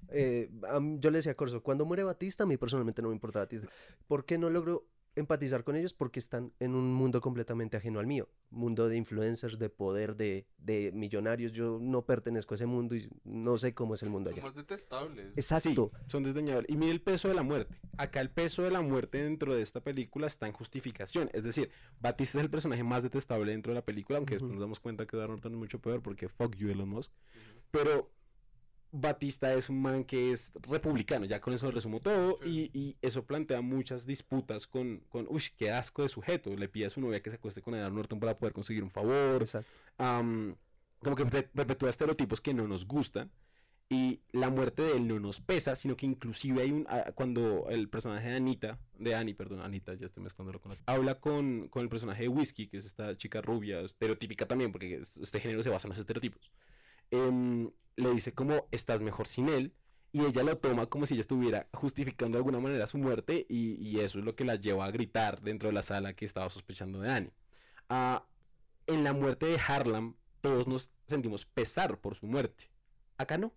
Eh, 0.09 0.51
yo 0.99 1.11
le 1.11 1.19
decía 1.19 1.33
a 1.33 1.35
Corso, 1.35 1.63
cuando 1.63 1.85
muere 1.85 2.03
Batista, 2.03 2.45
a 2.45 2.47
mí 2.47 2.57
personalmente 2.57 3.03
no 3.03 3.09
me 3.09 3.15
importa 3.15 3.41
Batista. 3.41 3.69
¿Por 4.07 4.25
qué 4.25 4.37
no 4.37 4.51
logro 4.51 4.87
empatizar 5.17 5.65
con 5.65 5.77
ellos? 5.77 5.95
Porque 5.95 6.19
están 6.19 6.53
en 6.61 6.75
un 6.75 6.93
mundo 6.93 7.21
completamente 7.21 7.77
ajeno 7.77 8.01
al 8.01 8.07
mío. 8.07 8.29
Mundo 8.51 8.89
de 8.89 8.97
influencers, 8.97 9.59
de 9.59 9.69
poder, 9.71 10.17
de, 10.17 10.47
de 10.59 10.93
millonarios. 10.93 11.53
Yo 11.53 11.79
no 11.81 12.03
pertenezco 12.03 12.55
a 12.55 12.57
ese 12.57 12.67
mundo 12.67 12.95
y 12.97 13.09
no 13.25 13.59
sé 13.59 13.75
cómo 13.75 13.95
es 13.95 14.03
el 14.03 14.11
mundo 14.11 14.31
Son 14.31 14.39
allá. 14.39 14.47
más 14.49 14.55
detestables. 14.57 15.27
Exacto. 15.37 15.91
Sí, 15.95 16.05
son 16.09 16.23
desdeñables. 16.23 16.69
Y 16.71 16.77
mire 16.77 16.93
el 16.93 17.01
peso 17.01 17.29
de 17.29 17.35
la 17.35 17.43
muerte. 17.43 17.75
Acá 17.97 18.21
el 18.21 18.31
peso 18.31 18.63
de 18.63 18.71
la 18.71 18.81
muerte 18.81 19.23
dentro 19.23 19.55
de 19.55 19.63
esta 19.63 19.81
película 19.81 20.27
está 20.27 20.47
en 20.47 20.53
justificación. 20.53 21.31
Es 21.33 21.45
decir, 21.45 21.71
Batista 22.01 22.39
es 22.39 22.45
el 22.45 22.51
personaje 22.51 22.83
más 22.85 23.03
detestable 23.03 23.53
dentro 23.53 23.73
de 23.73 23.77
la 23.81 23.85
película, 23.85 24.19
aunque 24.19 24.35
después 24.35 24.53
nos 24.53 24.61
damos 24.61 24.81
cuenta 24.81 25.07
que 25.07 25.17
Norton 25.17 25.53
es 25.53 25.59
mucho 25.59 25.81
peor 25.81 26.03
porque 26.03 26.29
fuck 26.29 26.55
you 26.57 26.69
Elon 26.71 26.89
Musk. 26.89 27.13
Pero 27.71 28.11
Batista 28.97 29.53
es 29.55 29.69
un 29.69 29.83
man 29.83 30.05
que 30.05 30.31
es 30.31 30.53
republicano, 30.63 31.25
ya 31.27 31.41
con 31.41 31.53
eso 31.53 31.69
resumo 31.71 32.01
todo, 32.01 32.39
Sí. 32.45 32.71
y, 32.73 32.79
y 32.79 32.97
eso 33.03 33.25
plantea 33.25 33.61
muchas 33.61 34.07
disputas 34.07 34.67
con, 34.69 35.01
con, 35.09 35.27
uy, 35.29 35.43
qué 35.57 35.71
asco 35.73 36.03
de 36.03 36.09
sujeto, 36.09 36.55
le 36.57 36.69
pide 36.69 36.87
a 36.87 36.91
su 36.91 37.01
novia 37.01 37.21
que 37.21 37.29
se 37.31 37.37
acueste 37.37 37.61
con 37.61 37.75
Edward 37.75 37.93
Norton 37.93 38.21
para 38.21 38.39
poder 38.39 38.53
conseguir 38.53 38.85
un 38.85 38.91
favor, 38.91 39.47
como 41.01 41.17
que 41.17 41.25
perpe- 41.27 41.51
perpetúa 41.53 41.91
estereotipos 41.91 42.41
que 42.41 42.55
no 42.55 42.67
nos 42.69 42.87
gustan 42.87 43.31
y 43.91 44.21
la 44.33 44.49
muerte 44.49 44.83
de 44.83 44.93
él 44.97 45.07
no 45.07 45.21
nos 45.21 45.41
pesa, 45.41 45.77
sino 45.77 45.97
que 45.97 46.07
inclusive 46.07 46.63
hay 46.63 46.71
un 46.71 46.87
cuando 47.15 47.67
el 47.69 47.89
personaje 47.91 48.29
de 48.29 48.37
Anita, 48.37 48.79
de 48.99 49.15
Annie, 49.15 49.35
perdón, 49.35 49.61
Anita, 49.61 49.93
ya 49.95 50.07
estoy 50.07 50.23
mezclándolo 50.23 50.61
con 50.61 50.77
habla 50.87 51.21
con, 51.21 51.69
con 51.69 51.83
el 51.83 51.89
personaje 51.89 52.23
de 52.23 52.29
Whiskey, 52.29 52.69
que 52.69 52.79
es 52.79 52.87
esta 52.87 53.17
chica 53.17 53.43
rubia, 53.43 53.81
estereotípica 53.81 54.47
también, 54.47 54.73
porque 54.73 54.95
es- 55.01 55.17
este 55.19 55.41
género 55.41 55.63
se 55.63 55.69
basa 55.69 55.87
en 55.87 55.91
los 55.91 55.99
estereotipos. 55.99 56.51
Em, 57.11 57.71
le 57.97 58.11
dice 58.11 58.33
como 58.35 58.67
estás 58.71 59.03
mejor 59.03 59.27
sin 59.29 59.49
él 59.49 59.75
y 60.13 60.25
ella 60.25 60.43
lo 60.43 60.59
toma 60.59 60.87
como 60.87 61.07
si 61.07 61.15
ella 61.15 61.23
estuviera 61.23 61.69
justificando 61.73 62.37
de 62.37 62.39
alguna 62.41 62.61
manera 62.61 62.87
su 62.87 62.99
muerte 62.99 63.47
y, 63.49 63.75
y 63.85 64.01
eso 64.01 64.19
es 64.19 64.25
lo 64.25 64.35
que 64.37 64.45
la 64.45 64.57
lleva 64.57 64.85
a 64.87 64.91
gritar 64.91 65.41
dentro 65.43 65.69
de 65.69 65.73
la 65.75 65.83
sala 65.83 66.15
que 66.15 66.25
estaba 66.25 66.49
sospechando 66.51 67.01
de 67.01 67.11
Annie. 67.11 67.33
Ah, 67.89 68.27
en 68.87 69.03
la 69.05 69.13
muerte 69.13 69.47
de 69.47 69.59
Harlem 69.59 70.15
todos 70.41 70.67
nos 70.69 70.91
sentimos 71.07 71.47
pesar 71.47 72.01
por 72.01 72.15
su 72.15 72.27
muerte. 72.27 72.71
Acá 73.17 73.39
no. 73.39 73.55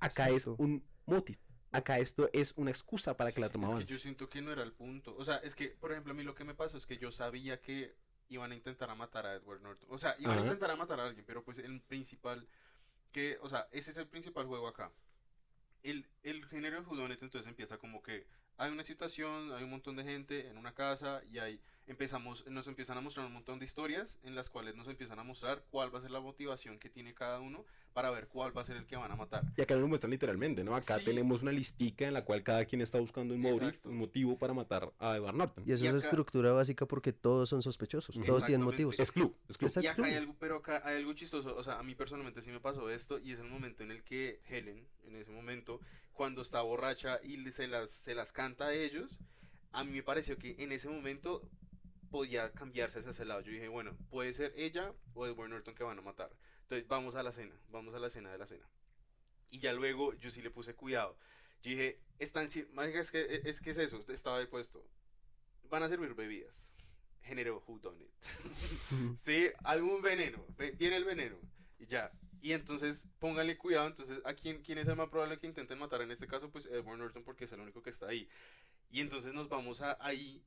Acá 0.00 0.28
es 0.28 0.42
Exacto. 0.46 0.56
un 0.62 0.84
motif. 1.06 1.38
Acá 1.70 1.98
esto 1.98 2.28
es 2.32 2.52
una 2.56 2.70
excusa 2.70 3.16
para 3.16 3.32
que 3.32 3.40
la 3.40 3.48
trama 3.50 3.66
Es 3.66 3.70
que 3.70 3.74
avance. 3.76 3.92
yo 3.94 3.98
siento 3.98 4.28
que 4.28 4.40
no 4.42 4.52
era 4.52 4.62
el 4.62 4.72
punto. 4.72 5.14
O 5.16 5.24
sea, 5.24 5.36
es 5.38 5.54
que, 5.54 5.68
por 5.68 5.90
ejemplo, 5.92 6.12
a 6.12 6.16
mí 6.16 6.22
lo 6.22 6.34
que 6.34 6.44
me 6.44 6.54
pasó 6.54 6.76
es 6.76 6.86
que 6.86 6.98
yo 6.98 7.10
sabía 7.12 7.60
que 7.60 7.96
iban 8.28 8.52
a 8.52 8.54
intentar 8.54 8.90
a 8.90 8.94
matar 8.94 9.26
a 9.26 9.34
Edward 9.34 9.60
Norton. 9.60 9.88
O 9.90 9.98
sea, 9.98 10.16
iban 10.18 10.32
Ajá. 10.32 10.40
a 10.40 10.44
intentar 10.44 10.70
a 10.70 10.76
matar 10.76 11.00
a 11.00 11.06
alguien, 11.06 11.24
pero 11.26 11.44
pues 11.44 11.58
el 11.58 11.80
principal 11.82 12.48
que, 13.14 13.38
o 13.40 13.48
sea, 13.48 13.68
ese 13.70 13.92
es 13.92 13.96
el 13.96 14.08
principal 14.08 14.44
juego 14.44 14.66
acá. 14.66 14.90
El, 15.84 16.04
el 16.24 16.44
género 16.46 16.82
de 16.82 16.86
Whodunit 16.86 17.22
entonces 17.22 17.48
empieza 17.48 17.78
como 17.78 18.02
que 18.02 18.26
hay 18.58 18.72
una 18.72 18.82
situación, 18.82 19.52
hay 19.52 19.62
un 19.62 19.70
montón 19.70 19.94
de 19.94 20.02
gente 20.02 20.48
en 20.48 20.58
una 20.58 20.74
casa 20.74 21.22
y 21.30 21.38
ahí 21.38 21.60
empezamos, 21.86 22.46
nos 22.48 22.66
empiezan 22.66 22.96
a 22.98 23.00
mostrar 23.00 23.26
un 23.26 23.32
montón 23.32 23.58
de 23.58 23.64
historias 23.66 24.18
en 24.22 24.34
las 24.34 24.48
cuales 24.48 24.74
nos 24.74 24.88
empiezan 24.88 25.18
a 25.18 25.24
mostrar 25.24 25.64
cuál 25.70 25.94
va 25.94 25.98
a 25.98 26.02
ser 26.02 26.10
la 26.10 26.20
motivación 26.20 26.78
que 26.78 26.88
tiene 26.88 27.12
cada 27.14 27.40
uno 27.40 27.64
para 27.92 28.10
ver 28.10 28.26
cuál 28.28 28.56
va 28.56 28.62
a 28.62 28.64
ser 28.64 28.76
el 28.76 28.86
que 28.86 28.96
van 28.96 29.12
a 29.12 29.16
matar. 29.16 29.44
Y 29.56 29.62
acá 29.62 29.76
lo 29.76 29.86
muestran 29.86 30.10
literalmente, 30.10 30.64
¿no? 30.64 30.74
Acá 30.74 30.98
Sí. 30.98 31.04
tenemos 31.04 31.42
una 31.42 31.52
listica 31.52 32.06
en 32.08 32.14
la 32.14 32.24
cual 32.24 32.42
cada 32.42 32.64
quien 32.64 32.80
está 32.80 32.98
buscando 32.98 33.34
un, 33.34 33.40
motive, 33.40 33.78
un 33.84 33.98
motivo 33.98 34.38
para 34.38 34.54
matar 34.54 34.92
a 34.98 35.16
Edward 35.16 35.34
Norton. 35.36 35.64
Y 35.66 35.72
eso 35.72 35.84
Y 35.84 35.88
es 35.88 35.94
acá- 35.94 36.04
estructura 36.04 36.52
básica 36.52 36.86
porque 36.86 37.12
todos 37.12 37.48
son 37.48 37.62
sospechosos, 37.62 38.18
todos 38.24 38.44
tienen 38.44 38.64
motivos. 38.64 38.98
Es 38.98 39.12
club, 39.12 39.36
es 39.48 39.58
club. 39.58 39.70
Y 39.82 39.86
acá 39.86 40.04
hay 40.04 40.14
algo, 40.14 40.34
pero 40.40 40.56
acá 40.56 40.82
hay 40.84 40.96
algo 40.96 41.12
chistoso, 41.12 41.54
o 41.56 41.62
sea, 41.62 41.78
a 41.78 41.82
mí 41.82 41.94
personalmente 41.94 42.42
sí 42.42 42.50
me 42.50 42.60
pasó 42.60 42.88
esto 42.90 43.18
y 43.18 43.32
es 43.32 43.38
el 43.38 43.48
momento 43.48 43.82
en 43.84 43.90
el 43.90 44.02
que 44.02 44.40
Helen, 44.48 44.86
en 45.06 45.16
ese 45.16 45.30
momento, 45.30 45.80
cuando 46.12 46.42
está 46.42 46.62
borracha 46.62 47.20
y 47.22 47.36
se 47.52 47.66
las, 47.68 47.90
se 47.90 48.14
las 48.14 48.32
canta 48.32 48.66
a 48.68 48.74
ellos, 48.74 49.18
a 49.72 49.82
mí 49.84 49.90
me 49.92 50.02
pareció 50.02 50.36
que 50.38 50.54
en 50.58 50.72
ese 50.72 50.88
momento 50.88 51.42
podía 52.14 52.52
cambiarse 52.52 53.00
hacia 53.00 53.10
ese 53.10 53.24
lado. 53.24 53.40
Yo 53.40 53.50
dije, 53.50 53.66
bueno, 53.66 53.96
puede 54.08 54.32
ser 54.34 54.52
ella 54.56 54.94
o 55.14 55.26
Edward 55.26 55.48
Norton 55.50 55.74
que 55.74 55.82
van 55.82 55.98
a 55.98 56.02
matar. 56.02 56.30
Entonces 56.62 56.86
vamos 56.86 57.16
a 57.16 57.24
la 57.24 57.32
cena, 57.32 57.56
vamos 57.70 57.92
a 57.92 57.98
la 57.98 58.08
cena 58.08 58.30
de 58.30 58.38
la 58.38 58.46
cena. 58.46 58.68
Y 59.50 59.58
ya 59.58 59.72
luego 59.72 60.14
yo 60.14 60.30
sí 60.30 60.40
le 60.40 60.50
puse 60.50 60.76
cuidado. 60.76 61.18
Yo 61.64 61.70
dije, 61.72 61.98
están, 62.20 62.44
es 62.46 63.10
que, 63.10 63.40
es 63.44 63.60
que 63.60 63.70
es 63.70 63.78
eso, 63.78 64.04
estaba 64.06 64.38
ahí 64.38 64.46
puesto. 64.46 64.86
Van 65.68 65.82
a 65.82 65.88
servir 65.88 66.14
bebidas. 66.14 66.64
Género 67.22 67.64
Who 67.66 67.80
Done 67.80 68.04
It. 68.04 68.10
Sí, 69.24 69.48
algún 69.64 70.00
veneno, 70.00 70.46
ve- 70.56 70.70
viene 70.78 70.96
el 70.96 71.04
veneno 71.04 71.36
y 71.80 71.86
ya. 71.86 72.12
Y 72.40 72.52
entonces 72.52 73.08
póngale 73.18 73.58
cuidado, 73.58 73.88
entonces 73.88 74.20
a 74.24 74.34
quién, 74.34 74.62
quién 74.62 74.78
es 74.78 74.86
el 74.86 74.94
más 74.94 75.08
probable 75.08 75.38
que 75.40 75.48
intenten 75.48 75.80
matar 75.80 76.00
en 76.02 76.12
este 76.12 76.28
caso, 76.28 76.48
pues 76.52 76.66
Edward 76.66 76.98
Norton 76.98 77.24
porque 77.24 77.46
es 77.46 77.52
el 77.52 77.58
único 77.60 77.82
que 77.82 77.90
está 77.90 78.06
ahí. 78.06 78.28
Y 78.90 79.00
entonces 79.00 79.32
nos 79.34 79.48
vamos 79.48 79.80
a 79.80 79.96
ahí 80.00 80.44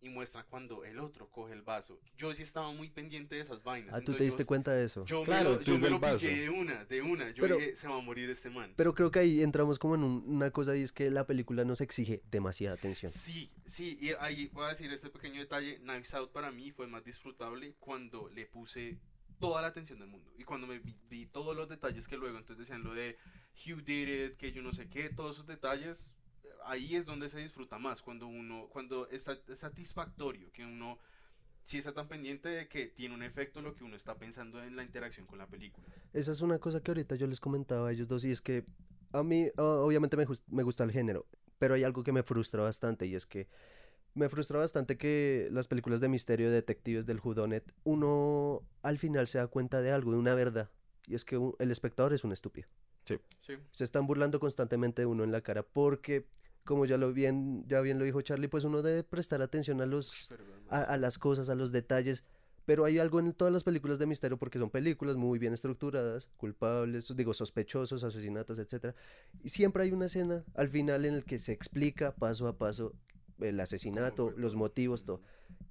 y 0.00 0.08
muestra 0.08 0.44
cuando 0.44 0.84
el 0.84 0.98
otro 1.00 1.28
coge 1.30 1.52
el 1.52 1.62
vaso. 1.62 1.98
Yo 2.16 2.32
sí 2.34 2.42
estaba 2.42 2.70
muy 2.72 2.90
pendiente 2.90 3.34
de 3.36 3.40
esas 3.42 3.62
vainas. 3.62 3.90
Ah, 3.92 3.96
tú 3.96 4.12
entonces 4.12 4.18
te 4.18 4.24
diste 4.24 4.42
yo- 4.42 4.46
cuenta 4.46 4.72
de 4.72 4.84
eso. 4.84 5.04
Yo 5.06 5.22
Claro, 5.24 5.50
me 5.50 5.56
lo, 5.56 5.62
tú 5.62 5.72
yo 5.72 5.78
me 5.78 5.90
lo 5.90 5.98
vaso. 5.98 6.18
pillé 6.18 6.40
de 6.42 6.50
una, 6.50 6.84
de 6.84 7.02
una. 7.02 7.30
Yo 7.30 7.42
Pero- 7.42 7.56
dije, 7.56 7.76
se 7.76 7.88
va 7.88 7.96
a 7.96 8.00
morir 8.00 8.28
este 8.30 8.50
man. 8.50 8.72
Pero 8.76 8.94
creo 8.94 9.10
que 9.10 9.18
ahí 9.20 9.42
entramos 9.42 9.78
como 9.78 9.94
en 9.94 10.04
un- 10.04 10.24
una 10.26 10.50
cosa 10.50 10.76
y 10.76 10.82
es 10.82 10.92
que 10.92 11.10
la 11.10 11.26
película 11.26 11.64
nos 11.64 11.80
exige 11.80 12.22
demasiada 12.30 12.74
atención. 12.76 13.10
Sí, 13.12 13.50
sí, 13.66 13.98
y 14.00 14.10
ahí 14.20 14.48
voy 14.52 14.64
a 14.66 14.68
decir 14.68 14.90
este 14.92 15.10
pequeño 15.10 15.40
detalle. 15.40 15.78
Knives 15.80 16.14
Out 16.14 16.32
para 16.32 16.50
mí 16.50 16.70
fue 16.72 16.86
más 16.86 17.04
disfrutable 17.04 17.74
cuando 17.80 18.28
le 18.28 18.46
puse 18.46 18.98
toda 19.38 19.60
la 19.60 19.68
atención 19.68 19.98
del 19.98 20.08
mundo. 20.08 20.32
Y 20.38 20.44
cuando 20.44 20.66
me 20.66 20.78
vi, 20.78 20.96
vi 21.10 21.26
todos 21.26 21.54
los 21.54 21.68
detalles 21.68 22.08
que 22.08 22.16
luego 22.16 22.38
entonces 22.38 22.66
decían 22.66 22.82
lo 22.82 22.94
de 22.94 23.18
Hugh 23.66 23.82
did 23.84 24.08
it, 24.08 24.36
que 24.36 24.52
yo 24.52 24.62
no 24.62 24.72
sé 24.72 24.88
qué, 24.88 25.10
todos 25.10 25.36
esos 25.36 25.46
detalles, 25.46 26.15
ahí 26.64 26.96
es 26.96 27.06
donde 27.06 27.28
se 27.28 27.38
disfruta 27.38 27.78
más. 27.78 28.02
Cuando 28.02 28.26
uno, 28.26 28.68
cuando 28.70 29.08
es, 29.08 29.24
sat- 29.24 29.48
es 29.48 29.58
satisfactorio, 29.60 30.50
que 30.52 30.64
uno 30.64 30.98
sí 31.64 31.78
está 31.78 31.92
tan 31.92 32.08
pendiente 32.08 32.48
de 32.48 32.68
que 32.68 32.86
tiene 32.86 33.14
un 33.14 33.22
efecto 33.22 33.60
lo 33.60 33.74
que 33.74 33.84
uno 33.84 33.96
está 33.96 34.16
pensando 34.16 34.62
en 34.62 34.76
la 34.76 34.82
interacción 34.84 35.26
con 35.26 35.38
la 35.38 35.46
película. 35.48 35.86
Esa 36.12 36.30
es 36.30 36.40
una 36.40 36.58
cosa 36.58 36.80
que 36.80 36.90
ahorita 36.92 37.16
yo 37.16 37.26
les 37.26 37.40
comentaba 37.40 37.88
a 37.88 37.92
ellos 37.92 38.08
dos 38.08 38.24
y 38.24 38.30
es 38.30 38.40
que 38.40 38.64
a 39.12 39.22
mí 39.22 39.48
obviamente 39.56 40.16
me, 40.16 40.26
me 40.48 40.62
gusta 40.62 40.84
el 40.84 40.92
género, 40.92 41.26
pero 41.58 41.74
hay 41.74 41.82
algo 41.84 42.04
que 42.04 42.12
me 42.12 42.22
frustra 42.22 42.62
bastante 42.62 43.06
y 43.06 43.14
es 43.14 43.26
que 43.26 43.48
me 44.14 44.28
frustra 44.28 44.58
bastante 44.58 44.96
que 44.96 45.48
las 45.50 45.68
películas 45.68 46.00
de 46.00 46.08
misterio 46.08 46.48
de 46.48 46.54
detectives 46.54 47.04
del 47.04 47.20
Whodunit, 47.20 47.64
uno 47.84 48.62
al 48.82 48.98
final 48.98 49.26
se 49.26 49.38
da 49.38 49.46
cuenta 49.46 49.82
de 49.82 49.90
algo, 49.92 50.12
de 50.12 50.18
una 50.18 50.34
verdad, 50.34 50.70
y 51.06 51.14
es 51.16 51.24
que 51.24 51.38
el 51.58 51.70
espectador 51.70 52.14
es 52.14 52.24
un 52.24 52.32
estúpido. 52.32 52.68
Sí. 53.06 53.54
Se 53.70 53.84
están 53.84 54.06
burlando 54.06 54.40
constantemente 54.40 55.02
de 55.02 55.06
uno 55.06 55.22
en 55.22 55.30
la 55.30 55.40
cara 55.40 55.62
porque, 55.62 56.26
como 56.64 56.84
ya 56.84 56.98
lo 56.98 57.12
bien, 57.12 57.64
ya 57.68 57.80
bien 57.80 57.98
lo 57.98 58.04
dijo 58.04 58.20
Charlie, 58.20 58.48
pues 58.48 58.64
uno 58.64 58.82
debe 58.82 59.04
prestar 59.04 59.40
atención 59.40 59.80
a 59.80 59.86
los 59.86 60.28
a, 60.68 60.80
a 60.80 60.96
las 60.96 61.18
cosas, 61.18 61.48
a 61.48 61.54
los 61.54 61.70
detalles. 61.72 62.24
Pero 62.64 62.84
hay 62.84 62.98
algo 62.98 63.20
en 63.20 63.32
todas 63.32 63.54
las 63.54 63.62
películas 63.62 64.00
de 64.00 64.06
misterio 64.06 64.38
porque 64.38 64.58
son 64.58 64.70
películas 64.70 65.14
muy 65.14 65.38
bien 65.38 65.54
estructuradas, 65.54 66.28
culpables, 66.36 67.14
digo, 67.14 67.32
sospechosos, 67.32 68.02
asesinatos, 68.02 68.58
etcétera. 68.58 68.96
Y 69.44 69.50
siempre 69.50 69.84
hay 69.84 69.92
una 69.92 70.06
escena 70.06 70.44
al 70.56 70.68
final 70.68 71.04
en 71.04 71.14
el 71.14 71.24
que 71.24 71.38
se 71.38 71.52
explica 71.52 72.10
paso 72.16 72.48
a 72.48 72.58
paso 72.58 72.92
el 73.40 73.58
asesinato, 73.60 74.30
los 74.36 74.56
motivos, 74.56 75.04
todo. 75.04 75.20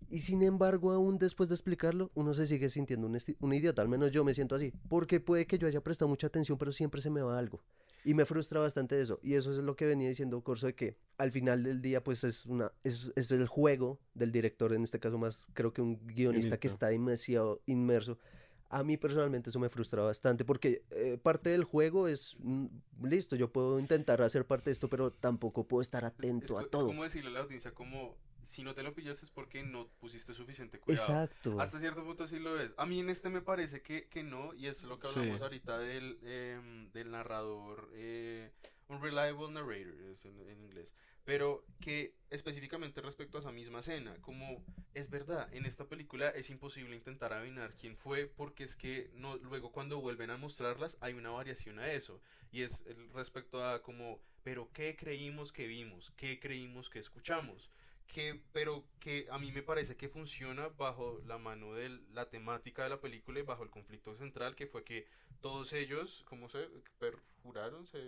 Y 0.09 0.19
sin 0.19 0.43
embargo, 0.43 0.91
aún 0.91 1.17
después 1.17 1.49
de 1.49 1.55
explicarlo, 1.55 2.11
uno 2.13 2.33
se 2.33 2.45
sigue 2.45 2.69
sintiendo 2.69 3.07
un, 3.07 3.53
idiota, 3.53 3.81
al 3.81 3.89
menos 3.89 4.11
yo 4.11 4.23
me 4.23 4.33
siento 4.33 4.55
así, 4.55 4.71
porque 4.87 5.19
puede 5.19 5.47
que 5.47 5.57
yo 5.57 5.67
haya 5.67 5.81
prestado 5.81 6.09
mucha 6.09 6.27
atención, 6.27 6.57
pero 6.57 6.71
siempre 6.71 7.01
se 7.01 7.09
me 7.09 7.21
va 7.21 7.37
algo. 7.37 7.63
Y 8.03 8.13
me 8.13 8.25
frustra 8.25 8.59
bastante 8.59 9.01
eso. 9.01 9.19
Y 9.23 9.33
eso 9.33 9.51
es 9.51 9.57
lo 9.57 9.75
que 9.75 9.85
venía 9.85 10.07
diciendo 10.07 10.39
Corso, 10.41 10.67
de 10.67 10.75
que 10.75 10.95
al 11.17 11.31
final 11.31 11.63
del 11.63 11.81
día, 11.81 12.03
pues 12.03 12.23
es, 12.23 12.45
una, 12.45 12.71
es, 12.83 13.11
es 13.15 13.31
el 13.31 13.47
juego 13.47 13.99
del 14.13 14.31
director, 14.31 14.73
en 14.73 14.83
este 14.83 14.99
caso 14.99 15.17
más 15.17 15.47
creo 15.53 15.73
que 15.73 15.81
un 15.81 15.95
guionista 16.05 16.57
que 16.57 16.67
Guionista. 16.67 16.67
está 16.67 16.87
demasiado 16.89 17.61
inmerso. 17.65 18.19
A 18.75 18.83
mí 18.83 18.97
personalmente 18.97 19.49
eso 19.49 19.59
me 19.59 19.69
frustra 19.69 20.01
bastante 20.01 20.43
porque 20.43 20.83
eh, 20.91 21.17
parte 21.21 21.49
del 21.49 21.63
juego 21.63 22.09
es, 22.09 22.35
mm, 22.39 22.65
listo, 23.03 23.37
yo 23.37 23.49
puedo 23.49 23.79
intentar 23.79 24.21
hacer 24.21 24.45
parte 24.45 24.69
de 24.69 24.73
esto, 24.73 24.89
pero 24.89 25.11
tampoco 25.11 25.65
puedo 25.65 25.81
estar 25.81 26.03
Es- 26.03 26.09
atento 26.09 26.59
es, 26.59 26.65
a 26.65 26.69
todo. 26.69 26.81
Es 26.81 26.87
como 26.87 27.03
decirle 27.03 27.29
a 27.29 27.33
la 27.33 27.39
audiencia 27.39 27.71
como 27.73 28.17
si 28.43 28.63
no 28.63 28.75
te 28.75 28.83
lo 28.83 28.93
pillaste 28.93 29.23
es 29.25 29.31
porque 29.31 29.63
no 29.63 29.87
pusiste 30.01 30.33
suficiente 30.33 30.77
cuidado. 30.79 31.07
Exacto. 31.07 31.59
Hasta 31.61 31.79
cierto 31.79 32.03
punto 32.03 32.27
sí 32.27 32.37
lo 32.37 32.59
es. 32.59 32.71
A 32.77 32.85
mí 32.85 32.99
en 32.99 33.09
este 33.09 33.29
me 33.29 33.41
parece 33.41 33.81
que, 33.81 34.07
que 34.09 34.23
no, 34.23 34.53
y 34.53 34.67
es 34.67 34.83
lo 34.83 34.99
que 34.99 35.07
Sí. 35.07 35.19
hablamos 35.19 35.41
ahorita 35.41 35.77
del, 35.79 36.19
em, 36.23 36.91
del 36.91 37.11
narrador, 37.11 37.89
eh, 37.93 38.51
un 38.89 39.01
reliable 39.01 39.49
narrator 39.51 40.01
es 40.11 40.25
en, 40.25 40.37
en 40.49 40.61
inglés. 40.61 40.93
Pero 41.25 41.65
que 41.81 42.13
específicamente 42.29 43.01
respecto 43.01 43.37
a 43.37 43.41
esa 43.41 43.51
misma 43.51 43.79
escena, 43.79 44.15
como 44.21 44.63
es 44.93 45.09
verdad, 45.09 45.53
en 45.53 45.65
esta 45.65 45.85
película 45.85 46.29
es 46.29 46.49
imposible 46.49 46.95
intentar 46.95 47.33
adivinar 47.33 47.73
quién 47.75 47.97
fue 47.97 48.27
porque 48.27 48.63
es 48.63 48.75
que 48.75 49.09
no 49.15 49.35
luego 49.37 49.71
cuando 49.71 49.99
vuelven 49.99 50.29
a 50.29 50.37
mostrarlas 50.37 50.97
hay 51.01 51.13
una 51.13 51.31
variación 51.31 51.79
a 51.79 51.91
eso 51.91 52.21
y 52.51 52.61
es 52.61 52.83
respecto 53.13 53.63
a 53.65 53.81
como 53.81 54.21
pero 54.43 54.69
qué 54.71 54.95
creímos 54.95 55.51
que 55.51 55.65
vimos, 55.65 56.13
qué 56.15 56.39
creímos 56.39 56.89
que 56.89 56.99
escuchamos 56.99 57.71
que, 58.07 58.39
pero 58.53 58.85
que 58.99 59.27
a 59.31 59.37
mí 59.37 59.51
me 59.51 59.63
parece 59.63 59.97
que 59.97 60.09
funciona 60.09 60.69
bajo 60.69 61.21
la 61.25 61.37
mano 61.37 61.73
de 61.73 61.89
la 62.13 62.29
temática 62.29 62.83
de 62.83 62.89
la 62.89 63.01
película 63.01 63.39
y 63.39 63.43
bajo 63.43 63.63
el 63.63 63.69
conflicto 63.69 64.15
central, 64.15 64.55
que 64.55 64.67
fue 64.67 64.83
que 64.83 65.07
todos 65.41 65.73
ellos, 65.73 66.23
¿cómo 66.29 66.47
se 66.49 66.67
perjuraron? 66.99 67.85
Se, 67.87 67.99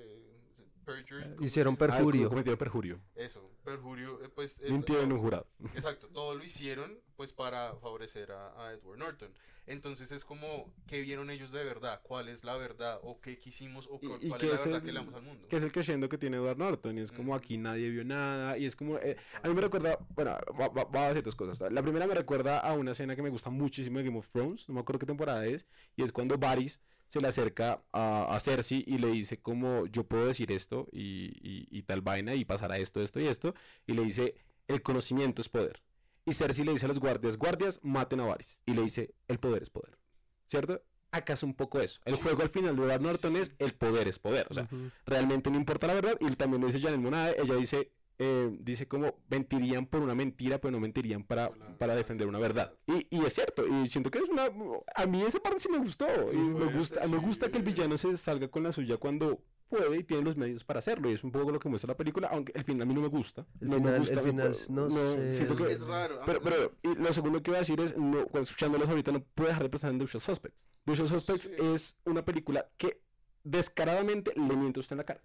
eh, 0.88 1.36
hicieron 1.42 1.76
ah, 1.76 1.78
perjurio. 1.78 2.30
cometieron 2.30 2.58
perjurio. 2.58 3.00
Eso, 3.16 3.52
perjurio, 3.64 4.24
eh, 4.24 4.30
pues... 4.34 4.60
Mintieron 4.70 5.12
un 5.12 5.20
jurado. 5.20 5.48
Exacto, 5.76 6.08
todo 6.08 6.36
lo 6.36 6.44
hicieron 6.44 6.98
pues 7.18 7.34
para 7.34 7.76
favorecer 7.78 8.32
a, 8.32 8.72
Edward 8.74 9.00
Norton. 9.00 9.34
Entonces 9.66 10.12
es 10.14 10.24
como, 10.24 10.72
¿qué 10.86 11.02
vieron 11.02 11.30
ellos 11.30 11.52
de 11.52 11.64
verdad? 11.64 12.00
¿Cuál 12.04 12.30
es 12.30 12.46
la 12.46 12.56
verdad? 12.56 13.00
¿O 13.04 13.20
qué 13.20 13.38
quisimos? 13.38 13.88
¿O 13.88 14.00
cuál, 14.00 14.22
es 14.22 14.30
la 14.30 14.38
verdad 14.38 14.82
que 14.82 14.92
le 14.94 15.00
damos 15.00 15.14
al 15.16 15.24
mundo? 15.24 15.48
Que 15.50 15.58
es 15.58 15.64
el 15.64 15.72
creciendo 15.74 16.08
que 16.08 16.18
tiene 16.18 16.38
Edward 16.38 16.58
Norton. 16.58 16.98
Y 16.98 17.02
es 17.02 17.12
como, 17.12 17.36
aquí 17.36 17.58
nadie 17.58 17.90
vio 17.90 18.06
nada. 18.06 18.58
Y 18.58 18.66
es 18.66 18.78
como, 18.78 18.98
eh, 19.00 19.18
a 19.42 19.48
mí 19.48 19.54
me 19.54 19.62
recuerda, 19.62 19.98
bueno, 20.16 20.38
va, 20.58 20.70
va, 20.70 21.06
a 21.06 21.10
decir 21.10 21.24
dos 21.24 21.36
cosas. 21.36 21.72
La 21.72 21.82
primera 21.82 22.08
me 22.08 22.14
recuerda 22.14 22.60
a 22.60 22.74
una 22.76 22.92
escena 22.92 23.16
que 23.16 23.22
me 23.22 23.30
gusta 23.30 23.50
muchísimo 23.50 23.98
de 23.98 24.06
Game 24.06 24.18
of 24.18 24.30
Thrones. 24.30 24.70
No 24.70 24.76
me 24.76 24.82
acuerdo 24.82 25.00
qué 25.00 25.06
temporada 25.08 25.46
es. 25.46 25.66
Y 25.98 26.04
es 26.04 26.14
cuando 26.14 26.38
Varys 26.38 26.80
se 27.08 27.22
le 27.22 27.28
acerca 27.28 27.84
a, 27.92 28.36
a, 28.36 28.40
Cersei 28.40 28.84
y 28.86 28.98
le 28.98 29.08
dice 29.08 29.40
como 29.40 29.86
yo 29.88 30.04
puedo 30.06 30.28
decir 30.28 30.52
esto 30.52 30.88
y, 30.92 31.34
y, 31.42 31.82
tal 31.84 32.02
vaina 32.02 32.36
y 32.36 32.46
pasará 32.46 32.78
esto, 32.78 33.02
esto 33.02 33.20
y 33.20 33.28
esto. 33.28 33.54
Y 33.86 33.94
le 33.94 34.04
dice, 34.04 34.36
el 34.68 34.82
conocimiento 34.82 35.42
es 35.42 35.50
poder. 35.50 35.82
Y 36.26 36.34
Cersei 36.34 36.66
le 36.66 36.74
dice 36.74 36.86
a 36.86 36.90
los 36.90 37.00
guardias, 37.00 37.38
guardias, 37.38 37.80
maten 37.84 38.20
a 38.20 38.26
Varys. 38.26 38.62
Y 38.66 38.74
le 38.74 38.82
dice, 38.82 39.14
el 39.28 39.40
poder 39.40 39.64
es 39.64 39.70
poder. 39.70 39.98
¿Cierto? 40.46 40.82
Acá 41.12 41.34
es 41.34 41.44
un 41.44 41.54
poco 41.54 41.80
eso. 41.80 42.02
El 42.04 42.16
juego 42.16 42.42
al 42.42 42.50
final 42.50 42.76
de 42.76 42.84
Edward 42.84 43.02
Norton 43.02 43.38
es 43.38 43.56
el 43.60 43.74
poder 43.74 44.08
es 44.10 44.20
poder. 44.20 44.46
O 44.50 44.54
sea, 44.54 44.68
realmente 45.06 45.50
no 45.50 45.56
importa 45.58 45.88
la 45.88 45.94
verdad. 45.94 46.18
Y 46.20 46.36
también 46.36 46.62
lo 46.62 46.68
dice 46.68 46.82
Janet 46.82 47.00
Monade. 47.00 47.42
Ella 47.42 47.56
dice, 47.56 47.94
eh, 48.20 48.50
dice 48.60 48.88
como 48.88 49.16
mentirían 49.30 49.86
por 49.86 50.02
una 50.02 50.16
mentira, 50.16 50.60
pero 50.60 50.72
no 50.72 50.80
mentirían 50.80 51.24
para, 51.24 51.52
para 51.78 51.96
defender 51.96 52.28
una 52.28 52.40
verdad. 52.40 52.74
Y, 52.88 53.08
y, 53.16 53.24
es 53.24 53.34
cierto, 53.34 53.68
y 53.68 53.88
siento 53.88 54.10
que 54.10 54.20
es 54.20 54.30
una... 54.30 54.50
A 54.96 55.06
mí 55.06 55.22
esa 55.22 55.40
parte 55.40 55.60
sí 55.60 55.70
me 55.70 55.78
gustó. 55.78 56.08
Y 56.32 56.38
me 56.38 56.66
gusta, 56.66 57.06
me 57.08 57.18
gusta 57.18 57.50
que 57.50 57.58
el 57.58 57.64
villano 57.64 57.98
se 57.98 58.18
salga 58.18 58.48
con 58.48 58.64
la 58.64 58.72
suya 58.72 58.98
cuando 58.98 59.44
puede 59.70 59.98
y 59.98 60.04
tiene 60.04 60.24
los 60.24 60.36
medios 60.36 60.64
para 60.64 60.80
hacerlo. 60.80 61.10
Y 61.10 61.14
es 61.14 61.24
un 61.24 61.32
poco 61.32 61.52
lo 61.52 61.60
que 61.60 61.70
muestra 61.70 61.90
la 61.90 61.98
película, 61.98 62.30
aunque 62.32 62.54
el 62.56 62.64
final 62.64 62.84
a 62.84 62.86
mí 62.86 62.94
no 62.94 63.02
me 63.02 63.08
gusta. 63.08 63.46
El 63.62 63.70
no 63.70 63.76
final, 63.78 63.94
me 63.94 64.00
gusta. 64.00 64.14
El 64.14 64.26
final, 64.26 64.56
no, 64.70 64.90
sé. 64.90 65.44
es 65.72 65.82
raro. 65.82 66.22
Pero, 66.26 66.42
pero 66.42 66.74
y 66.84 66.96
lo 66.96 67.14
segundo 67.14 67.42
que 67.42 67.52
iba 67.52 67.58
a 67.58 67.62
decir 67.62 67.80
es, 67.82 67.96
no, 67.96 68.28
escuchándolos 68.34 68.90
ahorita, 68.90 69.12
no 69.12 69.24
puedo 69.24 69.50
dejar 69.50 69.64
de 69.64 69.70
pensar 69.70 69.92
en 69.92 70.00
The 70.00 70.06
Usual 70.06 70.22
Suspects. 70.22 70.64
The 70.86 70.92
Usual 70.94 71.08
Suspects 71.08 71.52
es 71.58 72.00
una 72.06 72.24
película 72.24 72.68
que 72.78 73.02
descaradamente 73.48 74.34
le 74.36 74.56
miente 74.56 74.80
usted 74.80 74.94
en 74.94 74.98
la 74.98 75.04
cara. 75.06 75.22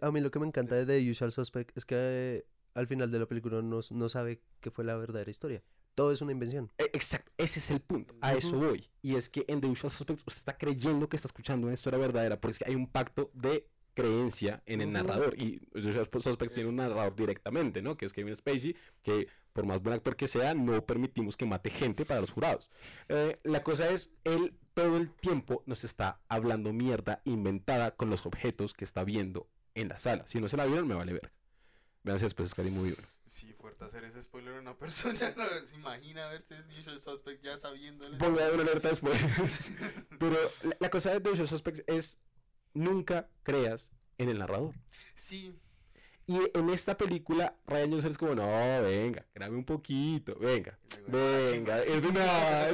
a 0.00 0.10
mí 0.10 0.20
lo 0.20 0.30
que 0.30 0.38
me 0.38 0.46
encanta 0.46 0.74
de 0.74 0.86
The 0.86 1.10
Usual 1.10 1.32
Suspect 1.32 1.76
es 1.76 1.84
que 1.84 2.46
al 2.74 2.86
final 2.86 3.10
de 3.10 3.20
la 3.20 3.26
película 3.26 3.62
no, 3.62 3.80
no 3.90 4.08
sabe 4.08 4.42
qué 4.60 4.70
fue 4.70 4.84
la 4.84 4.96
verdadera 4.96 5.30
historia. 5.30 5.62
Todo 5.94 6.10
es 6.10 6.20
una 6.20 6.32
invención. 6.32 6.72
E, 6.78 6.84
exacto, 6.92 7.30
ese 7.38 7.60
es 7.60 7.70
el 7.70 7.80
punto. 7.80 8.16
A 8.20 8.34
eso 8.34 8.58
voy. 8.58 8.88
Y 9.00 9.14
es 9.14 9.28
que 9.28 9.44
en 9.46 9.60
The 9.60 9.68
Usual 9.68 9.92
Suspects 9.92 10.24
usted 10.26 10.40
está 10.40 10.58
creyendo 10.58 11.08
que 11.08 11.14
está 11.14 11.28
escuchando 11.28 11.68
una 11.68 11.74
historia 11.74 11.98
verdadera 12.00 12.40
porque 12.40 12.52
es 12.52 12.58
que 12.58 12.64
hay 12.68 12.74
un 12.74 12.88
pacto 12.88 13.30
de 13.32 13.68
creencia 13.94 14.60
en 14.66 14.80
el 14.80 14.90
narrador. 14.90 15.40
Y 15.40 15.60
The 15.72 15.90
Usual 15.90 16.08
Suspects 16.20 16.54
tiene 16.54 16.68
un 16.68 16.76
narrador 16.76 17.14
directamente, 17.14 17.80
¿no? 17.80 17.96
Que 17.96 18.06
es 18.06 18.12
Kevin 18.12 18.34
Spacey, 18.34 18.74
que 19.02 19.28
por 19.52 19.64
más 19.64 19.80
buen 19.80 19.94
actor 19.94 20.16
que 20.16 20.26
sea, 20.26 20.52
no 20.54 20.84
permitimos 20.84 21.36
que 21.36 21.46
mate 21.46 21.70
gente 21.70 22.04
para 22.04 22.20
los 22.20 22.32
jurados. 22.32 22.68
Eh, 23.08 23.34
la 23.44 23.62
cosa 23.62 23.88
es, 23.90 24.12
él 24.24 24.58
todo 24.74 24.96
el 24.96 25.10
tiempo 25.10 25.62
nos 25.66 25.84
está 25.84 26.20
hablando 26.28 26.72
mierda 26.72 27.22
inventada 27.24 27.92
con 27.92 28.10
los 28.10 28.26
objetos 28.26 28.74
que 28.74 28.84
está 28.84 29.04
viendo 29.04 29.48
en 29.74 29.88
la 29.88 29.98
sala. 29.98 30.26
Si 30.26 30.40
no 30.40 30.48
se 30.48 30.56
la 30.56 30.66
vieron, 30.66 30.86
me 30.86 30.94
vale 30.94 31.12
ver. 31.12 31.32
Vean 32.02 32.18
si 32.18 32.24
después 32.24 32.48
es 32.48 32.54
cari 32.54 32.70
muy 32.70 32.90
bueno. 32.92 33.08
Sí, 33.26 33.52
fuerte 33.52 33.84
hacer 33.84 34.04
ese 34.04 34.22
spoiler 34.22 34.56
a 34.56 34.60
una 34.60 34.74
persona. 34.78 35.34
No, 35.36 35.66
se 35.66 35.74
imagina 35.74 36.26
verse 36.28 36.56
Usual 36.80 37.00
Suspects 37.00 37.42
ya 37.42 37.56
sabiendo. 37.56 38.06
Pongo 38.18 38.40
a 38.40 38.50
una 38.50 38.62
alerta 38.62 38.88
después. 38.88 39.18
Pero 40.18 40.36
la, 40.80 40.90
cosa 40.90 41.18
de 41.18 41.30
Usual 41.30 41.48
Suspects 41.48 41.84
es 41.86 42.20
nunca 42.74 43.28
creas 43.42 43.90
en 44.18 44.28
el 44.28 44.38
narrador. 44.38 44.74
Sí. 45.16 45.54
Y 46.26 46.38
en 46.54 46.70
esta 46.70 46.96
película, 46.96 47.54
Ryan 47.66 47.90
Johnson 47.90 48.10
es 48.10 48.18
como, 48.18 48.34
no, 48.34 48.46
venga, 48.82 49.26
grabe 49.34 49.54
un 49.54 49.64
poquito, 49.64 50.34
venga, 50.40 50.78
venga, 51.06 51.82
es 51.82 52.02
una... 52.04 52.70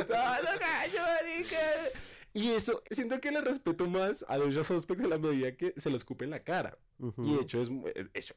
Y 2.33 2.51
eso, 2.51 2.83
siento 2.91 3.21
que 3.21 3.33
le 3.33 3.41
respeto 3.41 3.89
más 3.89 4.25
a 4.29 4.39
los 4.39 4.55
Suspects 4.67 5.03
a 5.03 5.09
la 5.09 5.19
medida 5.19 5.57
que 5.57 5.75
se 5.77 5.91
lo 5.91 5.97
escupe 5.97 6.25
en 6.25 6.31
la 6.31 6.45
cara. 6.45 6.79
Y 7.17 7.35
de 7.35 7.41
hecho, 7.41 7.61
es, 7.63 7.71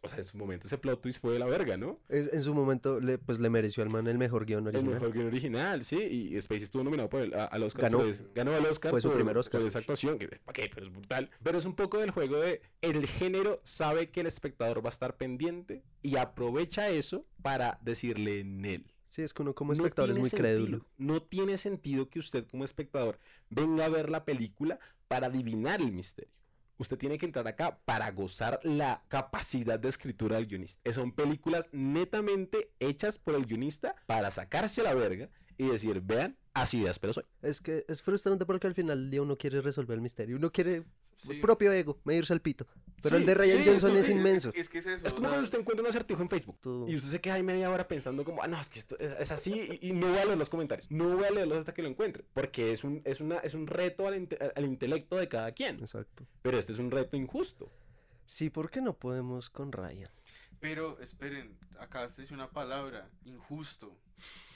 o 0.01 0.09
sea, 0.09 0.19
en 0.19 0.23
su 0.23 0.37
momento 0.37 0.67
ese 0.67 0.77
plot 0.77 1.01
twist 1.01 1.19
fue 1.19 1.33
de 1.33 1.39
la 1.39 1.45
verga, 1.45 1.75
¿no? 1.75 1.99
en 2.07 2.41
su 2.41 2.53
momento, 2.53 3.01
le, 3.01 3.17
pues 3.17 3.39
le 3.39 3.49
mereció 3.49 3.83
al 3.83 3.89
man 3.89 4.07
el 4.07 4.17
mejor 4.17 4.45
guion 4.45 4.65
original. 4.65 4.87
El 4.87 4.93
mejor 4.93 5.13
guion 5.13 5.27
original, 5.27 5.83
sí. 5.83 5.97
Y 5.97 6.41
Spacey 6.41 6.63
estuvo 6.63 6.83
nominado 6.83 7.09
por 7.09 7.21
el, 7.21 7.33
al 7.33 7.63
Oscar. 7.63 7.91
Ganó. 7.91 8.03
ganó 8.33 8.55
el 8.55 8.65
Oscar. 8.65 8.91
Fue 8.91 9.01
su 9.01 9.11
primer 9.11 9.37
Oscar. 9.37 9.59
Por 9.59 9.67
esa 9.67 9.79
actuación, 9.79 10.17
que, 10.17 10.27
¿para 10.27 10.53
qué? 10.53 10.71
Pero 10.73 10.85
es 10.85 10.91
brutal. 10.91 11.29
Pero 11.43 11.57
es 11.57 11.65
un 11.65 11.75
poco 11.75 11.99
del 11.99 12.11
juego 12.11 12.39
de 12.39 12.61
el 12.81 13.05
género 13.05 13.59
sabe 13.63 14.09
que 14.09 14.21
el 14.21 14.27
espectador 14.27 14.83
va 14.83 14.89
a 14.89 14.91
estar 14.91 15.17
pendiente 15.17 15.83
y 16.01 16.15
aprovecha 16.17 16.89
eso 16.89 17.25
para 17.41 17.79
decirle 17.81 18.39
en 18.39 18.65
él. 18.65 18.92
Sí, 19.13 19.21
es 19.21 19.31
que 19.31 19.43
uno 19.43 19.53
como 19.53 19.73
espectador 19.73 20.09
es 20.09 20.17
muy 20.17 20.31
crédulo. 20.31 20.87
No 20.97 21.21
tiene 21.21 21.59
sentido 21.59 22.09
que 22.09 22.17
usted 22.17 22.47
como 22.47 22.65
espectador 22.65 23.19
venga 23.47 23.85
a 23.85 23.89
ver 23.89 24.09
la 24.09 24.25
película 24.25 24.79
para 25.07 25.27
adivinar 25.27 25.81
el 25.81 25.91
misterio. 25.91 26.33
Usted 26.79 26.97
tiene 26.97 27.19
que 27.19 27.27
entrar 27.27 27.47
acá 27.47 27.79
para 27.85 28.09
gozar 28.09 28.59
la 28.63 29.03
capacidad 29.09 29.79
de 29.79 29.89
escritura 29.89 30.37
del 30.37 30.47
guionista. 30.47 30.91
Son 30.91 31.11
películas 31.11 31.69
netamente 31.71 32.71
hechas 32.79 33.19
por 33.19 33.35
el 33.35 33.45
guionista 33.45 33.93
para 34.07 34.31
sacarse 34.31 34.81
a 34.81 34.85
la 34.85 34.95
verga 34.95 35.29
y 35.59 35.67
decir, 35.67 36.01
vean, 36.01 36.35
así 36.55 36.81
de 36.81 36.91
pero 36.99 37.13
soy. 37.13 37.25
Es 37.43 37.61
que 37.61 37.85
es 37.87 38.01
frustrante 38.01 38.47
porque 38.47 38.65
al 38.65 38.73
final 38.73 38.99
del 38.99 39.11
día 39.11 39.21
uno 39.21 39.37
quiere 39.37 39.61
resolver 39.61 39.93
el 39.93 40.01
misterio. 40.01 40.37
Uno 40.37 40.51
quiere 40.51 40.85
propio 41.41 41.71
ego, 41.71 41.99
medirse 42.03 42.33
al 42.33 42.41
pito. 42.41 42.67
Pero 43.03 43.17
el 43.17 43.25
de 43.25 43.33
Ryan 43.33 43.65
Johnson 43.65 43.97
es 43.97 44.07
inmenso. 44.07 44.51
Es, 44.55 44.69
que 44.69 44.77
es, 44.77 44.87
eso, 44.87 45.05
es 45.05 45.13
como 45.13 45.27
cuando 45.27 45.43
usted 45.43 45.59
encuentra 45.59 45.83
un 45.83 45.89
acertijo 45.89 46.21
en 46.21 46.29
Facebook 46.29 46.57
y 46.87 46.95
usted 46.95 47.09
se 47.09 47.19
queda 47.19 47.33
ahí 47.33 47.43
media 47.43 47.69
hora 47.69 47.85
pensando 47.85 48.23
como, 48.23 48.41
ah, 48.41 48.47
no, 48.47 48.59
es 48.59 48.69
que 48.69 48.79
esto 48.79 48.97
es, 48.97 49.29
así 49.29 49.77
y, 49.81 49.91
no 49.91 50.07
voy 50.07 50.17
a 50.19 50.25
leer 50.25 50.37
los 50.37 50.49
comentarios. 50.49 50.89
No 50.89 51.17
voy 51.17 51.25
a 51.25 51.31
leerlos 51.31 51.57
hasta 51.57 51.73
que 51.73 51.81
lo 51.81 51.89
encuentre. 51.89 52.23
Porque 52.33 52.71
es 52.71 52.85
un, 52.85 53.01
es 53.03 53.19
una, 53.19 53.39
es 53.39 53.53
un 53.53 53.67
reto 53.67 54.07
al, 54.07 54.27
al 54.55 54.65
intelecto 54.65 55.17
de 55.17 55.27
cada 55.27 55.51
quien. 55.51 55.79
Exacto. 55.79 56.25
Pero 56.41 56.57
este 56.57 56.71
es 56.71 56.79
un 56.79 56.91
reto 56.91 57.17
injusto. 57.17 57.69
Sí, 58.25 58.49
¿por 58.49 58.71
qué 58.71 58.81
no 58.81 58.93
podemos 58.93 59.49
con 59.49 59.73
Ryan? 59.73 60.09
Pero 60.61 60.97
esperen, 61.01 61.57
acá 61.79 62.07
se 62.07 62.21
dice 62.21 62.33
una 62.33 62.49
palabra, 62.51 63.09
injusto. 63.25 63.97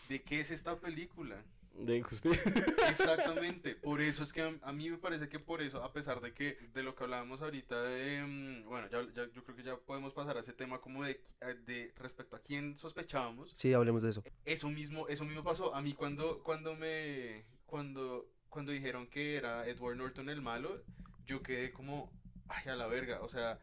¿De 0.07 0.21
qué 0.23 0.39
es 0.39 0.51
esta 0.51 0.77
película? 0.77 1.43
De 1.77 1.97
injusticia. 1.97 2.41
Exactamente, 2.89 3.75
por 3.75 4.01
eso 4.01 4.23
es 4.23 4.33
que 4.33 4.41
a, 4.41 4.71
mí 4.73 4.89
me 4.89 4.97
parece 4.97 5.29
que 5.29 5.39
por 5.39 5.61
eso, 5.61 5.83
a 5.83 5.93
pesar 5.93 6.21
de 6.21 6.33
que 6.33 6.57
de 6.73 6.81
lo 6.81 6.95
que 6.95 7.03
hablábamos 7.03 7.41
ahorita 7.41 7.83
de, 7.83 8.23
mm, 8.23 8.67
bueno, 8.67 8.87
ya, 8.89 9.03
ya, 9.13 9.31
yo 9.31 9.43
creo 9.43 9.55
que 9.55 9.63
ya 9.63 9.77
podemos 9.77 10.13
pasar 10.13 10.37
a 10.37 10.39
ese 10.39 10.53
tema 10.53 10.79
como 10.81 11.03
de, 11.03 11.21
eh, 11.41 11.55
de 11.65 11.93
respecto 11.97 12.35
a 12.35 12.39
quién 12.39 12.75
sospechábamos. 12.77 13.51
Sí, 13.53 13.73
hablemos 13.73 14.01
de 14.01 14.09
eso. 14.09 14.23
Eso 14.45 14.69
mismo, 14.69 15.07
eso 15.07 15.23
mismo 15.23 15.43
pasó 15.43 15.75
a 15.75 15.81
mí 15.81 15.93
cuando, 15.93 16.41
cuando 16.43 16.75
me, 16.75 17.45
cuando, 17.65 18.27
cuando 18.49 18.71
dijeron 18.71 19.07
que 19.07 19.35
era 19.35 19.67
Edward 19.67 19.97
Norton 19.97 20.29
el 20.29 20.41
malo, 20.41 20.83
yo 21.27 21.43
quedé 21.43 21.71
como, 21.71 22.11
ay, 22.47 22.69
a 22.69 22.75
la 22.75 22.87
verga, 22.87 23.21
o 23.21 23.29
sea, 23.29 23.59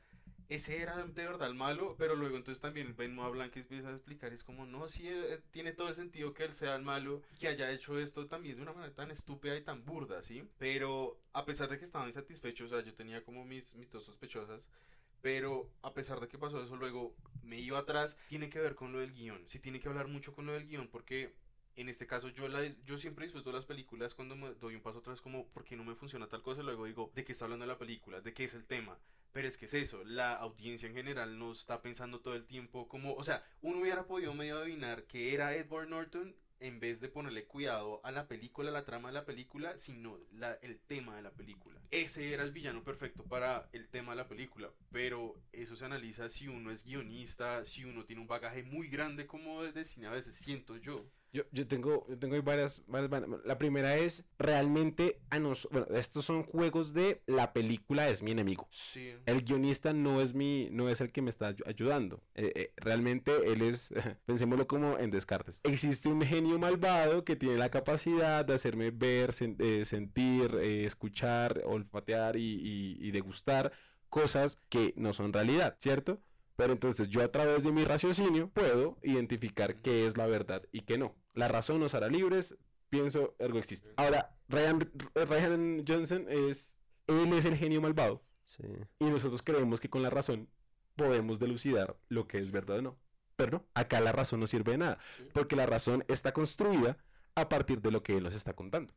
ese 0.49 0.81
era 0.81 0.97
de 0.97 1.25
verdad 1.25 1.49
el 1.49 1.55
malo, 1.55 1.95
pero 1.99 2.15
luego 2.15 2.37
entonces 2.37 2.61
también 2.61 2.97
Benoit 2.97 3.33
Blanc 3.33 3.57
empieza 3.57 3.89
a 3.89 3.95
explicar, 3.95 4.33
es 4.33 4.45
como, 4.45 4.67
no, 4.67 4.89
sí, 4.89 5.09
eh, 5.09 5.41
tiene 5.51 5.73
todo 5.73 5.89
el 5.89 5.95
sentido 5.95 6.35
que 6.35 6.45
él 6.45 6.55
sea 6.55 6.77
el 6.77 6.83
malo, 6.83 7.23
que 7.39 7.49
haya 7.49 7.71
hecho 7.71 7.99
esto 7.99 8.27
también 8.27 8.57
de 8.57 8.63
una 8.63 8.73
manera 8.73 8.95
tan 8.95 9.11
estúpida 9.11 9.57
y 9.57 9.63
tan 9.63 9.85
burda, 9.85 10.23
¿sí? 10.23 10.49
Pero 10.59 11.19
a 11.33 11.45
pesar 11.45 11.69
de 11.69 11.79
que 11.79 11.85
estaba 11.85 12.09
insatisfecho, 12.09 12.65
o 12.65 12.69
sea, 12.69 12.83
yo 12.83 12.95
tenía 12.95 13.25
como 13.25 13.45
mis, 13.45 13.75
mis 13.75 13.91
dos 13.91 14.05
sospechosas, 14.05 14.63
pero 15.23 15.71
a 15.83 15.95
pesar 15.95 16.21
de 16.21 16.29
que 16.29 16.39
pasó 16.39 16.63
eso, 16.63 16.77
luego 16.77 17.15
me 17.43 17.59
iba 17.59 17.79
atrás, 17.79 18.17
tiene 18.29 18.51
que 18.51 18.61
ver 18.61 18.75
con 18.75 18.93
lo 18.93 18.99
del 19.01 19.13
guion, 19.13 19.49
sí 19.49 19.59
tiene 19.59 19.81
que 19.81 19.89
hablar 19.89 20.09
mucho 20.09 20.35
con 20.35 20.47
lo 20.47 20.53
del 20.53 20.67
guion, 20.67 20.89
porque 20.89 21.35
en 21.77 21.89
este 21.89 22.07
caso 22.07 22.29
yo 22.29 22.49
la 22.49 22.65
yo 22.85 22.99
siempre 22.99 23.25
disfruto 23.25 23.51
las 23.51 23.65
películas 23.65 24.15
cuando 24.15 24.37
me 24.37 24.55
doy 24.55 24.77
un 24.77 24.83
paso 24.83 24.99
atrás 24.99 25.21
como 25.21 25.49
¿por 25.49 25.65
qué 25.65 25.77
no 25.77 25.85
me 25.85 25.97
funciona 25.97 26.29
tal 26.29 26.43
cosa? 26.43 26.63
Luego 26.63 26.85
digo, 26.85 27.11
¿de 27.15 27.25
qué 27.25 27.33
está 27.33 27.47
hablando 27.47 27.67
la 27.67 27.79
película? 27.79 28.21
¿De 28.21 28.33
qué 28.33 28.45
es 28.45 28.55
el 28.55 28.65
tema? 28.67 28.99
Pero 29.35 29.49
es 29.49 29.59
que 29.59 29.67
es 29.67 29.75
eso, 29.75 30.05
la 30.05 30.35
audiencia 30.35 30.89
en 30.89 30.95
general 30.95 31.37
no 31.41 31.51
está 31.51 31.83
pensando 31.83 32.21
todo 32.21 32.37
el 32.37 32.47
tiempo 32.47 32.87
como, 32.87 33.15
o 33.15 33.25
sea, 33.25 33.45
uno 33.63 33.81
hubiera 33.81 34.07
podido 34.07 34.33
medio 34.33 34.59
adivinar 34.59 35.09
que 35.09 35.35
era 35.35 35.57
Edward 35.57 35.89
Norton 35.89 36.37
en 36.61 36.79
vez 36.79 37.01
de 37.01 37.09
ponerle 37.09 37.45
cuidado 37.45 38.01
a 38.05 38.13
la 38.13 38.29
película, 38.29 38.71
la 38.71 38.85
trama 38.85 39.09
de 39.09 39.15
la 39.15 39.25
película, 39.25 39.77
sino 39.77 40.21
la, 40.31 40.53
el 40.63 40.79
tema 40.79 41.17
de 41.17 41.23
la 41.23 41.33
película. 41.33 41.81
Ese 41.91 42.33
era 42.33 42.45
el 42.45 42.53
villano 42.53 42.85
perfecto 42.85 43.25
para 43.25 43.69
el 43.73 43.89
tema 43.89 44.13
de 44.13 44.19
la 44.19 44.29
película, 44.29 44.71
pero 44.93 45.35
eso 45.51 45.75
se 45.75 45.85
analiza 45.85 46.31
si 46.31 46.47
uno 46.47 46.71
es 46.71 46.85
guionista, 46.85 47.65
si 47.65 47.85
uno 47.85 48.05
tiene 48.05 48.23
un 48.23 48.29
bagaje 48.29 48.63
muy 48.63 48.87
grande 48.87 49.27
como 49.27 49.65
de 49.65 49.85
cine, 49.85 50.07
a 50.07 50.13
veces 50.13 50.37
siento 50.37 50.77
yo. 50.77 51.11
Yo, 51.35 51.43
yo 51.51 51.67
tengo, 51.67 52.07
yo 52.09 52.17
tengo 52.17 52.41
varias, 52.43 52.85
varias. 52.87 53.11
La 53.45 53.59
primera 53.59 53.97
es 53.97 54.25
realmente 54.39 55.21
a 55.31 55.41
nos, 55.41 55.69
bueno, 55.73 55.89
estos 55.95 56.25
son 56.25 56.45
juegos 56.45 56.95
de 56.95 57.23
la 57.27 57.53
película 57.53 58.09
es 58.09 58.23
mi 58.23 58.31
enemigo. 58.31 58.69
Sí. 58.71 59.13
El 59.27 59.43
guionista 59.43 59.93
no 59.93 60.21
es 60.21 60.33
mi, 60.33 60.69
no 60.71 60.89
es 60.89 61.01
el 61.01 61.11
que 61.11 61.23
me 61.23 61.31
está 61.31 61.51
ayu- 61.51 61.67
ayudando. 61.67 62.23
Eh, 62.37 62.53
eh, 62.55 62.73
realmente 62.77 63.33
él 63.53 63.63
es, 63.63 63.93
pensémoslo 64.27 64.69
como 64.69 64.97
en 64.99 65.11
Descartes. 65.11 65.61
Existe 65.65 66.09
un 66.09 66.23
genio 66.23 66.57
malvado 66.59 67.25
que 67.25 67.35
tiene 67.35 67.57
la 67.59 67.69
capacidad 67.69 68.45
de 68.45 68.55
hacerme 68.55 68.93
ver, 68.93 69.31
sen- 69.31 69.57
eh, 69.59 69.85
sentir, 69.85 70.55
escuchar, 70.55 71.63
olfatear 71.67 72.37
y, 72.37 72.43
y- 72.61 72.97
y 73.01 73.11
degustar 73.11 73.73
cosas 74.09 74.59
que 74.69 74.95
no 74.97 75.13
son 75.13 75.33
realidad, 75.33 75.77
¿cierto? 75.81 76.21
Pero 76.57 76.73
entonces 76.73 77.09
yo 77.09 77.21
a 77.25 77.33
través 77.33 77.65
de 77.65 77.73
mi 77.73 77.83
raciocinio 77.85 78.49
puedo 78.51 78.97
identificar 79.03 79.81
qué 79.83 80.07
es 80.07 80.17
la 80.17 80.27
verdad 80.29 80.63
y 80.71 80.83
qué 80.83 80.97
no. 80.99 81.17
La 81.35 81.49
razón 81.49 81.81
nos 81.81 81.95
hará 81.95 82.09
libres, 82.09 82.57
pienso, 82.91 83.35
ergo 83.39 83.59
existe. 83.59 83.93
Ahora, 83.97 84.37
Ryan, 84.49 84.91
Ryan 85.15 85.85
Johnson 85.87 86.27
es, 86.29 86.77
él 87.07 87.33
es 87.33 87.45
el 87.45 87.57
genio 87.57 87.81
malvado. 87.81 88.23
Sí. 88.45 88.63
Y 88.99 89.05
nosotros 89.07 89.43
creemos 89.43 89.81
que 89.81 89.91
con 89.91 90.03
la 90.03 90.11
razón 90.11 90.49
podemos 90.97 91.39
delucidar 91.39 91.97
lo 92.09 92.27
que 92.29 92.39
es 92.39 92.51
verdad 92.51 92.79
o 92.79 92.83
no. 92.83 92.99
Pero 93.37 93.51
no, 93.59 93.67
acá 93.75 94.01
la 94.01 94.13
razón 94.13 94.39
no 94.41 94.47
sirve 94.47 94.73
de 94.73 94.79
nada. 94.79 94.99
Sí. 95.17 95.25
Porque 95.33 95.57
la 95.57 95.67
razón 95.67 96.05
está 96.09 96.33
construida 96.33 96.99
a 97.35 97.49
partir 97.49 97.81
de 97.81 97.91
lo 97.91 98.03
que 98.03 98.17
él 98.17 98.23
nos 98.23 98.35
está 98.35 98.53
contando. 98.55 98.95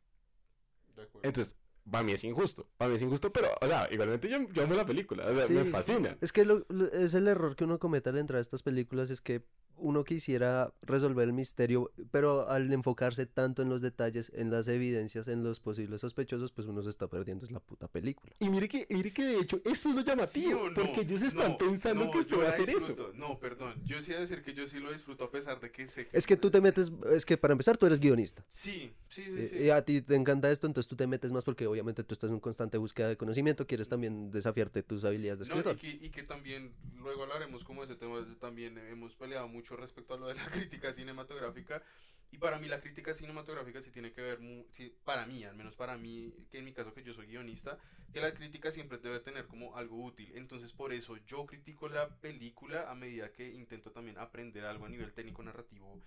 De 0.96 1.04
acuerdo. 1.04 1.28
Entonces, 1.28 1.56
para 1.90 2.04
mí 2.04 2.12
es 2.12 2.24
injusto. 2.24 2.70
Para 2.78 2.90
mí 2.90 2.98
es 2.98 3.02
injusto, 3.02 3.32
pero, 3.34 3.48
o 3.62 3.68
sea, 3.68 3.88
igualmente 3.92 4.30
yo, 4.30 4.38
yo 4.52 4.64
amo 4.64 4.76
la 4.76 4.86
película. 4.86 5.26
o 5.26 5.34
sea, 5.34 5.48
Sí. 5.48 5.54
Me 5.54 5.64
fascina. 5.66 6.18
Es 6.22 6.32
que 6.32 6.46
lo- 6.46 6.66
lo- 6.70 6.92
es 6.92 7.16
el 7.16 7.28
error 7.28 7.56
que 7.56 7.64
uno 7.64 7.80
comete 7.80 8.10
al 8.12 8.18
entrar 8.20 8.38
a 8.38 8.42
estas 8.42 8.62
películas, 8.62 9.10
es 9.10 9.22
que 9.22 9.42
uno 9.78 10.04
quisiera 10.04 10.74
resolver 10.82 11.28
el 11.28 11.34
misterio, 11.34 11.92
pero 12.12 12.50
al 12.50 12.72
enfocarse 12.74 13.26
tanto 13.26 13.62
en 13.62 13.70
los 13.70 13.82
detalles, 13.82 14.32
en 14.36 14.52
las 14.52 14.68
evidencias, 14.68 15.28
en 15.28 15.44
los 15.44 15.60
posibles 15.60 16.02
sospechosos, 16.02 16.52
pues 16.52 16.68
uno 16.68 16.82
se 16.84 16.90
está 16.90 17.08
perdiendo 17.08 17.46
es 17.46 17.52
la 17.52 17.60
puta 17.60 17.88
película. 17.88 18.34
Y 18.40 18.50
mire 18.50 18.68
que, 18.68 18.88
mire 18.90 19.12
que 19.14 19.24
de 19.24 19.40
hecho, 19.40 19.62
eso 19.66 19.90
es 19.90 19.96
lo 19.96 20.02
¿Sí 20.02 20.08
llamativo. 20.08 20.62
o 20.62 20.70
no? 20.70 20.76
porque 20.76 21.02
ellos 21.02 21.22
están 21.22 21.52
No, 21.52 21.58
pensando 21.58 22.06
no, 22.06 22.12
que 22.12 22.18
usted 22.20 22.38
va 22.38 22.46
a 22.46 22.50
hacer 22.50 22.70
eso. 22.70 22.96
No, 23.16 23.38
perdón. 23.40 23.82
Yo 23.86 24.02
sí 24.02 24.08
voy 24.12 24.18
a 24.18 24.22
decir 24.22 24.42
que 24.42 24.54
yo 24.54 24.68
sí 24.68 24.80
lo 24.80 24.92
disfruto 24.92 25.24
a 25.26 25.32
pesar 25.32 25.60
de 25.60 25.72
que 25.72 25.88
sé 25.88 26.08
que... 26.08 26.18
Es 26.18 26.26
que 26.26 26.38
tú 26.38 26.50
te 26.50 26.62
metes, 26.62 26.92
es 27.12 27.26
que 27.26 27.38
para 27.38 27.52
empezar 27.54 27.78
tú 27.78 27.86
eres 27.86 28.00
guionista. 28.00 28.44
Sí, 28.50 28.92
sí, 29.10 29.24
sí, 29.24 29.32
eh, 29.38 29.48
sí. 29.52 29.58
Y 29.66 29.70
a 29.70 29.82
ti 29.84 30.02
te 30.02 30.16
encanta 30.16 30.52
esto, 30.52 30.68
entonces 30.68 30.88
tú 30.88 30.96
te 30.96 31.08
metes 31.08 31.32
más 31.32 31.46
porque 31.46 31.68
obviamente 31.68 32.04
tú 32.04 32.14
estás 32.14 32.30
en 32.32 32.40
constante 32.40 32.78
búsqueda 32.78 33.10
de 33.10 33.18
conocimiento, 33.18 33.68
quieres 33.68 33.90
también 33.90 34.32
desafiarte 34.32 34.84
tus 34.84 35.04
habilidades 35.04 35.40
de 35.40 35.46
No, 35.50 35.56
y, 35.56 35.60
escritor. 35.60 35.78
que, 35.80 36.06
y 36.06 36.10
que 36.10 36.24
también, 36.24 36.74
luego 36.98 37.24
hablaremos 37.24 37.64
como 37.64 37.84
ese 37.84 37.96
tema, 37.96 38.26
también 38.40 38.78
hemos 38.78 39.16
peleado 39.16 39.48
mucho 39.48 39.67
respecto 39.76 40.14
a 40.14 40.18
lo 40.18 40.28
de 40.28 40.36
la 40.36 40.46
crítica 40.52 40.94
cinematográfica. 40.94 41.82
Y 42.30 42.38
para 42.38 42.60
mí 42.60 42.68
la 42.68 42.82
crítica 42.82 43.14
cinematográfica 43.14 43.82
sí 43.82 43.90
tiene 43.90 44.12
que 44.12 44.22
ver, 44.22 44.40
sí, 44.72 44.94
para 45.06 45.26
mí, 45.26 45.46
al 45.46 45.56
menos 45.56 45.76
para 45.76 45.98
mí, 45.98 46.34
que 46.52 46.60
en 46.60 46.66
mi 46.66 46.74
caso 46.74 46.94
que 46.94 47.02
yo 47.02 47.14
soy 47.14 47.28
guionista, 47.28 47.80
que 48.12 48.20
la 48.20 48.34
crítica 48.34 48.72
siempre 48.72 48.98
debe 48.98 49.22
tener 49.22 49.48
como 49.48 49.78
algo 49.78 50.04
útil. 50.04 50.32
Entonces 50.36 50.74
por 50.74 50.92
eso 50.92 51.18
yo 51.26 51.46
critico 51.46 51.88
la 51.88 52.10
película 52.10 52.92
a 52.92 52.96
medida 52.96 53.32
que 53.32 53.48
intento 53.48 53.92
también 53.92 54.18
aprender 54.18 54.66
algo 54.66 54.86
a 54.86 54.90
nivel 54.90 55.14
técnico 55.14 55.42
narrativo. 55.42 56.02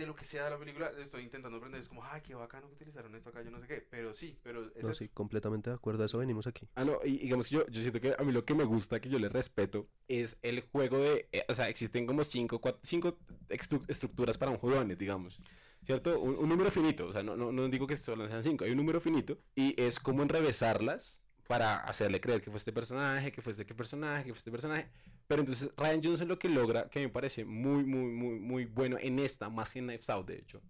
De 0.00 0.06
lo 0.06 0.16
que 0.16 0.24
sea 0.24 0.44
de 0.44 0.50
la 0.50 0.58
película, 0.58 0.90
estoy 0.98 1.24
intentando 1.24 1.58
aprender. 1.58 1.78
Es 1.80 1.88
como, 1.88 2.02
ay, 2.02 2.22
qué 2.22 2.34
bacano 2.34 2.68
que 2.68 2.74
utilizaron 2.74 3.14
esto 3.14 3.28
acá, 3.28 3.42
yo 3.42 3.50
no 3.50 3.60
sé 3.60 3.66
qué. 3.66 3.86
Pero 3.90 4.14
sí, 4.14 4.38
pero 4.42 4.64
es 4.74 4.82
No, 4.82 4.90
eso. 4.90 4.94
sí, 4.94 5.08
completamente 5.10 5.68
de 5.68 5.76
acuerdo, 5.76 6.02
a 6.02 6.06
eso 6.06 6.16
venimos 6.16 6.46
aquí. 6.46 6.66
Ah, 6.74 6.84
no, 6.86 6.98
y 7.04 7.18
digamos 7.18 7.48
que 7.48 7.56
yo, 7.56 7.66
yo 7.66 7.80
siento 7.82 8.00
que 8.00 8.14
a 8.18 8.22
mí 8.24 8.32
lo 8.32 8.44
que 8.46 8.54
me 8.54 8.64
gusta, 8.64 8.98
que 8.98 9.10
yo 9.10 9.18
le 9.18 9.28
respeto, 9.28 9.88
es 10.08 10.38
el 10.40 10.62
juego 10.62 10.98
de. 10.98 11.28
eh, 11.32 11.44
o 11.48 11.54
sea, 11.54 11.68
existen 11.68 12.06
como 12.06 12.24
cinco, 12.24 12.60
cuat- 12.62 12.78
cinco 12.82 13.18
estru- 13.50 13.84
estructuras 13.88 14.38
para 14.38 14.50
un 14.52 14.56
jugador, 14.58 14.96
digamos. 14.96 15.38
¿Cierto? 15.84 16.18
Un, 16.20 16.36
un 16.36 16.48
número 16.48 16.70
finito. 16.70 17.06
O 17.06 17.12
sea, 17.12 17.22
no, 17.22 17.36
no, 17.36 17.52
no 17.52 17.68
digo 17.68 17.86
que 17.86 17.96
solo 17.96 18.26
sean 18.28 18.42
cinco, 18.42 18.64
hay 18.64 18.70
un 18.70 18.78
número 18.78 19.00
finito. 19.00 19.38
Y 19.54 19.80
es 19.80 20.00
como 20.00 20.22
enrevesarlas 20.22 21.22
para 21.50 21.78
hacerle 21.78 22.20
creer 22.20 22.40
que 22.40 22.48
fue 22.48 22.58
este 22.58 22.70
personaje, 22.70 23.32
que 23.32 23.42
fue 23.42 23.50
este 23.50 23.64
personaje, 23.64 24.22
que 24.22 24.30
fue 24.30 24.38
este 24.38 24.52
personaje. 24.52 24.86
Pero 25.26 25.40
entonces 25.40 25.68
Ryan 25.76 26.00
Johnson 26.00 26.28
lo 26.28 26.38
que 26.38 26.48
logra, 26.48 26.88
que 26.88 27.00
me 27.00 27.08
parece 27.08 27.44
muy, 27.44 27.82
muy, 27.82 28.04
muy, 28.12 28.38
muy 28.38 28.64
bueno 28.66 28.98
en 29.00 29.18
esta, 29.18 29.50
más 29.50 29.72
que 29.72 29.80
en 29.80 29.86
Knives 29.86 30.08
Out, 30.10 30.28
de 30.28 30.36
hecho, 30.36 30.62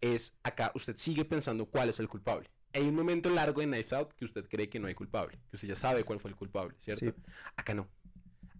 es 0.00 0.38
acá 0.44 0.70
usted 0.76 0.96
sigue 0.96 1.24
pensando 1.24 1.66
cuál 1.66 1.88
es 1.88 1.98
el 1.98 2.06
culpable. 2.06 2.48
Hay 2.72 2.82
un 2.82 2.94
momento 2.94 3.28
largo 3.30 3.62
en 3.62 3.70
Knives 3.70 3.92
Out 3.92 4.12
que 4.12 4.26
usted 4.26 4.48
cree 4.48 4.68
que 4.68 4.78
no 4.78 4.86
hay 4.86 4.94
culpable, 4.94 5.36
que 5.50 5.56
usted 5.56 5.66
ya 5.66 5.74
sabe 5.74 6.04
cuál 6.04 6.20
fue 6.20 6.30
el 6.30 6.36
culpable, 6.36 6.76
¿cierto? 6.78 7.06
Sí. 7.06 7.12
Acá 7.56 7.74
no. 7.74 7.88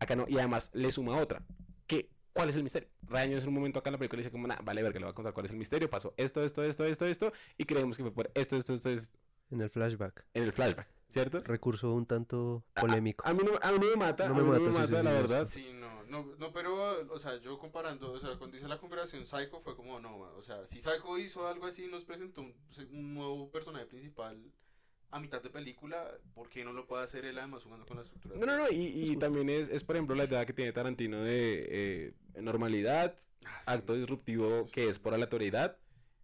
Acá 0.01 0.16
no. 0.16 0.26
Y 0.29 0.37
además 0.37 0.72
le 0.74 0.91
suma 0.91 1.16
otra. 1.16 1.45
Que, 1.87 2.11
¿Cuál 2.33 2.49
es 2.49 2.57
el 2.57 2.64
misterio? 2.64 2.89
Ryan 3.03 3.35
en 3.35 3.47
un 3.47 3.55
momento 3.55 3.79
acá 3.79 3.91
en 3.91 3.93
la 3.93 3.99
película 3.99 4.18
dice 4.18 4.33
como, 4.33 4.49
nah, 4.49 4.61
vale, 4.64 4.83
ver 4.83 4.93
que 4.93 4.99
le 4.99 5.05
va 5.05 5.12
a 5.12 5.14
contar 5.14 5.33
cuál 5.33 5.47
es 5.47 5.53
el 5.53 5.59
misterio. 5.59 5.89
Pasó 5.89 6.12
esto, 6.16 6.43
esto, 6.43 6.64
esto, 6.64 6.85
esto, 6.85 7.07
esto. 7.07 7.33
Y 7.57 7.66
creemos 7.66 7.97
que 7.97 8.03
fue 8.03 8.12
por 8.12 8.33
esto, 8.35 8.57
esto, 8.57 8.74
esto, 8.74 8.91
esto 8.91 9.16
En 9.53 9.61
el 9.61 9.70
flashback. 9.70 10.24
en 10.35 10.43
el 10.43 10.53
flashback, 10.53 10.89
¿cierto? 11.11 11.41
Recurso 11.41 11.93
un 11.93 12.07
tanto 12.07 12.65
A- 12.75 12.81
polémico. 12.81 13.27
A 13.27 13.33
mí 13.33 13.41
no, 13.45 13.53
a 13.61 13.73
mí 13.73 13.79
no 13.81 13.87
me 13.91 13.97
mata, 13.97 14.27
No 14.27 14.35
a 14.35 14.37
me 14.37 14.43
no 14.43 14.49
mata, 14.49 14.61
me 14.61 14.71
sí, 14.73 14.79
mata, 14.79 14.87
sí, 14.87 14.93
la 14.93 15.03
sí, 15.03 15.17
verdad. 15.23 15.49
Sí, 15.49 15.73
no, 15.75 16.03
no, 16.05 16.37
no, 16.39 16.53
pero, 16.53 17.07
o 17.13 17.19
sea, 17.19 17.37
yo 17.41 17.59
comparando, 17.59 18.13
o 18.13 18.19
sea, 18.21 18.37
cuando 18.39 18.57
hice 18.57 18.69
la 18.69 18.79
comparación, 18.79 19.27
Psycho 19.27 19.61
fue 19.61 19.77
como, 19.77 20.01
no, 20.01 20.19
o 20.19 20.43
sea, 20.43 20.67
si 20.67 20.81
Psycho 20.81 21.19
hizo 21.19 21.47
algo 21.47 21.67
así 21.67 21.85
y 21.85 21.89
nos 21.89 22.05
presentó 22.05 22.43
un, 22.43 22.55
un 22.93 23.15
nuevo 23.15 23.51
personaje 23.51 23.87
principal 23.87 24.39
a 25.11 25.21
mitad 25.21 25.43
de 25.43 25.49
película, 25.49 26.19
¿por 26.35 26.51
qué 26.51 26.65
no 26.65 26.73
lo 26.73 26.87
puede 26.87 27.05
hacer 27.05 27.25
él 27.25 27.39
además 27.39 27.63
jugando 27.65 27.87
con 27.87 27.97
la 27.97 28.03
estructura? 28.03 28.37
No, 28.37 28.45
no, 28.47 28.59
no. 28.59 28.71
Y, 28.71 29.11
y 29.13 29.17
también 29.17 29.49
es, 29.49 29.69
es, 29.71 29.83
por 29.83 29.97
ejemplo, 29.97 30.15
la 30.15 30.25
idea 30.25 30.45
que 30.45 30.53
tiene 30.53 30.73
Tarantino 30.73 31.23
de 31.23 31.67
eh, 31.71 32.43
normalidad, 32.43 33.17
Ah, 33.45 33.63
sí. 33.65 33.71
acto 33.73 33.95
disruptivo 33.95 34.67
que 34.71 34.89
es 34.89 34.99
por 34.99 35.15
aleatoriedad 35.15 35.79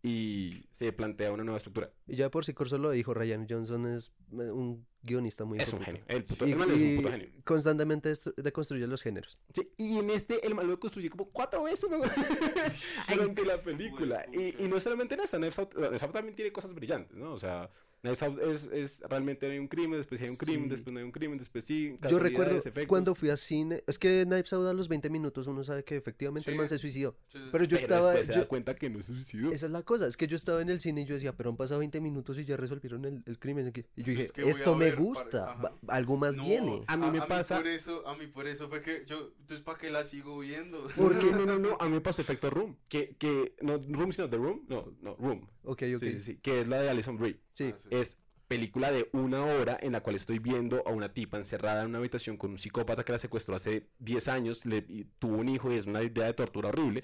y 0.04 0.66
se 0.70 0.92
plantea 0.92 1.32
una 1.32 1.44
nueva 1.44 1.56
estructura. 1.56 1.90
Y 2.06 2.16
ya 2.16 2.30
por 2.30 2.44
si 2.44 2.52
Corso 2.52 2.76
lo 2.76 2.90
dijo, 2.90 3.14
Ryan 3.14 3.46
Johnson 3.48 3.86
es 3.86 4.12
eh, 4.32 4.50
un 4.50 4.86
guionista 5.02 5.46
muy 5.46 5.58
Es 5.58 5.72
un 5.72 5.80
genio. 5.80 6.04
El, 6.08 6.24
puto, 6.26 6.46
Y, 6.46 6.52
el 6.52 6.58
man 6.58 6.70
es 6.70 6.76
un 6.76 6.96
puto 6.96 7.10
genio. 7.10 7.28
constantemente 7.42 8.12
deconstruye 8.36 8.86
los 8.86 9.02
géneros. 9.02 9.38
Sí, 9.54 9.72
y 9.78 9.96
en 9.96 10.10
este 10.10 10.46
el 10.46 10.54
man 10.54 10.68
lo 10.68 10.78
construye 10.78 11.08
como 11.08 11.30
cuatro 11.30 11.62
veces 11.62 11.88
¿no? 11.88 11.98
durante 13.14 13.46
la 13.46 13.62
película. 13.62 14.26
Y, 14.30 14.62
y 14.62 14.68
no 14.68 14.78
solamente 14.78 15.14
en 15.14 15.20
esta, 15.22 15.38
Out, 15.38 15.72
Knives 15.72 16.02
Out 16.02 16.12
también 16.12 16.36
tiene 16.36 16.52
cosas 16.52 16.74
brillantes, 16.74 17.16
¿no? 17.16 17.32
O 17.32 17.38
sea, 17.38 17.70
Out 18.04 18.38
es, 18.42 18.64
es 18.72 19.00
realmente 19.08 19.50
hay 19.50 19.58
un 19.58 19.68
crimen, 19.68 19.98
después 19.98 20.20
hay 20.20 20.28
un 20.28 20.36
crimen, 20.36 20.68
después 20.68 20.92
no 20.92 20.98
hay 21.00 21.04
un 21.06 21.12
crimen, 21.12 21.38
después 21.38 21.64
sí. 21.64 21.96
Yo 22.08 22.18
recuerdo 22.18 22.58
efectos. 22.58 22.84
cuando 22.86 23.14
fui 23.14 23.30
a 23.30 23.36
cine, 23.36 23.82
es 23.86 23.98
que 23.98 24.24
Knives 24.26 24.52
Out 24.52 24.66
a 24.66 24.72
los 24.74 24.88
20 24.88 25.08
minutos 25.10 25.46
uno 25.46 25.64
sabe 25.64 25.84
que 25.84 25.96
efectivamente 25.96 26.50
el 26.50 26.56
man 26.56 26.68
se 26.68 26.78
suicidó. 26.78 27.16
Sí, 27.28 27.38
Pero 27.50 27.64
yo 27.64 27.76
Pero 27.76 27.80
estaba, 27.80 28.10
después 28.12 28.26
se 28.26 28.32
da 28.40 28.46
cuenta 28.46 28.74
que 28.74 28.90
no 28.90 29.00
se 29.00 29.12
suicidó. 29.12 29.50
esa 29.50 29.66
es 29.66 29.72
la 29.72 29.82
cosa, 29.82 30.06
es 30.06 30.16
que 30.16 30.26
yo 30.26 30.36
estaba 30.36 30.60
en 30.60 30.68
el 30.68 30.80
cine 30.80 31.02
y 31.02 31.04
yo 31.06 31.14
decía, 31.14 31.34
pero 31.36 31.50
han 31.50 31.56
pasado 31.56 31.80
20 31.80 32.00
minutos 32.00 32.38
y 32.38 32.44
ya 32.44 32.56
resolvieron 32.56 33.04
el, 33.06 33.22
el 33.26 33.38
crimen 33.38 33.66
aquí. 33.68 33.84
Y 33.96 34.02
yo 34.02 34.10
dije, 34.10 34.24
Es 34.24 34.32
que 34.32 34.48
esto 34.50 34.72
a 34.72 34.76
me 34.76 34.84
ver 34.86 34.96
gusta, 34.96 35.72
algo 35.88 36.16
más 36.16 36.36
No, 36.36 36.44
viene. 36.44 36.82
A 36.86 36.96
mí 36.96 37.10
me 37.10 37.22
pasa- 37.26 37.56
por 37.56 37.66
eso, 37.66 38.06
a 38.06 38.16
mí 38.16 38.26
por 38.26 38.46
eso 38.46 38.68
fue 38.68 38.82
que 38.82 39.04
yo, 39.06 39.32
entonces, 39.40 39.64
¿para 39.64 39.78
qué 39.78 39.90
la 39.90 40.04
sigo 40.04 40.38
viendo? 40.40 40.88
Porque 40.96 41.30
no, 41.32 41.46
no, 41.46 41.58
no, 41.58 41.76
a 41.80 41.86
mí 41.86 41.92
me 41.92 42.00
pasó 42.00 42.20
efecto 42.22 42.50
Room, 42.50 42.76
que, 42.88 43.16
que 43.16 43.54
no 43.62 43.78
Room 43.78 44.12
sino 44.12 44.28
The 44.28 44.36
Room, 44.36 44.64
no, 44.68 44.92
no, 45.00 45.16
Room, 45.16 45.48
Ok, 45.62 45.82
ok. 45.94 46.00
sí, 46.00 46.12
sí, 46.12 46.20
sí, 46.20 46.36
que 46.42 46.60
es 46.60 46.68
la 46.68 46.80
de 46.82 46.90
Alison 46.90 47.16
Brie. 47.16 47.40
Sí. 47.54 47.72
Ah, 47.74 47.78
sí. 47.82 47.88
Es 47.90 48.18
película 48.46 48.92
de 48.92 49.08
una 49.12 49.44
hora 49.44 49.78
en 49.80 49.92
la 49.92 50.02
cual 50.02 50.16
estoy 50.16 50.38
viendo 50.38 50.82
a 50.86 50.90
una 50.90 51.12
tipa 51.12 51.38
encerrada 51.38 51.82
en 51.82 51.88
una 51.88 51.98
habitación 51.98 52.36
con 52.36 52.50
un 52.50 52.58
psicópata 52.58 53.04
que 53.04 53.12
la 53.12 53.18
secuestró 53.18 53.54
hace 53.54 53.88
10 54.00 54.28
años, 54.28 54.66
le 54.66 54.82
tuvo 55.18 55.38
un 55.38 55.48
hijo 55.48 55.72
y 55.72 55.76
es 55.76 55.86
una 55.86 56.02
idea 56.02 56.26
de 56.26 56.34
tortura 56.34 56.68
horrible. 56.68 57.02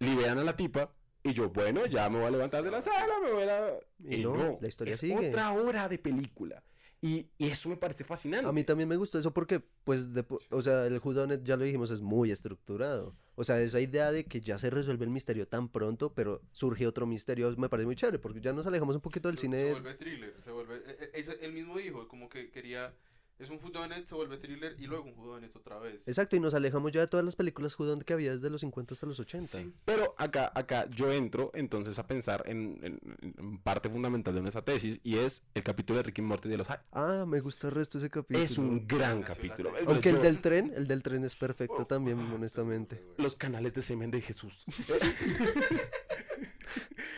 Liberan 0.00 0.38
a 0.38 0.44
la 0.44 0.56
tipa 0.56 0.92
y 1.22 1.32
yo, 1.32 1.50
bueno, 1.50 1.86
ya 1.86 2.10
me 2.10 2.18
voy 2.18 2.26
a 2.26 2.30
levantar 2.30 2.64
de 2.64 2.70
la 2.70 2.82
sala, 2.82 3.20
me 3.24 3.30
voy 3.30 3.44
a... 3.44 3.78
Y 4.00 4.24
no, 4.24 4.58
la 4.60 4.68
historia 4.68 4.94
es 4.94 5.00
sigue. 5.00 5.28
otra 5.28 5.52
hora 5.52 5.88
de 5.88 5.98
película. 5.98 6.62
Y, 7.04 7.26
y 7.36 7.48
eso 7.48 7.68
me 7.68 7.76
parece 7.76 8.04
fascinante. 8.04 8.48
A 8.48 8.52
mí 8.52 8.62
también 8.62 8.88
me 8.88 8.94
gustó 8.96 9.18
eso 9.18 9.34
porque, 9.34 9.60
pues, 9.82 10.14
de 10.14 10.24
o 10.50 10.62
sea, 10.62 10.86
el 10.86 11.00
Whodunit, 11.02 11.42
ya 11.42 11.56
lo 11.56 11.64
dijimos, 11.64 11.90
es 11.90 12.00
muy 12.00 12.30
estructurado. 12.30 13.16
O 13.34 13.42
sea, 13.42 13.60
esa 13.60 13.80
idea 13.80 14.12
de 14.12 14.24
que 14.24 14.40
ya 14.40 14.56
se 14.56 14.70
resuelve 14.70 15.04
el 15.04 15.10
misterio 15.10 15.48
tan 15.48 15.68
pronto, 15.68 16.14
pero 16.14 16.42
surge 16.52 16.86
otro 16.86 17.04
misterio, 17.06 17.52
me 17.58 17.68
parece 17.68 17.86
muy 17.86 17.96
chévere, 17.96 18.20
porque 18.20 18.40
ya 18.40 18.52
nos 18.52 18.68
alejamos 18.68 18.94
un 18.94 19.00
poquito 19.00 19.26
del 19.28 19.36
Se- 19.36 19.42
cine. 19.42 19.64
Se 19.64 19.72
vuelve 19.72 19.94
thriller, 19.94 20.34
se 20.44 20.50
vuelve... 20.52 20.76
eh, 20.76 20.82
eh, 21.00 21.10
es- 21.14 21.38
él 21.40 21.52
mismo 21.52 21.76
dijo, 21.76 22.06
como 22.06 22.28
que 22.28 22.50
quería... 22.52 22.94
Es 23.38 23.50
un 23.50 23.58
whodunit, 23.62 24.06
se 24.08 24.14
vuelve 24.14 24.36
thriller 24.36 24.76
y 24.78 24.86
luego 24.86 25.04
un 25.04 25.18
whodunit 25.18 25.54
otra 25.56 25.78
vez. 25.80 26.06
Exacto, 26.06 26.36
y 26.36 26.40
nos 26.40 26.54
alejamos 26.54 26.92
ya 26.92 27.00
de 27.00 27.08
todas 27.08 27.24
las 27.26 27.34
películas 27.34 27.76
Whodunit 27.78 28.04
que 28.04 28.12
había 28.12 28.30
desde 28.30 28.48
los 28.50 28.60
50 28.60 28.94
hasta 28.94 29.04
los 29.06 29.18
80. 29.18 29.58
Sí. 29.58 29.72
Pero 29.84 30.14
acá, 30.16 30.52
acá 30.54 30.88
yo 30.90 31.10
entro 31.10 31.50
entonces 31.54 31.98
a 31.98 32.06
pensar 32.06 32.44
en, 32.46 32.78
en- 32.82 33.00
en 33.36 33.58
parte 33.58 33.88
fundamental 33.90 34.32
de 34.34 34.42
nuestra 34.42 34.62
tesis 34.64 35.00
y 35.02 35.16
es 35.18 35.42
el 35.54 35.64
capítulo 35.64 35.96
de 35.96 36.04
Ricky 36.04 36.20
y 36.20 36.24
Morty 36.24 36.48
de 36.48 36.56
los 36.58 36.68
Hyde. 36.68 36.80
Ah, 36.92 37.24
me 37.26 37.40
gusta 37.40 37.66
el 37.66 37.74
resto 37.74 37.98
de 37.98 38.04
ese 38.06 38.10
capítulo. 38.10 38.44
Es 38.44 38.58
un 38.58 38.86
gran 38.86 39.22
capítulo. 39.22 39.72
Aunque 39.86 40.10
el 40.10 40.22
del 40.22 40.40
tren, 40.40 40.72
el 40.76 40.86
del 40.86 41.02
tren 41.02 41.24
es 41.24 41.34
perfecto 41.34 41.84
también, 41.84 42.20
honestamente. 42.32 43.02
Los 43.18 43.34
canales 43.34 43.74
de 43.74 43.82
semen 43.82 44.10
de 44.12 44.20
Jesús. 44.20 44.64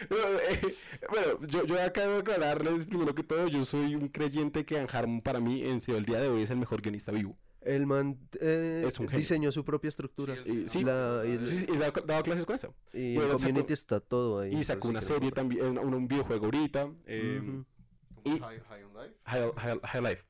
Bueno, 0.09 0.39
eh, 0.51 0.75
bueno, 1.11 1.47
yo, 1.47 1.65
yo 1.65 1.83
acabo 1.83 2.13
de 2.15 2.19
aclararles 2.19 2.85
primero 2.87 3.15
que 3.15 3.23
todo, 3.23 3.49
yo 3.49 3.65
soy 3.65 3.95
un 3.95 4.09
creyente 4.09 4.65
que 4.65 4.77
Dan 4.77 4.87
Harmon 4.91 5.21
para 5.21 5.41
mí 5.41 5.63
en 5.63 5.81
serio 5.81 5.99
el 5.99 6.05
día 6.05 6.21
de 6.21 6.29
hoy 6.29 6.43
es 6.43 6.51
el 6.51 6.57
mejor 6.59 6.81
guionista 6.83 7.13
vivo. 7.13 7.37
El 7.63 7.87
man 7.87 8.19
eh, 8.41 8.85
Es 8.87 9.01
un 9.01 9.07
genio. 9.09 9.19
diseñó 9.21 9.51
su 9.53 9.65
propia 9.65 9.89
estructura. 9.89 10.35
Sí, 10.35 10.43
el- 10.45 10.59
Y, 10.65 10.69
sí, 10.69 10.85
La- 10.85 11.23
y 11.27 11.31
el- 11.33 11.47
sí, 11.47 11.59
sí, 11.61 11.67
y 11.73 11.77
daba, 11.79 11.99
daba 12.05 12.23
clases 12.23 12.45
con 12.45 12.55
eso. 12.57 12.75
Y 12.93 13.15
Bueno, 13.15 13.33
en 13.33 13.39
sacó- 13.39 13.47
Community 13.49 13.73
está 13.73 14.01
todo 14.01 14.41
ahí. 14.41 14.55
Y 14.55 14.63
sacó 14.65 14.89
una 14.89 15.01
serie 15.01 15.31
también, 15.33 15.79
un, 15.79 15.95
un 15.95 16.07
videojuego 16.09 16.45
ahorita. 16.47 16.89
eh, 17.07 17.41
Ujú. 17.43 17.65
Como 18.23 18.37
Y- 18.37 18.41
High, 18.41 18.61
High 18.69 18.85
on 18.85 18.93
Life. 18.95 19.15
High, 19.25 19.53
High- 19.57 19.81
High 19.83 20.03
Life, 20.03 20.25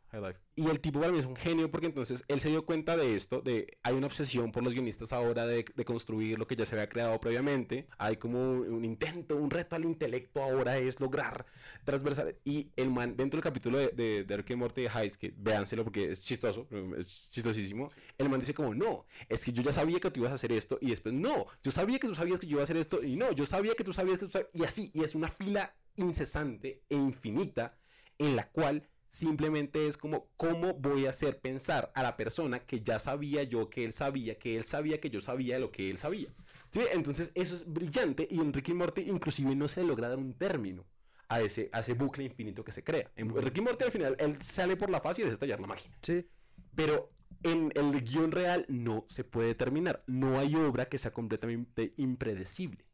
Y 0.56 0.68
el 0.68 0.80
tipo 0.80 1.00
para 1.00 1.12
mí 1.12 1.18
es 1.18 1.26
un 1.26 1.36
genio 1.36 1.70
porque 1.70 1.86
entonces 1.86 2.24
él 2.28 2.40
se 2.40 2.48
dio 2.48 2.64
cuenta 2.64 2.96
de 2.96 3.16
esto, 3.16 3.40
de 3.40 3.78
hay 3.82 3.94
una 3.94 4.06
obsesión 4.06 4.52
por 4.52 4.62
los 4.62 4.72
guionistas 4.72 5.12
ahora 5.12 5.46
de, 5.46 5.64
de 5.74 5.84
construir 5.84 6.38
lo 6.38 6.46
que 6.46 6.56
ya 6.56 6.64
se 6.64 6.74
había 6.74 6.88
creado 6.88 7.18
previamente. 7.20 7.88
Hay 7.98 8.16
como 8.16 8.38
un, 8.38 8.72
un 8.72 8.84
intento, 8.84 9.36
un 9.36 9.50
reto 9.50 9.76
al 9.76 9.84
intelecto 9.84 10.42
ahora 10.42 10.78
es 10.78 11.00
lograr 11.00 11.46
transversal. 11.84 12.36
Y 12.44 12.70
el 12.76 12.90
man, 12.90 13.16
dentro 13.16 13.38
del 13.38 13.44
capítulo 13.44 13.78
de, 13.78 13.88
de, 13.88 14.24
de 14.24 14.36
Rick 14.36 14.52
and 14.52 14.60
Morty 14.60 14.82
de 14.82 14.90
Heist, 14.94 15.16
que 15.16 15.34
véanselo 15.36 15.84
porque 15.84 16.12
es 16.12 16.24
chistoso, 16.24 16.66
es 16.96 17.30
chistosísimo, 17.30 17.90
el 18.18 18.28
man 18.28 18.40
dice 18.40 18.54
como, 18.54 18.74
no, 18.74 19.06
es 19.28 19.44
que 19.44 19.52
yo 19.52 19.62
ya 19.62 19.72
sabía 19.72 20.00
que 20.00 20.10
tú 20.10 20.20
ibas 20.20 20.32
a 20.32 20.36
hacer 20.36 20.52
esto 20.52 20.78
y 20.80 20.90
después, 20.90 21.14
no, 21.14 21.46
yo 21.62 21.70
sabía 21.70 21.98
que 21.98 22.06
tú 22.06 22.14
sabías 22.14 22.40
que 22.40 22.46
yo 22.46 22.52
iba 22.52 22.60
a 22.60 22.64
hacer 22.64 22.76
esto 22.76 23.02
y 23.02 23.16
no, 23.16 23.32
yo 23.32 23.46
sabía 23.46 23.74
que 23.74 23.84
tú 23.84 23.92
sabías 23.92 24.18
que 24.18 24.26
tú 24.26 24.32
sabías, 24.32 24.50
y 24.52 24.64
así, 24.64 24.90
y 24.94 25.02
es 25.02 25.14
una 25.14 25.28
fila 25.28 25.74
incesante 25.96 26.82
e 26.88 26.96
infinita 26.96 27.76
en 28.18 28.36
la 28.36 28.48
cual 28.50 28.88
simplemente 29.14 29.86
es 29.86 29.96
como 29.96 30.26
cómo 30.36 30.74
voy 30.74 31.06
a 31.06 31.10
hacer 31.10 31.38
pensar 31.38 31.92
a 31.94 32.02
la 32.02 32.16
persona 32.16 32.58
que 32.58 32.80
ya 32.80 32.98
sabía 32.98 33.44
yo 33.44 33.70
que 33.70 33.84
él 33.84 33.92
sabía, 33.92 34.36
que 34.40 34.56
él 34.56 34.64
sabía 34.64 35.00
que 35.00 35.08
yo 35.08 35.20
sabía 35.20 35.60
lo 35.60 35.70
que 35.70 35.88
él 35.88 35.98
sabía. 35.98 36.34
¿Sí? 36.70 36.80
Entonces 36.92 37.30
eso 37.36 37.54
es 37.54 37.72
brillante 37.72 38.26
y 38.28 38.40
en 38.40 38.52
Ricky 38.52 38.74
Morty 38.74 39.02
inclusive 39.02 39.54
no 39.54 39.68
se 39.68 39.84
logra 39.84 40.08
dar 40.08 40.18
un 40.18 40.34
término 40.34 40.84
a 41.28 41.40
ese, 41.40 41.70
a 41.72 41.78
ese 41.78 41.94
bucle 41.94 42.24
infinito 42.24 42.64
que 42.64 42.72
se 42.72 42.82
crea. 42.82 43.08
En 43.14 43.32
Ricky 43.32 43.60
Morty 43.60 43.84
al 43.84 43.92
final 43.92 44.16
él 44.18 44.42
sale 44.42 44.76
por 44.76 44.90
la 44.90 45.00
faz 45.00 45.20
y 45.20 45.22
desestallar 45.22 45.60
la 45.60 45.68
máquina. 45.68 45.96
Sí, 46.02 46.26
Pero 46.74 47.12
en 47.44 47.70
el 47.76 48.02
guion 48.02 48.32
real 48.32 48.66
no 48.68 49.06
se 49.08 49.22
puede 49.22 49.54
terminar. 49.54 50.02
No 50.08 50.40
hay 50.40 50.56
obra 50.56 50.86
que 50.86 50.98
sea 50.98 51.12
completamente 51.12 51.94
impredecible. 51.98 52.84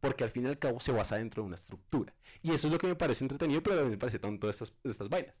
Porque 0.00 0.24
al 0.24 0.30
fin 0.30 0.44
y 0.44 0.48
al 0.48 0.58
cabo 0.58 0.80
se 0.80 0.92
basa 0.92 1.16
dentro 1.16 1.42
de 1.42 1.46
una 1.46 1.54
estructura. 1.54 2.12
Y 2.42 2.52
eso 2.52 2.66
es 2.66 2.72
lo 2.72 2.78
que 2.78 2.88
me 2.88 2.96
parece 2.96 3.24
entretenido, 3.24 3.62
pero 3.62 3.76
también 3.76 3.92
me 3.92 3.98
parece 3.98 4.18
tonto 4.18 4.48
de 4.48 4.50
estas, 4.50 4.74
de 4.82 4.90
estas 4.90 5.08
vainas. 5.08 5.40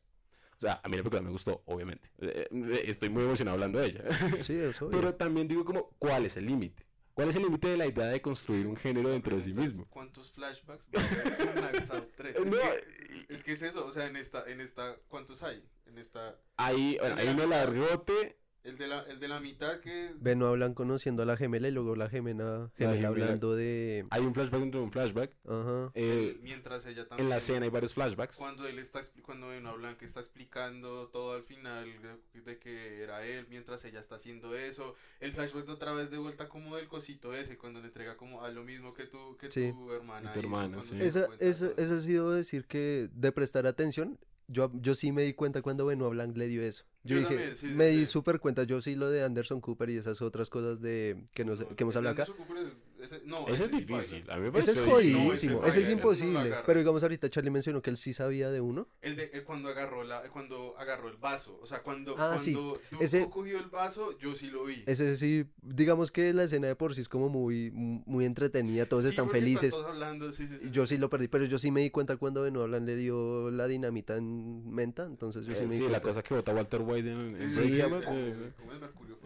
O 0.62 0.64
sea, 0.64 0.80
a 0.80 0.88
mí 0.88 0.96
la 0.96 1.02
película 1.02 1.22
me 1.22 1.30
gustó, 1.30 1.64
obviamente. 1.66 2.08
Eh, 2.20 2.46
eh, 2.52 2.84
estoy 2.86 3.08
muy 3.08 3.24
emocionado 3.24 3.56
hablando 3.56 3.80
de 3.80 3.86
ella. 3.86 4.04
sí, 4.42 4.54
eso. 4.54 4.88
pero 4.90 5.12
también 5.16 5.48
digo 5.48 5.64
como, 5.64 5.88
¿cuál 5.98 6.24
es 6.26 6.36
el 6.36 6.46
límite? 6.46 6.86
¿Cuál 7.14 7.30
es 7.30 7.36
el 7.36 7.42
límite 7.42 7.66
de 7.66 7.76
la 7.76 7.86
idea 7.86 8.06
de 8.06 8.22
construir 8.22 8.68
un 8.68 8.76
género 8.76 9.08
dentro 9.08 9.34
de 9.34 9.42
sí 9.42 9.52
mismo? 9.52 9.86
¿Cuántos 9.90 10.30
flashbacks 10.30 10.86
va 10.94 11.00
a 11.00 11.04
haber 11.04 11.48
en 11.48 11.64
Knives 11.64 11.90
Out 11.90 12.08
3? 12.16 12.36
Es, 12.36 12.44
No, 12.46 12.52
que, 12.52 13.34
es 13.34 13.42
que 13.42 13.52
es 13.52 13.62
eso, 13.62 13.84
o 13.84 13.92
sea, 13.92 14.06
en 14.06 14.14
esta, 14.14 14.44
en 14.48 14.60
esta, 14.60 14.96
¿cuántos 15.08 15.42
hay? 15.42 15.68
En 15.86 15.98
esta, 15.98 16.38
Hay, 16.58 16.96
bueno, 17.00 17.16
hay 17.18 17.28
uno 17.28 17.46
largote. 17.46 18.38
El 18.64 18.78
de 18.78 18.86
la, 18.86 19.00
el 19.02 19.18
de 19.18 19.28
la 19.28 19.40
mitad 19.40 19.80
que... 19.80 20.12
Beno 20.20 20.46
hablan 20.46 20.74
conociendo 20.74 21.22
a 21.22 21.26
la 21.26 21.36
gemela 21.36 21.68
y 21.68 21.72
luego 21.72 21.96
la 21.96 22.08
gemela, 22.08 22.70
gemela 22.76 23.08
hablando 23.08 23.54
de... 23.56 24.06
Hay 24.10 24.22
un 24.22 24.34
flashback 24.34 24.60
dentro 24.60 24.80
de 24.80 24.84
un 24.86 24.92
flashback. 24.92 25.36
Ajá. 25.46 25.90
eh, 25.94 26.38
mientras 26.42 26.86
ella 26.86 27.08
también... 27.08 27.26
en 27.26 27.30
la 27.30 27.38
escena 27.38 27.64
hay 27.64 27.70
varios 27.70 27.94
flashbacks. 27.94 28.36
Cuando 28.36 28.66
él 28.66 28.78
está, 28.78 29.04
cuando 29.22 29.48
Benoit 29.48 29.76
Blanc 29.78 30.02
está 30.02 30.20
explicando 30.20 31.08
todo 31.08 31.32
al 31.34 31.42
final 31.42 31.86
de, 32.34 32.40
de 32.40 32.58
que 32.58 33.02
era 33.02 33.24
él, 33.26 33.46
mientras 33.50 33.84
ella 33.84 34.00
está 34.00 34.16
haciendo 34.16 34.54
eso, 34.54 34.94
el 35.20 35.32
flashback 35.32 35.66
de 35.66 35.72
otra 35.72 35.92
vez 35.92 36.10
de 36.10 36.18
vuelta 36.18 36.48
como 36.48 36.76
del 36.76 36.88
cosito 36.88 37.34
ese, 37.34 37.58
cuando 37.58 37.80
le 37.80 37.86
entrega 37.88 38.16
como 38.16 38.42
a 38.44 38.50
lo 38.50 38.62
mismo 38.62 38.94
que 38.94 39.06
tu, 39.06 39.36
que 39.36 39.50
Sí. 39.50 39.72
tu 39.72 39.92
hermana. 39.92 40.30
Y 40.30 40.34
tu 40.34 40.38
hermana, 40.40 40.80
sí. 40.82 40.96
Esa, 41.00 41.26
todo. 41.26 41.36
eso 41.40 41.74
ha 41.76 42.00
sido 42.00 42.30
decir 42.30 42.66
que 42.66 43.08
de 43.12 43.32
prestar 43.32 43.66
atención, 43.66 44.18
yo, 44.48 44.70
yo 44.80 44.94
sí 44.94 45.12
me 45.12 45.22
di 45.22 45.34
cuenta 45.34 45.62
cuando 45.62 45.86
Benoit 45.86 46.12
Blanc 46.12 46.36
le 46.36 46.46
dio 46.48 46.62
eso. 46.62 46.84
Yo, 47.04 47.14
Yo 47.16 47.20
dije, 47.20 47.34
también, 47.34 47.56
sí, 47.56 47.68
sí, 47.68 47.74
me 47.74 47.86
di 47.88 48.00
sí. 48.00 48.06
súper 48.06 48.38
cuenta, 48.38 48.62
yo 48.64 48.80
sí 48.80 48.94
lo 48.94 49.10
de 49.10 49.24
Anderson 49.24 49.60
Cooper 49.60 49.90
y 49.90 49.96
esas 49.96 50.22
otras 50.22 50.48
cosas 50.50 50.80
de 50.80 51.24
que, 51.34 51.44
nos, 51.44 51.60
No, 51.60 51.68
que 51.74 51.82
hemos 51.82 51.96
hablado 51.96 52.22
acá. 52.22 52.32
Cooper 52.32 52.58
es- 52.66 52.72
ese- 53.02 53.20
no, 53.24 53.46
Ese 53.48 53.64
es 53.64 53.70
sí 53.70 53.76
difícil. 53.84 54.30
A 54.30 54.36
mí 54.38 54.50
me 54.50 54.58
Ese 54.58 54.70
es 54.72 54.80
jodidísimo, 54.80 55.58
ese 55.60 55.68
ese 55.68 55.80
es 55.80 55.86
no 55.88 55.92
imposible. 55.94 56.54
Pero 56.66 56.78
digamos 56.78 57.02
ahorita 57.02 57.28
Charlie 57.30 57.50
mencionó 57.50 57.82
que 57.82 57.90
él 57.90 57.96
sí 57.96 58.12
sabía 58.12 58.50
de 58.50 58.60
uno. 58.60 58.88
El 59.00 59.16
de 59.16 59.30
el 59.32 59.44
cuando 59.44 59.68
agarró 59.68 60.04
la 60.04 60.22
cuando 60.30 60.76
agarró 60.78 61.08
el 61.08 61.16
vaso, 61.16 61.58
o 61.62 61.66
sea, 61.66 61.80
cuando 61.80 62.14
Ah, 62.18 62.38
sí. 62.38 62.52
cuando 62.54 62.72
Tuco 62.90 63.02
Ese- 63.02 63.28
cogió 63.30 63.58
el 63.58 63.68
vaso, 63.70 64.18
yo 64.18 64.34
sí 64.34 64.48
lo 64.48 64.64
vi. 64.64 64.84
Ese 64.86 65.16
sí, 65.16 65.44
digamos 65.62 66.10
que 66.12 66.32
la 66.32 66.44
escena 66.44 66.66
de 66.68 66.76
por 66.76 66.94
sí 66.94 67.00
es 67.00 67.08
como 67.08 67.28
muy, 67.28 67.70
muy 67.72 68.24
entretenida, 68.24 68.86
todos 68.86 69.02
Sí, 69.04 69.08
están 69.10 69.28
felices. 69.30 69.72
todos 69.74 69.86
hablando, 69.86 70.30
sí, 70.32 70.46
sí, 70.46 70.58
sí, 70.60 70.70
Yo 70.70 70.86
sí. 70.86 70.94
sí 70.96 71.00
lo 71.00 71.10
perdí, 71.10 71.28
pero 71.28 71.44
yo 71.44 71.58
sí 71.58 71.70
me 71.70 71.80
di 71.80 71.90
cuenta 71.90 72.16
cuando 72.16 72.42
Benoit 72.42 72.68
Blanc 72.68 72.86
le 72.86 72.96
dio 72.96 73.50
la 73.50 73.66
dinamita 73.66 74.16
en 74.16 74.70
menta, 74.70 75.04
entonces 75.04 75.44
yo 75.46 75.54
sí 75.54 75.62
Eh, 75.64 75.66
me 75.66 75.74
di 75.74 75.80
sí, 75.80 75.88
la 75.88 76.00
cosa 76.00 76.22
que 76.22 76.34
vota 76.34 76.54
Walter 76.54 76.80
White 76.82 77.10
en, 77.10 77.36
en 77.42 77.48
Sí, 77.50 77.62
Sí, 77.62 77.80
eh, 77.80 78.52
como 78.56 78.72
es 78.72 78.80
Mercurio 78.80 79.16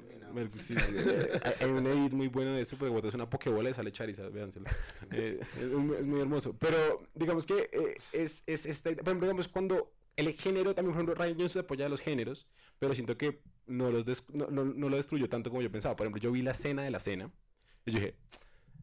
sí, 0.56 0.74
sí, 0.76 0.94
hay- 1.60 1.68
un 1.70 1.86
edit 1.86 2.12
muy 2.12 2.28
bueno 2.28 2.52
de 2.52 2.62
eso, 2.62 2.76
porque 2.76 2.92
botas 2.92 3.14
una 3.14 3.28
pokebola 3.28 3.70
y 3.70 3.74
sale 3.74 3.92
Charizard, 3.92 4.32
véanselo. 4.32 4.66
Eh, 5.10 5.40
es, 5.60 5.66
muy, 5.72 5.96
es 5.96 6.04
muy 6.04 6.20
hermoso. 6.20 6.56
Pero 6.58 7.02
digamos 7.14 7.46
que 7.46 7.68
eh, 7.72 7.96
es, 8.12 8.42
es 8.46 8.66
esta, 8.66 8.90
por 8.90 9.08
ejemplo, 9.08 9.26
digamos, 9.26 9.48
cuando 9.48 9.92
el 10.16 10.32
género, 10.32 10.74
también 10.74 10.94
por 10.94 11.02
ejemplo, 11.02 11.14
Ryan 11.14 11.38
Johnson 11.38 11.62
apoya 11.64 11.86
a 11.86 11.88
los 11.88 12.00
géneros, 12.00 12.46
pero 12.78 12.94
siento 12.94 13.16
que 13.16 13.42
no, 13.66 13.90
los 13.90 14.04
des- 14.04 14.28
no, 14.32 14.46
no, 14.48 14.64
no 14.64 14.88
lo 14.88 14.96
destruyó 14.96 15.28
tanto 15.28 15.50
como 15.50 15.62
yo 15.62 15.70
pensaba. 15.70 15.94
Por 15.96 16.06
ejemplo, 16.06 16.20
yo 16.22 16.32
vi 16.32 16.42
la 16.42 16.52
escena 16.52 16.82
de 16.82 16.90
la 16.90 17.00
cena, 17.00 17.30
y 17.84 17.90
yo 17.92 17.98
dije, 17.98 18.16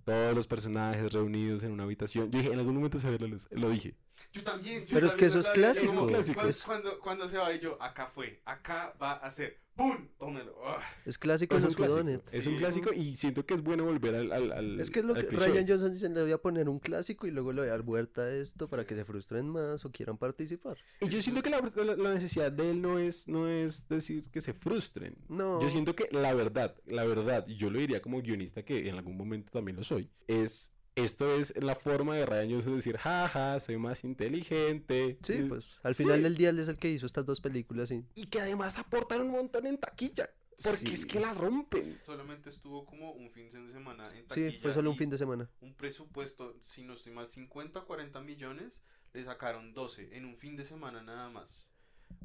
todos 0.05 0.35
los 0.35 0.47
personajes 0.47 1.11
reunidos 1.13 1.63
en 1.63 1.71
una 1.71 1.83
habitación. 1.83 2.29
Yo 2.29 2.39
dije, 2.39 2.51
en 2.53 2.59
algún 2.59 2.75
momento 2.75 2.99
se 2.99 3.09
ve 3.09 3.17
la 3.19 3.27
luz, 3.27 3.47
lo 3.51 3.69
dije. 3.69 3.95
Yo 4.33 4.43
también. 4.43 4.79
yo 4.79 4.85
Pero 4.91 5.07
es 5.07 5.15
que 5.15 5.25
también 5.27 5.39
eso 5.39 5.39
es 5.39 5.49
clásico. 5.49 6.07
Cuando, 6.33 6.53
cuando, 6.65 6.99
cuando 6.99 7.27
se 7.27 7.37
va 7.37 7.53
y 7.53 7.59
yo, 7.59 7.81
acá 7.81 8.07
fue, 8.07 8.41
acá 8.45 8.93
va 9.01 9.13
a 9.13 9.31
ser, 9.31 9.59
¡pum! 9.75 10.07
Tómelo. 10.19 10.55
Ah. 10.65 10.79
Es 11.05 11.17
clásico 11.17 11.55
Es 11.57 11.63
un 11.65 11.73
clásico, 11.73 11.95
whodunit. 11.99 12.21
es 12.31 12.47
un 12.47 12.55
clásico 12.57 12.93
y 12.93 13.15
siento 13.15 13.45
que 13.45 13.53
es 13.55 13.61
bueno 13.61 13.83
volver 13.83 14.15
al, 14.15 14.31
al, 14.31 14.51
al 14.51 14.79
Es 14.79 14.89
que 14.89 14.99
es 14.99 15.05
lo 15.05 15.13
que 15.13 15.25
cliché. 15.27 15.47
Ryan 15.47 15.67
Johnson 15.67 15.91
dice, 15.91 16.09
le 16.09 16.21
voy 16.21 16.31
a 16.31 16.37
poner 16.37 16.69
un 16.69 16.79
clásico 16.79 17.27
y 17.27 17.31
luego 17.31 17.51
le 17.51 17.61
voy 17.61 17.67
a 17.69 17.71
dar 17.71 17.81
vuelta 17.81 18.21
a 18.21 18.31
esto 18.33 18.69
para 18.69 18.85
que 18.85 18.95
se 18.95 19.03
frustren 19.03 19.49
más 19.49 19.83
o 19.85 19.91
quieran 19.91 20.17
participar. 20.17 20.77
Y 21.01 21.09
yo 21.09 21.21
siento 21.21 21.41
que 21.43 21.49
la, 21.49 21.59
la- 21.75 21.95
la 21.95 22.13
necesidad 22.13 22.51
de 22.51 22.71
él 22.71 22.81
no 22.81 22.99
es, 22.99 23.27
no 23.27 23.47
es 23.49 23.87
decir 23.89 24.29
que 24.31 24.39
se 24.41 24.53
frustren. 24.53 25.15
No. 25.27 25.61
Yo 25.61 25.69
siento 25.69 25.95
que 25.95 26.07
la 26.11 26.33
verdad, 26.33 26.75
la 26.85 27.03
verdad, 27.03 27.45
y 27.47 27.55
yo 27.57 27.69
lo 27.69 27.79
diría 27.79 28.01
como 28.01 28.21
guionista 28.21 28.63
que 28.63 28.87
en 28.87 28.95
algún 28.95 29.17
momento 29.17 29.51
también 29.51 29.75
lo 29.77 29.83
soy, 29.83 30.09
es 30.27 30.71
esto 30.95 31.35
es 31.35 31.53
la 31.61 31.75
forma 31.75 32.15
de 32.15 32.25
Ryan 32.25 32.51
Johnson 32.51 32.75
decir, 32.75 32.97
jaja, 32.97 33.59
soy 33.59 33.77
más 33.77 34.03
inteligente. 34.03 35.17
Sí, 35.23 35.43
pues 35.47 35.79
al 35.83 35.95
sí. 35.95 36.03
final 36.03 36.21
del 36.23 36.37
día 36.37 36.49
él 36.49 36.59
es 36.59 36.67
el 36.67 36.77
que 36.77 36.89
hizo 36.91 37.05
estas 37.05 37.25
dos 37.25 37.41
películas 37.41 37.91
y 37.91 38.05
Y 38.15 38.27
que 38.27 38.39
además 38.41 38.77
aportan 38.77 39.21
un 39.21 39.31
montón 39.31 39.65
en 39.67 39.77
taquilla. 39.77 40.29
Porque 40.61 40.93
es 40.93 41.01
Sí. 41.01 41.07
que 41.07 41.19
la 41.19 41.33
rompen. 41.33 41.99
Solamente 42.05 42.49
estuvo 42.49 42.85
como 42.85 43.11
un 43.11 43.31
fin 43.31 43.51
de 43.51 43.71
semana 43.73 44.03
en 44.11 44.17
sí, 44.17 44.23
taquilla 44.27 44.59
fue 44.61 44.71
solo 44.71 44.91
un 44.91 44.97
fin 44.97 45.09
de 45.09 45.17
semana. 45.17 45.49
un 45.61 45.73
presupuesto, 45.73 46.55
si 46.61 46.83
no 46.83 46.93
estoy 46.93 47.11
mal, 47.11 47.27
50 47.27 47.79
o 47.79 47.85
40 47.87 48.21
millones, 48.21 48.83
le 49.13 49.23
sacaron 49.23 49.73
12 49.73 50.15
en 50.15 50.25
un 50.25 50.37
fin 50.37 50.55
de 50.55 50.63
semana 50.65 51.01
nada 51.01 51.29
más. 51.29 51.67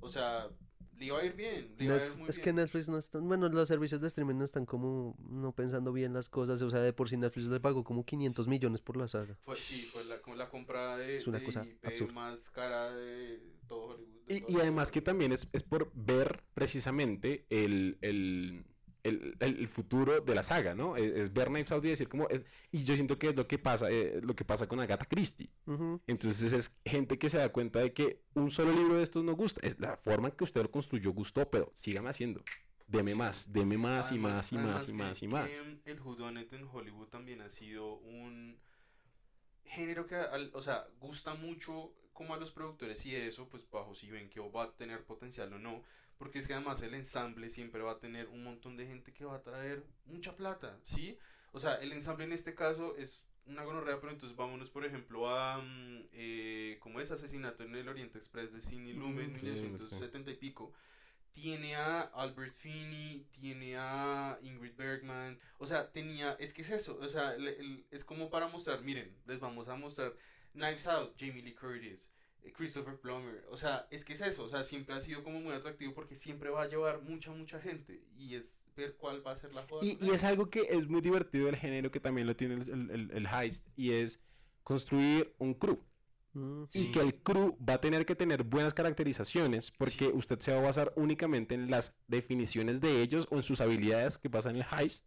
O 0.00 0.08
sea, 0.10 0.48
le 0.96 1.04
iba 1.06 1.18
a 1.18 1.24
ir 1.24 1.34
bien, 1.36 1.74
le 1.78 1.84
iba 1.84 1.94
a 1.96 2.06
ir 2.06 2.16
muy 2.16 2.28
es 2.28 2.36
bien. 2.36 2.44
que 2.44 2.52
Netflix 2.52 2.88
no 2.88 2.98
están, 2.98 3.26
bueno, 3.28 3.48
los 3.48 3.68
servicios 3.68 4.00
de 4.00 4.08
streaming 4.08 4.36
no 4.36 4.44
están 4.44 4.66
como 4.66 5.16
no 5.28 5.52
pensando 5.52 5.92
bien 5.92 6.12
las 6.12 6.28
cosas, 6.28 6.60
o 6.62 6.70
sea, 6.70 6.80
de 6.80 6.92
por 6.92 7.08
sí 7.08 7.16
Netflix 7.16 7.46
le 7.46 7.60
pagó 7.60 7.84
como 7.84 8.04
500 8.04 8.48
millones 8.48 8.82
por 8.82 8.96
la 8.96 9.06
saga. 9.08 9.38
Fue, 9.44 9.56
sí, 9.56 9.82
fue 9.82 10.04
la, 10.04 10.20
como 10.20 10.36
la 10.36 10.48
compra 10.50 10.96
de, 10.96 11.16
Es 11.16 11.26
una 11.28 11.38
de 11.38 11.44
cosa 11.44 11.64
IP 11.64 11.84
absurda. 11.86 12.12
más 12.12 12.50
cara 12.50 12.90
de 12.92 13.40
todo 13.68 13.86
Hollywood. 13.94 14.24
de 14.26 14.34
Y, 14.36 14.40
todo 14.40 14.50
y 14.50 14.60
además 14.60 14.90
que 14.90 15.00
Hollywood. 15.00 15.04
también 15.04 15.32
es, 15.32 15.48
es 15.52 15.62
por 15.62 15.90
ver 15.94 16.42
precisamente 16.54 17.46
el, 17.50 17.98
el, 18.00 18.64
el, 19.08 19.68
futuro 19.68 20.20
de 20.20 20.34
la 20.34 20.42
saga, 20.42 20.74
¿no? 20.74 20.96
Es, 20.96 21.12
es 21.16 21.32
ver 21.32 21.48
Knives 21.48 21.72
Out 21.72 21.84
y 21.84 21.88
decir 21.88 22.08
como 22.08 22.28
es... 22.28 22.44
Y 22.70 22.84
yo 22.84 22.94
siento 22.94 23.18
que 23.18 23.28
es 23.28 23.36
lo 23.36 23.46
que 23.46 23.58
pasa, 23.58 23.90
eh, 23.90 24.20
lo 24.22 24.34
que 24.34 24.44
pasa 24.44 24.68
con 24.68 24.80
Agatha 24.80 25.06
Christie. 25.06 25.50
Entonces 26.06 26.52
es 26.52 26.78
gente 26.84 27.18
que 27.18 27.28
se 27.28 27.38
da 27.38 27.50
cuenta 27.50 27.80
de 27.80 27.92
que 27.92 28.22
un 28.34 28.50
solo 28.50 28.72
libro 28.72 28.96
de 28.96 29.02
estos 29.02 29.24
no 29.24 29.34
gusta. 29.34 29.60
Es 29.66 29.78
la 29.80 29.96
forma 29.96 30.28
en 30.28 30.34
que 30.34 30.44
usted 30.44 30.62
lo 30.62 30.70
construyó 30.70 31.12
gustó, 31.12 31.48
pero 31.50 31.70
sígame 31.74 32.10
haciendo. 32.10 32.42
Deme 32.86 33.14
más, 33.14 33.52
deme 33.52 33.76
más 33.76 34.12
y 34.12 34.18
más 34.18 34.50
y 34.52 34.56
más 34.56 34.88
y 34.88 34.92
más 34.94 35.22
y 35.22 35.28
más. 35.28 35.50
el 35.84 36.00
whodunit 36.00 36.50
en 36.54 36.64
Hollywood 36.64 37.08
también 37.08 37.42
ha 37.42 37.50
sido 37.50 37.96
un 37.96 38.58
género 39.64 40.06
que, 40.06 40.14
al- 40.14 40.50
o 40.54 40.62
sea, 40.62 40.86
gusta 40.98 41.34
mucho 41.34 41.92
como 42.12 42.34
a 42.34 42.38
los 42.38 42.50
productores 42.50 43.04
y 43.06 43.14
eso, 43.14 43.48
pues 43.48 43.68
bajo 43.70 43.94
si 43.94 44.10
ven 44.10 44.28
que 44.30 44.40
va 44.40 44.64
a 44.64 44.72
tener 44.72 45.04
potencial 45.04 45.52
o 45.52 45.58
no, 45.58 45.84
porque 46.18 46.38
es 46.40 46.46
que 46.46 46.54
además 46.54 46.82
el 46.82 46.94
ensamble 46.94 47.48
siempre 47.50 47.80
va 47.82 47.92
a 47.92 47.98
tener 48.00 48.28
un 48.28 48.44
montón 48.44 48.76
de 48.76 48.86
gente 48.86 49.12
que 49.14 49.24
va 49.24 49.36
a 49.36 49.42
traer 49.42 49.84
mucha 50.06 50.36
plata, 50.36 50.78
¿sí? 50.84 51.16
O 51.52 51.60
sea, 51.60 51.76
el 51.76 51.92
ensamble 51.92 52.24
en 52.24 52.32
este 52.32 52.54
caso 52.54 52.96
es 52.96 53.24
una 53.46 53.62
gonorrea, 53.64 53.98
pero 54.00 54.12
entonces 54.12 54.36
vámonos, 54.36 54.68
por 54.70 54.84
ejemplo, 54.84 55.30
a, 55.30 55.58
mm, 55.62 56.08
eh, 56.12 56.76
como 56.80 57.00
es 57.00 57.10
Asesinato 57.10 57.62
en 57.64 57.74
el 57.74 57.88
Oriente 57.88 58.18
Express 58.18 58.52
de 58.52 58.60
Sidney 58.60 58.92
Lumet, 58.92 59.28
Mm, 59.30 59.38
sí, 59.40 59.46
1970 59.46 60.30
y 60.32 60.34
pico, 60.36 60.72
tiene 61.32 61.76
a 61.76 62.00
Albert 62.00 62.52
Finney, 62.56 63.26
tiene 63.32 63.76
a 63.78 64.38
Ingrid 64.42 64.74
Bergman, 64.76 65.38
o 65.58 65.66
sea, 65.66 65.90
tenía, 65.92 66.32
es 66.40 66.52
que 66.52 66.62
es 66.62 66.70
eso, 66.70 66.98
o 67.00 67.08
sea, 67.08 67.34
el- 67.36 67.86
es 67.90 68.04
como 68.04 68.28
para 68.28 68.48
mostrar, 68.48 68.82
miren, 68.82 69.16
les 69.26 69.38
vamos 69.40 69.68
a 69.68 69.76
mostrar, 69.76 70.14
Knives 70.52 70.86
Out, 70.88 71.14
Jamie 71.18 71.42
Lee 71.42 71.54
Curtis, 71.54 72.08
Christopher 72.56 72.96
Plummer. 72.98 73.44
O 73.50 73.56
sea, 73.56 73.86
es 73.90 74.04
que 74.04 74.14
es 74.14 74.20
eso. 74.20 74.44
O 74.44 74.48
sea, 74.48 74.64
siempre 74.64 74.94
ha 74.94 75.00
sido 75.00 75.22
como 75.22 75.40
muy 75.40 75.52
atractivo 75.52 75.94
porque 75.94 76.16
siempre 76.16 76.50
va 76.50 76.62
a 76.62 76.68
llevar 76.68 77.02
mucha, 77.02 77.30
mucha 77.30 77.60
gente. 77.60 78.02
Y 78.16 78.34
es 78.34 78.58
ver 78.76 78.96
cuál 78.96 79.24
va 79.26 79.32
a 79.32 79.36
ser 79.36 79.52
la 79.54 79.62
joda. 79.66 79.84
Y, 79.84 79.98
es 80.10 80.24
algo 80.24 80.50
que 80.50 80.66
es 80.70 80.88
muy 80.88 81.00
divertido 81.00 81.46
del 81.46 81.56
género 81.56 81.90
que 81.90 82.00
también 82.00 82.26
lo 82.26 82.36
tiene 82.36 82.54
el, 82.54 82.68
el- 82.70 82.90
el- 82.90 83.10
el 83.12 83.26
heist 83.26 83.66
y 83.76 83.92
es 83.92 84.20
construir 84.62 85.34
un 85.38 85.54
crew. 85.54 85.78
Mm, 86.34 86.64
Y 86.74 86.78
Sí. 86.84 86.92
que 86.92 87.00
el 87.00 87.14
crew 87.22 87.56
va 87.66 87.74
a 87.74 87.80
tener 87.80 88.04
que 88.06 88.14
tener 88.14 88.42
buenas 88.44 88.74
caracterizaciones 88.74 89.70
porque 89.70 90.06
Sí. 90.06 90.10
usted 90.12 90.38
se 90.40 90.52
va 90.52 90.58
a 90.58 90.62
basar 90.62 90.92
únicamente 90.96 91.54
en 91.54 91.70
las 91.70 91.96
definiciones 92.06 92.80
de 92.80 93.00
ellos 93.02 93.26
o 93.30 93.36
en 93.36 93.42
sus 93.42 93.60
habilidades 93.60 94.18
que 94.18 94.28
pasan 94.30 94.56
en 94.56 94.62
el 94.62 94.68
heist 94.78 95.06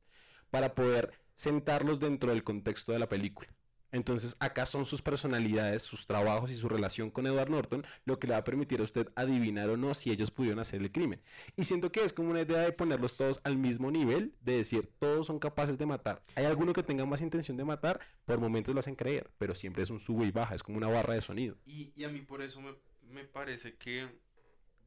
para 0.49 0.73
poder 0.75 1.11
sentarlos 1.35 1.99
dentro 1.99 2.31
del 2.31 2.43
contexto 2.43 2.91
de 2.91 2.99
la 2.99 3.07
película. 3.07 3.47
Entonces 3.91 4.35
acá 4.39 4.65
son 4.65 4.85
sus 4.85 5.01
personalidades, 5.01 5.81
sus 5.83 6.07
trabajos 6.07 6.49
y 6.51 6.55
su 6.55 6.69
relación 6.69 7.11
con 7.11 7.27
Edward 7.27 7.49
Norton 7.49 7.85
lo 8.05 8.19
que 8.19 8.27
le 8.27 8.33
va 8.33 8.39
a 8.39 8.43
permitir 8.43 8.79
a 8.79 8.83
usted 8.83 9.09
adivinar 9.15 9.69
o 9.69 9.77
no 9.77 9.93
si 9.93 10.11
ellos 10.11 10.31
pudieron 10.31 10.59
hacer 10.59 10.81
el 10.81 10.91
crimen. 10.91 11.21
Y 11.57 11.63
siento 11.65 11.91
que 11.91 12.03
es 12.03 12.13
como 12.13 12.29
una 12.29 12.41
idea 12.41 12.59
de 12.59 12.71
ponerlos 12.71 13.15
todos 13.17 13.41
al 13.43 13.57
mismo 13.57 13.91
nivel, 13.91 14.33
de 14.41 14.57
decir 14.57 14.89
todos 14.99 15.27
son 15.27 15.39
capaces 15.39 15.77
de 15.77 15.85
matar. 15.85 16.23
Hay 16.35 16.45
alguno 16.45 16.73
que 16.73 16.83
tenga 16.83 17.05
más 17.05 17.21
intención 17.21 17.57
de 17.57 17.65
matar, 17.65 17.99
por 18.25 18.39
momentos 18.39 18.73
lo 18.73 18.79
hacen 18.79 18.95
creer, 18.95 19.29
pero 19.37 19.55
siempre 19.55 19.83
es 19.83 19.89
un 19.89 19.99
sube 19.99 20.25
y 20.25 20.31
baja, 20.31 20.55
es 20.55 20.63
como 20.63 20.77
una 20.77 20.87
barra 20.87 21.13
de 21.13 21.21
sonido. 21.21 21.57
Y, 21.65 21.91
y 21.95 22.03
a 22.05 22.09
mí 22.09 22.21
por 22.21 22.41
eso 22.41 22.61
me, 22.61 22.73
me 23.09 23.25
parece 23.25 23.75
que 23.75 24.07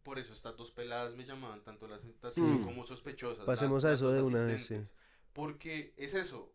por 0.02 0.18
eso 0.18 0.32
estas 0.34 0.56
dos 0.56 0.70
peladas 0.70 1.14
me 1.14 1.24
llamaban 1.24 1.62
tanto 1.62 1.86
las 1.88 2.00
Sí. 2.32 2.40
como 2.64 2.84
sospechosas. 2.86 3.44
Pasemos 3.44 3.82
las- 3.84 3.92
a 3.92 3.94
eso 3.94 4.10
de 4.12 4.22
una 4.22 4.44
vez, 4.44 4.56
asistentes. 4.56 4.92
Porque 5.32 5.94
es 5.96 6.14
eso. 6.14 6.52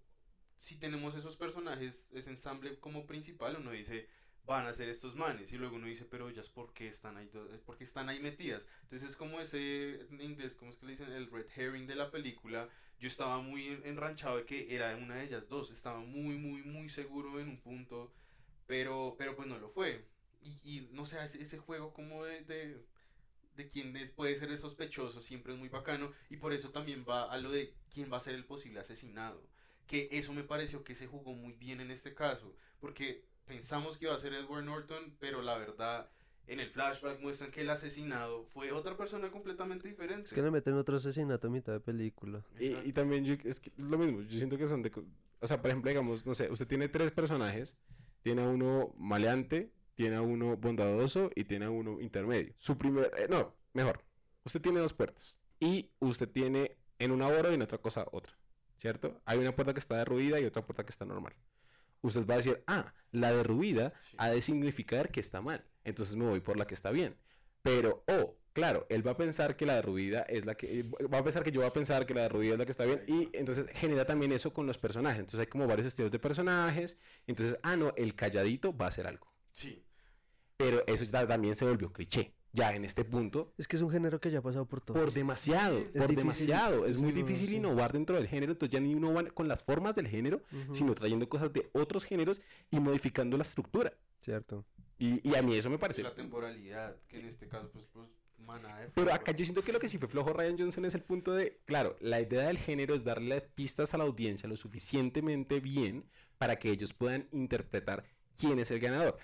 Si 0.60 0.78
tenemos 0.78 1.16
esos 1.16 1.38
personajes, 1.38 2.05
ese 2.14 2.32
ensamble 2.32 2.80
como 2.80 3.07
principal, 3.07 3.57
uno 3.60 3.72
dice, 3.72 4.07
van 4.45 4.68
a 4.68 4.74
ser 4.76 4.89
estos 4.89 5.16
manes. 5.16 5.51
Y 5.53 5.57
luego 5.57 5.78
uno 5.78 5.88
dice, 5.88 6.05
pero 6.05 6.30
ellas, 6.30 6.49
¿por 6.49 6.74
qué 6.74 6.89
están 6.89 7.18
ahí, 7.18 7.30
do- 7.30 7.49
por 7.66 7.78
qué 7.78 7.86
están 7.86 8.10
ahí 8.10 8.20
metidas? 8.20 8.64
Entonces 8.84 9.10
es 9.10 9.18
como 9.18 9.39
ese, 9.41 10.01
en 10.12 10.22
inglés, 10.22 10.55
¿cómo 10.55 10.72
es 10.72 10.78
que 10.78 10.88
le 10.88 10.93
dicen? 10.93 11.12
El 11.14 11.32
red 11.32 11.47
herring 11.55 11.88
de 11.88 11.95
la 11.95 12.12
película. 12.12 12.70
Yo 12.99 13.07
estaba 13.07 13.41
muy 13.41 13.68
en- 13.70 13.86
enranchado 13.86 14.38
de 14.38 14.45
que 14.45 14.76
era 14.76 14.95
una 14.97 15.16
de 15.18 15.26
ellas 15.26 15.49
dos. 15.49 15.72
Estaba 15.72 16.01
muy, 16.01 16.36
muy, 16.38 16.62
muy 16.64 16.89
seguro 16.89 17.39
en 17.39 17.49
un 17.49 17.62
punto. 17.62 18.14
Pero, 18.68 19.16
pero 19.18 19.36
pues 19.36 19.47
no 19.47 19.60
lo 19.60 19.70
fue. 19.70 20.05
Y, 20.41 20.60
y 20.64 20.89
no 20.93 21.05
sé, 21.07 21.24
ese, 21.26 21.41
ese 21.43 21.57
juego 21.60 21.93
como 21.93 22.26
de, 22.26 22.43
de, 22.45 22.86
de 23.55 23.68
quién 23.68 23.95
es- 23.97 24.12
puede 24.12 24.38
ser 24.38 24.49
el 24.51 24.60
sospechoso 24.60 25.22
siempre 25.22 25.53
es 25.53 25.60
muy 25.60 25.70
bacano. 25.70 26.12
Y 26.30 26.38
por 26.38 26.53
eso 26.53 26.72
también 26.72 27.05
va 27.07 27.32
a 27.32 27.38
lo 27.38 27.51
de 27.51 27.74
quién 27.93 28.12
va 28.12 28.18
a 28.18 28.22
ser 28.22 28.36
el 28.36 28.45
posible 28.45 28.80
asesinado. 28.80 29.41
Que 29.89 30.07
eso 30.11 30.33
me 30.33 30.43
pareció 30.43 30.83
que 30.83 30.93
se 30.93 31.07
jugó 31.07 31.33
muy 31.33 31.53
bien 31.53 31.81
en 31.81 31.89
este 31.89 32.13
caso. 32.13 32.55
Porque 32.79 33.25
pensamos 33.45 33.97
que 33.97 34.05
iba 34.05 34.13
a 34.13 34.19
ser 34.19 34.33
Edward 34.35 34.63
Norton, 34.63 35.15
pero 35.19 35.41
la 35.41 35.57
verdad, 35.57 36.11
en 36.45 36.59
el 36.59 36.69
flashback 36.69 37.19
muestran 37.21 37.49
que 37.49 37.61
el 37.61 37.69
asesinado 37.71 38.45
fue 38.53 38.71
otra 38.71 38.95
persona 38.95 39.31
completamente 39.31 39.87
diferente. 39.87 40.25
Es 40.25 40.33
que 40.33 40.43
le 40.43 40.51
meten 40.51 40.75
otro 40.75 40.97
asesinato 40.97 41.47
a 41.47 41.49
mitad 41.49 41.73
de 41.73 41.79
película. 41.79 42.45
Y, 42.59 42.75
y 42.87 42.93
también 42.93 43.25
yo, 43.25 43.33
es, 43.43 43.59
que 43.59 43.71
es 43.75 43.89
lo 43.89 43.97
mismo, 43.97 44.21
yo 44.21 44.37
siento 44.37 44.59
que 44.59 44.67
son 44.67 44.83
de... 44.83 44.91
O 45.41 45.47
sea, 45.47 45.59
por 45.59 45.71
ejemplo, 45.71 45.89
digamos, 45.89 46.23
no 46.23 46.35
sé, 46.35 46.51
usted 46.51 46.67
tiene 46.67 46.87
tres 46.87 47.11
personajes, 47.11 47.75
tiene 48.21 48.43
a 48.43 48.47
uno 48.47 48.93
maleante, 48.97 49.71
tiene 49.95 50.17
a 50.17 50.21
uno 50.21 50.55
bondadoso 50.55 51.31
y 51.35 51.45
tiene 51.45 51.65
a 51.65 51.71
uno 51.71 51.99
intermedio. 51.99 52.53
Su 52.59 52.77
primer... 52.77 53.11
eh, 53.17 53.27
no, 53.27 53.55
mejor. 53.73 54.03
Usted 54.45 54.61
tiene 54.61 54.79
dos 54.79 54.93
puertas 54.93 55.37
y 55.59 55.89
usted 55.99 56.29
tiene 56.29 56.77
en 56.99 57.11
una 57.11 57.27
hora 57.27 57.49
y 57.49 57.55
en 57.55 57.61
otra 57.61 57.79
cosa 57.79 58.05
otra, 58.11 58.37
¿cierto? 58.80 59.21
Hay 59.25 59.38
una 59.39 59.55
puerta 59.55 59.73
que 59.75 59.80
está 59.80 59.97
derruida 59.97 60.39
y 60.39 60.45
otra 60.45 60.65
puerta 60.65 60.84
que 60.86 60.91
está 60.91 61.05
normal. 61.05 61.36
Usted 62.01 62.25
va 62.27 62.36
a 62.36 62.38
decir, 62.38 62.63
ah, 62.67 62.93
la 63.11 63.32
derruida 63.34 63.93
Sí. 64.01 64.15
ha 64.19 64.30
de 64.32 64.41
significar 64.41 65.11
que 65.11 65.19
está 65.19 65.41
mal, 65.41 65.65
entonces 65.84 66.15
me 66.15 66.25
voy 66.25 66.41
por 66.41 66.57
la 66.57 66.65
que 66.67 66.73
está 66.75 66.91
bien. 66.91 67.17
Pero, 67.61 68.03
oh, 68.07 68.38
claro, 68.53 68.88
él 68.89 69.05
va 69.05 69.11
a 69.11 69.17
pensar 69.17 69.57
que 69.57 69.65
la 69.65 69.75
derruida 69.75 70.21
es 70.23 70.45
la 70.45 70.55
que... 70.55 70.80
eh, 70.80 70.84
Va 71.13 71.19
a 71.19 71.23
pensar 71.23 71.43
que 71.43 71.51
yo 71.51 71.61
voy 71.61 71.67
a 71.69 71.73
pensar 71.73 72.05
que 72.05 72.13
la 72.13 72.21
derruida 72.23 72.53
es 72.53 72.59
la 72.59 72.65
que 72.65 72.71
está 72.71 72.86
bien. 72.86 73.03
Y 73.07 73.30
entonces 73.34 73.67
genera 73.73 74.05
también 74.05 74.32
eso 74.32 74.53
con 74.53 74.65
los 74.67 74.77
personajes. 74.77 75.19
Entonces 75.19 75.41
hay 75.41 75.47
como 75.47 75.67
varios 75.67 75.88
estilos 75.88 76.11
de 76.11 76.19
personajes. 76.19 76.97
Entonces, 77.27 77.59
ah, 77.63 77.75
no, 77.75 77.93
el 77.97 78.15
calladito 78.15 78.75
va 78.75 78.86
a 78.86 78.89
hacer 78.89 79.07
algo. 79.07 79.27
Sí. 79.51 79.86
Pero 80.57 80.84
eso 80.88 81.05
también 81.27 81.55
se 81.55 81.65
volvió 81.65 81.91
cliché. 81.91 82.38
Ya 82.51 82.73
en 82.73 82.83
este 82.83 83.05
punto, 83.05 83.53
Es 83.57 83.67
que 83.67 83.75
es 83.75 83.81
un 83.81 83.91
género 83.91 84.19
que 84.19 84.31
ya 84.31 84.39
ha 84.39 84.41
pasado 84.41 84.65
por 84.65 84.81
todo. 84.81 84.97
por 84.97 85.13
demasiado, 85.13 85.77
Es 85.77 85.85
por 85.85 85.93
difícil, 85.93 86.15
demasiado. 86.15 86.85
Es 86.87 86.99
muy 86.99 87.11
no, 87.11 87.17
difícil 87.17 87.49
sí. 87.49 87.55
innovar 87.57 87.93
dentro 87.93 88.15
del 88.15 88.27
género. 88.27 88.53
Entonces 88.53 88.73
ya 88.73 88.79
ni 88.79 88.95
uno 88.95 89.13
va 89.13 89.23
con 89.25 89.47
las 89.47 89.63
formas 89.63 89.95
del 89.95 90.07
género, 90.07 90.41
sino 90.71 90.95
trayendo 90.95 91.29
cosas 91.29 91.53
de 91.53 91.69
otros 91.73 92.05
géneros 92.05 92.41
y 92.71 92.79
modificando 92.79 93.37
la 93.37 93.43
estructura. 93.43 93.93
Cierto. 94.21 94.65
Y, 94.97 95.27
y 95.29 95.35
a 95.35 95.41
mí 95.41 95.55
eso 95.55 95.69
me 95.69 95.77
parece 95.77 96.03
La 96.03 96.13
temporalidad, 96.15 96.97
que 97.07 97.19
en 97.19 97.27
este 97.27 97.47
caso, 97.47 97.69
pues, 97.71 97.85
pues 97.93 98.09
manada 98.39 98.79
de 98.81 98.89
Pero 98.89 99.13
acá 99.13 99.31
yo 99.31 99.45
siento 99.45 99.63
que 99.63 99.71
lo 99.71 99.79
que 99.79 99.87
sí 99.87 99.97
fue 99.97 100.07
flojo 100.07 100.33
Ryan 100.33 100.57
Johnson 100.57 100.85
es 100.85 100.95
el 100.95 101.03
punto 101.03 101.33
de, 101.33 101.61
claro, 101.65 101.95
la 102.01 102.19
idea 102.19 102.47
del 102.47 102.57
género 102.57 102.95
es 102.95 103.03
darle 103.03 103.41
pistas 103.41 103.93
a 103.93 103.97
la 103.97 104.05
audiencia 104.05 104.49
lo 104.49 104.57
suficientemente 104.57 105.59
bien 105.59 106.09
para 106.37 106.57
que 106.57 106.69
ellos 106.71 106.93
puedan 106.93 107.27
interpretar 107.31 108.05
quién 108.37 108.59
es 108.59 108.71
el 108.71 108.79
ganador. 108.79 109.17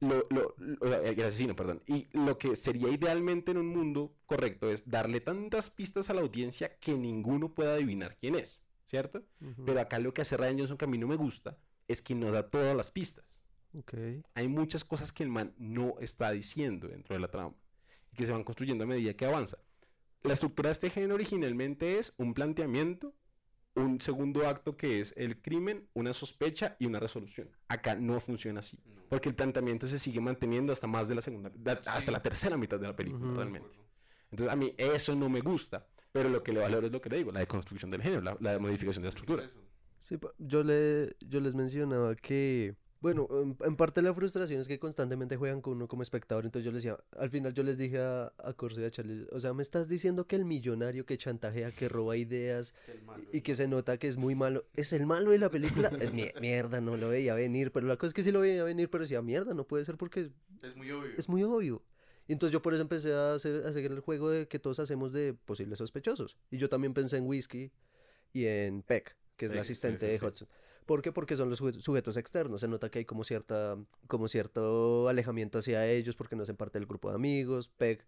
Lo, 0.00 0.22
lo- 0.30 0.54
el 1.02 1.20
asesino, 1.22 1.56
perdón. 1.56 1.82
Y 1.86 2.06
lo 2.16 2.38
que 2.38 2.54
sería 2.54 2.88
idealmente 2.88 3.50
en 3.50 3.56
un 3.58 3.66
mundo 3.66 4.14
correcto 4.26 4.70
es 4.70 4.88
darle 4.88 5.20
tantas 5.20 5.70
pistas 5.70 6.08
a 6.08 6.14
la 6.14 6.20
audiencia 6.20 6.78
que 6.78 6.96
ninguno 6.96 7.52
pueda 7.52 7.74
adivinar 7.74 8.16
quién 8.20 8.36
es, 8.36 8.62
¿cierto? 8.84 9.24
Pero 9.66 9.80
acá 9.80 9.98
lo 9.98 10.14
que 10.14 10.22
hace 10.22 10.36
Ryan 10.36 10.58
Johnson 10.58 10.78
que 10.78 10.84
a 10.84 10.88
mí 10.88 10.98
no 10.98 11.08
me 11.08 11.16
gusta 11.16 11.58
es 11.88 12.00
que 12.00 12.14
no 12.14 12.30
da 12.30 12.48
todas 12.48 12.76
las 12.76 12.90
pistas 12.90 13.42
Ok. 13.74 13.94
hay 14.34 14.48
muchas 14.48 14.84
cosas 14.84 15.12
que 15.12 15.22
el 15.24 15.30
man 15.30 15.52
no 15.58 15.96
está 16.00 16.30
diciendo 16.30 16.86
dentro 16.88 17.14
de 17.14 17.20
la 17.20 17.28
trama 17.30 17.54
y 18.12 18.16
que 18.16 18.24
se 18.26 18.32
van 18.32 18.44
construyendo 18.44 18.84
a 18.84 18.86
medida 18.86 19.14
que 19.14 19.26
avanza. 19.26 19.58
La 20.22 20.32
estructura 20.34 20.68
de 20.68 20.72
este 20.72 20.90
género 20.90 21.14
originalmente 21.14 21.98
es 21.98 22.12
un 22.18 22.34
planteamiento, 22.34 23.14
un 23.78 24.00
segundo 24.00 24.46
acto 24.46 24.76
que 24.76 25.00
es 25.00 25.14
el 25.16 25.40
crimen, 25.40 25.88
una 25.94 26.12
sospecha 26.12 26.76
y 26.78 26.86
una 26.86 27.00
resolución. 27.00 27.50
Acá 27.68 27.94
no 27.94 28.20
funciona 28.20 28.60
así, 28.60 28.78
No. 28.84 29.02
porque 29.08 29.28
el 29.28 29.34
planteamiento 29.34 29.86
se 29.86 29.98
sigue 29.98 30.20
manteniendo 30.20 30.72
hasta 30.72 30.86
más 30.86 31.08
de 31.08 31.14
la 31.14 31.20
segunda, 31.20 31.50
da- 31.54 31.80
hasta 31.86 32.10
la 32.12 32.22
tercera 32.22 32.56
mitad 32.56 32.78
de 32.78 32.86
la 32.86 32.96
película 32.96 33.32
realmente. 33.34 33.68
Entonces 34.30 34.52
a 34.52 34.56
mí 34.56 34.74
eso 34.76 35.14
no 35.16 35.28
me 35.28 35.40
gusta, 35.40 35.86
pero 36.12 36.28
lo 36.28 36.42
que 36.42 36.52
le 36.52 36.60
valoro 36.60 36.86
es 36.86 36.92
lo 36.92 37.00
que 37.00 37.08
le 37.08 37.16
digo, 37.18 37.32
la 37.32 37.40
deconstrucción 37.40 37.90
del 37.90 38.02
género, 38.02 38.20
la, 38.22 38.36
la 38.40 38.58
modificación 38.58 39.02
de 39.02 39.06
la 39.06 39.10
estructura. 39.10 39.50
Sí, 39.98 40.18
yo, 40.38 40.62
le, 40.62 41.16
yo 41.20 41.40
les 41.40 41.54
mencionaba 41.54 42.14
que, 42.14 42.76
bueno, 43.00 43.28
en, 43.64 43.76
parte 43.76 44.02
la 44.02 44.12
frustración 44.12 44.60
es 44.60 44.66
que 44.68 44.78
constantemente 44.78 45.36
juegan 45.36 45.60
con 45.60 45.74
uno 45.74 45.86
como 45.88 46.02
espectador, 46.02 46.44
entonces 46.44 46.64
yo 46.64 46.72
les 46.72 46.82
decía, 46.82 46.98
al 47.16 47.30
final 47.30 47.54
yo 47.54 47.62
les 47.62 47.78
dije 47.78 47.98
a, 48.00 48.32
a 48.38 48.52
Corso 48.54 48.80
y 48.80 48.84
a 48.84 48.90
Charlie, 48.90 49.26
o 49.30 49.38
sea, 49.38 49.52
me 49.54 49.62
estás 49.62 49.88
diciendo 49.88 50.26
que 50.26 50.34
el 50.36 50.44
millonario 50.44 51.06
que 51.06 51.16
chantajea, 51.16 51.70
que 51.70 51.88
roba 51.88 52.16
ideas 52.16 52.74
y 53.32 53.40
que 53.42 53.54
se 53.54 53.68
nota 53.68 53.98
que 53.98 54.08
es 54.08 54.16
muy 54.16 54.34
malo, 54.34 54.66
es 54.74 54.92
el 54.92 55.06
malo 55.06 55.30
de 55.30 55.38
la 55.38 55.48
película, 55.50 55.90
mie- 55.90 56.32
mierda, 56.40 56.80
no 56.80 56.96
lo 56.96 57.08
veía 57.10 57.34
venir, 57.34 57.70
pero 57.72 57.86
la 57.86 57.96
cosa 57.96 58.08
es 58.08 58.14
que 58.14 58.22
sí 58.22 58.32
lo 58.32 58.40
veía 58.40 58.64
venir, 58.64 58.90
pero 58.90 59.04
decía, 59.04 59.22
mierda, 59.22 59.54
no 59.54 59.64
puede 59.66 59.84
ser 59.84 59.96
porque 59.96 60.30
Es 60.62 60.74
muy 60.76 60.90
obvio. 60.90 61.12
es 61.16 61.28
muy 61.28 61.42
obvio. 61.44 61.82
Y 62.26 62.32
entonces 62.32 62.52
yo 62.52 62.60
por 62.60 62.74
eso 62.74 62.82
empecé 62.82 63.14
a 63.14 63.34
hacer, 63.34 63.64
a 63.64 63.72
seguir 63.72 63.90
el 63.92 64.00
juego 64.00 64.28
de 64.28 64.48
que 64.48 64.58
todos 64.58 64.80
hacemos 64.80 65.12
de 65.12 65.32
posibles 65.32 65.78
sospechosos. 65.78 66.36
Y 66.50 66.58
yo 66.58 66.68
también 66.68 66.92
pensé 66.92 67.16
en 67.16 67.26
Whiskey 67.26 67.70
y 68.34 68.44
en 68.44 68.82
Peck, 68.82 69.16
que 69.36 69.46
es 69.46 69.50
la 69.52 69.58
sí, 69.58 69.72
asistente 69.72 70.10
sí, 70.10 70.18
de. 70.18 70.26
Hudson. 70.26 70.48
¿Por 70.88 71.02
qué? 71.02 71.12
Porque 71.12 71.36
son 71.36 71.50
los 71.50 71.60
suje- 71.60 71.78
sujetos 71.82 72.16
externos. 72.16 72.62
Se 72.62 72.66
nota 72.66 72.90
que 72.90 73.00
hay 73.00 73.04
como, 73.04 73.22
cierta, 73.22 73.76
como 74.06 74.26
cierto 74.26 75.06
alejamiento 75.10 75.58
hacia 75.58 75.86
ellos 75.86 76.16
porque 76.16 76.34
no 76.34 76.44
hacen 76.44 76.56
parte 76.56 76.78
del 76.78 76.86
grupo 76.86 77.10
de 77.10 77.16
amigos. 77.16 77.68
Peck, 77.68 78.06